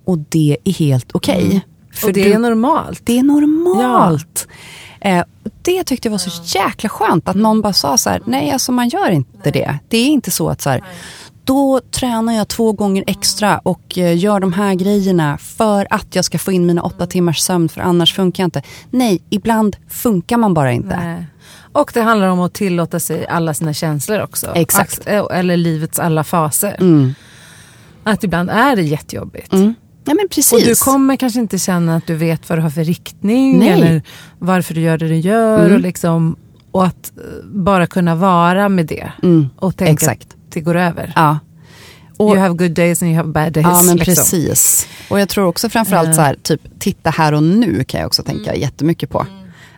Och 0.04 0.18
det 0.18 0.56
är 0.64 0.72
helt 0.72 1.10
okej. 1.14 1.64
För 1.92 2.06
Och 2.08 2.12
det 2.12 2.24
du, 2.24 2.32
är 2.32 2.38
normalt. 2.38 3.00
det 3.04 3.18
är 3.18 3.22
normalt. 3.22 4.48
Eh, 5.00 5.20
och 5.20 5.50
det 5.62 5.84
tyckte 5.84 6.08
jag 6.08 6.10
var 6.10 6.18
så 6.18 6.58
jäkla 6.58 6.88
skönt 6.88 7.28
att 7.28 7.36
någon 7.36 7.60
bara 7.60 7.72
sa 7.72 7.98
så 7.98 8.10
här, 8.10 8.22
nej 8.26 8.50
alltså 8.50 8.72
man 8.72 8.88
gör 8.88 9.10
inte 9.10 9.50
det. 9.50 9.78
Det 9.88 9.98
är 9.98 10.06
inte 10.06 10.30
så 10.30 10.48
att 10.48 10.60
så 10.62 10.70
här, 10.70 10.84
då 11.46 11.80
tränar 11.90 12.32
jag 12.32 12.48
två 12.48 12.72
gånger 12.72 13.04
extra 13.06 13.58
och 13.58 13.98
eh, 13.98 14.18
gör 14.18 14.40
de 14.40 14.52
här 14.52 14.74
grejerna 14.74 15.38
för 15.38 15.86
att 15.90 16.14
jag 16.14 16.24
ska 16.24 16.38
få 16.38 16.52
in 16.52 16.66
mina 16.66 16.82
åtta 16.82 17.06
timmars 17.06 17.38
sömn 17.40 17.68
för 17.68 17.80
annars 17.80 18.14
funkar 18.14 18.42
jag 18.42 18.46
inte. 18.46 18.62
Nej, 18.90 19.22
ibland 19.30 19.76
funkar 19.88 20.36
man 20.36 20.54
bara 20.54 20.72
inte. 20.72 20.96
Nej. 20.96 21.26
Och 21.72 21.90
det 21.94 22.00
handlar 22.00 22.28
om 22.28 22.40
att 22.40 22.54
tillåta 22.54 23.00
sig 23.00 23.26
alla 23.26 23.54
sina 23.54 23.72
känslor 23.72 24.20
också. 24.22 24.52
Exakt. 24.54 25.00
Att, 25.00 25.06
eh, 25.06 25.38
eller 25.38 25.56
livets 25.56 25.98
alla 25.98 26.24
faser. 26.24 26.76
Mm. 26.80 27.14
Att 28.04 28.24
ibland 28.24 28.50
är 28.50 28.76
det 28.76 28.82
jättejobbigt. 28.82 29.52
Mm. 29.52 29.74
Ja 30.04 30.14
men 30.14 30.28
precis. 30.28 30.52
Och 30.52 30.60
du 30.60 30.74
kommer 30.74 31.16
kanske 31.16 31.40
inte 31.40 31.58
känna 31.58 31.96
att 31.96 32.06
du 32.06 32.14
vet 32.14 32.48
vad 32.48 32.58
du 32.58 32.62
har 32.62 32.70
för 32.70 32.84
riktning 32.84 33.58
Nej. 33.58 33.68
eller 33.68 34.02
varför 34.38 34.74
du 34.74 34.80
gör 34.80 34.98
det 34.98 35.08
du 35.08 35.16
gör. 35.16 35.60
Mm. 35.60 35.74
Och, 35.74 35.80
liksom, 35.80 36.36
och 36.70 36.86
att 36.86 37.12
eh, 37.16 37.44
bara 37.44 37.86
kunna 37.86 38.14
vara 38.14 38.68
med 38.68 38.86
det. 38.86 39.12
mm. 39.22 39.48
Och 39.56 39.76
tänka 39.76 39.92
Exakt. 39.92 40.35
Det 40.56 40.60
går 40.60 40.74
över. 40.76 41.12
Ja. 41.16 41.38
Och- 42.16 42.28
you 42.30 42.38
have 42.38 42.54
good 42.54 42.70
days 42.70 43.02
and 43.02 43.10
you 43.10 43.16
have 43.16 43.28
bad 43.32 43.52
days. 43.52 43.66
Ja 43.66 43.82
men 43.82 43.96
liksom. 43.96 44.14
precis. 44.14 44.88
Och 45.10 45.20
jag 45.20 45.28
tror 45.28 45.46
också 45.46 45.68
framförallt 45.68 46.14
så 46.14 46.20
här, 46.20 46.36
typ 46.42 46.60
titta 46.78 47.10
här 47.10 47.34
och 47.34 47.42
nu 47.42 47.84
kan 47.84 48.00
jag 48.00 48.06
också 48.06 48.22
tänka 48.22 48.54
jättemycket 48.54 49.10
på. 49.10 49.26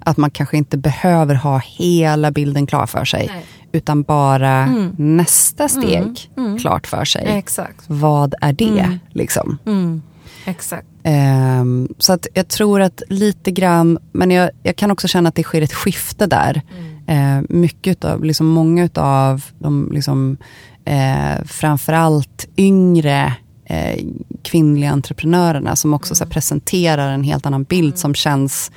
Att 0.01 0.17
man 0.17 0.31
kanske 0.31 0.57
inte 0.57 0.77
behöver 0.79 1.35
ha 1.35 1.59
hela 1.65 2.31
bilden 2.31 2.67
klar 2.67 2.87
för 2.87 3.05
sig. 3.05 3.27
Nej. 3.35 3.45
Utan 3.73 4.03
bara 4.03 4.51
Mm. 4.65 4.95
nästa 4.99 5.69
steg 5.69 6.31
Mm. 6.37 6.59
klart 6.59 6.87
för 6.87 7.05
sig. 7.05 7.27
Exakt. 7.29 7.85
Vad 7.87 8.35
är 8.41 8.53
det? 8.53 8.65
Mm. 8.81 8.99
Liksom. 9.13 9.59
Mm. 9.67 10.03
Exakt. 10.45 10.87
Ehm, 11.03 11.89
så 11.99 12.13
att 12.13 12.27
jag 12.35 12.49
tror 12.49 12.81
att 12.81 13.03
lite 13.09 13.51
grann, 13.51 13.99
men 14.13 14.31
jag, 14.31 14.51
jag 14.63 14.77
kan 14.77 14.91
också 14.91 15.09
känna 15.09 15.29
att 15.29 15.35
det 15.35 15.43
sker 15.43 15.63
ett 15.63 15.73
skifte 15.75 16.27
där. 16.27 16.63
Eh, 17.09 17.41
mycket 17.49 18.05
av, 18.05 18.25
liksom 18.25 18.47
många 18.47 18.89
av 18.95 19.45
de 19.59 19.91
liksom, 19.93 20.37
eh, 20.85 21.45
framförallt 21.47 22.49
yngre 22.57 23.35
eh, 23.65 24.05
kvinnliga 24.43 24.91
entreprenörerna 24.91 25.77
som 25.77 25.95
också 25.95 26.15
så 26.15 26.25
här, 26.25 26.31
presenterar 26.31 27.13
en 27.13 27.25
helt 27.25 27.47
annan 27.47 27.65
bild 27.65 27.99
som 27.99 28.15
känns 28.15 28.71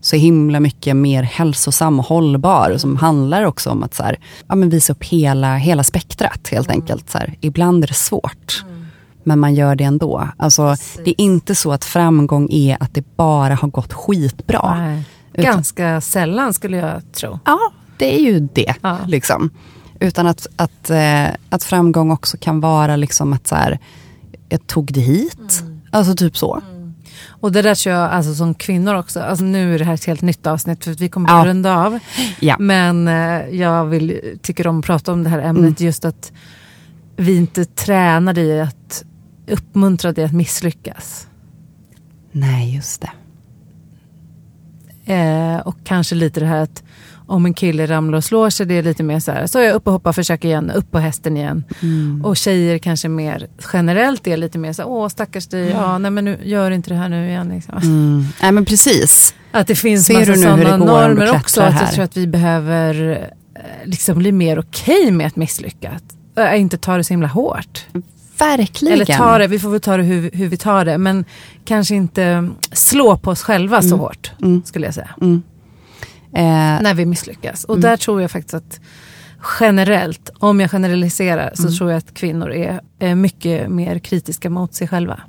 så 0.00 0.16
himla 0.16 0.60
mycket 0.60 0.96
mer 0.96 1.22
hälsosam 1.22 1.98
och 1.98 2.04
hållbar 2.04 2.70
och 2.70 2.80
som 2.80 2.96
handlar 2.96 3.42
också 3.42 3.70
om 3.70 3.82
att 3.82 3.94
så 3.94 4.02
här, 4.02 4.18
ja, 4.48 4.54
men 4.54 4.70
visa 4.70 4.92
upp 4.92 5.04
hela, 5.04 5.56
hela 5.56 5.82
spektrat 5.82 6.48
helt 6.48 6.70
enkelt. 6.70 7.10
Så 7.10 7.18
här, 7.18 7.36
ibland 7.40 7.84
är 7.84 7.88
det 7.88 7.94
svårt. 7.94 8.64
Men 9.24 9.38
man 9.38 9.54
gör 9.54 9.76
det 9.76 9.84
ändå. 9.84 10.28
Alltså, 10.36 10.76
det 11.04 11.10
är 11.10 11.20
inte 11.20 11.54
så 11.54 11.72
att 11.72 11.84
framgång 11.84 12.48
är 12.50 12.76
att 12.80 12.94
det 12.94 13.16
bara 13.16 13.54
har 13.54 13.68
gått 13.68 13.92
skitbra. 13.92 14.74
Nej. 14.78 15.04
Utan- 15.38 15.52
Ganska 15.54 16.00
sällan 16.00 16.54
skulle 16.54 16.76
jag 16.76 17.12
tro. 17.12 17.38
Ja, 17.44 17.58
det 17.96 18.14
är 18.18 18.20
ju 18.22 18.48
det. 18.52 18.74
Ja. 18.82 18.98
Liksom. 19.06 19.50
Utan 20.00 20.26
att, 20.26 20.46
att, 20.56 20.90
eh, 20.90 21.26
att 21.50 21.64
framgång 21.64 22.10
också 22.10 22.36
kan 22.40 22.60
vara 22.60 22.96
liksom 22.96 23.32
att 23.32 23.46
så 23.46 23.54
här, 23.54 23.78
jag 24.48 24.66
tog 24.66 24.92
det 24.92 25.00
hit. 25.00 25.62
Alltså 25.90 26.14
typ 26.14 26.36
så. 26.36 26.62
Och 27.28 27.52
det 27.52 27.62
där 27.62 27.74
tror 27.74 27.94
jag, 27.94 28.10
alltså 28.10 28.34
som 28.34 28.54
kvinnor 28.54 28.94
också, 28.94 29.20
alltså 29.20 29.44
nu 29.44 29.74
är 29.74 29.78
det 29.78 29.84
här 29.84 29.94
ett 29.94 30.04
helt 30.04 30.22
nytt 30.22 30.46
avsnitt 30.46 30.84
för 30.84 30.90
att 30.92 31.00
vi 31.00 31.08
kommer 31.08 31.28
Ja. 31.28 31.40
att 31.40 31.46
runda 31.46 31.76
av. 31.76 31.98
Ja. 32.40 32.56
Men 32.58 33.08
eh, 33.08 33.48
jag 33.60 33.84
vill, 33.84 34.38
tycker 34.42 34.66
om 34.66 34.78
att 34.78 34.84
prata 34.84 35.12
om 35.12 35.24
det 35.24 35.30
här 35.30 35.38
ämnet 35.38 35.80
just 35.80 36.04
att 36.04 36.32
vi 37.16 37.36
inte 37.36 37.64
tränar 37.64 38.38
i 38.38 38.60
att 38.60 39.04
uppmuntra 39.50 40.12
dig 40.12 40.24
att 40.24 40.32
misslyckas. 40.32 41.26
Nej, 42.32 42.74
just 42.74 43.00
det. 43.00 43.10
Eh, 45.08 45.58
och 45.58 45.76
kanske 45.84 46.14
lite 46.14 46.40
det 46.40 46.46
här 46.46 46.62
att 46.62 46.82
om 47.28 47.46
en 47.46 47.54
kille 47.54 47.86
ramlar 47.86 48.18
och 48.18 48.24
slår 48.24 48.50
sig, 48.50 48.66
det 48.66 48.74
är 48.74 48.82
lite 48.82 49.02
mer 49.02 49.20
så 49.20 49.32
här, 49.32 49.46
så 49.46 49.58
är 49.58 49.62
jag 49.62 49.74
upp 49.74 49.86
och 49.86 49.92
hoppar, 49.92 50.12
försöker 50.12 50.48
igen, 50.48 50.70
upp 50.70 50.90
på 50.90 50.98
hästen 50.98 51.36
igen. 51.36 51.64
Mm. 51.82 52.24
Och 52.24 52.36
tjejer 52.36 52.78
kanske 52.78 53.08
mer 53.08 53.46
generellt 53.72 54.26
är 54.26 54.36
lite 54.36 54.58
mer 54.58 54.72
så 54.72 54.82
här, 54.82 54.88
åh 54.88 55.08
stackars 55.08 55.46
dig, 55.46 55.68
ja 55.68 55.98
nej 55.98 56.10
men 56.10 56.24
nu, 56.24 56.38
gör 56.42 56.70
inte 56.70 56.90
det 56.90 56.96
här 56.96 57.08
nu 57.08 57.28
igen. 57.28 57.48
Liksom. 57.48 57.78
Mm. 57.78 58.26
Nej 58.42 58.52
men 58.52 58.64
precis. 58.64 59.34
Att 59.52 59.66
det 59.66 59.74
finns 59.74 60.06
Ser 60.06 60.18
massa 60.18 60.34
sådana 60.34 60.76
normer 60.76 61.36
också. 61.36 61.62
Att 61.62 61.80
jag 61.80 61.92
tror 61.92 62.04
att 62.04 62.16
vi 62.16 62.26
behöver 62.26 63.10
eh, 63.54 63.62
liksom 63.84 64.18
bli 64.18 64.32
mer 64.32 64.58
okej 64.58 65.10
med 65.10 65.26
ett 65.26 65.36
misslyckat. 65.36 66.02
Äh, 66.36 66.60
inte 66.60 66.78
ta 66.78 66.96
det 66.96 67.04
så 67.04 67.12
himla 67.12 67.28
hårt. 67.28 67.86
Verkligen. 68.38 68.94
Eller 68.94 69.04
ta 69.04 69.38
det, 69.38 69.46
vi 69.46 69.58
får 69.58 69.70
väl 69.70 69.80
ta 69.80 69.96
det 69.96 70.02
hur, 70.02 70.30
hur 70.32 70.48
vi 70.48 70.56
tar 70.56 70.84
det. 70.84 70.98
Men 70.98 71.24
kanske 71.64 71.94
inte 71.94 72.50
slå 72.72 73.16
på 73.16 73.30
oss 73.30 73.42
själva 73.42 73.82
så 73.82 73.96
hårt. 73.96 74.30
Mm. 74.42 74.62
Skulle 74.64 74.86
jag 74.86 74.94
säga. 74.94 75.10
Eh, 76.32 76.82
När 76.82 76.94
vi 76.94 77.06
misslyckas. 77.06 77.64
Och 77.64 77.80
där 77.80 77.96
tror 77.96 78.20
jag 78.20 78.30
faktiskt 78.30 78.54
att 78.54 78.80
generellt, 79.60 80.30
om 80.38 80.60
jag 80.60 80.70
generaliserar, 80.70 81.50
så 81.54 81.70
tror 81.70 81.90
jag 81.90 81.98
att 81.98 82.14
kvinnor 82.14 82.52
är, 82.52 82.80
är 82.98 83.14
mycket 83.14 83.70
mer 83.70 83.98
kritiska 83.98 84.50
mot 84.50 84.74
sig 84.74 84.88
själva. 84.88 85.20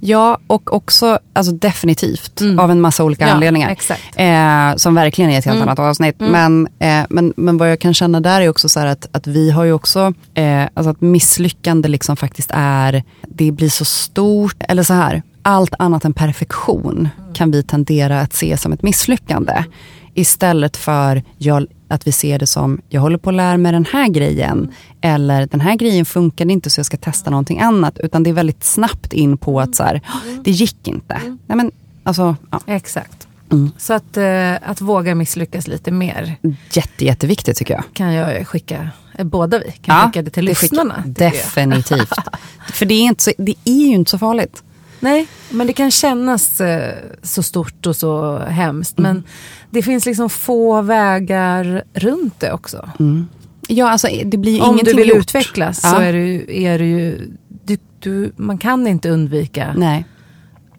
Ja, 0.00 0.38
och 0.46 0.72
också 0.72 1.18
alltså 1.32 1.52
definitivt 1.52 2.40
Mm. 2.40 2.58
av 2.58 2.70
en 2.70 2.80
massa 2.80 3.04
olika 3.04 3.26
Ja, 3.28 3.32
anledningar. 3.34 3.76
Eh, 4.16 4.76
som 4.76 4.94
verkligen 4.94 5.30
är 5.30 5.38
ett 5.38 5.44
helt 5.44 5.56
Mm. 5.56 5.68
annat 5.68 5.78
avsnitt. 5.78 6.16
Men, 6.18 6.68
eh, 6.78 7.02
men, 7.10 7.32
men 7.36 7.58
vad 7.58 7.70
jag 7.70 7.80
kan 7.80 7.94
känna 7.94 8.20
där 8.20 8.40
är 8.40 8.48
också 8.48 8.68
så 8.68 8.80
att, 8.80 9.08
att 9.12 9.26
vi 9.26 9.50
har 9.50 9.64
ju 9.64 9.72
också, 9.72 10.14
eh, 10.34 10.62
alltså 10.74 10.90
att 10.90 11.00
misslyckande 11.00 11.88
liksom 11.88 12.16
faktiskt 12.16 12.50
är, 12.54 13.02
det 13.28 13.50
blir 13.52 13.68
så 13.70 13.84
stort, 13.84 14.56
eller 14.68 14.82
så 14.82 14.94
här, 14.94 15.22
allt 15.42 15.74
annat 15.78 16.04
än 16.04 16.12
perfektion 16.12 17.08
kan 17.34 17.50
vi 17.50 17.62
tendera 17.62 18.20
att 18.20 18.32
se 18.34 18.56
som 18.56 18.72
ett 18.72 18.82
misslyckande. 18.82 19.64
Istället 20.14 20.76
för 20.76 21.22
jag, 21.38 21.66
att 21.88 22.06
vi 22.06 22.12
ser 22.12 22.38
det 22.38 22.46
som, 22.46 22.80
jag 22.88 23.00
håller 23.00 23.18
på 23.18 23.30
att 23.30 23.36
lära 23.36 23.56
mig 23.56 23.72
den 23.72 23.86
här 23.92 24.08
grejen. 24.08 24.72
Eller 25.00 25.46
den 25.46 25.60
här 25.60 25.76
grejen 25.76 26.04
funkade 26.04 26.52
inte 26.52 26.70
så 26.70 26.78
jag 26.78 26.86
ska 26.86 26.96
testa 26.96 27.30
någonting 27.30 27.60
annat. 27.60 27.98
Utan 27.98 28.22
det 28.22 28.30
är 28.30 28.34
väldigt 28.34 28.64
snabbt 28.64 29.12
in 29.12 29.38
på 29.38 29.60
att 29.60 29.76
så 29.76 29.82
här, 29.82 30.00
det 30.44 30.50
gick 30.50 30.88
inte. 30.88 31.20
Nej, 31.46 31.56
men, 31.56 31.70
alltså, 32.02 32.36
ja. 32.50 32.60
Exakt. 32.66 33.28
Mm. 33.52 33.70
Så 33.78 33.92
att, 33.92 34.16
eh, 34.16 34.70
att 34.70 34.80
våga 34.80 35.14
misslyckas 35.14 35.66
lite 35.66 35.90
mer 35.90 36.36
Jätte, 36.72 37.04
jätteviktigt 37.04 37.56
tycker 37.56 37.74
jag. 37.74 37.84
kan 37.92 38.12
jag 38.12 38.46
skicka, 38.46 38.90
eh, 39.18 39.24
båda 39.24 39.58
vi 39.58 39.72
kan 39.72 40.06
skicka 40.06 40.22
det 40.22 40.30
till 40.30 40.44
det 40.44 40.62
lyssnarna. 40.62 41.02
Definitivt. 41.06 42.14
För 42.72 42.86
det 42.86 42.94
är, 42.94 43.02
inte 43.02 43.22
så, 43.22 43.32
det 43.38 43.54
är 43.64 43.86
ju 43.86 43.94
inte 43.94 44.10
så 44.10 44.18
farligt. 44.18 44.62
Nej, 45.00 45.26
men 45.50 45.66
det 45.66 45.72
kan 45.72 45.90
kännas 45.90 46.60
eh, 46.60 46.94
så 47.22 47.42
stort 47.42 47.86
och 47.86 47.96
så 47.96 48.38
hemskt. 48.38 48.98
Mm. 48.98 49.12
Men 49.12 49.24
det 49.72 49.82
finns 49.82 50.06
liksom 50.06 50.30
få 50.30 50.82
vägar 50.82 51.82
runt 51.94 52.40
det 52.40 52.52
också. 52.52 52.88
Ja, 53.68 53.90
alltså, 53.90 54.08
det 54.24 54.36
blir 54.38 54.62
Om 54.62 54.66
ingenting 54.74 54.84
du 54.96 55.02
vill 55.02 55.08
gjort. 55.08 55.18
utvecklas 55.18 55.80
Ja. 55.82 55.90
så 55.90 55.96
är 55.96 56.12
du, 56.12 56.44
är 56.48 56.78
du 56.78 56.84
ju... 56.84 57.30
Du, 57.64 57.76
du, 57.98 58.32
man 58.36 58.58
kan 58.58 58.86
inte 58.86 59.10
undvika. 59.10 59.74
Nej. 59.76 60.04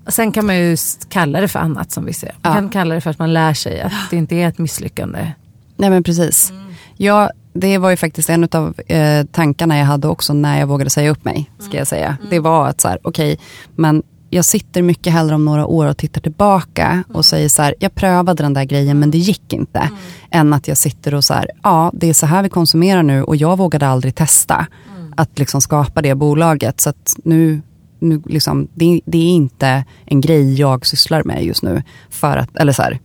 Sen 0.08 0.32
kan 0.32 0.46
man 0.46 0.58
ju 0.58 0.78
kalla 1.10 1.42
det 1.42 1.48
för 1.48 1.60
annat 1.60 1.92
som 1.92 2.06
vi 2.06 2.14
säger. 2.14 2.36
Man 2.42 2.52
Ja. 2.54 2.60
kan 2.60 2.70
kalla 2.70 2.96
det 2.96 3.02
för 3.02 3.10
att 3.10 3.20
man 3.20 3.34
lär 3.34 3.54
sig 3.54 3.82
att 3.82 3.92
det 4.10 4.18
inte 4.18 4.36
är 4.36 4.48
ett 4.48 4.58
misslyckande. 4.58 5.32
Nej 5.78 5.90
men 5.90 6.04
precis. 6.04 6.54
Ja, 6.98 7.30
det 7.54 7.78
var 7.78 7.90
ju 7.90 7.98
faktiskt 7.98 8.30
en 8.30 8.44
av 8.52 8.74
eh, 8.88 9.26
tankarna 9.26 9.78
jag 9.78 9.86
hade 9.86 10.08
också 10.08 10.34
när 10.34 10.60
jag 10.60 10.68
vågade 10.68 10.90
säga 10.90 11.10
upp 11.12 11.26
mig. 11.26 11.52
Ska 11.60 11.78
jag 11.78 11.88
säga. 11.88 12.18
Det 12.30 12.40
var 12.40 12.68
att 12.68 12.82
så 12.82 12.88
här, 12.88 13.00
okej, 13.04 13.40
men 13.76 14.04
jag 14.34 14.46
sitter 14.46 14.82
mycket 14.82 15.14
hellre 15.14 15.36
om 15.36 15.46
några 15.46 15.66
år 15.66 15.86
och 15.86 15.98
tittar 15.98 16.22
tillbaka 16.22 17.04
och 17.14 17.26
säger 17.26 17.50
så 17.50 17.62
här, 17.62 17.76
jag 17.80 17.96
prövade 17.96 18.44
den 18.44 18.54
där 18.54 18.64
grejen 18.64 19.00
men 19.00 19.12
det 19.12 19.18
gick 19.18 19.54
inte. 19.54 19.90
Än 20.32 20.54
att 20.54 20.68
jag 20.68 20.78
sitter 20.78 21.14
och 21.14 21.24
så 21.24 21.34
här, 21.34 21.50
ja 21.64 21.92
det 21.94 22.10
är 22.10 22.14
så 22.14 22.26
här 22.26 22.44
vi 22.44 22.50
konsumerar 22.50 23.04
nu 23.04 23.24
och 23.24 23.36
jag 23.36 23.58
vågade 23.58 23.88
aldrig 23.88 24.16
testa 24.16 24.68
att 25.16 25.40
liksom 25.40 25.62
skapa 25.62 26.02
det 26.02 26.16
bolaget. 26.16 26.82
Så 26.82 26.90
att 26.90 27.16
nu, 27.24 27.62
nu 28.00 28.22
liksom, 28.26 28.68
det, 28.74 29.02
det 29.06 29.18
är 29.18 29.32
inte 29.32 29.86
en 30.06 30.22
grej 30.22 30.54
jag 30.60 30.86
sysslar 30.86 31.24
med 31.24 31.44
just 31.46 31.64
nu. 31.64 31.84
För 32.10 32.38
att, 32.38 32.56
eller 32.56 32.74
så 32.74 32.82
här, 32.82 33.00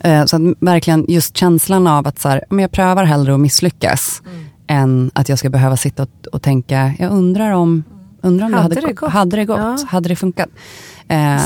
Eh, 0.00 0.24
Så 0.24 0.36
att 0.36 0.42
verkligen 0.60 1.04
just 1.08 1.36
känslan 1.36 1.86
av 1.86 2.06
att 2.06 2.18
så 2.18 2.28
här, 2.28 2.44
men 2.50 2.58
jag 2.58 2.70
prövar 2.72 3.04
hellre 3.04 3.34
att 3.34 3.40
misslyckas 3.40 4.22
än 4.66 5.10
att 5.14 5.28
jag 5.28 5.38
ska 5.38 5.50
behöva 5.50 5.76
sitta 5.76 6.02
och, 6.02 6.26
och 6.32 6.42
tänka, 6.42 6.94
jag 6.98 7.12
undrar 7.12 7.52
om, 7.52 7.84
undrar 8.26 8.46
om 8.46 8.52
Hade 8.54 8.68
det 8.74 8.80
hade 8.80 8.86
det 8.86 8.92
gått. 8.92 9.10
Hade 9.12 9.36
det 9.36 9.44
gått? 9.44 9.58
Ja. 9.58 9.78
Hade 9.88 10.08
det 10.08 10.16
funkat? 10.16 10.48
Eh, 11.08 11.40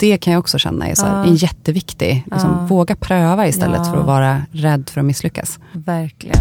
det 0.00 0.16
kan 0.18 0.32
jag 0.32 0.40
också 0.40 0.58
känna 0.58 0.88
är 0.88 0.94
så 0.94 1.06
här, 1.06 1.16
Ja. 1.18 1.24
en 1.24 1.34
jätteviktig, 1.36 2.24
liksom, 2.32 2.50
Ja. 2.60 2.66
våga 2.66 2.96
pröva 2.96 3.46
istället 3.48 3.86
för 3.86 3.96
att 3.96 4.06
vara 4.06 4.42
rädd 4.52 4.90
för 4.90 5.00
att 5.00 5.06
misslyckas. 5.06 5.58
Verkligen. 5.72 6.36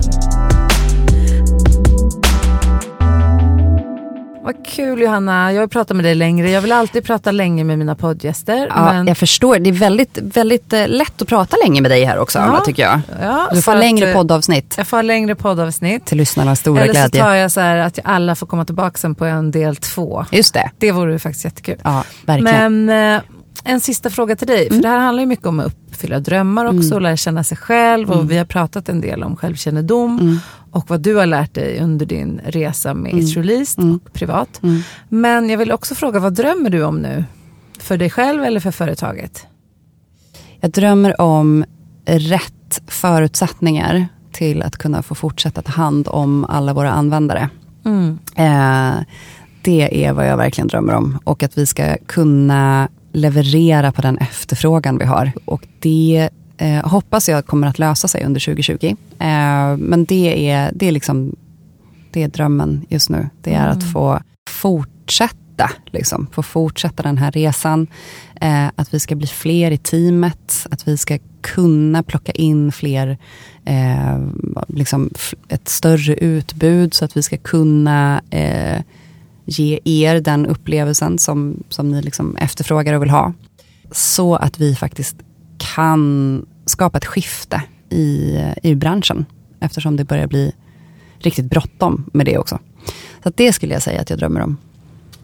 Vad 4.44 4.66
kul 4.68 5.02
Johanna, 5.02 5.54
jag 5.54 5.62
har 5.62 5.68
pratat 5.68 5.98
med 5.98 6.06
dig 6.06 6.16
längre. 6.16 6.50
Jag 6.50 6.62
vill 6.62 6.72
alltid 6.72 7.04
prata 7.06 7.32
länge 7.32 7.64
med 7.64 7.80
mina 7.80 7.96
poddgäster. 7.96 8.68
Ja, 8.70 8.94
men... 8.94 9.08
Jag 9.08 9.18
förstår, 9.18 9.60
det 9.60 9.70
är 9.70 9.74
väldigt, 9.74 10.18
väldigt 10.22 10.74
eh, 10.74 10.88
lätt 10.88 11.22
att 11.22 11.28
prata 11.28 11.58
länge 11.64 11.82
med 11.82 11.92
dig 11.92 12.04
här 12.04 12.18
också, 12.20 12.40
Ja. 12.40 12.46
Anna, 12.46 12.60
tycker 12.62 12.84
jag. 12.84 13.00
Ja, 13.22 13.50
Du 13.54 13.62
får 13.62 13.76
längre 13.76 14.10
eh, 14.10 14.16
poddavsnitt 14.18 14.74
Jag 14.78 14.88
får 14.88 15.04
längre 15.04 15.36
poddavsnitt. 15.36 16.06
till 16.06 16.18
lyssnarnas 16.18 16.60
stora 16.60 16.82
Eller 16.82 16.94
så 16.94 17.00
glädje. 17.00 17.22
tar 17.24 17.34
jag 17.34 17.52
så 17.52 17.60
här 17.62 17.78
att 17.78 18.00
alla 18.04 18.36
får 18.36 18.48
komma 18.48 18.66
tillbaka 18.66 18.98
sen 18.98 19.16
på 19.16 19.26
en 19.26 19.52
del 19.52 19.76
två. 19.76 20.26
Just 20.32 20.54
det, 20.54 20.72
Det 20.78 20.92
vore 20.92 21.20
faktiskt 21.20 21.46
jättekul. 21.46 21.78
ja, 21.84 22.04
verkligen. 22.26 22.86
Men 22.86 23.16
eh, 23.16 23.22
en 23.64 23.80
sista 23.80 24.10
fråga 24.10 24.36
till 24.36 24.48
dig. 24.48 24.70
För 24.70 24.82
det 24.82 24.88
här 24.88 25.00
handlar 25.00 25.22
ju 25.22 25.28
mycket 25.28 25.46
om 25.46 25.60
att 25.60 25.66
uppfylla 25.66 26.20
drömmar 26.20 26.66
också. 26.66 26.96
Och 26.96 27.02
lära 27.02 27.18
känna 27.18 27.44
sig 27.44 27.58
själv. 27.58 28.12
Och 28.12 28.32
vi 28.32 28.38
har 28.38 28.46
pratat 28.46 28.90
en 28.90 29.02
del 29.02 29.24
om 29.24 29.36
självkännedom. 29.36 30.40
Och 30.72 30.90
vad 30.90 31.02
du 31.02 31.16
har 31.16 31.26
lärt 31.26 31.54
dig 31.54 31.80
under 31.80 32.06
din 32.06 32.42
resa 32.46 32.94
med 32.94 33.12
It's 33.14 33.36
Released 33.36 33.86
och 33.86 34.14
privat. 34.14 34.62
Men 35.10 35.50
jag 35.50 35.58
vill 35.58 35.72
också 35.72 35.96
fråga, 35.96 36.20
vad 36.20 36.34
drömmer 36.34 36.70
du 36.70 36.84
om 36.84 36.98
nu? 37.02 37.26
För 37.80 37.98
dig 37.98 38.10
själv 38.10 38.44
eller 38.44 38.60
för 38.60 38.72
företaget? 38.72 39.48
Jag 40.60 40.72
drömmer 40.72 41.22
om 41.22 41.66
rätt 42.06 42.82
förutsättningar 42.88 44.08
till 44.32 44.64
att 44.64 44.78
kunna 44.78 45.04
få 45.04 45.16
fortsätta 45.16 45.62
ta 45.62 45.72
hand 45.72 46.08
om 46.08 46.46
alla 46.46 46.74
våra 46.74 46.92
användare. 46.92 47.50
Mm. 47.86 48.20
Eh, 48.36 49.04
det 49.62 50.06
är 50.06 50.14
vad 50.14 50.28
jag 50.28 50.38
verkligen 50.38 50.68
drömmer 50.68 50.94
om. 50.94 51.20
Och 51.24 51.44
att 51.44 51.58
vi 51.58 51.66
ska 51.66 51.98
kunna 52.06 52.90
leverera 53.14 53.92
på 53.92 54.02
den 54.02 54.18
efterfrågan 54.18 54.98
vi 54.98 55.06
har. 55.06 55.32
Och 55.46 55.68
det 55.80 56.30
eh, 56.58 56.90
hoppas 56.90 57.30
jag 57.30 57.46
kommer 57.46 57.68
att 57.68 57.80
lösa 57.80 58.08
sig 58.08 58.24
under 58.26 58.42
2020. 58.42 58.96
Eh, 59.20 59.78
men 59.78 60.06
det 60.06 60.50
är, 60.50 60.72
det 60.76 60.88
är 60.88 60.92
liksom 60.92 61.36
det 62.12 62.24
är 62.24 62.28
drömmen 62.28 62.86
just 62.90 63.10
nu. 63.10 63.30
Det 63.42 63.54
är 63.54 63.68
att 63.68 63.92
få 63.92 64.20
fortsätta, 64.50 65.72
liksom, 65.86 66.28
få 66.32 66.44
fortsätta 66.44 67.04
den 67.04 67.18
här 67.18 67.32
resan. 67.32 67.88
Eh, 68.42 68.68
att 68.76 68.94
vi 68.94 69.00
ska 69.00 69.16
bli 69.16 69.28
fler 69.28 69.72
i 69.72 69.78
teamet, 69.78 70.68
att 70.72 70.88
vi 70.88 70.98
ska 70.98 71.18
kunna 71.42 72.04
plocka 72.04 72.32
in 72.32 72.72
fler, 72.72 73.18
eh, 73.66 74.20
liksom 74.68 75.10
ett 75.48 75.70
större 75.70 76.14
utbud 76.14 76.94
så 76.94 77.06
att 77.06 77.18
vi 77.18 77.24
ska 77.24 77.38
kunna 77.38 78.22
eh, 78.30 78.82
ge 79.46 79.80
er 79.86 80.22
den 80.22 80.46
upplevelsen 80.46 81.18
som, 81.18 81.64
som 81.70 81.92
ni 81.92 82.02
liksom 82.02 82.38
efterfrågar 82.38 82.94
och 82.94 83.02
vill 83.02 83.10
ha. 83.10 83.34
Så 83.92 84.36
att 84.36 84.60
vi 84.60 84.76
faktiskt 84.76 85.16
kan 85.58 86.46
skapa 86.66 86.98
ett 86.98 87.06
skifte 87.06 87.62
i, 87.90 88.40
i 88.64 88.76
branschen. 88.76 89.26
Eftersom 89.60 89.96
det 89.96 90.06
börjar 90.06 90.28
bli 90.28 90.52
riktigt 91.20 91.46
bråttom 91.46 92.10
med 92.14 92.26
det 92.26 92.38
också. 92.38 92.60
Så 93.24 93.32
det 93.36 93.54
skulle 93.54 93.74
jag 93.74 93.82
säga 93.82 94.02
att 94.02 94.10
jag 94.10 94.20
drömmer 94.20 94.42
om. 94.42 94.58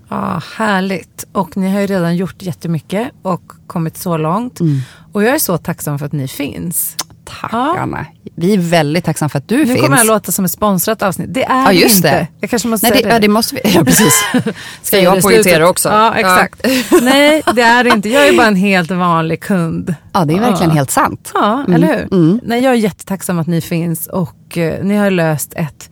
Ja, 0.09 0.41
härligt. 0.57 1.27
Och 1.31 1.57
ni 1.57 1.69
har 1.69 1.79
ju 1.79 1.87
redan 1.87 2.15
gjort 2.15 2.41
jättemycket 2.41 3.11
och 3.21 3.51
kommit 3.67 3.97
så 3.97 4.17
långt. 4.17 4.59
Mm. 4.59 4.79
Och 5.11 5.23
jag 5.23 5.35
är 5.35 5.39
så 5.39 5.57
tacksam 5.57 5.99
för 5.99 6.05
att 6.05 6.11
ni 6.11 6.27
finns. 6.27 6.97
Tack 7.41 7.49
Ja. 7.53 7.77
Anna. 7.79 8.05
Vi 8.35 8.53
är 8.53 8.57
väldigt 8.57 9.05
tacksamma 9.05 9.29
för 9.29 9.37
att 9.37 9.47
du 9.47 9.57
Nu 9.57 9.65
finns. 9.67 9.81
kommer 9.81 9.97
det 9.97 10.03
låta 10.03 10.31
som 10.31 10.45
ett 10.45 10.51
sponsrat 10.51 11.01
avsnitt. 11.03 11.33
Det 11.33 11.43
är 11.43 11.61
Ja, 11.63 11.67
det 11.67 11.73
just 11.73 11.95
inte. 11.95 12.11
det. 12.11 12.27
Jag 12.39 12.49
kanske 12.49 12.67
måste 12.67 12.87
Nej, 12.87 12.91
det, 12.97 13.03
säga 13.03 13.13
ja, 13.13 13.19
det 13.19 13.27
måste 13.27 13.55
vi. 13.55 13.61
Ja, 13.75 13.83
precis. 13.83 14.13
Ska 14.81 14.99
jag 14.99 15.17
det 15.17 15.21
poängtera 15.21 15.69
också? 15.69 15.89
Ja, 15.89 16.15
exakt. 16.15 16.65
Nej, 17.01 17.43
det 17.55 17.61
är 17.61 17.83
det 17.83 17.89
inte. 17.89 18.09
Jag 18.09 18.27
är 18.27 18.37
bara 18.37 18.47
en 18.47 18.55
helt 18.55 18.91
vanlig 18.91 19.41
kund. 19.41 19.95
Ja, 20.13 20.25
det 20.25 20.33
är 20.33 20.39
verkligen 20.39 20.69
Ja. 20.69 20.75
helt 20.75 20.91
sant. 20.91 21.31
Ja, 21.33 21.53
Mm, 21.67 21.73
eller 21.73 21.87
hur? 21.87 22.13
mm. 22.13 22.39
Nej, 22.43 22.63
jag 22.63 22.73
är 22.73 22.77
jättetacksam 22.77 23.39
att 23.39 23.47
ni 23.47 23.61
finns 23.61 24.07
och 24.07 24.57
eh, 24.57 24.83
ni 24.83 24.95
har 24.97 25.11
löst 25.11 25.53
ett 25.53 25.89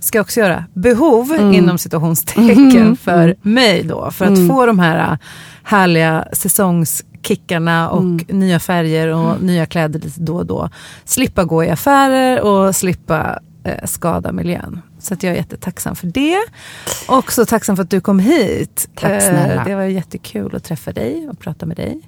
ska 0.00 0.18
jag 0.18 0.24
också 0.24 0.40
göra, 0.40 0.64
behov 0.74 1.32
Mm. 1.32 1.52
inom 1.54 1.78
citationstecken 1.78 2.96
för 3.02 3.34
mig 3.42 3.82
då. 3.82 4.10
För 4.10 4.24
att 4.24 4.48
få 4.48 4.66
de 4.66 4.78
här 4.78 5.12
äh, 5.12 5.18
härliga 5.62 6.24
säsongskickarna 7.26 7.90
och 7.90 8.00
Mm. 8.02 8.26
nya 8.28 8.58
färger 8.58 9.08
och 9.08 9.42
nya 9.42 9.66
kläder 9.66 10.00
lite 10.00 10.20
då 10.20 10.36
och 10.36 10.46
då. 10.46 10.68
Slippa 11.04 11.44
gå 11.44 11.64
i 11.64 11.70
affärer 11.70 12.40
och 12.40 12.76
slippa 12.76 13.38
eh, 13.64 13.84
skada 13.84 14.32
miljön. 14.32 14.80
Så 14.98 15.14
att 15.14 15.22
jag 15.22 15.32
är 15.32 15.36
jättetacksam 15.36 15.96
för 15.96 16.06
det. 16.06 16.38
Och 17.08 17.32
så 17.32 17.44
tacksam 17.44 17.76
för 17.76 17.82
att 17.82 17.90
du 17.90 18.00
kom 18.00 18.18
hit. 18.18 18.88
Tack 18.94 19.10
Eh, 19.12 19.18
snälla. 19.20 19.64
Det 19.64 19.74
var 19.74 19.82
jättekul 19.82 20.56
att 20.56 20.64
träffa 20.64 20.92
dig 20.92 21.28
och 21.28 21.38
prata 21.38 21.66
med 21.66 21.76
dig. 21.76 22.00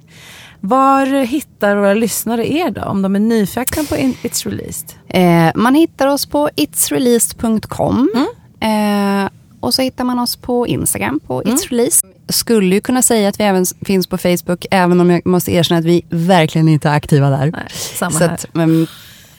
Var 0.61 1.25
hittar 1.25 1.75
våra 1.75 1.93
lyssnare 1.93 2.51
er 2.51 2.71
då, 2.71 2.81
om 2.81 3.01
de 3.01 3.15
är 3.15 3.19
nyfikna 3.19 3.83
på 3.83 3.95
It's 3.95 4.49
Released? 4.49 4.89
Eh, 5.07 5.51
man 5.55 5.75
hittar 5.75 6.07
oss 6.07 6.25
på 6.25 6.49
itsreleased.com. 6.55 8.09
Mm. 8.15 9.23
Eh, 9.25 9.29
och 9.59 9.73
så 9.73 9.81
hittar 9.81 10.03
man 10.03 10.19
oss 10.19 10.35
på 10.35 10.67
Instagram 10.67 11.19
på 11.27 11.41
mm. 11.41 11.55
It's 11.55 11.69
Released. 11.69 12.09
Skulle 12.29 12.75
ju 12.75 12.81
kunna 12.81 13.01
säga 13.01 13.29
att 13.29 13.39
vi 13.39 13.43
även 13.43 13.65
finns 13.81 14.07
på 14.07 14.17
Facebook, 14.17 14.65
även 14.71 14.99
om 14.99 15.09
jag 15.09 15.25
måste 15.25 15.51
erkänna 15.51 15.79
att 15.79 15.85
vi 15.85 16.05
verkligen 16.09 16.67
inte 16.67 16.89
är 16.89 16.93
aktiva 16.93 17.29
där. 17.29 17.51
Nej, 17.51 17.67
samma 17.69 18.11
så 18.11 18.23
här. 18.23 18.33
Att, 18.33 18.45
men, 18.53 18.87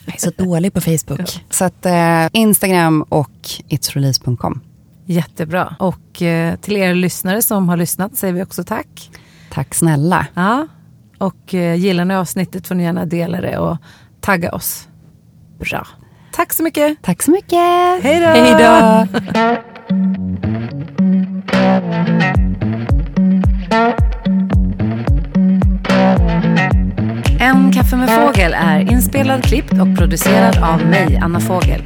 jag 0.05 0.15
är 0.15 0.19
så 0.19 0.31
dålig 0.37 0.73
på 0.73 0.81
Facebook. 0.81 1.19
Ja. 1.19 1.41
Så 1.49 1.65
att 1.65 1.85
eh, 1.85 2.27
Instagram 2.31 3.01
och 3.01 3.49
itsrelease.com. 3.67 4.61
Jättebra. 5.05 5.75
Och 5.79 6.21
eh, 6.21 6.55
till 6.55 6.77
er 6.77 6.95
lyssnare 6.95 7.41
som 7.41 7.69
har 7.69 7.77
lyssnat 7.77 8.15
säger 8.15 8.33
vi 8.33 8.43
också 8.43 8.63
tack. 8.63 9.11
Tack 9.51 9.75
snälla. 9.75 10.27
Ja. 10.33 10.67
Och 11.17 11.53
eh, 11.53 11.75
gillar 11.75 12.05
ni 12.05 12.15
avsnittet 12.15 12.67
får 12.67 12.75
ni 12.75 12.83
gärna 12.83 13.05
dela 13.05 13.41
det 13.41 13.57
och 13.57 13.77
tagga 14.21 14.51
oss. 14.51 14.87
Bra. 15.59 15.87
Tack 16.31 16.53
så 16.53 16.63
mycket. 16.63 16.97
Tack 17.01 17.23
så 17.23 17.31
mycket. 17.31 18.03
Hej 18.03 18.55
då. 18.59 19.61
En 27.39 27.71
kaffe 27.71 27.95
med 27.95 28.09
fågel 28.09 28.53
är 28.53 28.91
inspelad, 28.91 29.43
klippt 29.43 29.71
och 29.71 29.97
producerad 29.97 30.57
av 30.63 30.85
mig, 30.85 31.19
Anna 31.23 31.39
Fågel. 31.39 31.81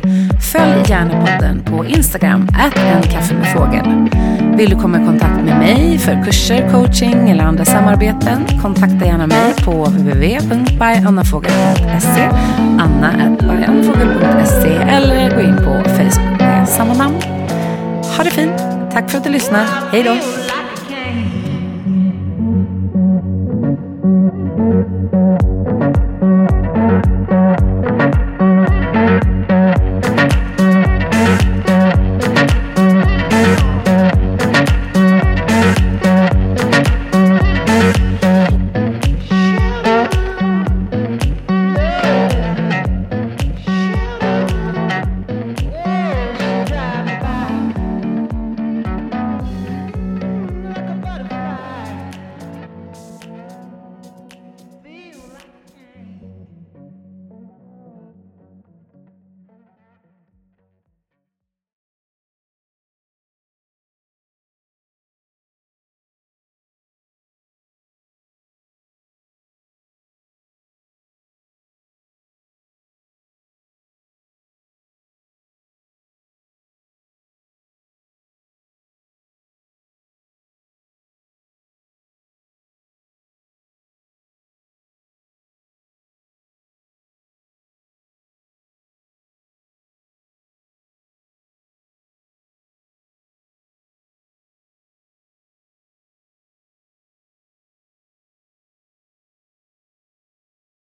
Följ 0.52 0.84
gärna 0.90 1.26
podden 1.26 1.64
på 1.66 1.86
Instagram, 1.86 2.48
att 2.54 2.78
en 2.78 3.02
kaffe 3.02 3.36
med 3.36 3.54
fågel. 3.54 4.10
Vill 4.58 4.70
du 4.70 4.76
komma 4.76 5.02
i 5.02 5.06
kontakt 5.06 5.46
med 5.46 5.58
mig 5.60 5.98
för 5.98 6.24
kurser, 6.26 6.70
coaching 6.72 7.30
eller 7.30 7.44
andra 7.44 7.66
samarbeten? 7.66 8.46
Kontakta 8.62 9.06
gärna 9.06 9.28
mig 9.28 9.54
på 9.66 9.86
www.byannafogel.se 9.86 12.30
anna.byannafogel.se 12.80 14.70
eller 14.70 15.36
gå 15.36 15.42
in 15.42 15.56
på 15.56 15.84
Facebook 15.90 16.40
med 16.40 16.70
samma 16.70 16.94
namn. 16.94 17.45
Ha 18.18 18.24
det 18.24 18.32
fint. 18.32 18.60
Tack 18.92 19.12
för 19.12 19.18
att 19.18 19.24
du 19.24 19.30
lyssnar. 19.30 19.66
Hej 19.92 20.04
då. 20.04 20.16